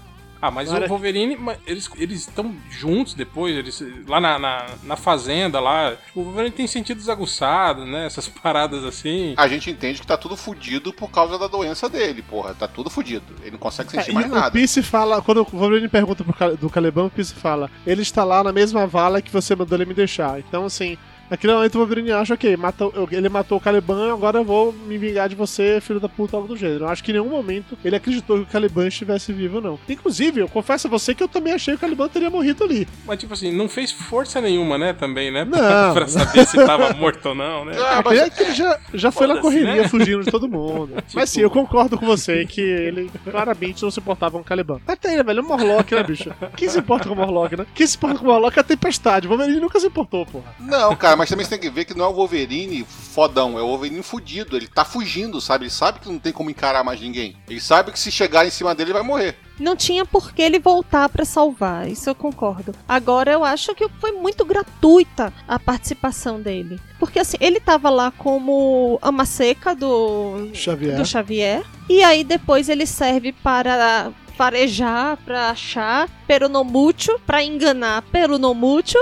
Ah, 0.41 0.51
mas 0.51 0.69
Agora- 0.69 0.85
o 0.85 0.89
Wolverine, 0.89 1.35
mas 1.37 1.57
eles 1.65 1.89
eles 1.97 2.19
estão 2.21 2.53
juntos 2.69 3.13
depois, 3.13 3.55
eles 3.55 3.81
lá 4.07 4.19
na, 4.19 4.37
na, 4.37 4.65
na 4.83 4.95
fazenda 4.95 5.59
lá. 5.59 5.95
Tipo, 6.07 6.19
o 6.19 6.23
Wolverine 6.25 6.51
tem 6.53 6.67
sentidos 6.67 7.09
aguçados, 7.09 7.87
né? 7.87 8.05
Essas 8.05 8.27
paradas 8.29 8.83
assim. 8.83 9.33
A 9.37 9.47
gente 9.47 9.69
entende 9.71 9.99
que 10.01 10.07
tá 10.07 10.17
tudo 10.17 10.35
fudido 10.35 10.93
por 10.93 11.09
causa 11.09 11.37
da 11.39 11.47
doença 11.47 11.89
dele, 11.89 12.21
porra. 12.21 12.53
Tá 12.53 12.67
tudo 12.67 12.89
fudido. 12.89 13.25
Ele 13.41 13.51
não 13.51 13.57
consegue 13.59 13.91
sentir 13.91 14.11
É, 14.11 14.13
mais 14.13 14.27
e 14.27 14.29
o 14.31 14.35
nada. 14.35 14.51
Pierce 14.51 14.83
fala, 14.83 15.21
quando 15.21 15.41
o 15.41 15.45
Wolverine 15.57 15.87
pergunta 15.89 16.23
pro, 16.23 16.57
do 16.57 16.69
Caliban, 16.69 17.05
o 17.05 17.09
Pierce 17.09 17.33
fala: 17.33 17.71
ele 17.87 18.01
está 18.01 18.23
lá 18.23 18.43
na 18.43 18.51
mesma 18.51 18.85
vala 18.85 19.21
que 19.21 19.31
você 19.31 19.55
mandou 19.55 19.77
ele 19.77 19.85
me 19.85 19.93
deixar. 19.93 20.39
Então, 20.39 20.65
assim, 20.65 20.97
naquele 21.29 21.53
momento 21.53 21.75
o 21.75 21.77
Wolverine 21.79 22.11
acha, 22.11 22.33
ok, 22.33 22.55
matou, 22.57 22.91
eu- 22.95 23.07
ele 23.11 23.29
matou 23.29 23.57
o 23.57 23.61
Caliban, 23.61 24.13
agora 24.13 24.39
eu 24.39 24.43
vou 24.43 24.71
me 24.73 24.97
vingar 24.97 25.27
de 25.29 25.35
você, 25.35 25.79
filho 25.81 25.99
da 25.99 26.09
puta, 26.09 26.35
algo 26.37 26.47
do 26.47 26.57
gênero. 26.57 26.85
Eu 26.85 26.89
acho 26.89 27.03
que 27.03 27.11
em 27.11 27.15
nenhum 27.15 27.29
momento 27.29 27.77
ele 27.83 27.95
acreditou 27.95 28.37
que 28.37 28.43
o 28.43 28.45
Caliban 28.45 28.87
estivesse 28.87 29.31
vivo, 29.33 29.59
não. 29.61 29.79
Inclusive, 29.89 30.41
eu 30.41 30.47
confesso 30.47 30.87
a 30.87 30.89
você 30.89 31.13
que 31.15 31.23
eu 31.23 31.27
também 31.27 31.53
achei 31.53 31.73
que 31.73 31.77
o 31.77 31.81
Caliban 31.81 32.07
teria 32.07 32.29
morrido 32.29 32.63
ali. 32.63 32.87
Mas, 33.05 33.19
tipo 33.19 33.33
assim, 33.33 33.51
não 33.51 33.67
fez 33.69 33.91
força 33.91 34.39
nenhuma, 34.41 34.77
né? 34.77 34.93
Também, 34.93 35.31
né? 35.31 35.45
Não. 35.49 35.93
pra 35.93 36.07
saber 36.07 36.45
se 36.45 36.57
tava 36.65 36.93
morto 36.93 37.29
ou 37.29 37.35
não, 37.35 37.65
né? 37.65 37.73
Ah, 37.79 38.01
mas 38.03 38.19
é 38.19 38.29
que 38.29 38.43
ele 38.43 38.53
já, 38.53 38.79
já 38.93 39.11
foi 39.11 39.27
na 39.27 39.35
Foda-se, 39.35 39.41
correria 39.59 39.81
né? 39.83 39.87
fugindo 39.87 40.23
de 40.23 40.31
todo 40.31 40.47
mundo. 40.47 40.93
Mas 41.13 41.29
sim, 41.29 41.41
eu 41.41 41.49
concordo 41.49 41.97
com 41.97 42.05
você 42.05 42.45
que 42.45 42.61
ele 42.61 43.09
claramente 43.23 43.81
não 43.83 43.89
se 43.91 43.99
importava 43.99 44.31
com 44.37 44.41
o 44.41 44.43
Caliban. 44.43 44.79
Até 44.87 45.13
ele, 45.13 45.23
velho, 45.23 45.39
é 45.39 45.41
um 45.43 45.47
Morlock, 45.47 45.93
né, 45.95 46.03
bicho? 46.03 46.29
Quem 46.55 46.67
se 46.69 46.79
importa 46.79 47.07
com 47.07 47.13
o 47.13 47.17
Morlock, 47.17 47.55
né? 47.57 47.65
Quem 47.73 47.87
se 47.87 47.95
importa 47.97 48.19
com 48.19 48.25
o 48.25 48.27
Morlock 48.27 48.57
é 48.57 48.61
a 48.61 48.63
tempestade. 48.63 49.27
O 49.27 49.29
Wolverine 49.29 49.59
nunca 49.59 49.79
se 49.79 49.87
importou, 49.87 50.25
porra. 50.25 50.45
Não, 50.59 50.95
cara, 50.95 51.14
mas 51.15 51.29
também 51.29 51.45
você 51.45 51.51
tem 51.51 51.59
que 51.59 51.69
ver 51.69 51.85
que 51.85 51.93
não 51.93 52.05
é 52.05 52.07
o 52.07 52.13
Wolverine 52.13 52.85
fodão, 53.13 53.57
é 53.57 53.61
o 53.61 53.67
Wolverine 53.67 54.01
fudido. 54.03 54.55
Ele 54.55 54.67
tá 54.67 54.83
fugindo, 54.83 55.39
sabe? 55.39 55.65
Ele 55.65 55.71
sabe 55.71 55.99
que 55.99 56.09
não 56.09 56.19
tem 56.19 56.33
como 56.33 56.49
encarar 56.49 56.83
mais 56.83 56.99
ninguém. 56.99 57.35
Ele 57.47 57.59
sabe 57.59 57.91
que 57.91 57.99
se 57.99 58.11
chegar 58.11 58.45
em 58.45 58.49
cima 58.49 58.73
dele, 58.73 58.91
ele 58.91 58.99
vai 58.99 59.07
morrer. 59.07 59.37
Não 59.59 59.75
tinha 59.75 60.05
por 60.05 60.33
que 60.33 60.41
ele 60.41 60.59
voltar 60.59 61.07
pra 61.07 61.23
salvar, 61.23 61.87
isso 61.87 62.09
eu 62.09 62.15
concordo. 62.15 62.75
Agora 62.87 63.31
eu 63.31 63.43
acho 63.43 63.73
que 63.73 63.87
foi 64.01 64.11
muito 64.11 64.43
gratuita 64.43 65.31
a 65.47 65.57
participação 65.57 66.41
dele. 66.41 66.79
Porque 66.99 67.19
assim, 67.19 67.37
ele 67.39 67.59
tava 67.59 67.89
lá 67.89 68.11
como 68.11 68.99
ama 69.01 69.25
seca 69.25 69.73
do 69.73 70.49
Xavier. 70.53 70.97
do 70.97 71.05
Xavier. 71.05 71.63
E 71.89 72.03
aí 72.03 72.23
depois 72.23 72.67
ele 72.67 72.85
serve 72.85 73.31
para 73.31 74.11
farejar, 74.35 75.17
para 75.23 75.49
achar 75.49 76.09
Peronomútil, 76.27 77.17
para 77.25 77.41
enganar 77.41 78.01
Peronomútil. 78.03 78.99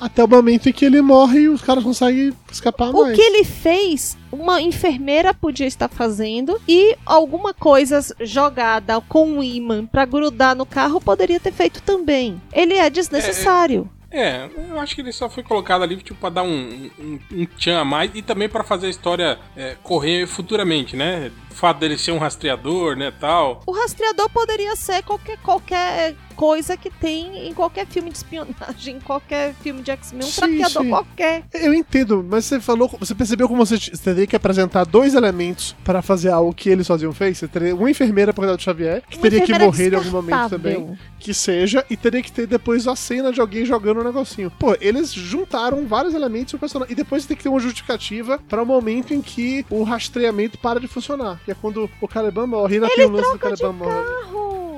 Até 0.00 0.22
o 0.22 0.28
momento 0.28 0.68
em 0.68 0.72
que 0.72 0.84
ele 0.84 1.00
morre 1.00 1.40
e 1.40 1.48
os 1.48 1.60
caras 1.60 1.82
conseguem 1.82 2.32
escapar 2.50 2.90
O 2.90 3.02
mais. 3.02 3.16
que 3.16 3.22
ele 3.22 3.44
fez, 3.44 4.16
uma 4.30 4.60
enfermeira 4.60 5.34
podia 5.34 5.66
estar 5.66 5.88
fazendo 5.88 6.60
e 6.68 6.96
alguma 7.04 7.52
coisa 7.52 8.00
jogada 8.20 9.00
com 9.02 9.26
um 9.28 9.42
imã 9.42 9.84
para 9.86 10.04
grudar 10.04 10.54
no 10.54 10.64
carro 10.64 11.00
poderia 11.00 11.40
ter 11.40 11.52
feito 11.52 11.82
também. 11.82 12.40
Ele 12.52 12.74
é 12.74 12.88
desnecessário. 12.88 13.90
É, 14.10 14.48
eu 14.70 14.80
acho 14.80 14.94
que 14.94 15.02
ele 15.02 15.12
só 15.12 15.28
foi 15.28 15.42
colocado 15.42 15.82
ali 15.82 15.96
tipo, 15.98 16.18
pra 16.18 16.30
dar 16.30 16.42
um, 16.42 16.90
um, 16.98 17.18
um 17.30 17.44
tchan 17.58 17.78
a 17.78 17.84
mais 17.84 18.10
e 18.14 18.22
também 18.22 18.48
pra 18.48 18.64
fazer 18.64 18.86
a 18.86 18.90
história 18.90 19.38
é, 19.54 19.76
correr 19.82 20.26
futuramente, 20.26 20.96
né? 20.96 21.30
O 21.50 21.54
fato 21.54 21.78
dele 21.80 21.98
ser 21.98 22.12
um 22.12 22.18
rastreador, 22.18 22.96
né, 22.96 23.12
tal. 23.20 23.60
O 23.66 23.72
rastreador 23.72 24.30
poderia 24.30 24.74
ser 24.76 25.02
qualquer, 25.02 25.36
qualquer 25.38 26.16
coisa 26.38 26.76
que 26.76 26.88
tem 26.88 27.48
em 27.48 27.52
qualquer 27.52 27.84
filme 27.84 28.10
de 28.10 28.18
espionagem, 28.18 28.94
em 28.94 29.00
qualquer 29.00 29.52
filme 29.54 29.82
de 29.82 29.90
X-Men, 29.90 30.24
um 30.24 30.30
traqueador 30.30 30.88
qualquer. 30.88 31.42
Eu 31.52 31.74
entendo, 31.74 32.24
mas 32.26 32.44
você 32.44 32.60
falou, 32.60 32.88
você 33.00 33.12
percebeu 33.12 33.48
como 33.48 33.66
você 33.66 33.76
teria 33.96 34.24
que 34.24 34.36
apresentar 34.36 34.84
dois 34.84 35.14
elementos 35.14 35.74
para 35.82 36.00
fazer 36.00 36.30
algo 36.30 36.54
que 36.54 36.70
eles 36.70 36.86
sozinhos 36.86 37.18
fez? 37.18 37.38
Você 37.38 37.48
teria 37.48 37.74
uma 37.74 37.90
enfermeira 37.90 38.32
para 38.32 38.42
cuidar 38.42 38.54
do 38.54 38.62
Xavier, 38.62 39.02
que 39.10 39.16
Uma 39.16 39.22
teria 39.22 39.44
que 39.44 39.58
morrer 39.58 39.92
em 39.92 39.96
algum 39.96 40.10
momento 40.12 40.50
também, 40.50 40.96
que 41.18 41.34
seja, 41.34 41.84
e 41.90 41.96
teria 41.96 42.22
que 42.22 42.30
ter 42.30 42.46
depois 42.46 42.86
a 42.86 42.94
cena 42.94 43.32
de 43.32 43.40
alguém 43.40 43.64
jogando 43.64 44.00
um 44.00 44.04
negocinho. 44.04 44.48
Pô, 44.60 44.76
eles 44.80 45.12
juntaram 45.12 45.88
vários 45.88 46.14
elementos 46.14 46.52
do 46.52 46.58
personagem, 46.60 46.92
e 46.92 46.94
depois 46.94 47.26
tem 47.26 47.36
que 47.36 47.42
ter 47.42 47.48
uma 47.48 47.58
justificativa 47.58 48.38
para 48.48 48.62
o 48.62 48.66
momento 48.66 49.12
em 49.12 49.20
que 49.20 49.66
o 49.68 49.82
rastreamento 49.82 50.56
para 50.56 50.78
de 50.78 50.86
funcionar, 50.86 51.40
que 51.44 51.50
é 51.50 51.54
quando 51.54 51.90
o 52.00 52.06
Caliban 52.06 52.46
morre, 52.46 52.76
e 52.76 52.78
ainda 52.78 52.94
tem 52.94 53.06
o 53.06 53.10
lance 53.10 53.32
do 53.32 53.38
Caliban 53.40 53.72
morre. 53.72 53.90
Carro. 53.90 54.68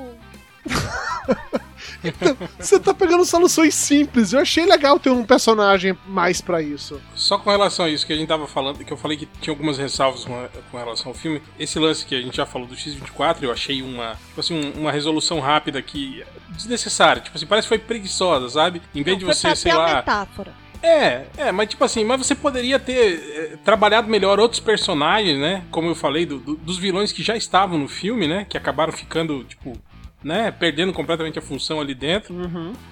Você 2.59 2.79
tá 2.79 2.93
pegando 2.93 3.23
soluções 3.25 3.75
simples, 3.75 4.33
eu 4.33 4.39
achei 4.39 4.65
legal 4.65 4.99
ter 4.99 5.09
um 5.09 5.23
personagem 5.23 5.95
mais 6.07 6.41
pra 6.41 6.61
isso. 6.61 6.99
Só 7.15 7.37
com 7.37 7.49
relação 7.49 7.85
a 7.85 7.89
isso 7.89 8.05
que 8.05 8.13
a 8.13 8.15
gente 8.15 8.27
tava 8.27 8.47
falando, 8.47 8.83
que 8.83 8.91
eu 8.91 8.97
falei 8.97 9.17
que 9.17 9.27
tinha 9.39 9.51
algumas 9.51 9.77
ressalvas 9.77 10.23
com, 10.25 10.47
com 10.71 10.77
relação 10.77 11.09
ao 11.09 11.13
filme, 11.13 11.41
esse 11.59 11.77
lance 11.79 12.05
que 12.05 12.15
a 12.15 12.21
gente 12.21 12.37
já 12.37 12.45
falou 12.45 12.67
do 12.67 12.75
X-24, 12.75 13.43
eu 13.43 13.51
achei 13.51 13.81
uma, 13.81 14.15
tipo 14.27 14.39
assim, 14.39 14.55
um- 14.59 14.81
uma 14.81 14.91
resolução 14.91 15.39
rápida 15.39 15.81
que 15.81 16.23
desnecessária, 16.49 17.21
tipo 17.21 17.35
assim, 17.37 17.45
parece 17.45 17.65
que 17.65 17.69
foi 17.69 17.79
preguiçosa, 17.79 18.49
sabe? 18.49 18.81
Em 18.95 19.03
vez 19.03 19.17
de 19.17 19.25
Não, 19.25 19.33
foi 19.33 19.49
você, 19.51 19.55
sei 19.55 19.73
lá, 19.73 19.95
metáfora. 19.95 20.53
É, 20.83 21.25
é, 21.37 21.51
mas 21.51 21.69
tipo 21.69 21.83
assim, 21.83 22.03
mas 22.03 22.17
você 22.25 22.33
poderia 22.33 22.79
ter 22.79 23.51
é, 23.53 23.57
trabalhado 23.63 24.07
melhor 24.09 24.39
outros 24.39 24.59
personagens, 24.59 25.37
né? 25.39 25.63
Como 25.69 25.87
eu 25.87 25.93
falei, 25.95 26.25
do- 26.25 26.39
do- 26.39 26.55
dos 26.55 26.77
vilões 26.79 27.11
que 27.11 27.21
já 27.21 27.37
estavam 27.37 27.77
no 27.77 27.87
filme, 27.87 28.27
né? 28.27 28.47
Que 28.49 28.57
acabaram 28.57 28.91
ficando, 28.91 29.43
tipo, 29.43 29.77
né? 30.23 30.51
Perdendo 30.51 30.93
completamente 30.93 31.39
a 31.39 31.41
função 31.41 31.79
ali 31.81 31.93
dentro. 31.95 32.33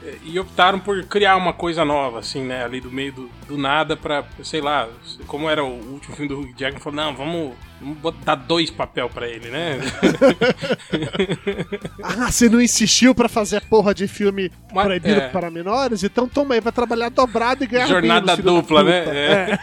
é, 0.03 0.17
E 0.23 0.39
optaram 0.39 0.79
por 0.79 1.03
criar 1.05 1.35
uma 1.35 1.53
coisa 1.53 1.85
nova, 1.85 2.19
assim, 2.19 2.43
né? 2.43 2.63
Ali 2.63 2.81
do 2.81 2.91
meio 2.91 3.13
do, 3.13 3.29
do 3.47 3.57
nada 3.57 3.95
pra, 3.95 4.23
sei 4.43 4.61
lá, 4.61 4.87
como 5.27 5.49
era 5.49 5.63
o 5.63 5.69
último 5.93 6.15
filme 6.15 6.27
do 6.29 6.39
Hugh 6.39 6.53
Jackman, 6.57 6.81
falou, 6.81 6.95
não, 6.97 7.15
vamos, 7.15 7.53
vamos 7.79 7.97
botar- 7.97 8.19
dar 8.23 8.35
dois 8.35 8.69
papel 8.69 9.09
pra 9.09 9.27
ele, 9.27 9.49
né? 9.49 9.79
Ah, 12.03 12.31
você 12.31 12.49
não 12.49 12.61
insistiu 12.61 13.13
pra 13.13 13.27
fazer 13.29 13.57
a 13.57 13.61
porra 13.61 13.93
de 13.93 14.07
filme 14.07 14.51
Mas- 14.73 14.85
proibido 14.85 15.19
é. 15.21 15.29
para 15.29 15.49
menores? 15.51 16.03
Então 16.03 16.27
toma 16.27 16.55
aí, 16.55 16.61
vai 16.61 16.71
trabalhar 16.71 17.09
dobrado 17.09 17.63
e 17.63 17.67
ganhar 17.67 17.87
Jornada 17.87 18.35
menos, 18.35 18.43
dupla, 18.43 18.83
né? 18.83 19.01
puta. 19.01 19.15
É. 19.15 19.59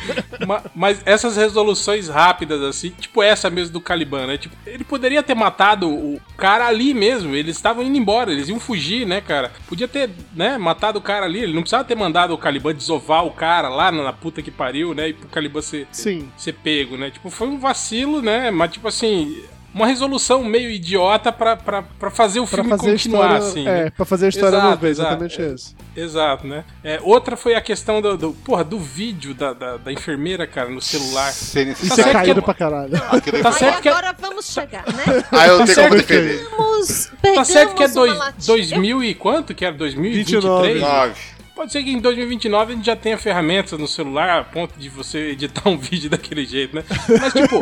Ma- 0.47 0.63
Mas 0.75 1.01
essas 1.05 1.37
resoluções 1.37 2.09
rápidas, 2.09 2.61
assim, 2.63 2.91
tipo 2.91 3.23
essa 3.23 3.49
mesmo 3.51 3.73
do 3.73 3.81
Caliban, 3.81 4.27
né? 4.27 4.39
Tipo, 4.39 4.55
ele 4.67 4.85
poderia 4.85 5.23
ter 5.23 5.35
matado 5.35 5.89
o 5.89 6.21
cara 6.37 6.67
ali 6.67 6.95
mesmo. 6.95 7.35
Eles 7.35 7.57
estavam 7.57 7.83
indo 7.83 7.97
embora, 7.97 8.31
eles 8.33 8.49
iam 8.49 8.61
fugir, 8.61 9.07
né, 9.07 9.21
cara? 9.21 9.53
Podia 9.69 9.89
ter, 9.89 10.11
né, 10.35 10.59
matado 10.59 10.99
o 10.99 11.03
cara 11.03 11.27
ali. 11.27 11.41
Ele 11.41 11.53
não 11.55 11.63
precisava 11.63 11.85
ter 11.85 11.95
mandado 11.95 12.33
o 12.35 12.39
Caliban 12.39 12.75
desovar 12.75 13.25
o 13.25 13.31
cara 13.31 13.69
lá 13.69 13.91
na 13.91 14.13
puta 14.13 14.43
que 14.43 14.51
pariu, 14.51 14.95
né? 14.95 15.09
E 15.09 15.13
pro 15.13 15.29
Caliban 15.29 15.63
ser, 15.63 15.87
Sim. 15.91 16.29
ser 16.37 16.53
pego, 16.53 16.97
né? 16.97 17.11
Tipo, 17.11 17.31
foi 17.31 17.49
um 17.49 17.59
vacilo, 17.59 18.06
né? 18.23 18.51
Mas, 18.51 18.73
tipo 18.73 18.89
assim. 18.89 19.43
Uma 19.75 19.87
resolução 19.87 20.43
meio 20.43 20.71
idiota 20.71 21.31
pra, 21.31 21.55
pra, 21.55 21.83
pra 21.83 22.11
fazer 22.11 22.41
o 22.41 22.47
Pra 22.47 22.63
filme 22.65 22.71
fazer 22.71 22.93
continuar, 22.93 23.25
história. 23.35 23.47
assim. 23.51 23.65
né? 23.65 23.87
é, 23.89 23.91
pra 23.91 24.07
fazer 24.07 24.25
a 24.25 24.29
história 24.31 24.57
Exato, 24.57 24.79
ver, 24.81 24.89
exato. 24.89 25.09
exatamente 25.11 25.55
isso. 25.55 25.77
Exato, 25.95 26.47
né? 26.47 26.65
É, 26.83 26.99
outra 27.03 27.37
foi 27.37 27.55
a 27.55 27.61
questão 27.61 28.01
do, 28.01 28.17
do, 28.17 28.33
porra, 28.33 28.65
do 28.65 28.79
vídeo 28.79 29.35
da, 29.35 29.53
da, 29.53 29.77
da 29.77 29.93
enfermeira, 29.93 30.47
cara, 30.47 30.71
no 30.71 30.81
celular. 30.81 31.31
Sem 31.31 31.73
Isso 31.73 31.89
Tá 31.89 31.93
é 31.93 31.97
certo 31.97 32.13
caído 32.15 32.41
que- 32.41 32.45
pra 32.47 32.55
caralho. 32.55 32.93
Aquele- 33.11 33.43
Tá 33.43 33.51
Aí 33.51 33.55
certo 33.55 33.83
que 33.83 33.89
é- 33.91 33.93
agora 33.93 34.17
vamos 34.19 34.47
chegar, 34.51 34.85
né? 34.87 35.05
Ah, 35.31 35.47
eu 35.47 35.57
tenho 35.59 35.67
certo 35.75 35.89
como 35.91 36.03
que- 36.03 36.21
defender. 36.21 37.35
Tá 37.35 37.45
certo 37.45 37.75
que 37.75 37.83
é 37.83 37.89
dois, 37.89 38.17
latinha. 38.17 38.47
2000 38.47 39.05
e 39.05 39.15
quanto? 39.15 39.55
Que 39.55 39.63
era 39.63 39.75
2023? 39.77 40.73
29. 40.81 41.15
Pode 41.57 41.73
ser 41.73 41.83
que 41.83 41.91
em 41.91 41.99
2029 41.99 42.73
a 42.73 42.77
gente 42.77 42.85
já 42.85 42.95
tenha 42.95 43.17
ferramentas 43.17 43.79
no 43.79 43.89
celular 43.89 44.41
a 44.41 44.45
ponto 44.45 44.79
de 44.79 44.91
você 44.91 45.31
editar 45.31 45.67
um 45.71 45.79
vídeo 45.81 46.11
daquele 46.11 46.45
jeito, 46.45 46.77
né? 46.77 46.85
Mas, 47.19 47.33
tipo, 47.33 47.59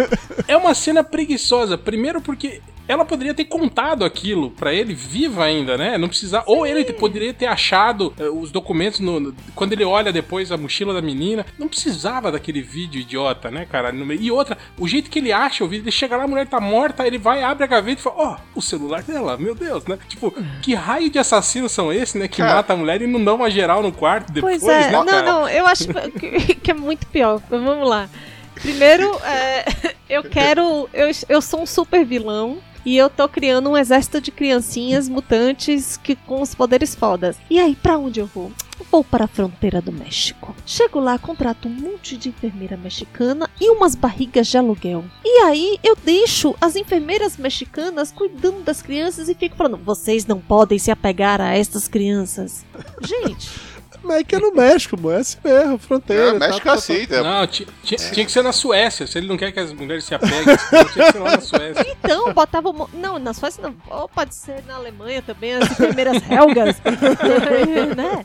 é 0.49 0.57
uma 0.57 0.75
cena 0.75 1.05
preguiçosa. 1.05 1.79
Primeiro 1.79 2.21
porque 2.21 2.61
ela 2.87 3.05
poderia 3.05 3.33
ter 3.35 3.45
contado 3.47 4.05
aquilo 4.05 4.51
pra 4.51 4.73
ele 4.73 4.93
viva 4.95 5.45
ainda, 5.45 5.77
né? 5.79 5.97
Não 5.97 6.09
precisar. 6.09 6.43
Ou 6.47 6.67
ele 6.67 6.85
poderia 6.93 7.33
ter 7.33 7.47
achado 7.47 8.13
eh, 8.19 8.29
os 8.29 8.51
documentos 8.51 9.01
no, 9.01 9.19
no- 9.19 9.35
quando 9.55 9.73
ele 9.73 9.85
olha 9.85 10.13
depois 10.13 10.53
a 10.53 10.57
mochila 10.57 10.93
da 10.93 11.01
menina. 11.01 11.47
Não 11.59 11.69
precisava 11.69 12.31
daquele 12.31 12.61
vídeo 12.61 13.01
idiota, 13.01 13.51
né, 13.51 13.67
cara? 13.71 13.93
E 14.21 14.31
outra, 14.31 14.59
o 14.79 14.87
jeito 14.87 15.09
que 15.11 15.19
ele 15.19 15.33
acha 15.33 15.65
o 15.65 15.69
vídeo, 15.69 15.85
ele 15.85 15.91
chega 15.93 16.17
lá, 16.17 16.25
a 16.25 16.29
mulher 16.29 16.47
tá 16.47 16.61
morta, 16.61 17.07
ele 17.07 17.17
vai, 17.19 17.43
abre 17.43 17.65
a 17.65 17.67
gaveta 17.67 18.01
e 18.01 18.03
fala: 18.03 18.17
Ó, 18.19 18.37
o 18.55 18.61
celular 18.63 19.03
dela, 19.03 19.37
meu 19.39 19.55
Deus, 19.55 19.85
né? 19.87 19.99
Tipo, 20.09 20.31
que 20.61 20.75
raio 20.75 21.09
de 21.11 21.19
assassinos 21.19 21.73
são 21.73 21.93
esses, 21.93 22.15
né? 22.15 22.29
Que 22.29 22.39
Cara. 22.39 22.55
mata 22.57 22.73
a 22.73 22.77
mulher 22.77 23.01
e 23.01 23.07
não 23.07 23.23
dão 23.25 23.37
uma 23.37 23.51
geral 23.51 23.83
no 23.83 23.93
quarto 23.93 24.33
depois, 24.33 24.61
Pois 24.63 24.73
é, 24.77 24.87
né? 24.87 24.93
não, 24.93 25.07
cara? 25.07 25.23
não, 25.23 25.49
eu 25.49 25.67
acho 25.67 25.87
que, 26.19 26.55
que 26.57 26.71
é 26.71 26.75
muito 26.75 27.07
pior. 27.07 27.41
Vamos 27.49 27.89
lá. 27.89 28.09
Primeiro, 28.55 29.11
é, 29.25 29.65
eu 30.09 30.23
quero. 30.23 30.89
Eu, 30.93 31.11
eu 31.29 31.41
sou 31.43 31.63
um 31.63 31.67
super 31.67 32.05
vilão. 32.05 32.59
E 32.85 32.97
eu 32.97 33.09
tô 33.09 33.29
criando 33.29 33.71
um 33.71 33.77
exército 33.77 34.21
de 34.21 34.31
criancinhas 34.31 35.09
mutantes 35.09 35.97
que 35.97 36.15
com 36.15 36.43
os 36.43 36.55
poderes 36.55 36.95
fodas. 36.95 37.37
E 37.49 37.59
aí, 37.59 37.75
pra 37.75 37.99
onde 37.99 38.21
eu 38.21 38.27
vou? 38.27 38.53
Vou 38.91 39.05
para 39.05 39.25
a 39.25 39.29
fronteira 39.29 39.81
do 39.81 39.93
México. 39.93 40.55
Chego 40.67 40.99
lá, 40.99 41.19
contrato 41.19 41.69
um 41.69 41.73
monte 41.73 42.17
de 42.17 42.29
enfermeira 42.29 42.77
mexicana 42.77 43.49
e 43.61 43.71
umas 43.71 43.95
barrigas 43.95 44.49
de 44.49 44.59
aluguel. 44.59 45.05
E 45.25 45.43
aí 45.45 45.79
eu 45.83 45.97
deixo 45.97 46.55
as 46.61 46.77
enfermeiras 46.77 47.37
mexicanas 47.37 48.13
cuidando 48.13 48.63
das 48.63 48.83
crianças 48.83 49.29
e 49.29 49.35
fico 49.35 49.57
falando: 49.57 49.79
vocês 49.79 50.27
não 50.27 50.41
podem 50.41 50.79
se 50.79 50.91
apegar 50.91 51.41
a 51.41 51.57
estas 51.57 51.89
crianças. 51.89 52.65
Gente. 53.01 53.74
Mas 54.05 54.19
é 54.21 54.25
que 54.25 54.35
é 54.35 54.39
no 54.39 54.53
México, 54.53 55.01
mano. 55.01 55.17
É 55.17 55.21
assim 55.21 55.39
mesmo, 55.43 55.79
fronteira. 55.79 56.29
É, 56.29 56.33
tá, 56.33 56.39
México 56.39 56.59
tá, 56.65 56.65
tá. 56.65 56.73
aceita. 56.75 57.23
Não, 57.23 57.47
ti- 57.47 57.67
tinha 57.83 58.25
que 58.25 58.31
ser 58.33 58.43
na 58.43 58.53
Suécia. 58.53 59.07
Se 59.07 59.19
ele 59.19 59.27
não 59.27 59.37
quer 59.37 59.51
que 59.53 59.61
as 59.61 59.73
mulheres 59.73 60.05
se 60.05 60.15
apeguem, 60.15 60.45
tinha 60.71 60.85
que 61.07 61.13
ser 61.13 61.19
lá 61.19 61.31
na 61.33 61.41
Suécia. 61.41 61.87
Então, 61.89 62.33
botava. 62.33 62.73
mo- 62.73 62.91
Não, 62.93 63.19
na 63.19 63.33
Suécia 63.33 63.63
não. 63.63 63.75
Ou 63.91 64.09
pode 64.09 64.35
ser 64.35 64.63
na 64.67 64.75
Alemanha 64.77 65.23
também, 65.23 65.55
as 65.55 65.71
enfermeiras 65.71 66.23
helgas. 66.31 66.77
né? 67.97 68.25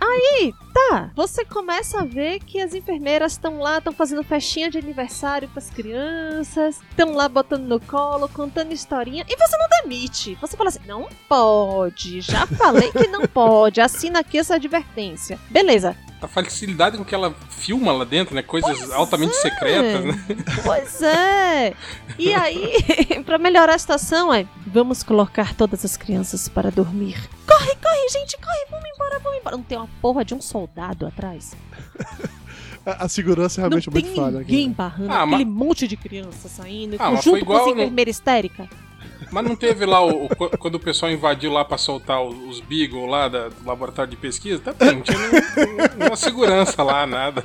Aí, 0.00 0.52
tá. 0.74 1.10
Você 1.14 1.44
começa 1.44 2.00
a 2.00 2.04
ver 2.04 2.40
que 2.40 2.60
as 2.60 2.74
enfermeiras 2.74 3.32
estão 3.32 3.58
lá, 3.60 3.78
estão 3.78 3.92
fazendo 3.92 4.22
festinha 4.24 4.70
de 4.70 4.78
aniversário 4.78 5.48
pras 5.48 5.70
crianças, 5.70 6.80
estão 6.90 7.14
lá 7.14 7.28
botando 7.28 7.64
no 7.64 7.80
colo, 7.80 8.28
contando 8.28 8.72
historinha, 8.72 9.24
e 9.28 9.36
você 9.36 9.56
não 9.56 9.66
demite. 9.82 10.36
Você 10.40 10.56
fala 10.56 10.68
assim: 10.68 10.80
não 10.86 11.08
pode. 11.28 12.20
Já 12.20 12.46
falei 12.46 12.90
que 12.92 13.06
não 13.08 13.22
pode. 13.26 13.80
Assina 13.80 14.20
aqui 14.20 14.38
essa 14.38 14.54
advertência. 14.56 14.87
Beleza. 15.50 15.96
A 16.20 16.26
facilidade 16.26 16.96
com 16.98 17.04
que 17.04 17.14
ela 17.14 17.32
filma 17.48 17.92
lá 17.92 18.04
dentro, 18.04 18.34
né? 18.34 18.42
Coisas 18.42 18.76
Pois 18.76 18.90
altamente 18.90 19.36
é. 19.36 19.40
secretas, 19.40 20.04
né? 20.04 20.24
Pois 20.64 21.00
é. 21.02 21.74
E 22.18 22.34
aí, 22.34 22.72
pra 23.24 23.38
melhorar 23.38 23.74
a 23.74 23.78
situação, 23.78 24.34
é 24.34 24.44
vamos 24.66 25.04
colocar 25.04 25.54
todas 25.54 25.84
as 25.84 25.96
crianças 25.96 26.48
para 26.48 26.70
dormir. 26.72 27.16
Corre, 27.46 27.74
corre, 27.76 28.08
gente, 28.10 28.36
corre, 28.36 28.66
vamos 28.68 28.86
embora, 28.92 29.18
vamos 29.20 29.38
embora. 29.38 29.56
Não 29.56 29.62
tem 29.62 29.78
uma 29.78 29.88
porra 30.02 30.24
de 30.24 30.34
um 30.34 30.40
soldado 30.40 31.06
atrás. 31.06 31.52
A, 32.84 33.04
a 33.04 33.08
segurança 33.08 33.60
é 33.60 33.62
Não 33.62 33.68
realmente 33.68 33.90
tem 33.90 34.02
muito 34.02 34.16
falha. 34.16 34.40
aqui, 34.40 34.50
ninguém 34.50 34.68
né? 34.70 34.74
barrando 34.76 35.12
Ah, 35.12 35.22
aquele 35.22 35.44
monte 35.44 35.86
de 35.86 35.96
criança 35.96 36.48
saindo, 36.48 36.96
Ah, 36.98 37.12
mas 37.12 37.22
foi 37.22 37.32
junto 37.38 37.46
com 37.46 37.52
igual 37.52 37.68
as 37.70 37.76
no- 37.76 37.82
enfermeiras 37.82 38.16
histéricas. 38.16 38.66
Mas 39.30 39.44
não 39.44 39.54
teve 39.56 39.84
lá 39.84 40.00
o, 40.04 40.26
o- 40.26 40.58
quando 40.58 40.76
o 40.76 40.80
pessoal 40.80 41.10
invadiu 41.12 41.52
lá 41.52 41.64
pra 41.64 41.76
soltar 41.76 42.22
os, 42.22 42.34
os 42.48 42.60
Beagle 42.60 43.06
lá 43.06 43.28
da- 43.28 43.48
do 43.48 43.66
laboratório 43.66 44.10
de 44.10 44.16
pesquisa? 44.16 44.60
Tá 44.62 44.72
bem, 44.72 44.96
não 44.96 45.02
tinha 45.02 45.18
nenhuma 45.98 46.16
segurança 46.16 46.82
lá, 46.82 47.06
nada. 47.06 47.44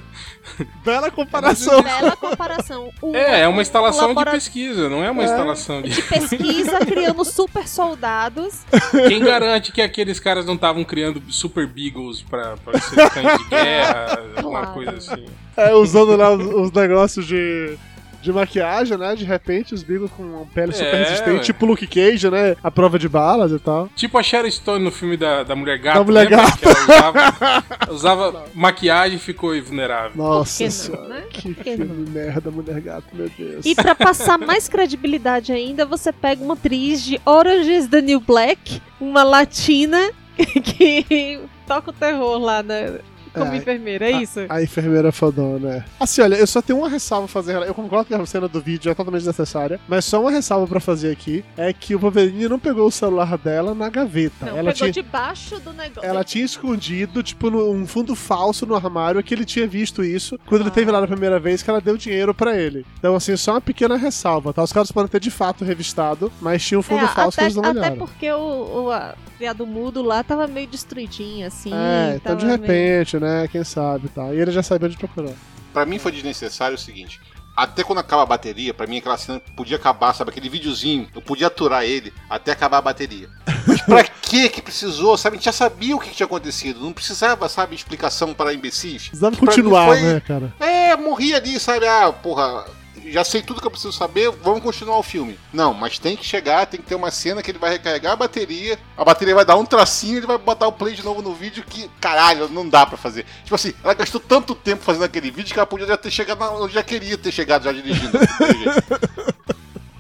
Bela 0.86 1.09
comparação. 1.11 1.82
Bela 1.82 2.15
comparação. 2.15 2.89
O- 3.01 3.15
É, 3.15 3.41
é 3.41 3.47
uma 3.47 3.61
instalação 3.61 4.13
de 4.13 4.26
pesquisa, 4.26 4.88
não 4.89 5.03
é 5.03 5.09
uma 5.11 5.24
instalação 5.24 5.82
de. 5.82 5.89
de 5.89 6.01
pesquisa 6.03 6.80
criando 6.86 7.26
super 7.26 7.67
soldados. 7.67 8.61
Quem 9.07 9.19
garante 9.24 9.71
que 9.71 9.82
aqueles 9.82 10.19
caras 10.19 10.45
não 10.45 10.55
estavam 10.55 10.84
criando 10.84 11.21
super 11.30 11.67
Beagles 11.67 12.21
pra, 12.21 12.55
pra 12.57 12.80
ser 12.80 13.09
cães 13.09 13.38
de 13.39 13.43
guerra, 13.45 14.19
alguma 14.38 14.59
Claro. 14.61 14.74
coisa 14.74 14.91
assim? 14.91 15.26
É, 15.57 15.74
usando 15.74 16.15
lá 16.15 16.32
os, 16.32 16.45
os 16.45 16.71
negócios 16.71 17.26
de, 17.26 17.78
de 18.24 18.32
maquiagem, 18.32 18.97
né? 18.97 19.15
De 19.15 19.26
repente, 19.26 19.74
os 19.74 19.84
Beagles 19.84 20.09
com 20.15 20.24
uma 20.24 20.45
pele 20.45 20.71
super 20.71 20.93
É, 20.93 21.03
resistente, 21.03 21.32
ué. 21.38 21.39
tipo 21.39 21.65
Luke 21.65 21.86
Cage, 21.86 22.30
né? 22.30 22.55
A 22.63 22.71
prova 22.71 22.97
de 22.97 23.09
balas 23.09 23.51
e 23.51 23.59
tal. 23.59 23.89
Tipo 23.95 24.17
a 24.17 24.24
Sharon 24.24 24.49
Stone 24.49 24.84
no 24.84 24.91
filme 24.91 25.17
da, 25.17 25.43
da 25.43 25.55
Mulher 25.55 25.78
Gata. 25.78 25.99
Da 25.99 26.05
Mulher 26.05 26.30
lembra? 26.30 26.45
Gata. 26.45 26.57
Que 26.57 26.65
ela 26.67 26.84
usava, 26.84 27.63
usava 27.91 28.45
maquiagem 28.53 29.17
e 29.17 29.19
ficou 29.19 29.55
invulnerável. 29.55 30.11
Nossa 30.15 30.57
que 30.59 30.63
não, 30.63 30.71
senhora. 30.71 31.07
né? 31.09 31.24
Que 31.30 31.53
que 31.53 31.76
filme 31.76 32.09
merda, 32.09 32.49
Mulher 32.49 32.80
Gato, 32.82 33.07
meu 33.13 33.30
Deus. 33.38 33.65
E 33.65 33.76
pra 33.76 33.93
passar 33.93 34.38
mais 34.38 34.67
credibilidade 34.69 35.51
ainda, 35.51 35.86
você 35.86 36.11
pega 36.11 36.43
uma 36.43 36.53
atriz 36.53 37.03
de 37.03 37.19
Orange 37.26 37.71
is 37.71 37.88
the 37.88 38.01
New 38.01 38.19
Black, 38.21 38.82
uma 39.01 39.24
latina 39.24 40.11
que 40.38 41.39
toca 41.67 41.89
o 41.91 41.93
terror 41.93 42.38
lá 42.39 42.63
na, 42.63 42.99
como 43.34 43.51
É, 43.51 43.57
enfermeira, 43.57 44.05
é 44.05 44.11
isso? 44.21 44.39
A 44.49 44.61
enfermeira 44.61 45.11
fodona, 45.11 45.59
né? 45.69 45.86
Assim, 45.99 46.21
olha, 46.21 46.36
eu 46.36 46.47
só 46.47 46.61
tenho 46.61 46.79
uma 46.79 46.89
ressalva 46.89 47.25
a 47.25 47.27
fazer. 47.27 47.55
Eu 47.55 47.73
concordo 47.73 48.05
que 48.05 48.13
a 48.13 48.25
cena 48.25 48.47
do 48.47 48.61
vídeo 48.61 48.91
é 48.91 48.95
totalmente 48.95 49.25
necessária, 49.25 49.79
mas 49.88 50.05
só 50.05 50.21
uma 50.21 50.31
ressalva 50.31 50.67
pra 50.67 50.79
fazer 50.79 51.11
aqui 51.11 51.43
é 51.57 51.73
que 51.73 51.95
o 51.95 51.99
Wolverine 51.99 52.47
não 52.47 52.59
pegou 52.59 52.88
o 52.88 52.91
celular 52.91 53.38
dela 53.38 53.73
na 53.73 53.89
gaveta. 53.89 54.45
Não, 54.45 54.57
ela 54.57 54.71
pegou 54.73 54.73
tinha. 54.73 54.91
debaixo 54.91 55.59
do 55.59 55.73
negócio. 55.73 56.07
Ela 56.09 56.23
tinha 56.23 56.45
escondido, 56.45 57.21
tipo, 57.23 57.49
num 57.49 57.86
fundo 57.88 58.15
falso 58.15 58.65
no 58.65 58.75
armário, 58.75 59.21
que 59.23 59.34
ele 59.34 59.45
tinha 59.45 59.67
visto 59.67 60.03
isso 60.03 60.39
quando 60.45 60.61
ele 60.61 60.71
teve 60.71 60.91
lá 60.91 61.01
na 61.01 61.07
primeira 61.07 61.39
vez 61.39 61.61
que 61.63 61.69
ela 61.69 61.81
deu 61.81 61.97
dinheiro 61.97 62.34
pra 62.34 62.55
ele. 62.57 62.86
Então, 62.99 63.15
assim, 63.15 63.36
só 63.36 63.53
uma 63.53 63.61
pequena 63.61 63.95
ressalva, 63.97 64.53
tá? 64.53 64.63
Os 64.63 64.71
caras 64.73 64.91
podem 64.91 65.09
ter 65.09 65.19
de 65.19 65.31
fato 65.31 65.63
revistado, 65.65 66.31
mas 66.41 66.63
tinha 66.65 66.79
um 66.79 66.84
fundo 66.84 67.03
É, 67.05 67.07
falso 67.07 67.38
que 67.38 67.43
até, 67.43 67.45
eles 67.45 67.55
não 67.55 67.63
até 67.63 67.79
olharam. 67.79 67.97
porque 67.97 68.31
o, 68.31 68.84
o 68.86 68.91
a, 68.91 69.15
criado 69.34 69.65
mudo 69.65 70.01
lá 70.01 70.23
tava 70.23 70.47
meio 70.47 70.67
destruidinho, 70.67 71.45
assim. 71.47 71.71
É, 71.73 72.15
então 72.15 72.36
de 72.36 72.45
meio- 72.45 72.57
repente, 72.59 73.17
né? 73.19 73.47
Quem 73.51 73.63
sabe 73.63 74.07
tá? 74.09 74.34
E 74.34 74.39
ele 74.39 74.51
já 74.51 74.63
sabia 74.63 74.88
onde 74.88 74.97
procurar. 74.97 75.34
Pra 75.73 75.86
mim 75.86 75.99
foi 75.99 76.11
desnecessário 76.11 76.75
o 76.75 76.79
seguinte. 76.79 77.19
Até 77.55 77.84
quando 77.84 77.99
acaba 77.99 78.23
a 78.23 78.25
bateria, 78.25 78.73
pra 78.73 78.88
mim 78.88 78.97
aquela 78.97 79.15
cena 79.17 79.39
podia 79.55 79.77
acabar, 79.77 80.13
sabe? 80.13 80.31
Aquele 80.31 80.49
videozinho, 80.49 81.07
eu 81.13 81.21
podia 81.21 81.47
aturar 81.47 81.84
ele 81.84 82.11
até 82.27 82.51
acabar 82.51 82.79
a 82.79 82.81
bateria. 82.81 83.29
Mas 83.67 83.79
pra 83.81 84.03
que 84.23 84.49
que 84.49 84.59
precisou, 84.61 85.15
sabe? 85.17 85.36
A 85.36 85.38
gente 85.38 85.45
já 85.45 85.51
sabia 85.51 85.95
o 85.95 85.99
que 85.99 86.09
que 86.09 86.15
tinha 86.15 86.25
acontecido. 86.25 86.79
Não 86.79 86.91
precisava, 86.91 87.47
sabe, 87.47 87.75
explicação 87.75 88.34
para 88.34 88.53
imbecis. 88.55 89.09
Precisava 89.09 89.38
continuar, 89.38 89.86
foi- 89.88 90.01
né, 90.01 90.19
cara? 90.19 90.51
É, 90.59 90.95
morri 90.97 91.36
ali, 91.36 91.59
sabe? 91.59 91.86
Ah, 91.88 92.11
porra, 92.11 92.65
já 93.11 93.23
sei 93.23 93.41
tudo 93.41 93.61
que 93.61 93.67
eu 93.67 93.71
preciso 93.71 93.91
saber, 93.91 94.29
vamos 94.29 94.61
continuar 94.61 94.97
o 94.97 95.03
filme. 95.03 95.37
Não, 95.51 95.73
mas 95.73 95.99
tem 95.99 96.15
que 96.15 96.25
chegar, 96.25 96.65
tem 96.65 96.79
que 96.79 96.85
ter 96.87 96.95
uma 96.95 97.11
cena 97.11 97.41
que 97.41 97.51
ele 97.51 97.59
vai 97.59 97.71
recarregar 97.71 98.13
a 98.13 98.15
bateria, 98.15 98.79
a 98.97 99.03
bateria 99.03 99.35
vai 99.35 99.45
dar 99.45 99.55
um 99.55 99.65
tracinho, 99.65 100.17
ele 100.17 100.27
vai 100.27 100.37
botar 100.37 100.67
o 100.67 100.71
play 100.71 100.93
de 100.95 101.03
novo 101.03 101.21
no 101.21 101.33
vídeo 101.33 101.63
que, 101.63 101.89
caralho, 101.99 102.47
não 102.49 102.67
dá 102.67 102.85
pra 102.85 102.97
fazer. 102.97 103.25
Tipo 103.43 103.55
assim, 103.55 103.73
ela 103.83 103.93
gastou 103.93 104.19
tanto 104.19 104.55
tempo 104.55 104.83
fazendo 104.83 105.05
aquele 105.05 105.31
vídeo 105.31 105.53
que 105.53 105.59
ela 105.59 105.67
podia 105.67 105.87
já 105.87 105.97
ter 105.97 106.11
chegado 106.11 106.41
onde 106.41 106.73
já 106.73 106.83
queria 106.83 107.17
ter 107.17 107.31
chegado 107.31 107.63
já 107.63 107.71
dirigindo. 107.71 108.17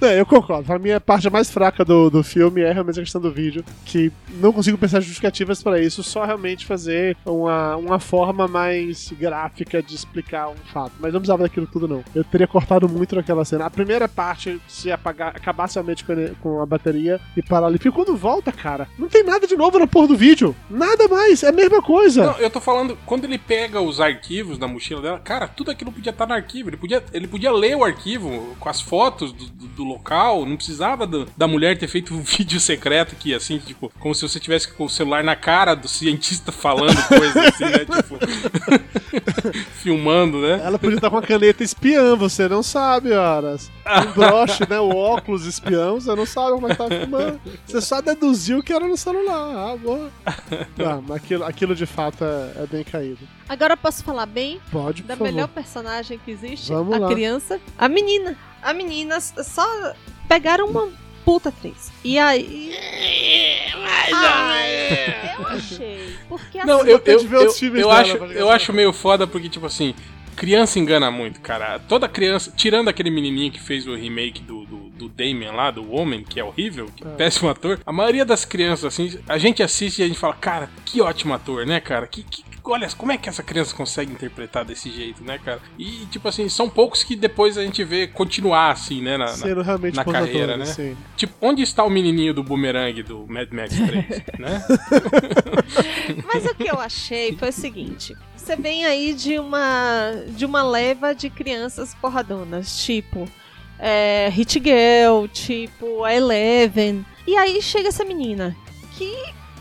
É, 0.03 0.19
eu 0.19 0.25
concordo. 0.25 0.65
Pra 0.65 0.77
mim, 0.79 0.91
a 0.91 0.99
parte 0.99 1.29
mais 1.29 1.49
fraca 1.49 1.83
do, 1.85 2.09
do 2.09 2.23
filme 2.23 2.61
é 2.61 2.71
realmente 2.71 2.99
a 2.99 3.03
questão 3.03 3.21
do 3.21 3.31
vídeo, 3.31 3.63
que 3.85 4.11
não 4.39 4.51
consigo 4.51 4.77
pensar 4.77 4.99
justificativas 4.99 5.63
pra 5.63 5.79
isso, 5.81 6.03
só 6.03 6.25
realmente 6.25 6.65
fazer 6.65 7.15
uma, 7.25 7.75
uma 7.77 7.99
forma 7.99 8.47
mais 8.47 9.11
gráfica 9.17 9.81
de 9.81 9.95
explicar 9.95 10.49
um 10.49 10.55
fato. 10.73 10.91
Mas 10.99 11.13
não 11.13 11.19
precisava 11.19 11.43
daquilo 11.43 11.67
tudo, 11.67 11.87
não. 11.87 12.03
Eu 12.13 12.23
teria 12.23 12.47
cortado 12.47 12.87
muito 12.89 13.15
naquela 13.15 13.45
cena. 13.45 13.65
A 13.65 13.69
primeira 13.69 14.07
parte, 14.09 14.59
se 14.67 14.91
apagar, 14.91 15.29
acabasse 15.29 15.75
realmente 15.75 16.03
com 16.41 16.61
a, 16.61 16.65
bateria 16.65 17.19
e 17.37 17.41
parar 17.41 17.67
ali. 17.67 17.77
Porque 17.77 17.91
quando 17.91 18.15
volta, 18.17 18.51
cara, 18.51 18.87
não 18.99 19.07
tem 19.07 19.23
nada 19.23 19.47
de 19.47 19.55
novo 19.55 19.79
na 19.79 19.87
porra 19.87 20.07
do 20.09 20.17
vídeo. 20.17 20.55
Nada 20.69 21.07
mais, 21.07 21.43
é 21.43 21.49
a 21.49 21.53
mesma 21.53 21.81
coisa. 21.81 22.25
Não, 22.25 22.37
eu 22.39 22.49
tô 22.49 22.59
falando, 22.59 22.97
quando 23.05 23.23
ele 23.25 23.37
pega 23.37 23.79
os 23.79 23.99
arquivos 24.01 24.57
da 24.57 24.67
mochila 24.67 25.01
dela, 25.01 25.19
cara, 25.19 25.47
tudo 25.47 25.71
aquilo 25.71 25.91
podia 25.91 26.09
estar 26.11 26.27
no 26.27 26.33
arquivo. 26.33 26.69
Ele 26.69 26.77
podia, 26.77 27.03
ele 27.13 27.27
podia 27.27 27.51
ler 27.51 27.75
o 27.77 27.83
arquivo 27.83 28.55
com 28.59 28.69
as 28.69 28.81
fotos 28.81 29.31
do, 29.31 29.45
do- 29.45 29.67
do 29.67 29.92
local, 29.93 30.45
não 30.45 30.55
precisava 30.55 31.05
do- 31.07 31.27
da 31.37 31.47
mulher 31.47 31.77
ter 31.77 31.87
feito 31.87 32.13
um 32.13 32.21
vídeo 32.23 32.59
secreto 32.59 33.15
que, 33.15 33.33
assim, 33.33 33.57
tipo, 33.59 33.91
como 33.99 34.13
se 34.13 34.21
você 34.21 34.39
tivesse 34.39 34.67
com 34.73 34.85
o 34.85 34.89
celular 34.89 35.23
na 35.23 35.35
cara 35.35 35.73
do 35.75 35.87
cientista 35.87 36.51
falando 36.51 36.95
coisas 37.07 37.35
assim, 37.37 37.65
né? 37.65 37.85
Tipo, 37.93 38.17
filmando, 39.81 40.41
né? 40.41 40.61
Ela 40.63 40.79
podia 40.79 40.95
estar 40.95 41.09
com 41.09 41.17
a 41.17 41.21
caneta 41.21 41.63
espiã, 41.63 42.15
você 42.15 42.47
não 42.47 42.63
sabe, 42.63 43.11
horas. 43.11 43.71
Um 43.85 44.11
broche, 44.13 44.67
né? 44.69 44.79
O 44.79 44.95
óculos 44.95 45.45
espião, 45.45 45.99
você 45.99 46.15
não 46.15 46.25
sabe 46.25 46.51
como 46.51 46.67
é 46.67 46.71
que 46.71 46.77
tá 46.77 46.87
filmando. 46.87 47.41
Você 47.65 47.81
só 47.81 48.01
deduziu 48.01 48.63
que 48.63 48.73
era 48.73 48.87
no 48.87 48.97
celular. 48.97 49.73
Ah, 49.73 49.75
boa. 49.77 50.11
Mas 51.07 51.17
aquilo, 51.17 51.43
aquilo 51.43 51.75
de 51.75 51.85
fato 51.85 52.23
é, 52.23 52.63
é 52.63 52.67
bem 52.67 52.83
caído. 52.83 53.19
Agora 53.47 53.73
eu 53.73 53.77
posso 53.77 54.03
falar 54.03 54.25
bem 54.25 54.59
Pode, 54.71 55.03
da 55.03 55.15
favor. 55.15 55.31
melhor 55.31 55.47
personagem 55.47 56.19
que 56.23 56.31
existe? 56.31 56.71
Vamos 56.71 56.95
a 56.95 56.99
lá. 56.99 57.09
criança. 57.09 57.59
A 57.77 57.87
menina. 57.87 58.37
A 58.61 58.73
menina 58.73 59.19
só 59.19 59.65
pegaram 60.27 60.67
uma 60.67 60.89
puta 61.23 61.49
atriz. 61.49 61.91
E 62.03 62.17
aí. 62.17 62.75
Ai, 64.13 65.35
eu 65.37 65.47
achei. 65.47 66.15
Porque 66.27 66.59
assim, 66.59 66.67
Não, 66.67 66.85
eu, 66.85 66.99
tem 66.99 67.13
eu, 67.13 67.19
outros 67.19 67.43
eu, 67.43 67.51
filmes 67.53 67.81
eu 67.81 67.87
dela 67.87 68.01
acho, 68.01 68.17
eu 68.17 68.49
acho 68.49 68.73
meio 68.73 68.93
foda 68.93 69.25
porque, 69.27 69.49
tipo 69.49 69.65
assim, 69.65 69.93
criança 70.35 70.79
engana 70.79 71.09
muito, 71.09 71.39
cara. 71.41 71.79
Toda 71.79 72.07
criança, 72.07 72.51
tirando 72.55 72.89
aquele 72.89 73.09
menininho 73.09 73.51
que 73.51 73.61
fez 73.61 73.87
o 73.87 73.95
remake 73.95 74.41
do, 74.41 74.65
do, 74.65 74.77
do 74.89 75.09
Damien 75.09 75.51
lá, 75.51 75.71
do 75.71 75.91
Homem, 75.91 76.23
que 76.23 76.39
é 76.39 76.43
horrível, 76.43 76.89
que 76.95 77.03
é 77.03 77.07
péssimo 77.11 77.49
ator. 77.49 77.79
A 77.85 77.93
maioria 77.93 78.25
das 78.25 78.45
crianças, 78.45 78.85
assim, 78.85 79.17
a 79.27 79.37
gente 79.37 79.63
assiste 79.63 79.99
e 79.99 80.03
a 80.03 80.07
gente 80.07 80.19
fala, 80.19 80.33
cara, 80.33 80.69
que 80.85 81.01
ótimo 81.01 81.33
ator, 81.33 81.65
né, 81.65 81.79
cara? 81.79 82.07
Que, 82.07 82.23
que, 82.23 82.43
olha, 82.65 82.89
como 82.97 83.11
é 83.11 83.17
que 83.17 83.27
essa 83.27 83.43
criança 83.43 83.75
consegue 83.75 84.11
interpretar 84.11 84.63
desse 84.63 84.91
jeito, 84.91 85.23
né, 85.23 85.37
cara? 85.37 85.61
E, 85.77 86.05
tipo 86.07 86.27
assim, 86.27 86.47
são 86.49 86.69
poucos 86.69 87.03
que 87.03 87.15
depois 87.15 87.57
a 87.57 87.63
gente 87.63 87.83
vê 87.83 88.07
continuar 88.07 88.71
assim, 88.71 89.01
né, 89.01 89.17
na, 89.17 89.27
Sendo 89.27 89.61
realmente 89.61 89.95
na 89.95 90.05
carreira, 90.05 90.57
né? 90.57 90.65
sim. 90.65 90.97
Tipo, 91.15 91.33
onde 91.41 91.61
está 91.61 91.83
o 91.83 91.89
menininho 91.89 92.33
do 92.33 92.43
boomerang 92.43 93.01
do 93.03 93.25
Mad 93.27 93.51
Max 93.51 93.75
3, 93.75 94.05
né? 94.39 94.63
Mas 96.31 96.45
o 96.45 96.55
que 96.55 96.67
eu 96.67 96.79
achei 96.79 97.35
foi 97.35 97.49
o 97.49 97.53
seguinte: 97.53 98.15
você 98.35 98.55
vem 98.55 98.85
aí 98.85 99.13
de 99.13 99.39
uma 99.39 100.11
de 100.27 100.45
uma 100.45 100.63
leva 100.63 101.13
de 101.13 101.29
crianças 101.29 101.93
porradonas, 101.95 102.83
tipo 102.83 103.27
é, 103.79 104.29
Hit 104.31 104.61
Girl, 104.63 105.27
tipo 105.27 106.03
a 106.03 106.13
Eleven. 106.13 107.05
E 107.27 107.35
aí 107.35 107.61
chega 107.61 107.89
essa 107.89 108.05
menina 108.05 108.55
que 108.97 109.13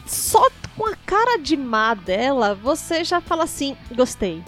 só 0.06 0.48
com 0.82 0.88
a 0.88 0.96
cara 0.96 1.38
de 1.38 1.56
má 1.56 1.94
dela 1.94 2.56
você 2.56 3.04
já 3.04 3.20
fala 3.20 3.44
assim: 3.44 3.76
gostei. 3.94 4.42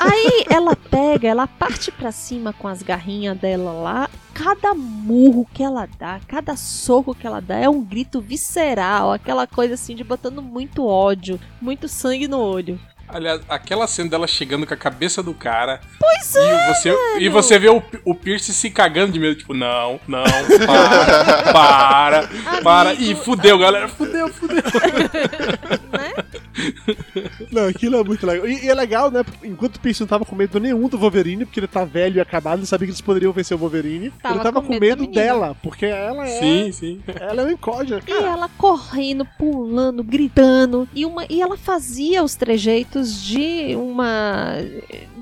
Aí 0.00 0.46
ela 0.48 0.74
pega, 0.74 1.28
ela 1.28 1.46
parte 1.46 1.92
pra 1.92 2.10
cima 2.10 2.54
com 2.54 2.66
as 2.66 2.82
garrinhas 2.82 3.36
dela 3.36 3.72
lá. 3.72 4.10
Cada 4.32 4.72
murro 4.72 5.46
que 5.52 5.62
ela 5.62 5.86
dá, 5.98 6.20
cada 6.26 6.56
soco 6.56 7.14
que 7.14 7.26
ela 7.26 7.40
dá 7.40 7.56
é 7.56 7.68
um 7.68 7.82
grito 7.82 8.18
visceral, 8.18 9.12
aquela 9.12 9.46
coisa 9.46 9.74
assim 9.74 9.94
de 9.94 10.04
botando 10.04 10.40
muito 10.40 10.86
ódio, 10.86 11.38
muito 11.60 11.86
sangue 11.86 12.28
no 12.28 12.38
olho. 12.38 12.80
Aliás, 13.08 13.40
aquela 13.48 13.86
cena 13.86 14.10
dela 14.10 14.26
chegando 14.26 14.66
com 14.66 14.74
a 14.74 14.76
cabeça 14.76 15.22
do 15.22 15.32
cara. 15.32 15.80
Pois 15.98 16.34
E 16.34 16.38
é! 16.38 16.74
você, 16.74 16.94
e 17.20 17.28
você 17.28 17.58
vê 17.58 17.68
o, 17.70 17.82
o 18.04 18.14
Pierce 18.14 18.52
se 18.52 18.70
cagando 18.70 19.12
de 19.12 19.18
medo, 19.18 19.34
tipo, 19.34 19.54
não, 19.54 19.98
não, 20.06 20.24
para, 20.66 21.48
para, 21.52 22.28
para. 22.62 22.92
E 22.94 23.06
Amigo, 23.06 23.24
fudeu, 23.24 23.58
galera, 23.58 23.88
fudeu, 23.88 24.28
fudeu. 24.28 24.62
Não, 27.50 27.66
aquilo 27.66 27.96
é 27.96 28.04
muito 28.04 28.26
legal. 28.26 28.46
E, 28.46 28.64
e 28.64 28.68
é 28.68 28.74
legal, 28.74 29.10
né? 29.10 29.24
Enquanto 29.42 29.76
o 29.76 29.80
Pierce 29.80 30.00
não 30.00 30.06
tava 30.06 30.24
com 30.24 30.36
medo 30.36 30.60
nenhum 30.60 30.88
do 30.88 30.98
Wolverine, 30.98 31.44
porque 31.44 31.60
ele 31.60 31.66
tá 31.66 31.84
velho 31.84 32.16
e 32.16 32.20
acabado, 32.20 32.60
ele 32.60 32.66
sabia 32.66 32.86
que 32.86 32.92
eles 32.92 33.00
poderiam 33.00 33.32
vencer 33.32 33.56
o 33.56 33.60
Wolverine. 33.60 34.10
Tava 34.22 34.34
ele 34.34 34.42
tava 34.42 34.62
com 34.62 34.68
com 34.68 34.78
medo 34.78 35.06
dela, 35.06 35.56
porque 35.62 35.86
ela 35.86 36.28
é. 36.28 36.38
Sim, 36.38 36.72
sim. 36.72 37.02
Ela 37.18 37.42
é 37.42 37.44
uma 37.44 37.52
incógnita. 37.52 38.10
E 38.10 38.12
ela 38.12 38.48
correndo, 38.50 39.26
pulando, 39.38 40.04
gritando. 40.04 40.88
E, 40.94 41.04
uma, 41.06 41.24
e 41.28 41.40
ela 41.40 41.56
fazia 41.56 42.22
os 42.22 42.34
trejeitos 42.34 43.22
de 43.22 43.74
uma. 43.74 44.52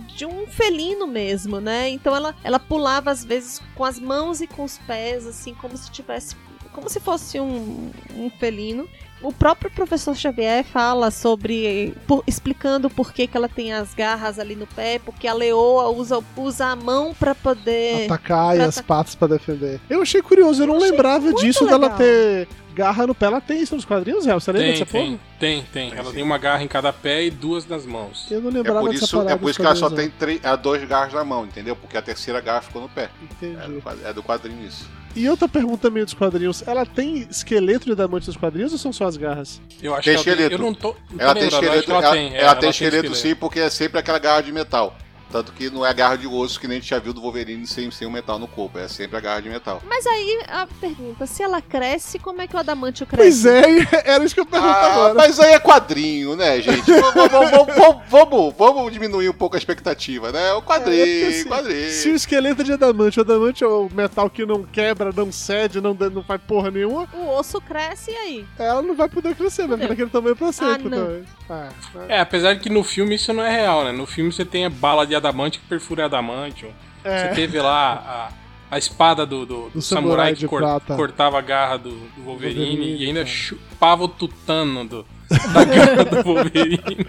de 0.08 0.26
um 0.26 0.46
felino 0.46 1.06
mesmo, 1.06 1.60
né? 1.60 1.88
Então 1.88 2.14
ela, 2.14 2.34
ela 2.42 2.58
pulava 2.58 3.10
às 3.10 3.24
vezes 3.24 3.62
com 3.74 3.84
as 3.84 3.98
mãos 3.98 4.40
e 4.40 4.46
com 4.46 4.64
os 4.64 4.78
pés, 4.78 5.26
assim, 5.26 5.54
como 5.54 5.76
se 5.76 5.90
tivesse. 5.90 6.34
como 6.72 6.88
se 6.88 7.00
fosse 7.00 7.38
um, 7.38 7.90
um 8.16 8.30
felino. 8.30 8.88
O 9.22 9.32
próprio 9.32 9.70
professor 9.70 10.14
Xavier 10.14 10.62
fala 10.64 11.10
sobre. 11.10 11.94
por- 12.06 12.22
explicando 12.26 12.90
por 12.90 13.12
que, 13.12 13.26
que 13.26 13.36
ela 13.36 13.48
tem 13.48 13.72
as 13.72 13.94
garras 13.94 14.38
ali 14.38 14.54
no 14.54 14.66
pé, 14.66 14.98
porque 14.98 15.26
a 15.26 15.32
leoa 15.34 15.88
usa, 15.88 16.22
usa 16.36 16.66
a 16.66 16.76
mão 16.76 17.14
pra 17.18 17.34
poder. 17.34 18.04
Atacar 18.04 18.56
e 18.56 18.60
as 18.60 18.80
patas 18.80 19.14
pra 19.14 19.26
defender. 19.28 19.80
Eu 19.88 20.02
achei 20.02 20.20
curioso, 20.20 20.62
eu 20.62 20.66
não 20.66 20.76
achei 20.76 20.90
lembrava 20.90 21.32
disso 21.32 21.64
dela 21.64 21.78
legal. 21.78 21.96
ter 21.98 22.48
garra 22.74 23.06
no 23.06 23.14
pé. 23.14 23.26
Ela 23.26 23.40
tem 23.40 23.62
isso 23.62 23.74
nos 23.74 23.86
quadrinhos, 23.86 24.26
Real? 24.26 24.38
Você 24.38 24.52
lembra 24.52 24.66
Tem, 24.68 24.78
dessa 24.80 24.92
tem, 24.92 25.06
porra? 25.06 25.20
tem, 25.40 25.62
tem. 25.72 25.92
Ela 25.98 26.12
tem 26.12 26.22
uma 26.22 26.36
garra 26.36 26.62
em 26.62 26.68
cada 26.68 26.92
pé 26.92 27.24
e 27.24 27.30
duas 27.30 27.66
nas 27.66 27.86
mãos. 27.86 28.26
Eu 28.30 28.42
não 28.42 28.50
É 28.50 28.52
lembrava 28.52 28.80
por, 28.80 28.90
dessa 28.92 29.04
isso, 29.06 29.20
é 29.22 29.34
por 29.36 29.50
isso 29.50 29.58
que 29.58 29.64
ela 29.66 29.74
só 29.76 29.88
tem 29.88 30.10
três, 30.10 30.40
é, 30.44 30.54
dois 30.58 30.84
garras 30.86 31.14
na 31.14 31.24
mão, 31.24 31.46
entendeu? 31.46 31.74
Porque 31.74 31.96
a 31.96 32.02
terceira 32.02 32.38
garra 32.42 32.60
ficou 32.60 32.82
no 32.82 32.88
pé. 32.90 33.08
não. 33.40 33.48
É 33.48 33.54
Entendi. 33.54 33.72
do, 33.76 33.80
quad- 33.82 33.98
é 34.04 34.12
do 34.12 34.22
quadrinho 34.22 34.62
isso. 34.66 34.86
E 35.18 35.26
outra 35.30 35.48
pergunta 35.48 35.88
meio 35.88 36.04
dos 36.04 36.12
quadrinhos. 36.12 36.62
Ela 36.68 36.84
tem 36.84 37.26
esqueleto 37.30 37.86
de 37.86 37.92
adamante 37.92 38.26
nos 38.26 38.36
quadrinhos 38.36 38.72
ou 38.72 38.78
são 38.78 38.92
só 38.92 39.05
as 39.06 39.16
garras? 39.16 39.60
Eu 39.82 39.94
acho 39.94 40.04
Tem 40.04 40.14
que 40.16 40.28
ela 40.28 40.32
esqueleto. 40.32 40.54
Eu 40.54 40.58
não 40.58 40.74
tô. 40.74 40.88
Não 41.10 41.18
tô 41.18 41.24
Ela 41.24 41.34
tem 41.34 41.48
esqueleto, 41.48 41.92
tem. 42.12 42.34
é, 42.34 42.40
ela 42.40 42.54
tem 42.54 42.60
tem 42.60 42.70
esqueleto 42.70 43.14
sim, 43.14 43.34
porque 43.34 43.60
é 43.60 43.70
sempre 43.70 43.98
aquela 43.98 44.18
garra 44.18 44.40
de 44.42 44.52
metal. 44.52 44.96
Tanto 45.30 45.52
que 45.52 45.68
não 45.70 45.84
é 45.84 45.92
garra 45.92 46.16
de 46.16 46.26
osso 46.26 46.58
que 46.60 46.68
nem 46.68 46.78
a 46.78 46.80
gente 46.80 46.88
já 46.90 46.98
viu 46.98 47.12
do 47.12 47.20
Wolverine 47.20 47.66
sem, 47.66 47.90
sem 47.90 48.06
o 48.06 48.10
metal 48.10 48.38
no 48.38 48.46
corpo, 48.46 48.78
é 48.78 48.86
sempre 48.88 49.16
a 49.16 49.20
garra 49.20 49.40
de 49.40 49.48
metal. 49.48 49.82
Mas 49.86 50.06
aí 50.06 50.44
a 50.48 50.66
pergunta: 50.80 51.26
se 51.26 51.42
ela 51.42 51.60
cresce, 51.60 52.18
como 52.18 52.40
é 52.40 52.46
que 52.46 52.54
o 52.54 52.58
adamantio 52.58 53.04
cresce? 53.06 53.42
Pois 53.42 53.46
é, 53.46 53.62
era 54.12 54.24
isso 54.24 54.34
que 54.34 54.40
eu 54.40 54.46
pergunto 54.46 54.72
Ah, 54.72 54.92
agora. 54.92 55.14
mas 55.14 55.38
aí 55.40 55.54
é 55.54 55.58
quadrinho, 55.58 56.36
né, 56.36 56.60
gente? 56.62 56.90
vamos, 56.90 57.28
vamos- 57.30 57.50
vamos- 57.76 58.02
vamos- 58.08 58.54
vamos 58.56 58.92
diminuir 58.92 59.28
um 59.28 59.32
pouco 59.34 59.56
a 59.56 59.58
expectativa, 59.58 60.30
né? 60.30 60.52
O 60.54 60.58
É, 60.58 60.62
quadrinho, 60.62 61.04
porque, 61.04 61.24
assim, 61.40 61.48
quadrinho. 61.48 61.90
Se 61.90 62.08
o 62.10 62.14
esqueleto 62.14 62.60
é 62.62 62.64
de 62.64 62.72
adamante, 62.72 63.18
o 63.18 63.22
adamante 63.22 63.64
é 63.64 63.66
o 63.66 63.88
metal 63.92 64.30
que 64.30 64.46
não 64.46 64.62
quebra, 64.62 65.10
não 65.12 65.32
cede, 65.32 65.80
não, 65.80 65.92
não 65.92 66.22
faz 66.22 66.40
porra 66.46 66.70
nenhuma, 66.70 67.08
O 67.12 67.28
osso 67.36 67.60
cresce 67.60 68.10
e 68.12 68.14
aí? 68.16 68.46
ela 68.58 68.80
não 68.80 68.94
vai 68.94 69.08
poder 69.08 69.34
crescer, 69.34 69.66
vai 69.66 69.76
ficar 69.76 69.88
daquele 69.88 70.10
tamanho 70.10 70.36
pra 70.36 70.52
sempre. 70.52 70.88
não. 70.88 70.98
talvez. 70.98 71.24
Ah, 71.48 71.68
né? 71.94 72.06
É, 72.08 72.20
apesar 72.20 72.54
de 72.54 72.60
que 72.60 72.68
no 72.68 72.82
filme 72.84 73.14
isso 73.16 73.32
não 73.32 73.42
é 73.42 73.50
real, 73.50 73.84
né? 73.84 73.92
No 73.92 74.06
filme 74.06 74.32
você 74.32 74.44
tem 74.44 74.64
a 74.66 74.70
bala 74.70 75.06
de 75.06 75.15
adamante 75.16 75.58
que 75.58 75.66
perfura 75.66 76.04
adamante. 76.04 76.66
É. 77.04 77.28
Você 77.28 77.34
teve 77.34 77.60
lá 77.60 78.30
a, 78.70 78.74
a 78.74 78.78
espada 78.78 79.24
do, 79.26 79.46
do- 79.46 79.70
do 79.70 79.80
samurai 79.82 80.32
samurai 80.32 80.34
de 80.34 80.40
que 80.40 80.46
cor- 80.48 80.80
cortava 80.96 81.38
a 81.38 81.42
garra 81.42 81.76
do, 81.78 81.90
do 81.90 82.22
Wolverine, 82.24 82.66
Wolverine, 82.76 83.02
e 83.02 83.06
ainda 83.06 83.20
cara. 83.20 83.32
chupava 83.32 84.04
o 84.04 84.08
tutano 84.08 84.84
do, 84.84 85.06
da 85.52 85.64
garra 85.64 86.04
do 86.04 86.22
Wolverine. 86.22 87.06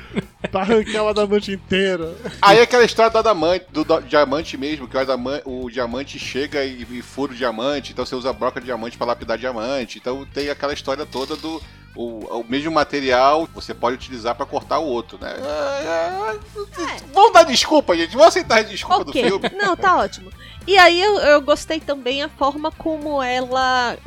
Pra 0.51 0.61
arrancar 0.61 1.03
o 1.03 1.07
adamante 1.09 1.51
inteiro. 1.51 2.15
Aí 2.41 2.59
é 2.59 2.61
aquela 2.61 2.85
história 2.85 3.11
do 3.11 3.17
adamante, 3.17 3.65
do, 3.71 3.83
do 3.83 4.01
diamante 4.01 4.55
mesmo, 4.55 4.87
que 4.87 4.95
o, 4.95 4.99
adama- 4.99 5.41
o 5.45 5.69
diamante 5.69 6.19
chega 6.19 6.63
e, 6.63 6.85
e 6.89 7.01
fura 7.01 7.31
o 7.33 7.35
diamante, 7.35 7.91
então 7.91 8.05
você 8.05 8.15
usa 8.15 8.29
a 8.29 8.33
broca 8.33 8.59
de 8.59 8.65
diamante 8.67 8.97
pra 8.97 9.07
lapidar 9.07 9.37
diamante. 9.37 9.97
Então 9.97 10.25
tem 10.33 10.49
aquela 10.49 10.73
história 10.73 11.05
toda 11.05 11.35
do. 11.35 11.61
O, 11.97 12.41
o 12.41 12.45
mesmo 12.47 12.71
material 12.71 13.49
você 13.55 13.73
pode 13.73 13.95
utilizar 13.95 14.35
pra 14.35 14.45
cortar 14.45 14.77
o 14.77 14.85
outro, 14.85 15.17
né? 15.19 15.33
É, 15.35 16.33
é, 16.33 16.37
Vamos 17.11 17.33
dar 17.33 17.43
desculpa, 17.43 17.97
gente. 17.97 18.11
Vamos 18.11 18.27
aceitar 18.27 18.59
a 18.59 18.61
desculpa 18.61 19.03
do 19.03 19.09
Ok. 19.09 19.23
filme. 19.23 19.49
Não, 19.57 19.75
tá 19.75 19.97
ótimo. 19.97 20.31
E 20.67 20.77
aí 20.77 21.01
eu, 21.01 21.17
eu 21.19 21.41
gostei 21.41 21.79
também 21.79 22.21
a 22.21 22.29
forma 22.29 22.69
como 22.71 23.23
ela. 23.23 23.97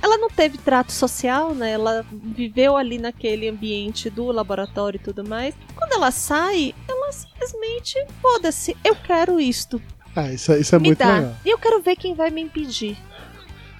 Ela 0.00 0.16
não 0.16 0.28
teve 0.30 0.56
trato 0.58 0.92
social, 0.92 1.52
né? 1.54 1.72
Ela 1.72 2.06
viveu 2.12 2.76
ali 2.76 2.98
naquele 2.98 3.48
ambiente 3.48 4.08
do 4.08 4.26
laboratório 4.30 4.96
e 4.96 5.02
tudo 5.02 5.24
mais. 5.28 5.56
Quando 5.74 5.92
ela 5.92 6.12
sai, 6.12 6.72
ela 6.88 7.10
simplesmente, 7.10 7.98
foda-se, 8.22 8.76
eu 8.84 8.94
quero 8.94 9.40
isto. 9.40 9.82
Ah, 10.14 10.30
isso, 10.32 10.52
é- 10.52 10.60
isso 10.60 10.74
é 10.76 10.78
me 10.78 10.86
muito 10.86 10.98
dá. 10.98 11.14
legal. 11.16 11.34
E 11.44 11.50
eu 11.50 11.58
quero 11.58 11.82
ver 11.82 11.96
quem 11.96 12.14
vai 12.14 12.30
me 12.30 12.40
impedir. 12.42 12.96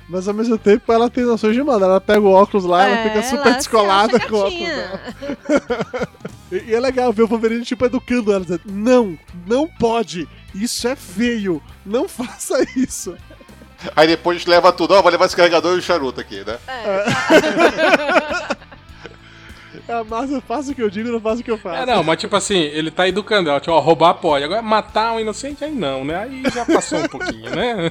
Mas 0.08 0.28
ao 0.28 0.34
mesmo 0.34 0.58
tempo 0.58 0.92
ela 0.92 1.08
tem 1.08 1.24
noções 1.24 1.54
de 1.54 1.62
manda. 1.62 1.86
Ela 1.86 2.00
pega 2.00 2.20
o 2.20 2.30
óculos 2.30 2.64
lá, 2.64 2.84
ela 2.84 2.96
É, 2.98 3.08
fica 3.08 3.22
super 3.22 3.46
ela 3.48 3.56
descolada 3.56 4.20
com 4.20 4.34
o 4.34 4.38
óculos 4.38 4.68
dela. 4.68 5.00
E, 6.52 6.70
e 6.70 6.74
é 6.74 6.78
legal 6.78 7.12
ver 7.12 7.22
o 7.22 7.26
Wolverine, 7.26 7.64
tipo, 7.64 7.84
educando 7.86 8.30
ela, 8.30 8.42
dizendo, 8.42 8.60
não, 8.66 9.18
não 9.46 9.66
pode, 9.66 10.28
isso 10.54 10.86
é 10.86 10.94
feio, 10.94 11.60
não 11.84 12.06
faça 12.08 12.62
isso. 12.76 13.16
Aí 13.96 14.06
depois 14.06 14.46
leva 14.46 14.72
tudo. 14.72 14.94
Ó, 14.94 15.02
vou 15.02 15.10
levar 15.10 15.24
esse 15.26 15.34
carregador 15.34 15.74
e 15.74 15.78
o 15.78 15.82
charuto 15.82 16.20
aqui, 16.20 16.44
né? 16.44 16.58
É 19.88 19.92
a 19.92 20.04
massa, 20.04 20.40
faça 20.40 20.70
o 20.70 20.74
que 20.74 20.82
eu 20.82 20.88
digo, 20.88 21.10
não 21.10 21.20
faça 21.20 21.40
o 21.40 21.44
que 21.44 21.50
eu 21.50 21.58
faço. 21.58 21.82
É, 21.82 21.86
não, 21.86 22.04
mas 22.04 22.18
tipo 22.20 22.34
assim, 22.36 22.58
ele 22.58 22.90
tá 22.90 23.08
educando 23.08 23.50
ela, 23.50 23.60
tipo, 23.60 23.72
ó, 23.72 23.80
roubar 23.80 24.14
pode. 24.14 24.44
Agora, 24.44 24.62
matar 24.62 25.12
um 25.12 25.20
inocente, 25.20 25.64
aí 25.64 25.72
não, 25.72 26.04
né? 26.04 26.16
Aí 26.16 26.42
já 26.54 26.64
passou 26.64 27.00
um 27.00 27.08
pouquinho, 27.08 27.50
né? 27.54 27.90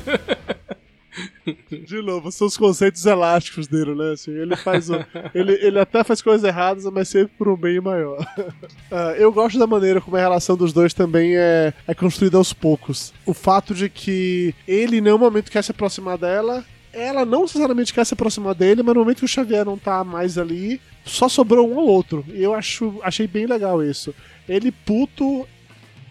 De 1.86 2.02
novo, 2.02 2.32
são 2.32 2.48
os 2.48 2.58
conceitos 2.58 3.06
elásticos 3.06 3.68
dele, 3.68 3.94
né? 3.96 4.12
Assim, 4.14 4.32
ele 4.32 4.56
faz 4.56 4.90
o, 4.90 4.96
ele, 5.34 5.54
ele 5.62 5.80
até 5.80 6.04
faz 6.04 6.22
coisas 6.22 6.44
erradas, 6.44 6.86
mas 6.86 7.08
sempre 7.08 7.34
por 7.38 7.48
um 7.48 7.58
bem 7.58 7.80
maior. 7.80 8.26
Ah, 8.92 9.16
eu 9.18 9.32
gosto 9.32 9.58
da 9.58 9.66
maneira 9.66 10.00
como 10.00 10.16
a 10.18 10.20
relação 10.20 10.56
dos 10.56 10.72
dois 10.72 10.94
também 10.94 11.36
é, 11.36 11.74
é 11.88 11.96
construída 11.96 12.38
aos 12.38 12.54
poucos. 12.54 13.12
O 13.26 13.34
fato 13.34 13.74
de 13.74 13.90
que 13.90 14.54
ele 14.68 14.98
em 14.98 15.02
nenhum 15.02 15.18
momento 15.18 15.52
quer 15.52 15.64
se 15.64 15.72
aproximar 15.72 16.18
dela, 16.18 16.64
ela 16.92 17.26
não 17.26 17.42
necessariamente 17.42 17.94
quer 17.94 18.06
se 18.06 18.14
aproximar 18.14 18.54
dele, 18.54 18.84
mas 18.84 18.94
no 18.94 19.02
momento 19.02 19.20
que 19.20 19.26
o 19.26 19.28
Xavier 19.28 19.66
não 19.66 19.78
tá 19.78 20.04
mais 20.04 20.38
ali, 20.38 20.80
só 21.04 21.28
sobrou 21.28 21.68
um 21.68 21.76
ou 21.76 21.88
outro. 21.88 22.24
E 22.32 22.44
eu 22.44 22.54
acho, 22.54 23.00
achei 23.02 23.26
bem 23.26 23.48
legal 23.48 23.84
isso. 23.84 24.14
Ele 24.48 24.72
puto, 24.72 25.48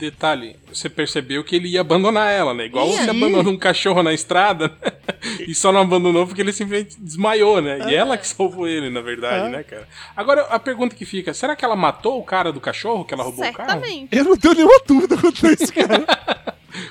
Detalhe, 0.03 0.57
você 0.67 0.89
percebeu 0.89 1.45
que 1.45 1.55
ele 1.55 1.69
ia 1.69 1.81
abandonar 1.81 2.29
ela, 2.33 2.53
né? 2.53 2.65
Igual 2.67 2.89
Ia. 2.89 3.05
você 3.05 3.11
abandona 3.11 3.49
um 3.49 3.57
cachorro 3.57 4.03
na 4.03 4.13
estrada 4.13 4.67
né? 4.69 4.93
e 5.47 5.55
só 5.55 5.71
não 5.71 5.81
abandonou 5.83 6.27
porque 6.27 6.41
ele 6.41 6.53
simplesmente 6.53 7.01
desmaiou, 7.01 7.63
né? 7.63 7.89
E 7.89 7.95
ela 7.95 8.19
que 8.19 8.27
salvou 8.27 8.67
ele, 8.67 8.91
na 8.91 9.01
verdade, 9.01 9.47
É. 9.47 9.49
né, 9.51 9.63
cara? 9.63 9.87
Agora, 10.17 10.43
a 10.51 10.59
pergunta 10.59 10.97
que 10.97 11.05
fica, 11.05 11.33
será 11.33 11.55
que 11.55 11.65
ela 11.65 11.77
matou 11.77 12.19
o 12.19 12.25
cara 12.25 12.51
do 12.53 12.61
cachorro 12.61 13.05
que 13.05 13.15
ela 13.15 13.23
roubou 13.23 13.47
o 13.49 13.53
carro? 13.53 13.69
Certamente. 13.71 14.09
eu 14.11 14.25
não 14.25 14.37
tenho 14.37 14.55
nenhuma 14.55 14.81
dúvida 14.85 15.17
quanto 15.17 15.47
a 15.47 15.53
isso, 15.53 15.71
cara. 15.73 16.05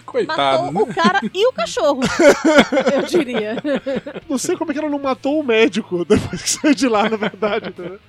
Coitado, 0.06 0.72
Matou 0.72 0.86
né? 0.88 0.92
o 0.92 0.96
cara 0.96 1.20
e 1.34 1.48
o 1.48 1.52
cachorro. 1.52 2.00
eu 2.96 3.02
diria. 3.04 3.58
Não 4.30 4.38
sei 4.38 4.56
como 4.56 4.72
é 4.72 4.74
que 4.74 4.80
ela 4.80 4.90
não 4.90 5.00
matou 5.00 5.38
o 5.38 5.44
médico 5.44 6.06
depois 6.06 6.42
que 6.42 6.50
saiu 6.50 6.74
de 6.74 6.88
lá, 6.88 7.10
na 7.10 7.18
verdade. 7.18 7.70
entendeu? 7.70 8.00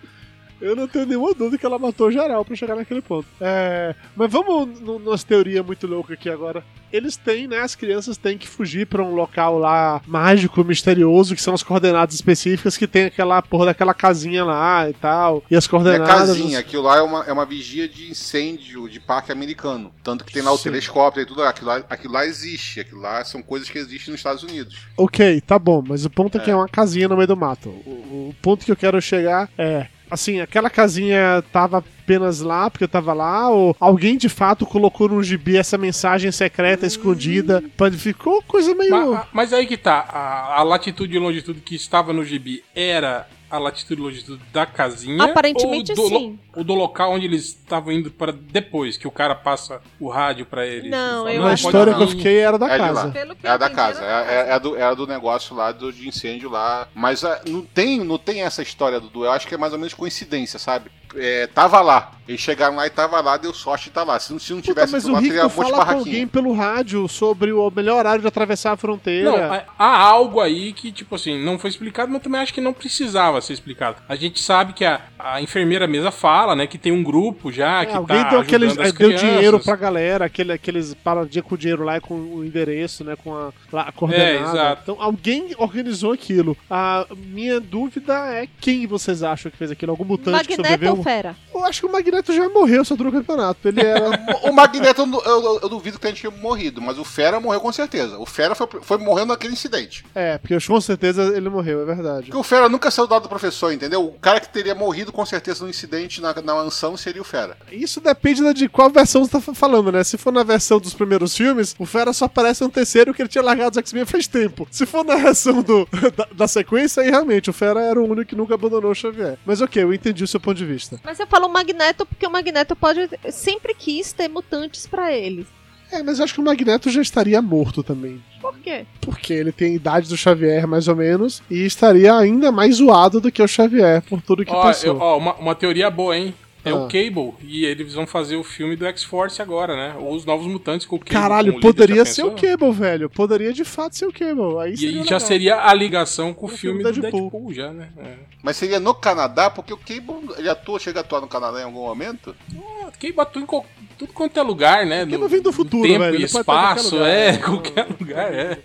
Eu 0.62 0.76
não 0.76 0.86
tenho 0.86 1.06
nenhuma 1.06 1.34
dúvida 1.34 1.58
que 1.58 1.66
ela 1.66 1.78
matou 1.78 2.10
geral 2.10 2.44
pra 2.44 2.54
chegar 2.56 2.76
naquele 2.76 3.02
ponto. 3.02 3.26
É, 3.40 3.94
mas 4.16 4.30
vamos 4.30 4.80
no- 4.80 4.98
numa 4.98 5.18
teoria 5.18 5.62
muito 5.62 5.86
louca 5.86 6.14
aqui 6.14 6.30
agora. 6.30 6.62
Eles 6.92 7.16
têm, 7.16 7.48
né? 7.48 7.58
As 7.60 7.74
crianças 7.74 8.16
têm 8.18 8.36
que 8.36 8.46
fugir 8.46 8.86
pra 8.86 9.02
um 9.02 9.14
local 9.14 9.58
lá 9.58 10.00
mágico, 10.06 10.62
misterioso, 10.62 11.34
que 11.34 11.40
são 11.42 11.54
as 11.54 11.62
coordenadas 11.62 12.14
específicas 12.14 12.76
que 12.76 12.86
tem 12.86 13.06
aquela 13.06 13.40
porra 13.40 13.66
daquela 13.66 13.94
casinha 13.94 14.44
lá 14.44 14.88
e 14.88 14.92
tal. 14.92 15.42
E 15.50 15.56
as 15.56 15.66
Não 15.66 15.68
é 15.68 15.82
coordenadas. 15.82 16.28
casinha, 16.28 16.58
aquilo 16.58 16.82
lá 16.82 16.98
é 16.98 17.02
uma, 17.02 17.24
é 17.24 17.32
uma 17.32 17.46
vigia 17.46 17.88
de 17.88 18.10
incêndio 18.10 18.88
de 18.90 19.00
parque 19.00 19.32
americano. 19.32 19.90
Tanto 20.04 20.22
que 20.24 20.32
tem 20.32 20.42
lá 20.42 20.52
o 20.52 20.56
Sim. 20.58 20.64
telescópio 20.64 21.22
e 21.22 21.26
tudo. 21.26 21.42
Aquilo 21.42 21.68
lá, 21.68 21.82
aquilo 21.88 22.12
lá 22.12 22.26
existe. 22.26 22.80
Aquilo 22.80 23.00
lá 23.00 23.24
são 23.24 23.42
coisas 23.42 23.70
que 23.70 23.78
existem 23.78 24.10
nos 24.12 24.20
Estados 24.20 24.42
Unidos. 24.42 24.76
Ok, 24.96 25.40
tá 25.40 25.58
bom, 25.58 25.82
mas 25.86 26.04
o 26.04 26.10
ponto 26.10 26.36
é 26.36 26.40
que 26.40 26.50
é 26.50 26.54
uma 26.54 26.68
casinha 26.68 27.08
no 27.08 27.16
meio 27.16 27.26
do 27.26 27.36
mato. 27.36 27.70
O, 27.70 28.28
o 28.30 28.34
ponto 28.42 28.64
que 28.66 28.70
eu 28.70 28.76
quero 28.76 29.00
chegar 29.00 29.48
é. 29.56 29.86
Assim, 30.12 30.40
aquela 30.40 30.68
casinha 30.68 31.42
tava 31.50 31.78
apenas 31.78 32.40
lá 32.42 32.68
porque 32.68 32.84
eu 32.84 32.88
tava 32.88 33.14
lá, 33.14 33.48
ou 33.48 33.74
alguém 33.80 34.18
de 34.18 34.28
fato 34.28 34.66
colocou 34.66 35.08
no 35.08 35.22
gibi 35.22 35.56
essa 35.56 35.78
mensagem 35.78 36.30
secreta 36.30 36.84
escondida. 36.86 37.62
Pode- 37.78 37.96
Ficou 37.96 38.42
coisa 38.42 38.74
meio. 38.74 38.90
Ma- 38.90 39.26
Mas, 39.32 39.52
aí 39.54 39.66
que 39.66 39.76
tá, 39.78 40.00
a, 40.08 40.60
a 40.60 40.62
latitude 40.62 41.16
e 41.16 41.18
longitude 41.18 41.60
que 41.60 41.74
estava 41.74 42.12
no 42.12 42.24
gibi 42.24 42.62
era 42.74 43.26
a 43.53 43.59
latitude 43.59 44.00
e 44.00 44.05
longitude 44.05 44.42
da 44.50 44.64
casinha? 44.64 45.22
Aparentemente, 45.24 45.92
ou 45.92 45.96
do, 45.96 46.09
sim. 46.09 46.38
ou 46.57 46.64
do 46.64 46.74
local 46.74 47.12
onde 47.12 47.26
eles 47.26 47.48
estavam 47.48 47.92
indo 47.92 48.11
para 48.11 48.32
depois, 48.32 48.96
que 48.96 49.07
o 49.07 49.11
cara 49.11 49.34
passa 49.34 49.82
o 50.00 50.09
rádio 50.09 50.46
pra 50.46 50.66
eles? 50.66 50.90
Não, 50.90 51.28
Ele 51.28 51.36
eu 51.36 51.42
fala, 51.42 51.48
Na 51.48 51.53
acho 51.53 51.62
pode 51.62 51.76
história 51.76 51.94
que 51.94 52.03
eu 52.03 52.09
fiquei 52.09 52.38
era 52.38 52.59
da 52.59 52.72
É 52.72 52.78
casa. 52.78 53.12
É 53.42 53.48
a 53.48 53.53
eu 53.53 53.59
da 53.59 53.68
casa, 53.70 54.03
é, 54.03 54.09
é- 54.09 54.48
é 54.48 54.53
a 54.53 54.59
do, 54.59 54.76
é 54.76 54.82
a 54.82 54.94
do 54.94 55.07
negócio 55.07 55.55
lá 55.55 55.70
do, 55.70 55.92
de 55.92 56.09
incêndio 56.09 56.48
lá. 56.48 56.88
Mas 56.94 57.22
ah, 57.24 57.42
não, 57.46 57.61
tem, 57.62 58.03
não 58.03 58.16
tem 58.16 58.42
essa 58.42 58.62
história, 58.62 58.98
Dudu. 58.98 59.26
Eu 59.26 59.32
acho 59.32 59.46
que 59.46 59.55
é 59.55 59.59
mais 59.59 59.74
ou 59.74 59.78
menos 59.78 59.92
coincidência, 59.92 60.59
sabe? 60.59 60.90
É, 61.16 61.46
tava 61.46 61.80
lá. 61.80 62.12
Eles 62.28 62.40
chegaram 62.40 62.76
lá 62.76 62.86
e 62.86 62.90
tava 62.90 63.20
lá, 63.20 63.36
deu 63.36 63.52
sorte 63.52 63.86
de 63.86 63.90
tá 63.90 64.04
lá. 64.04 64.18
Se, 64.20 64.32
não- 64.32 64.38
se 64.38 64.52
não 64.52 64.60
Puta, 64.60 64.72
tivesse 64.72 64.92
mas 64.92 65.02
aquilo 65.02 65.12
o 65.12 65.16
lá, 65.16 65.20
teria 65.26 65.42
Rico 65.42 65.54
um 65.54 65.56
monte 65.56 65.66
de 65.72 65.76
barraquinha. 65.76 65.98
alguém 65.98 66.26
pelo 66.28 66.52
rádio 66.54 67.08
sobre 67.08 67.52
o 67.52 67.68
melhor 67.74 67.98
horário 67.98 68.22
de 68.22 68.28
atravessar 68.28 68.72
a 68.72 68.76
fronteira. 68.76 69.28
Não, 69.28 69.36
há- 69.52 69.64
há 69.76 69.98
algo 69.98 70.40
aí 70.40 70.72
que, 70.72 70.92
tipo 70.92 71.16
assim, 71.16 71.44
não 71.44 71.58
foi 71.58 71.68
explicado, 71.70 72.12
mas 72.12 72.22
também 72.22 72.40
acho 72.40 72.54
que 72.54 72.60
não 72.60 72.72
precisava 72.72 73.40
ser 73.40 73.52
explicado. 73.54 73.96
A 74.08 74.14
gente 74.14 74.40
sabe 74.40 74.72
que 74.72 74.84
a, 74.84 75.00
a 75.18 75.42
enfermeira 75.42 75.88
mesa 75.88 76.12
fala, 76.12 76.54
né, 76.54 76.64
que 76.68 76.78
tem 76.78 76.92
um 76.92 77.02
grupo 77.02 77.50
já, 77.50 77.82
É, 77.82 77.86
que 77.86 77.96
alguém 77.96 78.22
tá 78.22 78.30
deu, 78.30 78.40
aqueles, 78.40 78.68
ajudando 78.68 78.86
as 78.86 78.92
deu 78.92 79.08
crianças. 79.08 79.28
dinheiro 79.28 79.60
pra 79.60 79.74
galera, 79.76 80.24
aquele, 80.26 80.52
aqueles 80.52 80.94
paradinha 80.94 81.42
com 81.42 81.56
o 81.56 81.58
dinheiro 81.58 81.82
lá 81.82 81.96
e 81.96 82.00
com 82.00 82.14
o 82.14 82.44
endereço, 82.44 83.02
né? 83.02 83.16
Com 83.16 83.34
a, 83.34 83.52
lá, 83.72 83.82
a 83.82 83.92
coordenada. 83.92 84.30
É, 84.30 84.40
exato. 84.42 84.82
Então 84.84 84.96
alguém 85.02 85.48
organizou 85.58 86.12
aquilo. 86.12 86.56
A 86.70 87.04
minha 87.26 87.58
dúvida 87.58 88.14
é 88.32 88.46
quem 88.60 88.86
vocês 88.86 89.24
acham 89.24 89.50
que 89.50 89.58
fez 89.58 89.72
aquilo? 89.72 89.90
Algum 89.90 90.04
mutante 90.04 90.46
que 90.46 90.56
Magneto 90.56 90.68
sobreviveu? 90.68 91.01
Fera? 91.03 91.36
Eu 91.55 91.64
acho 91.64 91.80
que 91.80 91.86
o 91.86 91.92
Magneto 91.92 92.32
já 92.32 92.48
morreu 92.48 92.84
só 92.84 92.96
durante 92.96 93.16
o 93.16 93.18
campeonato. 93.20 93.66
Ele 93.68 93.80
era. 93.80 94.11
O 94.42 94.50
o 94.50 94.53
Magneto, 94.53 95.03
eu, 95.03 95.20
eu- 95.24 95.61
eu 95.62 95.68
duvido 95.68 95.98
que 95.98 96.07
a 96.07 96.11
gente 96.11 96.22
tenha 96.22 96.34
morrido, 96.42 96.80
mas 96.80 96.98
o 96.98 97.05
Fera 97.05 97.38
morreu 97.40 97.61
com 97.61 97.72
certeza. 97.72 98.18
O 98.18 98.26
Fera 98.26 98.55
foi, 98.55 98.66
foi 98.82 98.98
morrendo 98.98 99.28
naquele 99.28 99.53
incidente. 99.53 100.05
é, 100.14 100.38
porque 100.38 100.57
com 100.66 100.80
certeza 100.80 101.22
ele 101.36 101.48
morreu, 101.48 101.82
é 101.82 101.84
verdade. 101.84 102.26
Porque 102.26 102.36
o 102.38 102.42
Fera 102.42 102.68
nunca 102.68 102.90
saiu 102.90 103.07
do 103.07 103.12
lado 103.12 103.22
do 103.24 103.28
professor, 103.28 103.72
entendeu? 103.72 104.05
O 104.05 104.12
cara 104.18 104.40
que 104.40 104.48
teria 104.48 104.74
morrido 104.74 105.12
com 105.12 105.24
certeza 105.26 105.64
no 105.64 105.70
incidente 105.70 106.20
na, 106.20 106.34
na 106.42 106.55
mansão 106.55 106.96
seria 106.96 107.20
o 107.20 107.24
Fera. 107.24 107.57
Isso 107.70 108.00
depende 108.00 108.42
da- 108.42 108.53
de 108.53 108.68
qual 108.68 108.90
versão 108.90 109.24
você 109.24 109.30
tá 109.32 109.40
fa- 109.40 109.55
falando, 109.55 109.92
né? 109.92 110.03
Se 110.05 110.16
for 110.18 110.32
na 110.32 110.42
versão 110.42 110.78
dos 110.80 110.94
primeiros 110.94 111.36
filmes, 111.36 111.74
o 111.78 111.86
Fera 111.86 112.12
só 112.12 112.24
aparece 112.26 112.62
no 112.62 112.70
terceiro 112.70 113.12
que 113.14 113.22
ele 113.22 113.28
tinha 113.28 113.42
largado 113.44 113.70
os 113.72 113.78
X-Men 113.78 114.05
faz 114.05 114.26
tempo. 114.26 114.66
Se 114.70 114.86
for 114.86 115.05
na 115.05 115.16
versão 115.16 115.62
do, 115.62 115.86
da, 116.16 116.26
da 116.34 116.48
sequência, 116.48 117.03
aí 117.03 117.11
realmente 117.11 117.50
o 117.50 117.53
Fera 117.53 117.80
era 117.80 118.00
o 118.00 118.05
único 118.05 118.26
que 118.30 118.36
nunca 118.36 118.55
abandonou 118.55 118.90
o 118.90 118.94
Xavier. 118.94 119.38
Mas 119.44 119.61
ok, 119.61 119.82
eu 119.82 119.92
entendi 119.92 120.24
o 120.24 120.28
seu 120.28 120.40
ponto 120.40 120.57
de 120.57 120.64
vista. 120.66 120.91
Mas 121.05 121.18
eu 121.20 121.26
falo 121.26 121.49
Magneto 121.49 122.05
porque 122.07 122.26
o 122.26 122.30
Magneto 122.30 122.74
pode 122.76 123.09
sempre 123.30 123.74
quis 123.74 124.12
ter 124.12 124.28
mutantes 124.28 124.86
pra 124.86 125.12
ele. 125.12 125.47
É, 125.90 126.03
mas 126.03 126.18
eu 126.18 126.24
acho 126.24 126.32
que 126.34 126.40
o 126.40 126.45
Magneto 126.45 126.88
já 126.88 127.03
estaria 127.03 127.43
morto 127.43 127.82
também. 127.82 128.22
Por 128.40 128.57
quê? 128.59 128.86
Porque 129.01 129.32
ele 129.32 129.53
tem 129.53 129.72
a 129.72 129.76
idade 129.76 130.09
do 130.09 130.16
Xavier, 130.16 130.66
mais 130.66 130.88
ou 130.88 130.97
menos, 130.97 131.43
e 131.51 131.66
estaria 131.66 132.16
ainda 132.16 132.51
mais 132.51 132.76
zoado 132.76 133.20
do 133.20 133.30
que 133.30 133.43
o 133.43 133.47
Xavier 133.47 134.01
por 134.03 134.22
tudo 134.22 134.43
que 134.45 134.51
Ó, 134.53 134.62
passou. 134.62 134.95
eu- 134.95 134.99
ó, 135.01 135.18
uma, 135.18 135.34
uma 135.34 135.55
teoria 135.55 135.90
boa, 135.90 136.16
hein? 136.16 136.34
É 136.64 136.70
Ah. 136.70 136.76
o 136.76 136.82
Cable, 136.82 137.34
e 137.42 137.64
eles 137.64 137.94
vão 137.94 138.06
fazer 138.06 138.36
o 138.36 138.44
filme 138.44 138.76
do 138.76 138.86
X-Force 138.86 139.42
agora, 139.42 139.74
né? 139.74 139.96
Ou 139.98 140.14
os 140.14 140.24
Novos 140.24 140.46
Mutantes 140.46 140.86
com 140.86 140.94
o 140.96 140.98
Cable. 140.98 141.12
Caralho, 141.12 141.60
poderia 141.60 142.04
ser 142.04 142.24
o? 142.24 142.32
Cable, 142.32 142.70
velho. 142.72 143.10
Poderia 143.10 143.52
de 143.52 143.64
fato 143.64 143.96
ser 143.96 144.06
o 144.06 144.12
Cable. 144.12 144.58
Aí 144.60 144.74
E 144.74 144.76
já 144.76 145.02
legal. 145.02 145.20
seria 145.20 145.66
a 145.68 145.74
ligação 145.74 146.32
com 146.32 146.46
o 146.46 146.48
o 146.48 146.52
filme 146.52 146.78
filme 146.82 146.94
do 146.94 147.00
Deadpool. 147.00 147.20
Deadpool, 147.30 147.52
já, 147.54 147.72
né? 147.72 147.88
É. 147.98 148.14
Mas 148.42 148.56
seria 148.56 148.78
no 148.78 148.94
Canadá, 148.94 149.50
porque 149.50 149.72
o 149.72 149.76
Cable 149.76 150.30
ele 150.38 150.48
atua, 150.48 150.78
chega 150.78 151.00
a 151.00 151.02
atuar 151.02 151.20
no 151.20 151.26
Canadá 151.28 151.60
em 151.60 151.64
algum 151.64 151.80
momento. 151.82 152.34
Ah, 152.56 152.90
Cable 152.92 153.20
atua 153.20 153.42
em 153.42 153.46
qual- 153.46 153.66
tudo 153.98 154.12
quanto 154.12 154.38
é 154.38 154.42
lugar, 154.42 154.86
né? 154.86 155.00
Cable 155.00 155.18
No- 155.18 155.28
vem 155.28 155.40
do 155.42 155.52
futuro, 155.52 155.82
tempo 155.86 155.98
velho, 156.00 156.20
e 156.20 156.24
em 156.24 156.28
qualquer 156.28 156.40
espaço, 156.40 156.94
lugar. 156.96 157.08
é, 157.08 157.32
Não, 157.32 157.40
qualquer 157.40 157.86
lugar, 158.00 158.32
é. 158.34 158.58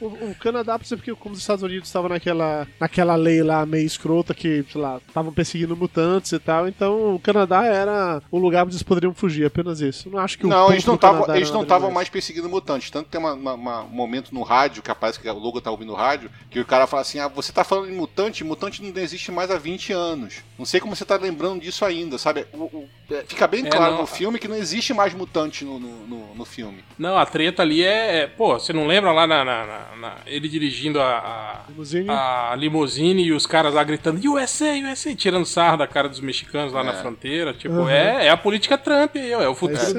O, 0.00 0.06
o 0.06 0.34
Canadá, 0.40 0.78
por 0.78 0.84
exemplo, 0.84 1.04
porque 1.04 1.20
como 1.20 1.34
os 1.34 1.40
Estados 1.40 1.62
Unidos 1.62 1.88
estavam 1.88 2.08
naquela, 2.08 2.66
naquela 2.78 3.14
lei 3.16 3.42
lá 3.42 3.64
meio 3.66 3.86
escrota 3.86 4.32
que, 4.34 4.64
sei 4.70 4.80
lá, 4.80 5.00
estavam 5.06 5.32
perseguindo 5.32 5.76
mutantes 5.76 6.32
e 6.32 6.38
tal, 6.38 6.66
então 6.68 7.14
o 7.14 7.19
Canadá 7.20 7.64
era 7.64 8.22
o 8.30 8.38
lugar 8.38 8.64
onde 8.64 8.72
eles 8.74 8.82
poderiam 8.82 9.14
fugir, 9.14 9.44
apenas 9.46 9.80
isso. 9.80 10.08
Não 10.10 10.18
acho 10.18 10.38
que 10.38 10.46
o 10.46 10.48
não, 10.48 10.70
eles 10.72 10.84
não 10.84 10.94
estavam 10.94 11.34
eles 11.34 11.50
não 11.50 11.62
estavam 11.62 11.90
mais 11.90 12.08
perseguindo 12.08 12.48
mutantes. 12.48 12.90
Tanto 12.90 13.04
que 13.06 13.10
tem 13.12 13.20
uma- 13.20 13.34
uma- 13.34 13.54
uma- 13.54 13.82
um 13.82 13.88
momento 13.88 14.32
no 14.34 14.42
rádio, 14.42 14.82
que 14.82 14.94
parece 14.94 15.20
que 15.20 15.28
o 15.28 15.38
Logan 15.38 15.60
tá 15.60 15.70
ouvindo 15.70 15.88
no 15.88 15.94
rádio, 15.94 16.30
que 16.50 16.58
o 16.60 16.64
cara 16.64 16.86
fala 16.86 17.02
assim: 17.02 17.18
ah, 17.18 17.28
você 17.28 17.52
tá 17.52 17.62
falando 17.64 17.88
em 17.90 17.94
mutante, 17.94 18.42
mutante 18.44 18.82
não 18.82 19.00
existe 19.00 19.30
mais 19.30 19.50
há 19.50 19.56
20 19.58 19.92
anos. 19.92 20.36
Não 20.58 20.64
sei 20.66 20.80
como 20.80 20.94
você 20.96 21.04
tá 21.04 21.16
lembrando 21.16 21.60
disso 21.60 21.84
ainda, 21.84 22.18
sabe? 22.18 22.46
O- 22.52 22.58
o- 22.64 22.88
é, 23.10 23.24
fica 23.26 23.46
bem 23.46 23.66
É, 23.66 23.70
claro 23.70 23.92
não. 23.92 24.00
no 24.02 24.06
filme 24.06 24.38
que 24.38 24.48
não 24.48 24.56
existe 24.56 24.92
mais 24.94 25.14
mutante 25.14 25.64
no, 25.64 25.78
no, 25.78 26.06
no- 26.06 26.34
no 26.34 26.44
filme. 26.44 26.84
Não, 26.98 27.16
a 27.18 27.26
treta 27.26 27.62
ali 27.62 27.82
é. 27.84 28.20
é- 28.22 28.26
pô, 28.26 28.58
você 28.58 28.72
não 28.72 28.86
lembra 28.86 29.12
lá 29.12 29.26
na, 29.26 29.44
na- 29.44 29.66
na- 29.66 29.96
na- 29.96 30.16
ele 30.26 30.48
dirigindo 30.48 31.00
a, 31.00 31.64
Limusine? 31.68 32.08
a, 32.10 32.52
a 32.52 32.56
limusine 32.56 33.22
e 33.24 33.32
os 33.32 33.46
caras 33.46 33.74
lá 33.74 33.82
gritando 33.84 34.20
USA, 34.32 34.72
USA, 34.90 35.14
tirando 35.14 35.44
sarro 35.46 35.76
da 35.78 35.86
cara 35.86 36.08
dos 36.08 36.20
mexicanos 36.20 36.72
lá 36.72 36.82
na 36.84 36.92
É. 36.92 37.02
fronteira. 37.10 37.52
Tipo, 37.52 37.74
Uhum. 37.74 37.88
é, 37.88 38.26
é 38.26 38.30
a 38.30 38.36
política 38.36 38.78
Trump 38.78 39.16
aí, 39.16 39.34
ó, 39.34 39.42
é 39.42 39.48
o 39.48 39.54
futuro 39.54 39.80
aí. 39.84 39.92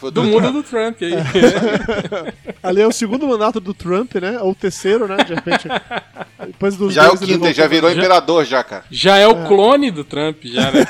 do, 0.00 0.10
do 0.10 0.24
mundo 0.24 0.52
do 0.52 0.62
Trump 0.62 0.96
aí. 1.02 1.12
Ali 2.62 2.80
é 2.80 2.86
o 2.86 2.92
segundo 2.92 3.26
mandato 3.26 3.60
do 3.60 3.72
Trump, 3.72 4.14
né? 4.16 4.38
Ou 4.40 4.50
o 4.50 4.54
terceiro, 4.54 5.06
né? 5.06 5.16
De 5.18 5.34
repente. 5.34 5.68
Depois 6.46 6.76
dos 6.76 6.92
Já 6.92 7.04
é 7.04 7.08
o 7.08 7.18
quinto, 7.18 7.52
já 7.52 7.66
virou 7.66 7.90
imperador, 7.90 8.44
já, 8.44 8.62
cara. 8.64 8.84
Já 8.90 9.16
é 9.16 9.26
o 9.26 9.46
clone 9.46 9.90
do 9.90 10.04
Trump, 10.04 10.38
já, 10.44 10.70
né? 10.70 10.84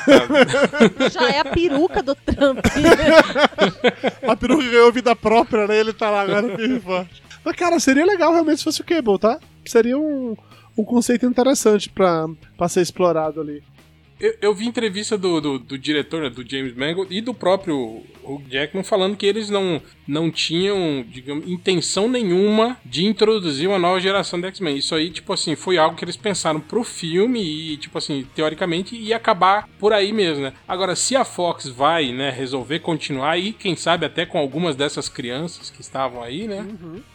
Já 1.11 1.29
é 1.29 1.39
a 1.39 1.45
peruca 1.45 2.01
do 2.01 2.15
Trump. 2.15 2.59
A 4.27 4.35
peruca 4.35 4.63
ganhou 4.63 4.91
vida 4.91 5.15
própria, 5.15 5.67
né? 5.67 5.79
Ele 5.79 5.93
tá 5.93 6.09
lá 6.09 6.21
agora 6.21 6.55
firme 6.55 6.79
forte. 6.79 7.21
Mas, 7.43 7.55
cara, 7.55 7.79
seria 7.79 8.05
legal 8.05 8.31
realmente 8.31 8.57
se 8.57 8.63
fosse 8.63 8.81
o 8.81 8.85
Cable, 8.85 9.17
tá? 9.19 9.39
Seria 9.65 9.97
um, 9.97 10.35
um 10.77 10.83
conceito 10.83 11.25
interessante 11.25 11.89
pra, 11.89 12.25
pra 12.57 12.67
ser 12.67 12.81
explorado 12.81 13.41
ali. 13.41 13.63
Eu, 14.19 14.35
eu 14.41 14.53
vi 14.53 14.67
entrevista 14.67 15.17
do, 15.17 15.39
do, 15.39 15.59
do 15.59 15.77
diretor, 15.77 16.21
né, 16.21 16.29
do 16.29 16.47
James 16.47 16.75
Mangold, 16.75 17.15
e 17.15 17.21
do 17.21 17.33
próprio 17.33 18.03
Hugh 18.23 18.43
Jackman 18.49 18.83
falando 18.83 19.15
que 19.15 19.25
eles 19.25 19.49
não, 19.49 19.81
não 20.05 20.29
tinham, 20.29 21.05
digamos, 21.07 21.47
intenção 21.47 22.09
nenhuma 22.09 22.77
de 22.83 23.05
introduzir 23.05 23.69
uma 23.69 23.79
nova 23.79 23.99
geração 23.99 24.39
de 24.39 24.47
X-Men. 24.47 24.77
Isso 24.77 24.93
aí, 24.93 25.09
tipo 25.09 25.31
assim, 25.31 25.55
foi 25.55 25.77
algo 25.77 25.95
que 25.95 26.03
eles 26.03 26.17
pensaram 26.17 26.59
pro 26.59 26.83
filme 26.83 27.41
e, 27.41 27.77
tipo 27.77 27.97
assim, 27.97 28.27
teoricamente 28.35 28.95
ia 28.95 29.15
acabar 29.15 29.69
por 29.79 29.93
aí 29.93 30.11
mesmo, 30.11 30.43
né? 30.43 30.53
Agora, 30.67 30.95
se 30.95 31.15
a 31.15 31.23
Fox 31.23 31.67
vai, 31.67 32.11
né, 32.11 32.29
resolver 32.29 32.79
continuar 32.79 33.37
e, 33.37 33.53
quem 33.53 33.75
sabe, 33.75 34.05
até 34.05 34.25
com 34.25 34.37
algumas 34.37 34.75
dessas 34.75 35.07
crianças 35.07 35.69
que 35.69 35.81
estavam 35.81 36.21
aí, 36.21 36.45
né? 36.45 36.67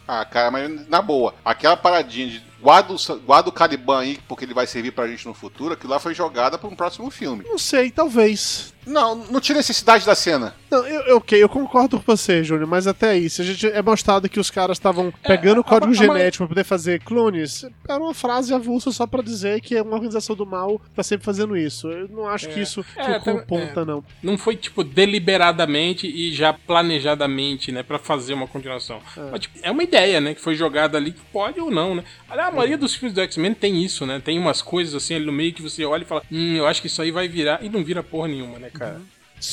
Ah, 0.07 0.25
cara, 0.25 0.49
mas 0.49 0.87
na 0.87 1.01
boa, 1.01 1.35
aquela 1.43 1.77
paradinha 1.77 2.27
de 2.27 2.54
guarda 2.65 2.93
o, 2.93 3.19
guarda 3.19 3.49
o 3.49 3.51
Caliban 3.51 3.99
aí, 3.99 4.19
porque 4.27 4.43
ele 4.43 4.53
vai 4.55 4.65
servir 4.65 4.91
pra 4.91 5.07
gente 5.07 5.23
no 5.27 5.35
futuro, 5.35 5.73
aquilo 5.75 5.91
lá 5.93 5.99
foi 5.99 6.15
jogada 6.15 6.57
pra 6.57 6.67
um 6.67 6.75
próximo 6.75 7.11
filme. 7.11 7.43
Não 7.47 7.59
sei, 7.59 7.91
talvez. 7.91 8.73
Não, 8.87 9.15
não 9.15 9.39
tinha 9.39 9.55
necessidade 9.57 10.05
da 10.05 10.13
cena. 10.13 10.55
Não, 10.69 10.85
eu, 10.85 11.01
eu- 11.07 11.17
ok, 11.17 11.41
eu 11.41 11.49
concordo 11.49 11.99
com 11.99 12.15
você, 12.15 12.43
Júnior, 12.43 12.67
mas 12.67 12.85
até 12.85 13.09
aí, 13.11 13.27
se 13.31 13.41
a 13.41 13.45
gente 13.45 13.65
é 13.67 13.81
mostrado 13.81 14.29
que 14.29 14.39
os 14.39 14.51
caras 14.51 14.77
estavam 14.77 15.11
pegando 15.23 15.57
a- 15.57 15.61
o 15.61 15.63
código 15.63 15.91
a- 15.91 15.95
a- 15.95 15.97
genético 15.97 16.43
pra 16.43 16.49
poder 16.49 16.63
fazer 16.63 17.01
clones, 17.01 17.65
era 17.87 17.99
uma 17.99 18.13
frase 18.13 18.53
avulsa 18.53 18.91
só 18.91 19.07
pra 19.07 19.23
dizer 19.23 19.59
que 19.61 19.75
é 19.75 19.81
uma 19.81 19.93
organização 19.93 20.35
do 20.35 20.45
mal 20.45 20.79
tá 20.95 21.01
sempre 21.01 21.25
fazendo 21.25 21.57
isso. 21.57 21.87
Eu 21.89 22.07
não 22.09 22.27
acho 22.27 22.47
que 22.49 22.59
isso 22.59 22.85
É, 22.95 23.15
ficou 23.19 23.33
até- 23.37 23.45
ponta, 23.45 23.83
não. 23.85 24.03
Não 24.21 24.37
foi, 24.37 24.55
tipo, 24.55 24.83
deliberadamente 24.83 26.07
e 26.07 26.31
já 26.31 26.53
planejadamente, 26.53 27.71
né, 27.71 27.81
pra 27.83 27.97
fazer 27.97 28.33
uma 28.35 28.47
continuação. 28.47 28.99
Mas, 29.31 29.39
tipo, 29.41 29.57
é 29.63 29.71
uma 29.71 29.81
ideia, 29.83 30.21
né, 30.21 30.35
que 30.35 30.41
foi 30.41 30.55
jogada 30.55 30.95
ali 30.97 31.11
que 31.11 31.21
pode 31.33 31.59
ou 31.59 31.71
não, 31.71 31.95
né. 31.95 32.03
Aliás, 32.29 32.49
a 32.53 32.54
maioria 32.55 32.77
dos 32.77 32.95
filmes 32.95 33.13
do 33.13 33.21
X-Men 33.21 33.53
tem 33.53 33.83
isso, 33.83 34.05
né, 34.05 34.21
tem 34.23 34.37
umas 34.39 34.61
coisas 34.61 34.95
assim 34.95 35.15
ali 35.15 35.25
no 35.25 35.31
meio 35.31 35.53
que 35.53 35.61
você 35.61 35.85
olha 35.85 36.03
e 36.03 36.05
fala, 36.05 36.21
hum, 36.31 36.55
eu 36.55 36.65
acho 36.65 36.81
que 36.81 36.87
isso 36.87 37.01
aí 37.01 37.11
vai 37.11 37.27
virar, 37.27 37.63
e 37.63 37.69
não 37.69 37.83
vira 37.83 38.01
porra 38.01 38.27
nenhuma, 38.27 38.59
né, 38.59 38.69
cara. 38.69 39.01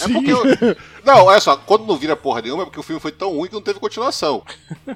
É 0.00 0.08
porque 0.08 0.32
eu... 0.32 0.42
Não, 1.04 1.24
olha 1.24 1.40
só, 1.40 1.56
quando 1.56 1.84
não 1.84 1.96
vira 1.96 2.14
porra 2.14 2.40
nenhuma 2.40 2.62
é 2.62 2.64
porque 2.64 2.78
o 2.78 2.82
filme 2.82 3.00
foi 3.00 3.10
tão 3.10 3.32
ruim 3.32 3.48
que 3.48 3.54
não 3.54 3.60
teve 3.60 3.80
continuação. 3.80 4.40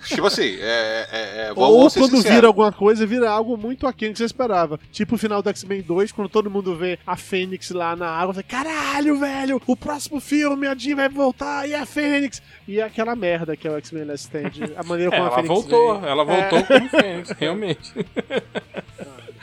tipo 0.05 0.25
assim, 0.25 0.57
é. 0.61 1.09
é, 1.11 1.41
é 1.49 1.53
vamos 1.53 1.69
Ou 1.71 1.91
ser 1.91 1.99
quando 1.99 2.13
sinceros. 2.13 2.35
vira 2.37 2.47
alguma 2.47 2.71
coisa, 2.71 3.05
vira 3.05 3.29
algo 3.29 3.57
muito 3.57 3.89
aquém 3.89 4.13
que 4.13 4.19
você 4.19 4.25
esperava. 4.25 4.79
Tipo 4.93 5.17
o 5.17 5.19
final 5.19 5.43
do 5.43 5.49
X-Men 5.51 5.83
2, 5.83 6.13
quando 6.13 6.29
todo 6.29 6.49
mundo 6.49 6.77
vê 6.77 6.97
a 7.05 7.17
Fênix 7.17 7.71
lá 7.71 7.97
na 7.97 8.09
água, 8.09 8.35
você 8.35 8.43
caralho, 8.45 9.19
velho, 9.19 9.61
o 9.67 9.77
próximo 9.77 10.21
filme, 10.21 10.69
a 10.69 10.77
Jean 10.77 10.95
vai 10.95 11.09
voltar 11.09 11.69
e 11.69 11.75
a 11.75 11.85
Fênix. 11.85 12.41
E 12.69 12.79
é 12.79 12.85
aquela 12.85 13.17
merda 13.17 13.57
que 13.57 13.67
é 13.67 13.71
o 13.73 13.77
X-Men 13.77 14.05
Last 14.05 14.27
Stand. 14.27 14.75
A 14.77 14.85
maneira 14.85 15.13
É, 15.13 15.19
como 15.19 15.29
a 15.29 15.33
ela 15.33 15.43
Fênix 15.43 15.55
voltou, 15.55 16.01
veio. 16.01 16.07
ela 16.09 16.25
voltou 16.25 16.65
como 16.65 16.89
Fênix, 16.89 17.31
realmente. 17.39 17.93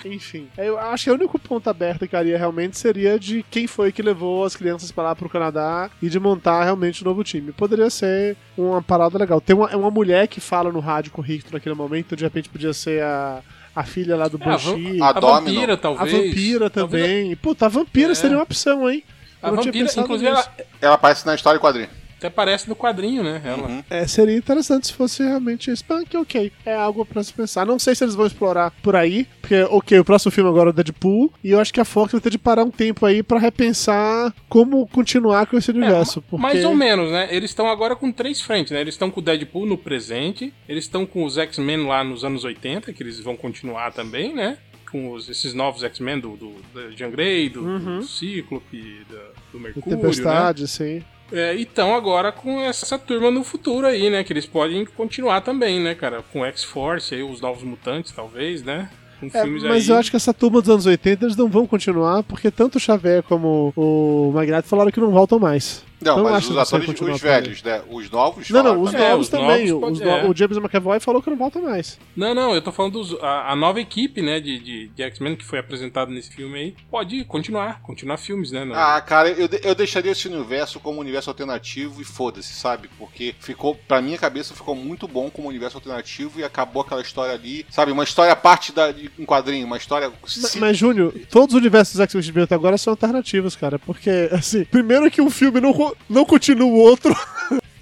Enfim, 0.05 0.47
eu 0.57 0.77
acho 0.77 1.05
que 1.05 1.11
o 1.11 1.13
único 1.13 1.39
ponto 1.39 1.69
aberto 1.69 2.07
que 2.07 2.15
haria 2.15 2.37
realmente 2.37 2.77
seria 2.77 3.17
de 3.19 3.43
quem 3.49 3.67
foi 3.67 3.91
que 3.91 4.01
levou 4.01 4.43
as 4.43 4.55
crianças 4.55 4.91
pra 4.91 5.03
lá 5.03 5.15
pro 5.15 5.29
Canadá 5.29 5.89
e 6.01 6.09
de 6.09 6.19
montar 6.19 6.63
realmente 6.63 7.03
um 7.03 7.07
novo 7.07 7.23
time. 7.23 7.51
Poderia 7.51 7.89
ser 7.89 8.35
uma 8.57 8.81
parada 8.81 9.17
legal. 9.17 9.39
Tem 9.39 9.55
uma, 9.55 9.69
é 9.69 9.75
uma 9.75 9.89
mulher 9.91 10.27
que 10.27 10.39
fala 10.41 10.71
no 10.71 10.79
rádio 10.79 11.11
com 11.11 11.21
o 11.21 11.23
Richter 11.23 11.53
naquele 11.53 11.75
momento, 11.75 12.15
de 12.15 12.23
repente 12.23 12.49
podia 12.49 12.73
ser 12.73 13.01
a, 13.03 13.41
a 13.75 13.83
filha 13.83 14.15
lá 14.15 14.27
do 14.27 14.37
É, 14.37 14.43
a 14.43 14.45
Banshee. 14.51 15.01
a 15.01 15.07
A 15.07 15.13
Domino. 15.13 15.33
vampira, 15.45 15.73
A 15.73 15.77
talvez. 15.77 16.11
vampira 16.11 16.69
Talvez 16.69 17.05
também. 17.05 17.35
Puta, 17.37 17.65
a 17.65 17.69
vampira 17.69 18.11
É. 18.11 18.15
seria 18.15 18.37
uma 18.37 18.43
opção, 18.43 18.89
hein? 18.89 19.03
A 19.41 19.47
Eu 19.47 19.55
não 19.55 19.61
tinha 19.61 19.71
vampira, 19.73 20.01
inclusive, 20.01 20.29
nisso. 20.31 20.49
ela 20.57 20.67
Ela 20.81 20.93
aparece 20.95 21.25
na 21.25 21.35
história 21.35 21.57
em 21.57 21.61
quadrinho. 21.61 21.89
Até 22.23 22.27
aparece 22.27 22.69
no 22.69 22.75
quadrinho, 22.75 23.23
né? 23.23 23.41
Ela. 23.43 23.67
Uhum. 23.67 23.83
É, 23.89 24.07
seria 24.07 24.37
interessante 24.37 24.87
se 24.87 24.93
fosse 24.93 25.23
realmente 25.23 25.69
isso. 25.71 25.83
Ok, 26.15 26.51
é 26.65 26.73
algo 26.73 27.05
pra 27.05 27.21
se 27.23 27.33
pensar. 27.33 27.65
Não 27.65 27.77
sei 27.77 27.93
se 27.95 28.03
eles 28.03 28.15
vão 28.15 28.25
explorar 28.25 28.71
por 28.81 28.95
aí, 28.95 29.27
porque, 29.41 29.61
ok, 29.63 29.99
o 29.99 30.05
próximo 30.05 30.31
filme 30.31 30.49
agora 30.49 30.69
é 30.69 30.71
o 30.71 30.73
Deadpool, 30.73 31.31
e 31.43 31.51
eu 31.51 31.59
acho 31.59 31.73
que 31.73 31.81
a 31.81 31.85
Fox 31.85 32.11
vai 32.11 32.21
ter 32.21 32.29
de 32.29 32.37
parar 32.37 32.63
um 32.63 32.71
tempo 32.71 33.05
aí 33.05 33.21
pra 33.21 33.37
repensar 33.39 34.33
como 34.47 34.87
continuar 34.87 35.45
com 35.47 35.57
esse 35.57 35.71
universo. 35.71 36.19
É, 36.19 36.21
porque... 36.29 36.41
Mais 36.41 36.63
ou 36.65 36.75
menos, 36.75 37.11
né? 37.11 37.27
Eles 37.31 37.51
estão 37.51 37.67
agora 37.67 37.95
com 37.95 38.11
três 38.11 38.41
frentes, 38.41 38.71
né? 38.71 38.79
Eles 38.81 38.93
estão 38.93 39.11
com 39.11 39.19
o 39.19 39.23
Deadpool 39.23 39.65
no 39.65 39.77
presente, 39.77 40.53
eles 40.67 40.85
estão 40.85 41.05
com 41.05 41.23
os 41.25 41.37
X-Men 41.37 41.85
lá 41.87 42.03
nos 42.03 42.23
anos 42.23 42.43
80, 42.43 42.93
que 42.93 43.03
eles 43.03 43.19
vão 43.19 43.35
continuar 43.35 43.91
também, 43.91 44.33
né? 44.33 44.57
Com 44.91 45.11
os- 45.11 45.27
esses 45.27 45.53
novos 45.53 45.83
X-Men 45.83 46.19
do, 46.19 46.37
do, 46.37 46.53
da 46.73 46.91
Jean 46.91 47.09
Grey, 47.09 47.49
do, 47.49 47.61
Uhum. 47.63 47.99
do 47.99 48.05
Cíclope, 48.05 49.01
da- 49.09 49.17
do 49.17 49.33
Do 49.53 49.59
Mercúrio, 49.59 49.89
né? 49.89 49.95
Tempestade, 49.97 50.67
sim. 50.67 51.03
É, 51.31 51.55
e 51.55 51.63
estão 51.63 51.95
agora 51.95 52.31
com 52.31 52.61
essa 52.61 52.97
turma 52.99 53.31
no 53.31 53.43
futuro 53.43 53.87
aí, 53.87 54.09
né? 54.09 54.23
Que 54.23 54.33
eles 54.33 54.45
podem 54.45 54.85
continuar 54.85 55.41
também, 55.41 55.79
né, 55.79 55.95
cara? 55.95 56.23
Com 56.31 56.45
X-Force, 56.45 57.15
aí, 57.15 57.23
os 57.23 57.41
Novos 57.41 57.63
Mutantes, 57.63 58.11
talvez, 58.11 58.61
né? 58.63 58.89
É, 59.33 59.45
mas 59.45 59.89
aí. 59.89 59.89
eu 59.89 59.97
acho 59.97 60.09
que 60.09 60.17
essa 60.17 60.33
turma 60.33 60.59
dos 60.59 60.69
anos 60.69 60.85
80 60.85 61.25
eles 61.25 61.37
não 61.37 61.47
vão 61.47 61.65
continuar, 61.65 62.23
porque 62.23 62.51
tanto 62.51 62.75
o 62.75 62.79
Xavier 62.79 63.23
como 63.23 63.71
o 63.75 64.31
Magnata 64.33 64.67
falaram 64.67 64.91
que 64.91 64.99
não 64.99 65.11
voltam 65.11 65.39
mais. 65.39 65.83
Não, 66.03 66.19
Então, 66.19 66.23
mas 66.23 66.49
os 66.49 66.57
atores, 66.57 66.89
os 67.01 67.21
velhos, 67.21 67.63
né? 67.63 67.81
Os 67.89 68.09
novos. 68.09 68.49
Não, 68.49 68.63
não, 68.63 68.81
os 68.81 68.91
também. 68.91 69.05
É, 69.05 69.09
novos 69.11 69.25
os 69.25 69.31
também. 69.31 69.67
novos 69.71 69.91
os 69.99 69.99
pode- 69.99 70.03
no- 70.21 70.27
é. 70.27 70.29
O 70.29 70.35
James 70.35 70.57
McAvoy 70.57 70.99
falou 70.99 71.21
que 71.21 71.29
não 71.29 71.37
volta 71.37 71.59
mais. 71.61 71.99
Não, 72.15 72.33
não, 72.35 72.53
eu 72.53 72.61
tô 72.61 72.71
falando 72.71 72.93
dos, 72.93 73.17
a, 73.21 73.51
a 73.51 73.55
nova 73.55 73.79
equipe, 73.79 74.21
né, 74.21 74.39
de, 74.39 74.59
de, 74.59 74.87
de 74.89 75.03
X-Men 75.03 75.35
que 75.35 75.45
foi 75.45 75.59
apresentada 75.59 76.11
nesse 76.11 76.29
filme 76.31 76.57
aí. 76.59 76.75
Pode 76.91 77.23
continuar, 77.25 77.81
continuar 77.81 78.17
filmes, 78.17 78.51
né? 78.51 78.63
no- 78.65 78.73
Ah, 78.75 78.99
cara, 79.01 79.29
eu, 79.29 79.47
eu 79.63 79.75
deixaria 79.75 80.11
esse 80.11 80.27
universo 80.27 80.79
como 80.79 80.99
universo 80.99 81.29
alternativo 81.29 82.01
e 82.01 82.05
foda-se, 82.05 82.53
sabe? 82.53 82.89
Porque 82.97 83.33
ficou, 83.39 83.75
pra 83.87 84.01
minha 84.01 84.17
cabeça, 84.17 84.53
ficou 84.53 84.75
muito 84.75 85.07
bom 85.07 85.29
como 85.29 85.47
universo 85.47 85.77
alternativo 85.77 86.39
e 86.39 86.43
acabou 86.43 86.81
aquela 86.81 87.01
história 87.01 87.33
ali, 87.33 87.65
sabe? 87.69 87.91
Uma 87.91 88.03
história 88.03 88.33
à 88.33 88.35
parte 88.35 88.71
da, 88.71 88.91
de 88.91 89.09
um 89.17 89.25
quadrinho, 89.25 89.65
uma 89.65 89.77
história. 89.77 90.11
Mas, 90.21 90.55
mas, 90.55 90.77
Júnior, 90.77 91.13
todos 91.29 91.53
os 91.55 91.59
universos 91.61 91.99
X-Men 91.99 92.43
até 92.43 92.55
agora 92.55 92.77
são 92.77 92.91
alternativos, 92.91 93.55
cara. 93.55 93.79
Porque, 93.79 94.29
assim, 94.31 94.63
primeiro 94.65 95.09
que 95.09 95.21
um 95.21 95.29
filme 95.29 95.59
não, 95.61 95.71
não 96.09 96.25
continua 96.25 96.67
o 96.67 96.75
outro. 96.75 97.15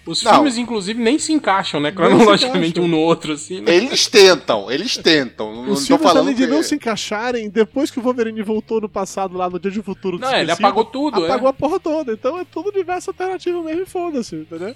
Os 0.03 0.23
Não. 0.23 0.33
filmes, 0.33 0.57
inclusive, 0.57 0.99
nem 1.01 1.19
se 1.19 1.31
encaixam, 1.31 1.79
né? 1.79 1.91
Cronologicamente, 1.91 2.71
encaixam. 2.79 2.83
um 2.85 2.87
no 2.87 2.97
outro, 2.97 3.33
assim, 3.33 3.61
né? 3.61 3.75
Eles 3.75 4.07
tentam, 4.07 4.69
eles 4.71 4.97
tentam. 4.97 5.53
Não, 5.53 5.65
não 5.67 5.73
Os 5.73 5.81
tô 5.81 5.85
filmes, 5.85 6.03
falando 6.03 6.23
além 6.25 6.35
de 6.35 6.45
que- 6.45 6.49
não 6.51 6.63
se 6.63 6.73
encaixarem, 6.73 7.47
depois 7.49 7.91
que 7.91 7.99
o 7.99 8.01
Wolverine 8.01 8.41
voltou 8.41 8.81
no 8.81 8.89
passado, 8.89 9.37
lá 9.37 9.47
no 9.47 9.59
Dia 9.59 9.69
de 9.69 9.79
Futuro 9.83 10.17
Não, 10.17 10.33
ele 10.33 10.51
apagou 10.51 10.85
tudo, 10.85 11.23
Apagou 11.23 11.47
é. 11.47 11.51
a 11.51 11.53
porra 11.53 11.79
toda. 11.79 12.13
Então 12.13 12.39
é 12.39 12.43
tudo 12.43 12.69
universo 12.69 13.11
alternativo 13.11 13.61
mesmo 13.63 13.83
e 13.83 13.85
foda-se, 13.85 14.35
entendeu? 14.37 14.75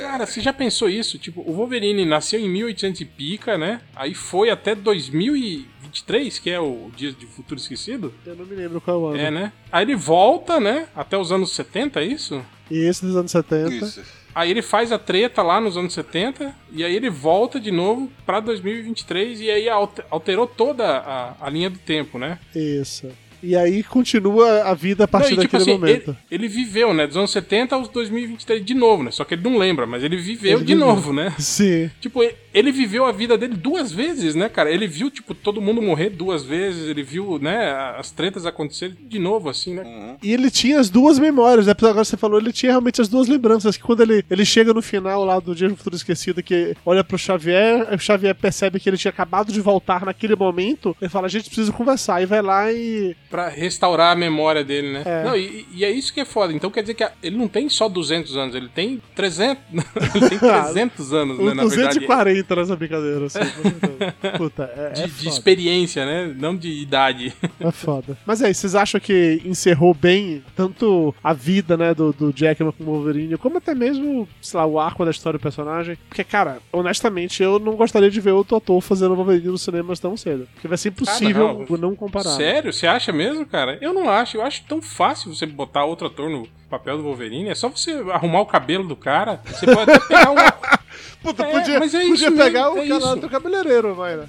Cara, 0.00 0.24
você 0.26 0.40
já 0.40 0.52
pensou 0.52 0.88
isso? 0.88 1.18
Tipo, 1.18 1.40
o 1.42 1.52
Wolverine 1.52 2.04
nasceu 2.04 2.40
em 2.40 2.48
1800 2.48 3.00
e 3.00 3.04
pica, 3.04 3.58
né? 3.58 3.80
Aí 3.94 4.14
foi 4.14 4.48
até 4.50 4.74
2023, 4.74 6.38
que 6.38 6.50
é 6.50 6.58
o 6.60 6.90
Dia 6.96 7.12
de 7.12 7.26
Futuro 7.26 7.60
Esquecido. 7.60 8.12
Eu 8.24 8.36
não 8.36 8.44
me 8.46 8.54
lembro 8.54 8.80
qual 8.80 8.96
é 8.96 9.00
o 9.00 9.06
ano. 9.08 9.18
É, 9.18 9.30
né? 9.30 9.52
Aí 9.70 9.84
ele 9.84 9.94
volta, 9.96 10.58
né? 10.60 10.88
Até 10.94 11.16
os 11.18 11.30
anos 11.32 11.52
70, 11.52 12.00
é 12.00 12.04
isso? 12.04 12.44
E 12.70 12.78
esse 12.78 13.04
dos 13.04 13.16
anos 13.16 13.30
70. 13.30 13.72
Isso. 13.74 14.02
Aí 14.34 14.50
ele 14.50 14.60
faz 14.60 14.92
a 14.92 14.98
treta 14.98 15.42
lá 15.42 15.58
nos 15.60 15.78
anos 15.78 15.94
70, 15.94 16.54
e 16.70 16.84
aí 16.84 16.94
ele 16.94 17.08
volta 17.08 17.58
de 17.58 17.70
novo 17.70 18.10
pra 18.26 18.38
2023, 18.38 19.40
e 19.40 19.50
aí 19.50 19.66
alter- 19.68 20.04
alterou 20.10 20.46
toda 20.46 20.84
a, 20.98 21.34
a 21.40 21.48
linha 21.48 21.70
do 21.70 21.78
tempo, 21.78 22.18
né? 22.18 22.38
Isso. 22.54 23.08
E 23.42 23.56
aí 23.56 23.82
continua 23.82 24.62
a 24.62 24.74
vida 24.74 25.04
a 25.04 25.08
partir 25.08 25.34
Não, 25.34 25.42
e, 25.42 25.46
tipo 25.46 25.56
daquele 25.58 25.70
assim, 25.70 25.80
momento. 25.80 26.10
Ele, 26.30 26.44
ele 26.44 26.48
viveu, 26.48 26.92
né? 26.94 27.06
Dos 27.06 27.16
anos 27.16 27.30
70 27.30 27.74
aos 27.74 27.88
2023 27.88 28.64
de 28.64 28.74
novo, 28.74 29.02
né? 29.02 29.10
Só 29.10 29.24
que 29.24 29.34
ele 29.34 29.42
não 29.42 29.56
lembra, 29.58 29.86
mas 29.86 30.02
ele 30.02 30.16
viveu 30.16 30.58
Ele 30.58 30.64
de 30.64 30.74
viveu. 30.74 30.86
novo, 30.86 31.12
né? 31.12 31.34
Sim. 31.38 31.90
Tipo, 32.00 32.22
ele 32.52 32.72
viveu 32.72 33.04
a 33.04 33.12
vida 33.12 33.36
dele 33.36 33.54
duas 33.54 33.92
vezes, 33.92 34.34
né, 34.34 34.48
cara? 34.48 34.70
Ele 34.70 34.86
viu, 34.86 35.10
tipo, 35.10 35.34
todo 35.34 35.60
mundo 35.60 35.82
morrer 35.82 36.10
duas 36.10 36.44
vezes, 36.44 36.88
ele 36.88 37.02
viu, 37.02 37.38
né, 37.38 37.70
as 37.98 38.10
tretas 38.10 38.46
acontecerem 38.46 38.96
de 39.08 39.18
novo, 39.18 39.48
assim, 39.48 39.74
né? 39.74 39.82
Uhum. 39.82 40.16
E 40.22 40.32
ele 40.32 40.50
tinha 40.50 40.80
as 40.80 40.88
duas 40.88 41.18
memórias, 41.18 41.66
né? 41.66 41.72
Agora 41.76 42.04
você 42.04 42.16
falou, 42.16 42.40
ele 42.40 42.52
tinha 42.52 42.72
realmente 42.72 43.00
as 43.00 43.08
duas 43.08 43.28
lembranças. 43.28 43.76
Que 43.76 43.82
quando 43.82 44.02
ele, 44.02 44.24
ele 44.30 44.44
chega 44.44 44.72
no 44.72 44.82
final 44.82 45.24
lá 45.24 45.38
do 45.38 45.54
Dia 45.54 45.68
do 45.68 45.76
Futuro 45.76 45.96
Esquecido, 45.96 46.42
que 46.42 46.74
olha 46.84 47.04
pro 47.04 47.18
Xavier, 47.18 47.94
o 47.94 47.98
Xavier 47.98 48.34
percebe 48.34 48.80
que 48.80 48.88
ele 48.88 48.96
tinha 48.96 49.10
acabado 49.10 49.52
de 49.52 49.60
voltar 49.60 50.04
naquele 50.04 50.34
momento, 50.34 50.96
ele 51.00 51.08
fala: 51.10 51.26
a 51.26 51.30
gente 51.30 51.46
precisa 51.46 51.72
conversar. 51.72 52.22
E 52.22 52.26
vai 52.26 52.42
lá 52.42 52.72
e. 52.72 53.14
Pra 53.30 53.48
restaurar 53.48 54.12
a 54.12 54.16
memória 54.16 54.62
dele, 54.62 54.92
né? 54.92 55.02
É. 55.04 55.24
Não, 55.24 55.36
e, 55.36 55.66
e 55.74 55.84
é 55.84 55.90
isso 55.90 56.12
que 56.14 56.20
é 56.20 56.24
foda. 56.24 56.52
Então 56.52 56.70
quer 56.70 56.82
dizer 56.82 56.94
que 56.94 57.02
a- 57.04 57.12
ele 57.22 57.36
não 57.36 57.48
tem 57.48 57.68
só 57.68 57.88
200 57.88 58.36
anos, 58.36 58.54
ele 58.54 58.68
tem 58.68 59.02
300, 59.14 59.62
ele 60.14 60.28
tem 60.28 60.38
300 60.38 61.12
anos, 61.12 61.38
né, 61.38 61.44
na 61.54 61.64
verdade. 61.64 61.98
240 62.00 62.56
nessa 62.56 62.76
brincadeira, 62.76 63.26
assim. 63.26 63.38
Puta, 64.36 64.70
é, 64.76 64.90
De, 64.90 65.02
é 65.02 65.06
de 65.06 65.28
experiência, 65.28 66.04
né? 66.04 66.34
Não 66.38 66.56
de 66.56 66.68
idade. 66.70 67.32
É 67.60 67.70
foda. 67.70 68.16
Mas 68.26 68.42
aí, 68.42 68.54
vocês 68.54 68.74
acham 68.74 69.00
que 69.00 69.40
encerrou 69.44 69.92
bem 69.94 70.42
tanto 70.54 71.14
a 71.22 71.32
vida, 71.32 71.76
né, 71.76 71.94
do, 71.94 72.12
do 72.12 72.32
Jackman 72.34 72.72
com 72.72 72.84
o 72.84 72.86
Wolverine, 72.86 73.36
como 73.36 73.58
até 73.58 73.74
mesmo, 73.74 74.28
sei 74.40 74.58
lá, 74.58 74.66
o 74.66 74.78
arco 74.78 75.04
da 75.04 75.10
história 75.10 75.38
do 75.38 75.42
personagem? 75.42 75.98
Porque, 76.08 76.24
cara, 76.24 76.58
honestamente, 76.72 77.42
eu 77.42 77.58
não 77.58 77.74
gostaria 77.76 78.10
de 78.10 78.20
ver 78.20 78.30
outro 78.32 78.56
ator 78.56 78.80
fazendo 78.80 79.12
o 79.12 79.16
Wolverine 79.16 79.48
nos 79.48 79.62
cinemas 79.62 79.98
tão 80.00 80.16
cedo. 80.16 80.46
Porque 80.54 80.68
vai 80.68 80.78
ser 80.78 80.90
impossível 80.90 81.66
Ah, 81.68 81.76
não, 81.76 81.94
comparar. 81.96 82.30
Sério? 82.30 82.72
Você 82.72 82.86
acha 82.86 83.12
mesmo, 83.16 83.44
cara? 83.46 83.78
Eu 83.80 83.92
não 83.92 84.08
acho. 84.08 84.36
Eu 84.36 84.42
acho 84.42 84.64
tão 84.64 84.80
fácil 84.80 85.34
você 85.34 85.46
botar 85.46 85.84
outro 85.84 86.06
ator 86.06 86.30
no 86.30 86.46
papel 86.70 86.96
do 86.96 87.02
Wolverine. 87.02 87.48
É 87.48 87.54
só 87.54 87.68
você 87.68 87.92
arrumar 88.12 88.40
o 88.40 88.46
cabelo 88.46 88.86
do 88.86 88.94
cara. 88.94 89.40
Você 89.46 89.66
pode 89.66 89.90
até 89.90 90.00
pegar 90.06 90.30
um. 90.30 90.36
Puta, 91.26 91.42
É, 91.44 91.50
podia, 91.52 91.78
mas 91.80 91.94
é 91.94 92.06
podia 92.06 92.14
isso 92.28 92.32
pegar 92.36 92.70
mesmo, 92.72 92.76
o 92.78 92.82
é 92.82 92.98
isso. 92.98 93.16
do 93.16 93.28
cabeleireiro, 93.28 93.94
vai, 93.94 94.16
né? 94.16 94.26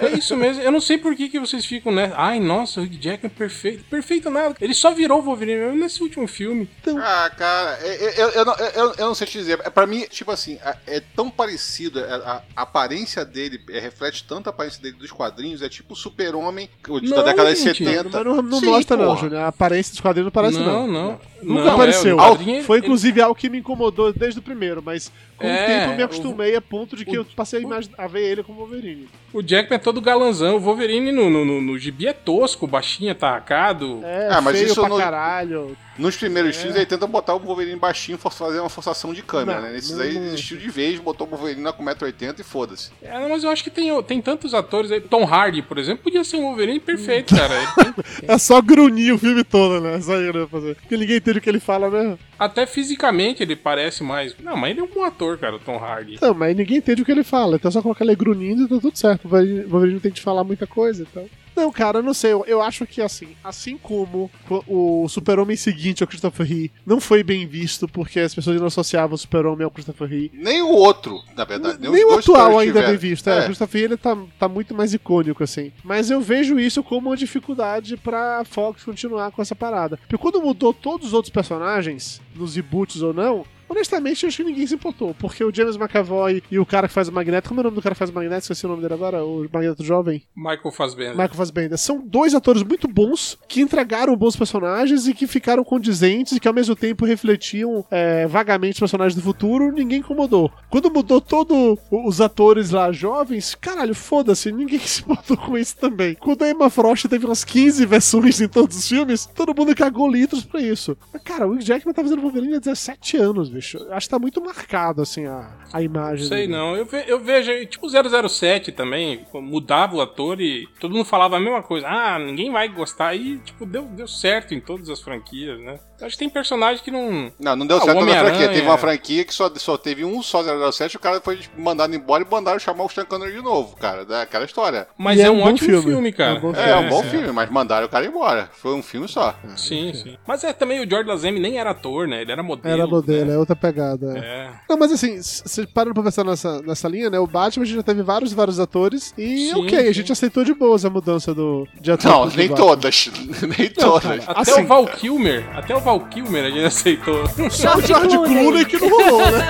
É 0.00 0.10
isso 0.16 0.36
mesmo. 0.36 0.62
Eu 0.62 0.70
não 0.72 0.80
sei 0.80 0.96
por 0.98 1.14
que, 1.16 1.28
que 1.28 1.40
vocês 1.40 1.64
ficam, 1.66 1.90
né? 1.92 2.12
Ai, 2.16 2.38
nossa, 2.40 2.80
o 2.80 2.84
Hugh 2.84 2.98
Jackman 3.00 3.30
é 3.34 3.38
perfeito. 3.38 3.84
Perfeito 3.84 4.30
nada. 4.30 4.54
Ele 4.60 4.74
só 4.74 4.92
virou 4.92 5.18
o 5.18 5.22
Wolverine 5.22 5.60
mesmo 5.60 5.78
nesse 5.80 6.02
último 6.02 6.26
filme. 6.26 6.68
Ah, 6.98 7.30
cara, 7.36 7.78
eu, 7.82 8.10
eu, 8.10 8.28
eu, 8.30 8.44
não, 8.44 8.54
eu, 8.54 8.94
eu 8.98 9.06
não 9.06 9.14
sei 9.14 9.26
te 9.26 9.38
dizer. 9.38 9.60
É, 9.64 9.70
Pra 9.70 9.86
mim, 9.86 10.06
tipo 10.08 10.30
assim, 10.30 10.58
é, 10.64 10.96
é 10.96 11.02
tão 11.14 11.28
parecido, 11.30 12.00
é, 12.00 12.04
a, 12.14 12.42
a 12.56 12.62
aparência 12.62 13.24
dele 13.24 13.60
é, 13.70 13.78
reflete 13.80 14.24
tanto 14.24 14.46
a 14.46 14.50
aparência 14.50 14.80
dele 14.82 14.96
dos 14.96 15.10
quadrinhos, 15.10 15.62
é 15.62 15.68
tipo 15.68 15.94
o 15.94 15.96
super-homem 15.96 16.68
de- 17.00 17.10
da 17.10 17.16
Não, 17.16 17.24
década 17.24 17.52
de 17.54 17.60
gente, 17.60 17.84
70. 17.84 18.04
Mas 18.12 18.24
não, 18.24 18.42
não 18.42 18.60
Sim, 18.60 18.66
mostra, 18.66 18.96
não, 18.96 19.06
porra. 19.06 19.20
Júnior. 19.20 19.40
A 19.42 19.48
aparência 19.48 19.92
dos 19.92 20.00
quadrinhos 20.00 20.26
não 20.26 20.32
parece, 20.32 20.58
não. 20.58 20.86
não, 20.86 20.86
não. 20.86 21.20
Nunca 21.42 21.64
Não, 21.64 21.74
apareceu. 21.74 22.18
é, 22.20 22.62
Foi, 22.62 22.78
ele- 22.78 22.86
inclusive, 22.86 23.20
algo 23.20 23.34
que 23.38 23.48
me 23.48 23.58
incomodou 23.58 24.12
desde 24.12 24.38
o 24.40 24.42
primeiro, 24.42 24.82
mas 24.82 25.12
com 25.36 25.46
o 25.46 25.50
É, 25.50 25.66
tempo 25.66 25.92
eu 25.92 25.96
me 25.96 26.02
acostumei 26.02 26.35
a 26.56 26.60
ponto 26.60 26.96
de 26.96 27.04
que 27.04 27.16
o- 27.18 27.20
eu 27.22 27.24
passei 27.36 27.64
a, 27.64 28.04
a 28.04 28.06
ver 28.06 28.22
ele 28.30 28.42
como 28.42 28.58
Wolverine. 28.60 29.08
O 29.36 29.42
Jackman 29.42 29.76
é 29.76 29.78
todo 29.78 30.00
galanzão. 30.00 30.56
O 30.56 30.60
Wolverine 30.60 31.12
no, 31.12 31.28
no, 31.28 31.44
no, 31.44 31.60
no 31.60 31.78
gibi 31.78 32.06
é 32.06 32.12
tosco, 32.12 32.66
baixinho, 32.66 33.12
atarracado. 33.12 34.00
É, 34.02 34.28
Ah, 34.30 34.40
mas 34.40 34.56
feio 34.56 34.66
isso 34.70 34.80
pra 34.80 34.88
não- 34.88 34.96
caralho. 34.98 35.76
Nos 35.98 36.14
primeiros 36.14 36.54
É. 36.56 36.58
filmes, 36.58 36.76
ele 36.76 36.84
tenta 36.84 37.06
botar 37.06 37.34
o 37.34 37.38
Wolverine 37.38 37.78
baixinho, 37.78 38.18
fazer 38.18 38.60
uma 38.60 38.68
forçação 38.68 39.14
de 39.14 39.22
câmera, 39.22 39.60
Não, 39.60 39.66
né? 39.68 39.72
Nesses 39.74 39.92
não- 39.96 40.02
aí, 40.02 40.12
desistiu 40.12 40.58
de 40.58 40.68
vez, 40.68 40.98
botou 41.00 41.26
o 41.26 41.30
Wolverine 41.30 41.62
na 41.62 41.72
com 41.72 41.82
1,80m 41.82 42.38
e 42.40 42.42
foda-se. 42.44 42.90
É, 43.02 43.18
mas 43.28 43.42
eu 43.44 43.48
acho 43.50 43.64
que 43.64 43.70
tem, 43.70 44.02
tem 44.02 44.20
tantos 44.20 44.52
atores 44.52 44.92
aí. 44.92 45.00
Tom 45.00 45.24
Hardy, 45.24 45.62
por 45.62 45.78
exemplo, 45.78 46.02
podia 46.04 46.22
ser 46.22 46.36
um 46.36 46.42
Wolverine 46.42 46.80
perfeito, 46.80 47.34
cara. 47.34 47.54
Ele 47.54 47.66
tem- 48.04 48.28
É 48.28 48.36
só 48.36 48.60
grunir 48.60 49.14
o 49.14 49.18
filme 49.18 49.42
todo, 49.42 49.80
né? 49.80 49.98
Só 50.02 50.14
eu 50.16 50.34
ia 50.34 50.46
fazer. 50.46 50.74
Porque 50.76 50.96
ninguém 50.98 51.16
entende 51.16 51.38
o 51.38 51.40
que 51.42 51.48
ele 51.48 51.60
fala 51.60 51.90
mesmo. 51.90 52.18
até 52.38 52.66
fisicamente 52.66 53.42
ele 53.42 53.56
parece 53.56 54.02
mais. 54.02 54.34
Não, 54.38 54.54
mas 54.54 54.72
ele 54.72 54.80
é 54.80 54.82
um 54.82 54.88
bom 54.88 55.02
ator, 55.02 55.38
cara, 55.38 55.56
o 55.56 55.58
Tom 55.58 55.78
Hardy. 55.78 56.18
Não, 56.20 56.34
mas 56.34 56.54
ninguém 56.54 56.76
entende 56.76 57.00
o 57.00 57.04
que 57.06 57.10
ele 57.12 57.24
fala. 57.24 57.56
Então 57.56 57.70
é 57.70 57.72
só 57.72 57.80
colocar 57.80 58.04
ele 58.04 58.14
grunhindo 58.14 58.64
e 58.64 58.68
tá 58.68 58.78
tudo 58.78 58.94
certo. 58.98 59.25
O 59.26 59.68
Wolverine 59.68 59.94
o 59.94 59.94
não 59.94 60.00
tem 60.00 60.10
que 60.12 60.16
te 60.16 60.22
falar 60.22 60.44
muita 60.44 60.66
coisa, 60.66 61.02
então. 61.02 61.28
Não, 61.56 61.72
cara, 61.72 62.00
eu 62.00 62.02
não 62.02 62.12
sei. 62.12 62.32
Eu, 62.32 62.44
eu 62.46 62.60
acho 62.60 62.86
que 62.86 63.00
assim, 63.00 63.28
assim 63.42 63.78
como 63.78 64.30
o 64.68 65.06
o 65.06 65.08
Super-Homem 65.08 65.56
seguinte 65.56 66.02
ao 66.02 66.06
Christopher 66.06 66.46
Reeve 66.46 66.72
não 66.84 67.00
foi 67.00 67.22
bem 67.22 67.46
visto 67.46 67.88
porque 67.88 68.20
as 68.20 68.34
pessoas 68.34 68.60
não 68.60 68.66
associavam 68.66 69.14
o 69.14 69.18
Super-Homem 69.18 69.64
ao 69.64 69.70
Christopher 69.70 70.08
Reeve. 70.08 70.30
Nem 70.34 70.60
o 70.60 70.68
outro, 70.68 71.22
na 71.34 71.44
verdade. 71.44 71.78
Nem, 71.80 72.04
o 72.04 72.18
os 72.18 72.24
dois 72.24 72.38
atual 72.38 72.58
ainda 72.58 72.80
é 72.80 72.82
tiveram. 72.82 72.88
bem 72.88 72.96
visto. 72.98 73.30
É. 73.30 73.40
O 73.40 73.44
Christopher 73.44 73.80
Reeve 73.80 73.94
ele 73.94 73.96
tá, 73.96 74.16
tá 74.38 74.48
muito 74.48 74.74
mais 74.74 74.92
icônico, 74.92 75.42
assim. 75.42 75.72
Mas 75.82 76.10
eu 76.10 76.20
vejo 76.20 76.58
isso 76.58 76.82
como 76.82 77.08
uma 77.08 77.16
dificuldade 77.16 77.96
pra 77.96 78.44
Fox 78.44 78.82
continuar 78.82 79.30
com 79.30 79.40
essa 79.40 79.54
parada. 79.54 79.96
Porque 79.96 80.18
quando 80.18 80.42
mudou 80.42 80.74
todos 80.74 81.08
os 81.08 81.12
outros 81.14 81.32
personagens, 81.32 82.20
nos 82.34 82.56
reboots 82.56 83.00
ou 83.00 83.14
não, 83.14 83.46
Honestamente, 83.68 84.22
eu 84.22 84.28
acho 84.28 84.36
que 84.36 84.44
ninguém 84.44 84.66
se 84.66 84.74
importou, 84.74 85.14
porque 85.14 85.44
o 85.44 85.54
James 85.54 85.76
McAvoy 85.76 86.42
e 86.50 86.58
o 86.58 86.66
cara 86.66 86.88
que 86.88 86.94
faz 86.94 87.08
o 87.08 87.12
Magneto, 87.12 87.48
como 87.48 87.60
é 87.60 87.62
o 87.62 87.64
nome 87.64 87.76
do 87.76 87.82
cara 87.82 87.94
que 87.94 87.98
faz 87.98 88.10
o 88.10 88.14
Magneto? 88.14 88.42
Esqueci 88.42 88.64
o 88.64 88.68
nome 88.68 88.82
dele 88.82 88.94
agora, 88.94 89.24
o 89.24 89.48
Magneto 89.52 89.84
jovem. 89.84 90.22
Michael 90.36 90.72
Fassbender. 90.72 91.12
Michael 91.12 91.34
Fassbender. 91.34 91.78
São 91.78 92.00
dois 92.00 92.34
atores 92.34 92.62
muito 92.62 92.86
bons 92.86 93.38
que 93.48 93.60
entregaram 93.60 94.16
bons 94.16 94.36
personagens 94.36 95.06
e 95.08 95.14
que 95.14 95.26
ficaram 95.26 95.64
condizentes 95.64 96.34
e 96.34 96.40
que 96.40 96.48
ao 96.48 96.54
mesmo 96.54 96.76
tempo 96.76 97.04
refletiam 97.04 97.84
é, 97.90 98.26
vagamente 98.26 98.74
os 98.74 98.80
personagens 98.80 99.14
do 99.14 99.22
futuro. 99.22 99.72
Ninguém 99.72 99.98
incomodou. 99.98 100.50
Quando 100.70 100.90
mudou 100.90 101.20
todos 101.20 101.78
os 101.90 102.20
atores 102.20 102.70
lá 102.70 102.92
jovens, 102.92 103.54
caralho, 103.54 103.94
foda-se, 103.94 104.52
ninguém 104.52 104.78
se 104.86 105.02
importou 105.02 105.36
com 105.36 105.58
isso 105.58 105.76
também. 105.76 106.14
Quando 106.14 106.42
a 106.42 106.50
Emma 106.50 106.70
Frost 106.70 107.06
teve 107.08 107.26
umas 107.26 107.44
15 107.44 107.84
versões 107.86 108.40
em 108.40 108.48
todos 108.48 108.76
os 108.76 108.88
filmes, 108.88 109.26
todo 109.26 109.54
mundo 109.54 109.74
cagou 109.74 110.08
litros 110.08 110.44
pra 110.44 110.60
isso. 110.60 110.96
Mas, 111.12 111.22
cara, 111.22 111.46
o 111.46 111.52
Hugh 111.52 111.62
Jackman 111.62 111.94
tá 111.94 112.02
fazendo 112.02 112.22
Wolverine 112.22 112.56
há 112.56 112.60
17 112.60 113.16
anos, 113.16 113.50
bicho. 113.56 113.78
Acho 113.90 114.06
que 114.06 114.10
tá 114.10 114.18
muito 114.18 114.40
marcado, 114.40 115.02
assim, 115.02 115.26
a, 115.26 115.50
a 115.72 115.82
imagem. 115.82 116.26
Sei 116.28 116.46
dele. 116.46 116.52
não, 116.52 116.76
eu, 116.76 116.84
ve- 116.86 117.04
eu 117.06 117.18
vejo, 117.20 117.66
tipo 117.66 117.86
007 117.88 118.72
também, 118.72 119.26
mudava 119.34 119.96
o 119.96 120.00
ator 120.00 120.40
e 120.40 120.66
todo 120.80 120.92
mundo 120.94 121.04
falava 121.04 121.36
a 121.36 121.40
mesma 121.40 121.62
coisa. 121.62 121.86
Ah, 121.88 122.18
ninguém 122.18 122.50
vai 122.50 122.68
gostar 122.68 123.14
e, 123.14 123.38
tipo, 123.38 123.66
deu, 123.66 123.82
deu 123.84 124.06
certo 124.08 124.54
em 124.54 124.60
todas 124.60 124.88
as 124.88 125.00
franquias, 125.00 125.58
né? 125.60 125.78
Acho 126.00 126.10
que 126.12 126.18
tem 126.18 126.28
personagem 126.28 126.84
que 126.84 126.90
não... 126.90 127.32
Não, 127.40 127.56
não 127.56 127.66
deu 127.66 127.78
Ah, 127.78 127.80
certo 127.80 128.04
na 128.04 128.18
franquia. 128.20 128.48
Teve 128.48 128.60
uma 128.62 128.76
franquia 128.78 129.24
que 129.24 129.32
só, 129.32 129.50
só 129.56 129.78
teve 129.78 130.04
um 130.04 130.22
só 130.22 130.42
007 130.72 130.96
o 130.96 131.00
cara 131.00 131.20
foi 131.22 131.40
mandado 131.56 131.94
embora 131.96 132.22
e 132.22 132.30
mandaram 132.30 132.58
chamar 132.58 132.84
o 132.84 132.88
Sean 132.88 133.04
Connery 133.06 133.32
de 133.32 133.42
novo, 133.42 133.74
cara. 133.76 134.04
Daquela 134.04 134.44
história. 134.44 134.86
Mas 134.98 135.18
é, 135.18 135.22
é 135.24 135.30
um, 135.30 135.36
um 135.36 135.38
bom 135.38 135.48
ótimo 135.52 135.68
filme, 135.70 135.82
filme. 135.82 136.12
cara. 136.12 136.34
É 136.34 136.38
um 136.38 136.40
bom 136.40 136.52
É, 136.54 136.70
é 136.70 136.76
um 136.76 136.88
bom 136.90 137.02
filme, 137.02 137.32
mas 137.32 137.50
mandaram 137.50 137.86
o 137.86 137.88
cara 137.88 138.04
embora. 138.04 138.50
Foi 138.52 138.74
um 138.74 138.82
filme 138.82 139.08
só. 139.08 139.34
Sim, 139.56 139.94
sim. 139.94 140.18
Mas 140.26 140.44
é 140.44 140.52
também 140.52 140.84
o 140.84 140.88
George 140.88 141.08
Lazenby 141.08 141.40
nem 141.40 141.58
era 141.58 141.70
ator, 141.70 142.06
né? 142.06 142.20
Ele 142.22 142.32
era 142.32 142.42
modelo. 142.42 142.74
Era 142.74 142.86
modelo, 142.86 143.24
né? 143.30 143.36
Outra 143.46 143.56
pegada. 143.56 144.18
é. 144.18 144.50
Não, 144.68 144.76
mas 144.76 144.90
assim, 144.92 145.20
se 145.22 145.66
parando 145.68 145.94
pra 145.94 146.02
pensar 146.02 146.24
nessa, 146.24 146.60
nessa 146.62 146.88
linha, 146.88 147.08
né? 147.08 147.18
O 147.18 147.26
Batman 147.26 147.62
a 147.62 147.66
gente 147.66 147.76
já 147.76 147.82
teve 147.82 148.02
vários 148.02 148.32
e 148.32 148.34
vários 148.34 148.58
atores. 148.60 149.14
E 149.16 149.50
Sim, 149.50 149.54
ok, 149.64 149.78
a 149.78 149.84
sim. 149.86 149.92
gente 149.92 150.12
aceitou 150.12 150.44
de 150.44 150.52
boas 150.54 150.84
a 150.84 150.90
mudança 150.90 151.32
do, 151.34 151.66
de 151.80 151.92
ator. 151.92 152.10
Não, 152.10 152.26
nem 152.26 152.48
Batman. 152.48 152.66
todas. 152.66 153.10
nem 153.58 153.68
todas. 153.70 154.02
cara. 154.02 154.22
Até 154.40 154.52
Assim- 154.52 154.62
o 154.62 154.66
Val 154.66 154.86
Kilmer, 154.86 155.44
até 155.56 155.74
o 155.76 155.80
Val 155.80 156.00
Kilmer 156.00 156.44
a 156.44 156.50
gente 156.50 156.64
aceitou. 156.64 157.24
Só 157.50 157.76
o 157.76 157.80
George 157.82 158.16
Clooney 158.16 158.64
que 158.64 158.78
não 158.78 158.88
rolou, 158.88 159.18
né? 159.20 159.46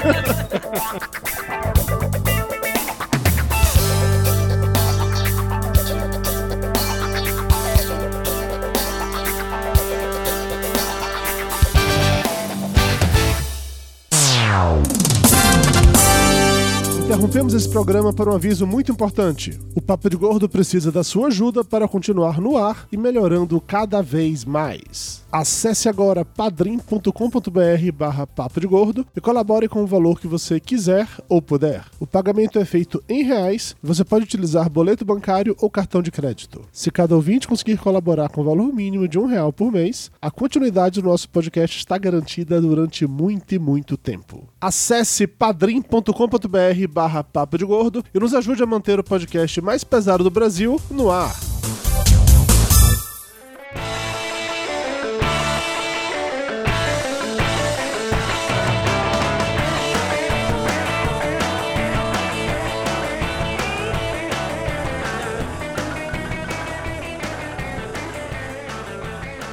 Interrompemos 17.17 17.55
esse 17.55 17.67
programa 17.71 18.13
para 18.13 18.31
um 18.31 18.35
aviso 18.35 18.67
muito 18.67 18.93
importante. 18.93 19.59
O 19.75 19.81
Papo 19.81 20.11
de 20.11 20.17
Gordo 20.19 20.51
precisa 20.51 20.93
da 20.93 21.03
sua 21.03 21.29
ajuda 21.29 21.65
para 21.65 21.89
continuar 21.89 22.39
no 22.39 22.59
ar 22.59 22.87
e 22.93 22.97
melhorando 22.99 23.59
cada 23.59 24.03
vez 24.03 24.45
mais. 24.45 25.25
Acesse 25.33 25.89
agora 25.89 26.27
padrim.com.br 26.27 27.93
barra 27.95 28.27
Papo 28.27 28.61
de 28.61 28.67
Gordo 28.67 29.07
e 29.17 29.21
colabore 29.21 29.67
com 29.67 29.83
o 29.83 29.87
valor 29.87 30.21
que 30.21 30.27
você 30.27 30.61
quiser 30.61 31.09
ou 31.27 31.41
puder. 31.41 31.87
O 31.99 32.07
pagamento 32.07 32.59
é 32.59 32.67
feito 32.67 33.03
em 33.09 33.23
reais 33.23 33.75
e 33.83 33.87
você 33.87 34.05
pode 34.05 34.25
utilizar 34.25 34.69
boleto 34.69 35.03
bancário 35.03 35.57
ou 35.59 35.71
cartão 35.71 36.03
de 36.03 36.11
crédito. 36.11 36.65
Se 36.71 36.91
cada 36.91 37.17
ouvinte 37.17 37.49
conseguir 37.49 37.79
colaborar 37.79 38.29
com 38.29 38.43
o 38.43 38.45
valor 38.45 38.71
mínimo 38.75 39.09
de 39.09 39.19
um 39.19 39.25
real 39.25 39.53
por 39.55 39.73
mês, 39.73 40.11
a 40.21 40.31
continuidade 40.31 41.01
do 41.01 41.09
nosso 41.09 41.31
podcast 41.31 41.79
está 41.79 41.97
garantida 41.97 42.61
durante 42.61 43.07
muito 43.07 43.55
e 43.55 43.59
muito 43.59 43.97
tempo. 43.97 44.47
Acesse 44.61 45.27
padrim.com.br 45.27 46.89
barra 46.91 47.06
Papo 47.33 47.57
de 47.59 47.65
Gordo 47.65 48.05
e 48.15 48.19
nos 48.19 48.35
ajude 48.35 48.63
a 48.63 48.67
manter 48.67 48.99
o 48.99 49.05
podcast 49.05 49.61
mais 49.61 49.85
pesado 49.85 50.25
do 50.25 50.31
Brasil 50.31 50.81
no 50.91 51.11
ar. 51.11 51.35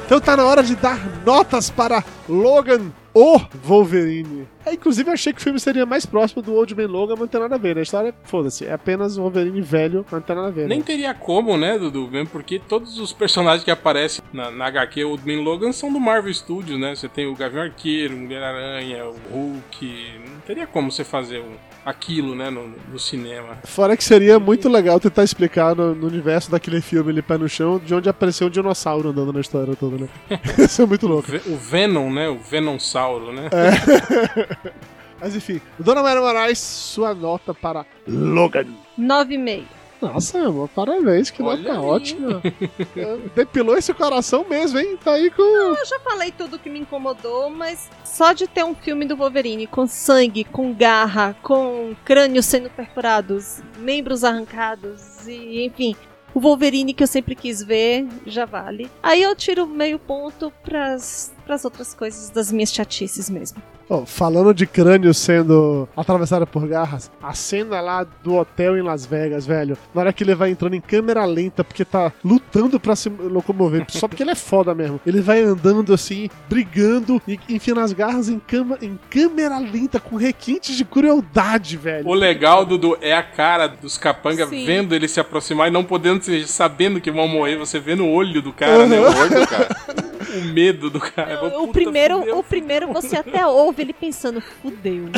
Então 0.05 0.21
tá 0.21 0.37
na 0.37 0.45
hora 0.45 0.61
de 0.61 0.75
dar 0.75 0.99
notas 1.25 1.71
para 1.71 2.03
Logan, 2.29 2.91
o 3.15 3.39
Wolverine. 3.63 4.47
É, 4.65 4.73
inclusive, 4.73 5.09
eu 5.09 5.13
achei 5.13 5.33
que 5.33 5.39
o 5.39 5.43
filme 5.43 5.59
seria 5.59 5.85
mais 5.85 6.05
próximo 6.05 6.41
do 6.41 6.53
Old 6.55 6.73
Man 6.75 6.87
Logan, 6.87 7.13
mas 7.13 7.19
não 7.21 7.27
tem 7.27 7.41
nada 7.41 7.55
a 7.55 7.57
ver. 7.57 7.75
né? 7.75 7.81
A 7.81 7.83
história, 7.83 8.13
foda-se, 8.23 8.65
é 8.65 8.73
apenas 8.73 9.17
o 9.17 9.21
Wolverine 9.21 9.61
velho, 9.61 10.05
mas 10.05 10.11
não 10.13 10.21
tem 10.21 10.35
nada 10.35 10.47
a 10.47 10.51
ver. 10.51 10.67
Nem 10.67 10.79
né? 10.79 10.83
teria 10.85 11.13
como, 11.13 11.57
né, 11.57 11.77
Dudu? 11.77 12.07
Mesmo 12.09 12.29
porque 12.29 12.59
todos 12.59 12.97
os 12.99 13.11
personagens 13.11 13.63
que 13.63 13.71
aparecem 13.71 14.23
na, 14.31 14.49
na 14.49 14.65
HQ 14.67 15.03
Old 15.03 15.23
Man 15.27 15.41
Logan 15.43 15.71
são 15.71 15.91
do 15.91 15.99
Marvel 15.99 16.33
Studios, 16.33 16.79
né? 16.79 16.95
Você 16.95 17.09
tem 17.09 17.27
o 17.27 17.35
Gavião 17.35 17.63
Arqueiro, 17.63 18.15
o 18.15 18.19
Mulher-Aranha, 18.19 19.05
o 19.05 19.15
Hulk. 19.31 20.19
Não 20.29 20.39
teria 20.41 20.65
como 20.65 20.91
você 20.91 21.03
fazer 21.03 21.39
um- 21.39 21.72
aquilo, 21.85 22.33
né, 22.35 22.49
no, 22.49 22.69
no 22.91 22.97
cinema. 22.99 23.57
Fora 23.65 23.95
que 23.97 24.03
seria 24.03 24.39
muito 24.39 24.69
legal 24.69 24.99
tentar 24.99 25.23
explicar 25.23 25.75
no, 25.75 25.93
no 25.93 26.07
universo 26.07 26.49
daquele 26.49 26.79
filme 26.81 27.11
ali, 27.11 27.21
pé 27.21 27.37
no 27.37 27.49
chão, 27.49 27.77
de 27.79 27.93
onde 27.93 28.07
apareceu 28.09 28.47
um 28.47 28.49
dinossauro 28.49 29.09
andando 29.09 29.33
na 29.33 29.41
história 29.41 29.75
toda, 29.75 29.97
né? 29.97 30.09
Isso 30.57 30.81
é 30.81 30.85
muito 30.85 31.07
louco. 31.07 31.29
Ve- 31.31 31.41
O 31.47 31.55
Venom, 31.57 32.09
né? 32.11 32.29
O 32.29 32.37
Venomsauro, 32.39 33.31
né? 33.33 33.49
Mas 35.19 35.35
enfim, 35.35 35.61
Dona 35.79 36.03
Maria 36.03 36.21
Moraes, 36.21 36.59
sua 36.59 37.13
nota 37.13 37.53
para 37.53 37.85
Logan. 38.07 38.65
9,5. 38.99 39.63
Nossa, 40.03 40.37
meu 40.39 40.69
parabéns, 40.73 41.29
que 41.29 41.41
Olha 41.41 41.73
nota 41.73 41.79
aí. 41.79 41.85
ótima. 41.85 42.41
É, 42.95 43.17
Depilou 43.35 43.77
esse 43.77 43.93
coração 43.93 44.45
mesmo, 44.47 44.79
hein? 44.79 44.97
Tá 45.03 45.13
aí 45.13 45.29
com. 45.31 45.41
Eu 45.41 45.85
já 45.85 45.99
falei 45.99 46.31
tudo 46.31 46.59
que 46.59 46.69
me 46.69 46.79
incomodou, 46.79 47.49
mas 47.49 47.89
só 48.03 48.33
de 48.33 48.47
ter 48.47 48.63
um 48.63 48.75
filme 48.75 49.05
do 49.05 49.15
Wolverine 49.15 49.65
com 49.65 49.87
sangue, 49.87 50.43
com 50.43 50.73
garra, 50.73 51.35
com 51.41 51.95
crânios 52.05 52.45
sendo 52.45 52.69
perfurados, 52.69 53.61
membros 53.79 54.23
arrancados 54.23 55.27
e 55.27 55.65
enfim. 55.65 55.95
O 56.33 56.39
Wolverine 56.39 56.93
que 56.93 57.03
eu 57.03 57.07
sempre 57.07 57.35
quis 57.35 57.61
ver 57.61 58.07
já 58.25 58.45
vale. 58.45 58.89
Aí 59.01 59.21
eu 59.21 59.35
tiro 59.35 59.67
meio 59.67 59.99
ponto 59.99 60.51
pras, 60.63 61.31
pras 61.45 61.63
outras 61.63 61.93
coisas 61.93 62.29
das 62.29 62.51
minhas 62.51 62.73
chatices 62.73 63.29
mesmo. 63.29 63.61
Ó, 63.93 64.07
falando 64.07 64.55
de 64.55 64.65
crânio 64.65 65.13
sendo 65.13 65.87
atravessado 65.95 66.47
por 66.47 66.67
garras, 66.67 67.11
a 67.21 67.35
cena 67.35 67.79
lá 67.79 68.03
do 68.23 68.33
hotel 68.37 68.75
em 68.75 68.81
Las 68.81 69.05
Vegas, 69.05 69.45
velho, 69.45 69.77
na 69.93 70.01
hora 70.01 70.11
que 70.11 70.23
ele 70.23 70.33
vai 70.33 70.49
entrando 70.49 70.73
em 70.73 70.81
câmera 70.81 71.23
lenta, 71.25 71.63
porque 71.63 71.85
tá 71.85 72.11
lutando 72.25 72.79
pra 72.79 72.95
se 72.95 73.07
locomover, 73.07 73.85
só 73.93 74.07
porque 74.07 74.23
ele 74.23 74.31
é 74.31 74.35
foda 74.35 74.73
mesmo. 74.73 74.99
Ele 75.05 75.21
vai 75.21 75.43
andando 75.43 75.93
assim, 75.93 76.27
brigando 76.49 77.21
e 77.27 77.39
enfiando 77.47 77.81
as 77.81 77.93
garras 77.93 78.29
em, 78.29 78.39
cama, 78.39 78.79
em 78.81 78.99
câmera 79.11 79.59
lenta, 79.59 79.99
com 79.99 80.15
requintes 80.15 80.75
de 80.75 80.83
crueldade, 80.83 81.77
velho. 81.77 82.07
O 82.07 82.15
legal, 82.15 82.65
Dudu, 82.65 82.97
é 82.99 83.15
a 83.15 83.21
cara 83.21 83.67
dos 83.67 83.95
capangas 83.95 84.49
Sim. 84.49 84.65
vendo 84.65 84.95
ele 84.95 85.07
se 85.07 85.19
aproximar 85.19 85.67
e 85.67 85.71
não 85.71 85.83
podendo, 85.83 86.23
sabendo 86.47 86.99
que 86.99 87.11
vão 87.11 87.27
morrer. 87.27 87.57
Você 87.57 87.79
vê 87.79 87.93
no 87.93 88.09
olho 88.09 88.41
do 88.41 88.51
cara, 88.51 88.87
né? 88.87 88.99
O, 88.99 89.13
Doido, 89.13 89.47
cara. 89.47 89.69
o 90.37 90.45
medo 90.45 90.89
do 90.89 90.99
cara. 90.99 91.45
O 91.45 91.51
Puta, 91.51 91.73
primeiro, 91.73 92.19
fudeu. 92.19 92.37
o 92.39 92.43
primeiro 92.43 92.93
você 92.93 93.17
até 93.17 93.45
ouve 93.45 93.81
ele 93.81 93.93
pensando, 93.93 94.41
fudeu. 94.41 95.09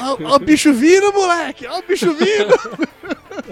Ó, 0.00 0.18
ó 0.24 0.36
o 0.36 0.38
bicho 0.38 0.72
vindo, 0.72 1.12
moleque! 1.12 1.66
Ó 1.66 1.78
o 1.78 1.82
bicho 1.82 2.12
vindo! 2.14 2.88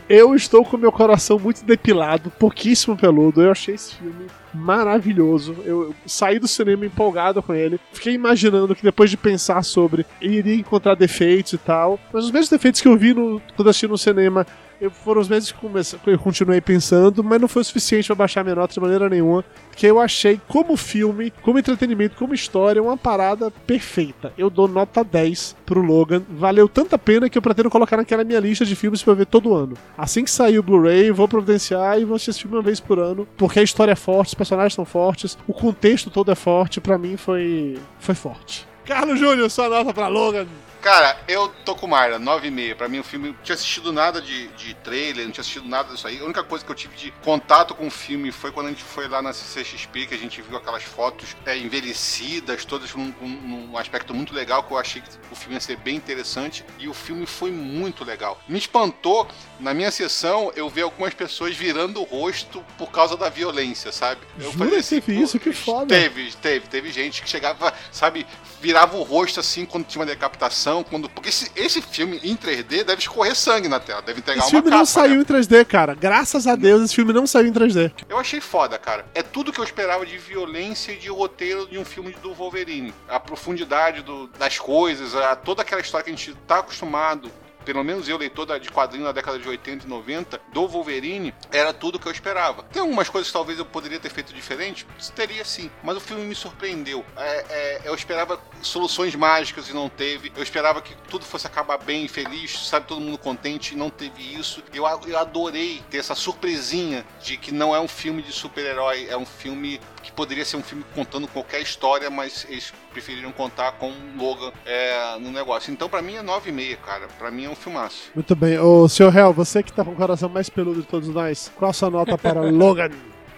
eu 0.09 0.35
estou 0.35 0.65
com 0.65 0.77
meu 0.77 0.93
coração 0.93 1.39
muito 1.39 1.65
depilado, 1.65 2.31
pouquíssimo 2.31 2.97
peludo. 2.97 3.43
Eu 3.43 3.51
achei 3.51 3.75
esse 3.75 3.95
filme 3.95 4.27
maravilhoso. 4.53 5.57
Eu, 5.65 5.95
saí 6.07 6.39
do 6.39 6.49
cinema 6.49 6.85
empolgado 6.85 7.43
com 7.43 7.55
ele. 7.55 7.79
Fiquei 7.93 8.15
imaginando 8.15 8.75
que 8.75 8.83
depois 8.83 9.11
de 9.11 9.17
pensar 9.17 9.63
sobre, 9.63 10.05
iria 10.21 10.55
encontrar 10.55 10.95
defeitos 10.95 11.53
e 11.53 11.59
tal. 11.59 11.99
Mas 12.13 12.25
os 12.25 12.31
mesmos 12.31 12.51
defeitos 12.51 12.81
que 12.81 12.89
eu 12.89 12.97
vi 12.97 13.15
no, 13.15 13.41
quando 13.57 13.69
assisti 13.69 13.87
no 13.87 13.99
cinema 13.99 14.47
eu, 14.81 14.91
foram 14.91 15.21
os 15.21 15.29
meses 15.29 15.53
que, 15.53 15.59
que 15.59 16.11
eu 16.11 16.19
continuei 16.19 16.61
pensando, 16.61 17.23
mas 17.23 17.41
não 17.41 17.49
foi 17.49 17.63
o 17.63 17.65
suficiente 17.65 18.07
pra 18.07 18.15
baixar 18.15 18.43
minha 18.43 18.57
nota 18.57 18.73
de 18.73 18.81
maneira 18.81 19.09
nenhuma. 19.09 19.45
Porque 19.69 19.87
eu 19.87 20.01
achei, 20.01 20.41
como 20.49 20.77
filme, 20.77 21.33
como 21.43 21.59
entretenimento, 21.59 22.17
como 22.17 22.35
história, 22.35 22.83
uma 22.83 22.97
parada 22.97 23.51
perfeita. 23.67 24.33
Eu 24.39 24.49
dou 24.49 24.67
nota 24.67 25.05
10 25.05 25.57
pro 25.67 25.83
Logan. 25.83 26.23
Valeu 26.31 26.69
tanta 26.69 26.99
pena 26.99 27.29
que 27.29 27.37
eu 27.37 27.43
pretendo 27.43 27.71
colocar 27.71 27.97
naquela 27.97 28.25
minha 28.25 28.41
lista 28.41 28.65
de 28.65 28.75
filmes 28.75 29.03
pra 29.03 29.15
ver 29.15 29.27
todo 29.27 29.55
ano. 29.55 29.75
Assim 29.97 30.25
que 30.25 30.31
sair 30.31 30.59
o 30.59 30.63
Blu-ray, 30.63 31.11
vou 31.11 31.29
providenciar 31.29 32.01
e 32.01 32.05
vou 32.05 32.17
assistir 32.17 32.31
esse 32.31 32.41
filme 32.41 32.57
uma 32.57 32.63
vez 32.63 32.81
por 32.81 32.99
ano. 32.99 33.29
Porque 33.37 33.61
a 33.61 33.63
história 33.63 33.93
é 33.93 33.97
forte, 33.97 34.29
os 34.29 34.35
personagens 34.35 34.75
são 34.75 34.85
fortes, 34.85 35.37
o 35.47 35.53
contexto 35.53 36.11
todo 36.11 36.31
é 36.31 36.35
forte. 36.35 36.81
Pra 36.81 36.97
mim 36.97 37.17
foi, 37.17 37.79
foi 37.99 38.15
forte. 38.15 38.67
Carlos 38.85 39.19
Júnior, 39.19 39.51
sua 39.51 39.69
nota 39.69 39.93
pra 39.93 40.09
Logan. 40.09 40.47
Cara, 40.81 41.21
eu 41.29 41.49
tô 41.65 41.75
com 41.75 41.87
Mayra, 41.87 42.19
9,5. 42.19 42.75
Pra 42.75 42.89
mim 42.89 43.01
o 43.01 43.05
filme, 43.05 43.29
não 43.29 43.35
tinha 43.43 43.55
assistido 43.55 43.93
nada 43.93 44.21
de, 44.21 44.49
de 44.49 44.75
trailer, 44.75 45.27
não 45.27 45.33
tinha 45.33 45.43
assistido 45.43 45.69
nada 45.69 45.93
disso 45.93 46.07
aí. 46.07 46.19
A 46.19 46.25
única 46.25 46.43
coisa 46.43 46.65
que 46.65 46.71
eu 46.71 46.75
tive 46.75 46.97
de 46.97 47.11
contato 47.23 47.75
com 47.75 47.87
o 47.87 47.91
filme 47.91 48.33
foi 48.33 48.51
quando 48.51 48.67
a 48.67 48.71
gente 48.71 48.83
foi 48.83 49.07
lá 49.07 49.21
na 49.21 49.33
CCXP, 49.33 50.07
que 50.07 50.15
a 50.15 50.19
gente 50.19 50.41
viu 50.41 50.57
aquelas 50.57 50.83
fotos 50.83 51.37
é, 51.45 51.57
envelhecidas, 51.57 52.65
todas 52.65 52.95
num, 52.95 53.13
num 53.21 53.77
aspecto 53.77 54.15
muito 54.15 54.35
legal, 54.35 54.63
que 54.63 54.73
eu 54.73 54.79
achei 54.79 55.03
que 55.03 55.09
o 55.31 55.37
filme 55.37 55.55
ia 55.55 55.61
ser 55.61 55.77
bem 55.77 55.97
interessante. 55.97 56.65
E 56.79 56.89
o 56.89 56.95
filme 56.95 57.27
foi 57.27 57.51
muito 57.51 58.03
legal. 58.03 58.41
Me 58.49 58.59
espantou, 58.59 59.29
na 59.59 59.75
minha 59.75 59.91
sessão, 59.91 60.51
eu 60.57 60.71
ver 60.71 60.83
algumas 60.83 61.13
pessoas 61.13 61.55
virando 61.55 62.01
o 62.01 62.05
rosto 62.05 62.65
por 62.79 62.91
causa 62.91 63.19
da 63.19 63.29
violência, 63.29 63.93
sabe? 63.93 64.23
Eu 64.39 64.51
Jura 64.51 64.71
que 64.71 64.83
teve 64.83 65.15
pô, 65.15 65.23
isso? 65.23 65.39
Que 65.39 65.53
foda. 65.53 65.95
Teve, 65.95 66.33
teve. 66.37 66.69
Teve 66.69 66.91
gente 66.91 67.21
que 67.21 67.29
chegava, 67.29 67.75
sabe, 67.93 68.27
virava 68.61 68.97
o 68.97 69.03
rosto 69.03 69.41
assim 69.41 69.65
quando 69.65 69.87
tinha 69.87 70.01
uma 70.01 70.07
decapitação. 70.07 70.85
Quando, 70.85 71.09
porque 71.09 71.29
esse, 71.29 71.51
esse 71.57 71.81
filme 71.83 72.21
em 72.23 72.37
3D 72.37 72.85
deve 72.85 73.01
escorrer 73.01 73.35
sangue 73.35 73.69
na 73.69 73.81
tela, 73.81 74.03
deve 74.03 74.21
entregar 74.21 74.39
Esse 74.41 74.49
uma 74.49 74.51
filme 74.51 74.65
capa. 74.71 74.79
não 74.79 74.87
saiu 74.87 75.17
né? 75.17 75.23
em 75.23 75.25
3D, 75.25 75.65
cara. 75.65 75.95
Graças 75.95 76.47
a 76.47 76.55
Deus, 76.55 76.83
esse 76.83 76.95
filme 76.95 77.13
não 77.13 77.27
saiu 77.27 77.47
em 77.49 77.53
3D. 77.53 77.93
Eu 78.09 78.19
achei 78.19 78.41
foda, 78.41 78.79
cara. 78.79 79.05
É 79.15 79.23
tudo 79.23 79.53
que 79.53 79.59
eu 79.61 79.65
esperava 79.65 80.05
de 80.05 80.19
violência 80.19 80.93
e 80.93 80.97
de 80.97 81.09
roteiro 81.09 81.67
de 81.67 81.79
um 81.79 81.85
filme 81.85 82.15
do 82.23 82.35
Wolverine. 82.35 82.93
A 83.09 83.19
profundidade 83.19 84.03
do- 84.03 84.29
das 84.39 84.59
coisas, 84.59 85.15
a, 85.15 85.35
toda 85.37 85.63
aquela 85.63 85.81
história 85.81 86.05
que 86.05 86.11
a 86.11 86.15
gente 86.15 86.35
tá 86.47 86.59
acostumado. 86.59 87.31
Pelo 87.65 87.85
menos 87.85 88.09
eu, 88.09 88.17
leitor 88.17 88.59
de 88.59 88.71
quadrinho 88.71 89.05
na 89.05 89.13
década 89.13 89.39
de 89.39 89.49
80 89.49 89.87
e 89.87 89.89
90, 89.89 90.41
do 90.53 90.67
Wolverine, 90.67 91.35
era 91.53 91.73
tudo 91.73 91.99
que 91.99 92.07
eu 92.07 92.13
esperava. 92.13 92.63
Tem 92.65 92.81
algumas 92.81 93.09
coisas 93.09 93.29
que 93.29 93.33
talvez 93.33 93.59
eu 93.59 93.65
poderia 93.65 94.01
ter 94.01 94.11
feito 94.11 94.33
diferente? 94.33 94.87
Teria 95.15 95.45
sim. 95.45 95.71
Mas 95.83 95.97
o 95.97 96.01
filme 96.01 96.25
me 96.25 96.35
surpreendeu. 96.35 97.05
É, 97.17 97.45
é, 97.51 97.81
eu 97.85 97.95
esperava 97.95 98.41
soluções 98.63 99.15
mágicas 99.15 99.69
e 99.69 99.73
não 99.73 99.89
teve. 99.89 100.33
Eu 100.37 100.43
esperava 100.43 100.81
que 100.81 100.95
tudo 101.09 101.25
fosse 101.25 101.47
acabar 101.47 101.79
bem, 101.79 102.09
feliz, 102.09 102.69
sabe, 102.69 102.87
todo 102.87 103.01
mundo 103.01 103.19
contente 103.19 103.75
e 103.75 103.77
não 103.77 103.91
teve 103.91 104.23
isso. 104.35 104.63
Eu, 104.73 104.85
eu 105.07 105.19
adorei 105.19 105.83
ter 105.91 105.99
essa 105.99 106.15
surpresinha 106.15 107.05
de 107.23 107.37
que 107.37 107.53
não 107.53 107.75
é 107.75 107.81
um 107.81 107.89
filme 107.89 108.23
de 108.23 108.33
super-herói, 108.33 109.07
é 109.09 109.17
um 109.17 109.27
filme 109.27 109.81
que 110.03 110.11
poderia 110.11 110.45
ser 110.45 110.57
um 110.57 110.63
filme 110.63 110.85
contando 110.95 111.29
qualquer 111.29 111.61
história, 111.61 112.09
mas 112.11 112.47
eles 112.49 112.73
preferiram 112.93 113.33
contar 113.33 113.73
com 113.73 113.91
o 113.91 114.17
Logan 114.17 114.53
é, 114.67 115.19
no 115.19 115.31
negócio. 115.31 115.73
Então, 115.73 115.89
pra 115.89 116.03
mim, 116.03 116.17
é 116.17 116.23
9,5, 116.23 116.77
cara. 116.79 117.09
Pra 117.19 117.31
mim, 117.31 117.45
é 117.45 117.51
um 117.51 117.55
filmaço. 117.55 118.11
Muito 118.15 118.35
bem. 118.35 118.59
Ô, 118.59 118.89
Sr. 118.89 119.17
Hell, 119.17 119.33
você 119.33 119.63
que 119.63 119.73
tá 119.73 119.85
com 119.85 119.93
o 119.93 119.97
coração 119.97 120.29
mais 120.29 120.49
peludo 120.49 120.81
de 120.81 120.87
todos 120.87 121.09
nós, 121.09 121.51
qual 121.57 121.71
a 121.71 121.75
sua 121.75 121.91
nota 121.91 122.19
para 122.19 122.41
Logan? 122.51 122.91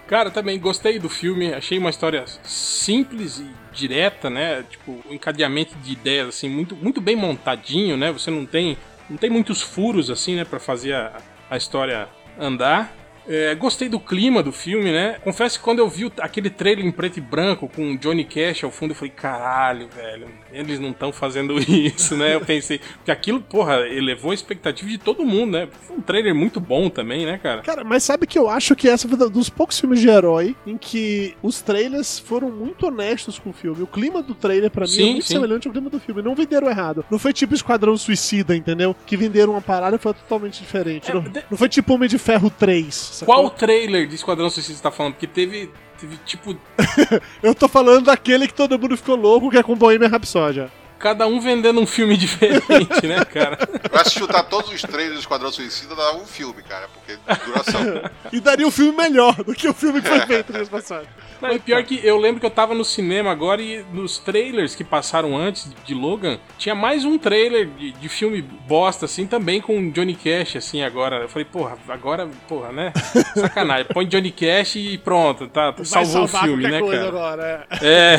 Cara, 0.06 0.30
também 0.30 0.58
gostei 0.58 0.98
do 0.98 1.08
filme, 1.08 1.54
achei 1.54 1.78
uma 1.78 1.88
história 1.88 2.24
simples 2.44 3.38
e 3.38 3.50
direta, 3.72 4.28
né? 4.28 4.62
Tipo, 4.68 5.02
um 5.08 5.14
encadeamento 5.14 5.74
de 5.76 5.92
ideias 5.92 6.28
assim 6.28 6.50
muito, 6.50 6.76
muito 6.76 7.00
bem 7.00 7.16
montadinho, 7.16 7.96
né? 7.96 8.12
Você 8.12 8.30
não 8.30 8.44
tem 8.44 8.76
não 9.08 9.16
tem 9.16 9.30
muitos 9.30 9.60
furos 9.60 10.10
assim, 10.10 10.36
né, 10.36 10.44
para 10.44 10.58
fazer 10.58 10.94
a, 10.94 11.20
a 11.50 11.56
história 11.56 12.08
andar. 12.38 12.92
É, 13.28 13.54
gostei 13.54 13.88
do 13.88 14.00
clima 14.00 14.42
do 14.42 14.50
filme, 14.52 14.90
né? 14.90 15.16
Confesso 15.22 15.58
que 15.58 15.64
quando 15.64 15.78
eu 15.78 15.88
vi 15.88 16.10
aquele 16.20 16.50
trailer 16.50 16.84
em 16.84 16.90
preto 16.90 17.18
e 17.18 17.20
branco 17.20 17.68
com 17.68 17.96
Johnny 17.96 18.24
Cash 18.24 18.64
ao 18.64 18.70
fundo, 18.70 18.90
eu 18.90 18.94
falei, 18.96 19.12
caralho, 19.14 19.88
velho, 19.88 20.26
eles 20.52 20.80
não 20.80 20.90
estão 20.90 21.12
fazendo 21.12 21.56
isso, 21.62 22.16
né? 22.16 22.34
Eu 22.34 22.40
pensei, 22.40 22.80
porque 22.96 23.10
aquilo, 23.10 23.40
porra, 23.40 23.80
elevou 23.88 24.32
a 24.32 24.34
expectativa 24.34 24.88
de 24.90 24.98
todo 24.98 25.24
mundo, 25.24 25.52
né? 25.52 25.68
Foi 25.86 25.96
um 25.96 26.00
trailer 26.00 26.34
muito 26.34 26.58
bom 26.60 26.90
também, 26.90 27.24
né, 27.24 27.38
cara? 27.38 27.62
Cara, 27.62 27.84
mas 27.84 28.02
sabe 28.02 28.26
que 28.26 28.38
eu 28.38 28.48
acho 28.48 28.74
que 28.74 28.88
essa 28.88 29.08
foi 29.08 29.16
dos 29.30 29.48
poucos 29.48 29.78
filmes 29.78 30.00
de 30.00 30.08
herói 30.08 30.56
em 30.66 30.76
que 30.76 31.36
os 31.42 31.62
trailers 31.62 32.18
foram 32.18 32.50
muito 32.50 32.86
honestos 32.86 33.38
com 33.38 33.50
o 33.50 33.52
filme. 33.52 33.82
O 33.82 33.86
clima 33.86 34.20
do 34.22 34.34
trailer, 34.34 34.70
pra 34.70 34.82
mim, 34.84 34.90
Sim, 34.92 35.02
é 35.02 35.12
muito 35.12 35.26
sim. 35.26 35.34
semelhante 35.34 35.68
ao 35.68 35.72
clima 35.72 35.88
do 35.88 36.00
filme. 36.00 36.22
Não 36.22 36.34
venderam 36.34 36.68
errado. 36.68 37.04
Não 37.10 37.18
foi 37.18 37.32
tipo 37.32 37.54
Esquadrão 37.54 37.96
Suicida, 37.96 38.56
entendeu? 38.56 38.96
Que 39.06 39.16
venderam 39.16 39.52
uma 39.52 39.62
parada 39.62 39.94
e 39.96 39.98
foi 39.98 40.12
totalmente 40.12 40.58
diferente. 40.60 41.10
É, 41.10 41.14
não, 41.14 41.22
de- 41.22 41.44
não 41.50 41.56
foi 41.56 41.68
tipo 41.68 41.94
Homem 41.94 42.08
de 42.08 42.18
Ferro 42.18 42.50
3. 42.50 43.11
Sacou? 43.12 43.34
Qual 43.34 43.50
trailer 43.50 44.06
de 44.06 44.14
Esquadrão 44.14 44.50
Suicida 44.50 44.76
você 44.76 44.82
tá 44.82 44.90
falando? 44.90 45.14
Porque 45.14 45.26
teve, 45.26 45.70
teve 46.00 46.16
tipo, 46.26 46.56
Eu 47.42 47.54
tô 47.54 47.68
falando 47.68 48.06
daquele 48.06 48.46
que 48.46 48.54
todo 48.54 48.78
mundo 48.78 48.96
ficou 48.96 49.16
louco, 49.16 49.50
que 49.50 49.58
é 49.58 49.62
com 49.62 49.76
Bohemian 49.76 50.08
Rhapsody. 50.08 50.66
cada 50.98 51.26
um 51.26 51.40
vendendo 51.40 51.80
um 51.80 51.86
filme 51.86 52.16
diferente, 52.18 53.06
né, 53.06 53.24
cara? 53.24 53.56
Pra 53.56 54.04
se 54.04 54.12
chutar 54.12 54.44
todos 54.44 54.72
os 54.72 54.82
trailers 54.82 55.14
do 55.14 55.20
Esquadrão 55.20 55.50
Suicida, 55.52 55.94
dava 55.96 56.16
um 56.16 56.26
filme, 56.26 56.62
cara, 56.62 56.88
porque 56.88 57.18
duração. 57.44 57.80
E 58.32 58.40
daria 58.40 58.66
um 58.66 58.70
filme 58.70 58.96
melhor 58.96 59.34
do 59.44 59.54
que 59.54 59.68
o 59.68 59.74
filme 59.74 60.00
que 60.00 60.08
foi 60.08 60.20
feito 60.20 60.52
mês 60.52 60.68
passado. 60.68 61.06
Não, 61.42 61.52
e 61.52 61.58
pior 61.58 61.82
que 61.82 62.00
eu 62.04 62.16
lembro 62.16 62.40
que 62.40 62.46
eu 62.46 62.50
tava 62.50 62.74
no 62.74 62.84
cinema 62.84 63.30
agora 63.30 63.60
e 63.60 63.84
nos 63.92 64.18
trailers 64.18 64.74
que 64.74 64.84
passaram 64.84 65.36
antes 65.36 65.70
de 65.84 65.94
Logan, 65.94 66.38
tinha 66.56 66.74
mais 66.74 67.04
um 67.04 67.18
trailer 67.18 67.66
de, 67.66 67.92
de 67.92 68.08
filme 68.08 68.40
bosta, 68.40 69.06
assim, 69.06 69.26
também 69.26 69.60
com 69.60 69.90
Johnny 69.90 70.14
Cash, 70.14 70.56
assim, 70.56 70.82
agora. 70.82 71.16
Eu 71.16 71.28
falei, 71.28 71.44
porra, 71.44 71.76
agora, 71.88 72.28
porra, 72.48 72.72
né? 72.72 72.92
Sacanagem. 73.34 73.86
Põe 73.92 74.06
Johnny 74.06 74.30
Cash 74.30 74.76
e 74.76 74.98
pronto, 74.98 75.48
tá? 75.48 75.74
Salvou 75.84 76.24
o 76.24 76.28
filme, 76.28 76.62
né, 76.68 76.80
cara? 76.80 77.08
agora, 77.08 77.66
é. 77.82 77.86
É. 77.86 78.18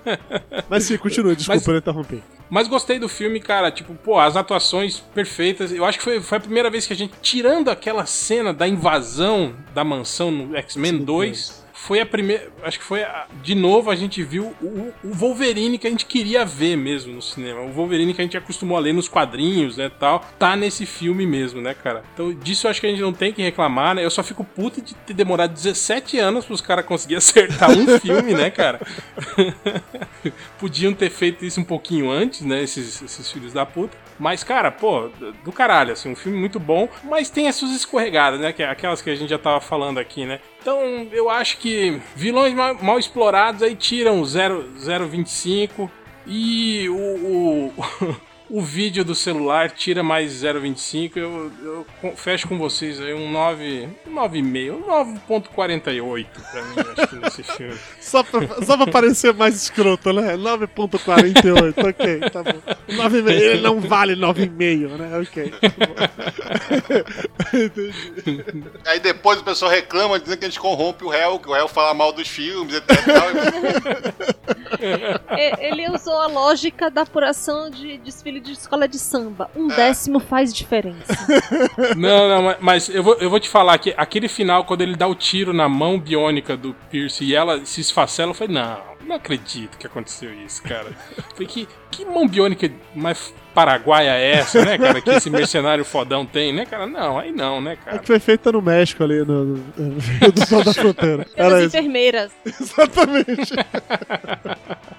Mas 0.68 0.84
sim, 0.84 0.96
continua, 0.96 1.34
desculpa 1.34 1.58
Mas- 1.58 1.68
eu 1.68 1.76
interromper. 1.76 2.22
Mas 2.50 2.66
gostei 2.66 2.98
do 2.98 3.08
filme, 3.08 3.38
cara. 3.38 3.70
Tipo, 3.70 3.94
pô, 3.94 4.18
as 4.18 4.36
atuações 4.36 4.98
perfeitas. 4.98 5.72
Eu 5.72 5.84
acho 5.84 5.98
que 5.98 6.04
foi, 6.04 6.20
foi 6.20 6.38
a 6.38 6.40
primeira 6.40 6.68
vez 6.68 6.84
que 6.84 6.92
a 6.92 6.96
gente, 6.96 7.14
tirando 7.22 7.68
aquela 7.68 8.04
cena 8.06 8.52
da 8.52 8.66
invasão 8.66 9.54
da 9.72 9.84
mansão 9.84 10.32
no 10.32 10.56
X-Men 10.56 10.98
2, 10.98 11.59
foi 11.82 12.00
a 12.00 12.06
primeira. 12.06 12.50
Acho 12.62 12.78
que 12.78 12.84
foi. 12.84 13.02
a- 13.02 13.26
de 13.42 13.54
novo 13.54 13.90
a 13.90 13.96
gente 13.96 14.22
viu 14.22 14.54
o, 14.60 14.92
o 15.02 15.14
Wolverine 15.14 15.78
que 15.78 15.86
a 15.86 15.90
gente 15.90 16.04
queria 16.06 16.44
ver 16.44 16.76
mesmo 16.76 17.12
no 17.14 17.22
cinema. 17.22 17.60
O 17.62 17.72
Wolverine 17.72 18.12
que 18.14 18.20
a 18.20 18.24
gente 18.24 18.36
acostumou 18.36 18.76
a 18.76 18.80
ler 18.80 18.92
nos 18.92 19.08
quadrinhos, 19.08 19.76
né? 19.76 19.90
Tal. 19.98 20.24
Tá 20.38 20.54
nesse 20.56 20.84
filme 20.84 21.26
mesmo, 21.26 21.60
né, 21.60 21.74
cara? 21.74 22.02
Então 22.12 22.32
disso 22.32 22.66
eu 22.66 22.70
acho 22.70 22.80
que 22.80 22.86
a 22.86 22.90
gente 22.90 23.00
não 23.02 23.12
tem 23.12 23.32
que 23.32 23.42
reclamar, 23.42 23.94
né? 23.94 24.04
Eu 24.04 24.10
só 24.10 24.22
fico 24.22 24.44
puto 24.44 24.82
de 24.82 24.94
ter 24.94 25.14
demorado 25.14 25.52
17 25.54 26.18
anos 26.18 26.44
pros 26.44 26.60
caras 26.60 26.84
conseguirem 26.84 27.18
acertar 27.18 27.70
um 27.70 27.98
filme, 27.98 28.34
né, 28.34 28.50
cara? 28.50 28.80
Podiam 30.58 30.92
ter 30.92 31.10
feito 31.10 31.44
isso 31.44 31.60
um 31.60 31.64
pouquinho 31.64 32.10
antes, 32.10 32.42
né? 32.42 32.62
Esses, 32.62 33.00
esses 33.02 33.30
filhos 33.30 33.52
da 33.52 33.64
puta. 33.64 33.96
Mas, 34.20 34.44
cara, 34.44 34.70
pô, 34.70 35.08
do 35.42 35.50
caralho, 35.50 35.94
assim, 35.94 36.10
um 36.10 36.14
filme 36.14 36.38
muito 36.38 36.60
bom, 36.60 36.86
mas 37.02 37.30
tem 37.30 37.48
as 37.48 37.56
suas 37.56 37.70
escorregadas, 37.70 38.38
né? 38.38 38.54
É 38.58 38.64
aquelas 38.64 39.00
que 39.00 39.08
a 39.08 39.14
gente 39.14 39.30
já 39.30 39.38
tava 39.38 39.62
falando 39.62 39.98
aqui, 39.98 40.26
né? 40.26 40.40
Então, 40.60 41.08
eu 41.10 41.30
acho 41.30 41.56
que 41.56 41.98
vilões 42.14 42.52
mal, 42.52 42.74
mal 42.74 42.98
explorados 42.98 43.62
aí 43.62 43.74
tiram 43.74 44.20
o 44.20 44.24
0,25 44.24 45.90
e 46.26 46.86
o, 46.90 47.72
o, 47.72 47.74
o 48.50 48.60
vídeo 48.60 49.04
do 49.04 49.14
celular 49.14 49.70
tira 49.70 50.02
mais 50.02 50.42
0,25. 50.42 51.16
Eu, 51.16 51.52
eu 52.02 52.16
fecho 52.16 52.48
com 52.48 52.58
vocês 52.58 53.00
aí 53.00 53.14
um 53.14 53.30
9, 53.30 53.88
um 54.06 54.14
9,5, 54.14 54.72
um 54.72 54.82
9,48 55.28 56.26
pra 56.50 56.62
mim, 56.62 56.74
acho 56.96 57.06
que 57.08 57.16
nesse 57.16 57.42
filme. 57.44 57.78
Só 58.00 58.22
pra, 58.24 58.40
só 58.64 58.76
pra 58.76 58.88
parecer 58.88 59.32
mais 59.32 59.54
escroto, 59.54 60.12
né? 60.12 60.36
9.48, 60.36 61.88
ok, 61.88 62.20
tá 62.30 62.42
bom. 62.42 62.58
O 62.88 62.92
9,5, 62.92 63.30
ele 63.30 63.60
não 63.60 63.80
vale 63.80 64.16
9,5, 64.16 64.88
né? 64.96 65.18
Ok. 65.18 65.50
tá. 65.50 66.10
Aí 68.90 68.98
depois 69.00 69.40
o 69.40 69.44
pessoal 69.44 69.70
reclama 69.70 70.18
dizendo 70.18 70.38
que 70.38 70.44
a 70.44 70.48
gente 70.48 70.58
corrompe 70.58 71.04
o 71.04 71.08
réu, 71.08 71.38
que 71.38 71.48
o 71.48 71.52
réu 71.52 71.68
fala 71.68 71.94
mal 71.94 72.12
dos 72.12 72.26
filmes, 72.26 72.74
etc. 72.74 72.90
e 72.90 73.12
tal. 73.12 73.28
Ele 75.60 75.88
usou 75.90 76.18
a 76.18 76.26
lógica 76.26 76.90
da 76.90 77.02
apuração 77.02 77.70
de 77.70 77.98
desfile 77.98 78.39
de 78.40 78.52
escola 78.52 78.88
de 78.88 78.98
samba. 78.98 79.50
Um 79.54 79.68
décimo 79.68 80.18
faz 80.20 80.52
diferença. 80.52 81.12
Não, 81.96 82.28
não, 82.28 82.42
mas- 82.42 82.56
mas 82.60 82.88
eu 82.88 83.02
vou, 83.02 83.14
eu 83.14 83.28
vou 83.30 83.38
te 83.40 83.48
falar 83.48 83.78
que 83.78 83.92
aquele 83.96 84.28
final, 84.28 84.64
quando 84.64 84.80
ele 84.82 84.96
dá 84.96 85.06
o 85.06 85.14
tiro 85.14 85.52
na 85.52 85.68
mão 85.68 85.98
biônica 85.98 86.56
do 86.56 86.74
Pierce 86.90 87.24
e 87.24 87.34
ela 87.34 87.64
se 87.64 87.80
esfacela, 87.80 88.30
eu 88.30 88.34
falei, 88.34 88.54
não, 88.54 88.78
não 89.06 89.16
acredito 89.16 89.76
que 89.78 89.86
aconteceu 89.86 90.32
isso, 90.34 90.62
cara. 90.62 90.86
Falei, 91.34 91.46
que, 91.46 91.68
que 91.90 92.04
mão 92.04 92.26
biônica 92.28 92.70
mais 92.94 93.32
paraguaia 93.54 94.10
é 94.10 94.32
essa, 94.36 94.64
né, 94.64 94.78
cara, 94.78 95.00
que 95.00 95.10
esse 95.10 95.28
mercenário 95.28 95.84
fodão 95.84 96.24
tem, 96.24 96.52
né, 96.52 96.64
cara? 96.64 96.86
Não, 96.86 97.18
aí 97.18 97.32
não, 97.32 97.60
né, 97.60 97.72
É 97.72 97.76
cara? 97.76 97.98
que 97.98 98.06
foi 98.06 98.20
feita 98.20 98.52
no 98.52 98.62
México 98.62 99.02
ali, 99.02 99.18
no, 99.24 99.44
no, 99.44 99.56
no 99.76 100.32
do 100.32 100.46
Sol 100.46 100.62
da 100.62 100.72
Fronteira. 100.74 101.26
Pelas 101.34 101.64
enfermeiras. 101.64 102.30
Exatamente. 102.46 103.52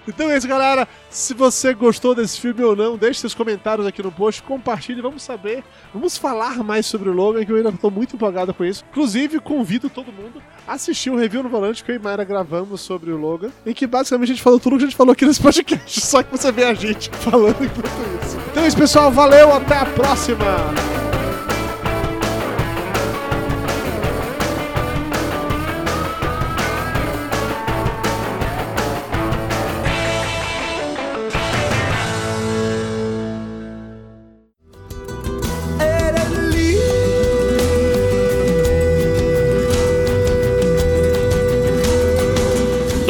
Então 0.07 0.29
é 0.29 0.37
isso, 0.37 0.47
galera. 0.47 0.87
Se 1.09 1.33
você 1.33 1.73
gostou 1.73 2.15
desse 2.15 2.39
filme 2.39 2.63
ou 2.63 2.75
não, 2.75 2.97
deixe 2.97 3.19
seus 3.19 3.33
comentários 3.33 3.85
aqui 3.85 4.01
no 4.01 4.11
post, 4.11 4.41
compartilhe, 4.43 5.01
vamos 5.01 5.23
saber, 5.23 5.63
vamos 5.93 6.17
falar 6.17 6.63
mais 6.63 6.85
sobre 6.85 7.09
o 7.09 7.13
Logan, 7.13 7.45
que 7.45 7.51
eu 7.51 7.57
ainda 7.57 7.69
estou 7.69 7.91
muito 7.91 8.15
empolgado 8.15 8.53
com 8.53 8.63
isso. 8.63 8.83
Inclusive, 8.89 9.39
convido 9.39 9.89
todo 9.89 10.11
mundo 10.11 10.41
a 10.67 10.73
assistir 10.73 11.09
um 11.09 11.15
review 11.15 11.43
no 11.43 11.49
Volante 11.49 11.83
que 11.83 11.91
eu 11.91 11.95
e 11.95 11.99
Mayra 11.99 12.23
gravamos 12.23 12.81
sobre 12.81 13.11
o 13.11 13.17
Logan, 13.17 13.51
em 13.65 13.73
que 13.73 13.85
basicamente 13.85 14.29
a 14.29 14.33
gente 14.33 14.43
falou 14.43 14.59
tudo 14.59 14.77
que 14.77 14.83
a 14.83 14.87
gente 14.87 14.97
falou 14.97 15.13
aqui 15.13 15.25
nesse 15.25 15.41
podcast, 15.43 16.01
só 16.01 16.23
que 16.23 16.31
você 16.31 16.51
vê 16.51 16.63
a 16.63 16.73
gente 16.73 17.09
falando 17.09 17.63
enquanto 17.63 18.25
isso. 18.25 18.37
Então 18.51 18.63
é 18.63 18.67
isso, 18.67 18.77
pessoal. 18.77 19.11
Valeu, 19.11 19.53
até 19.53 19.77
a 19.77 19.85
próxima! 19.85 21.10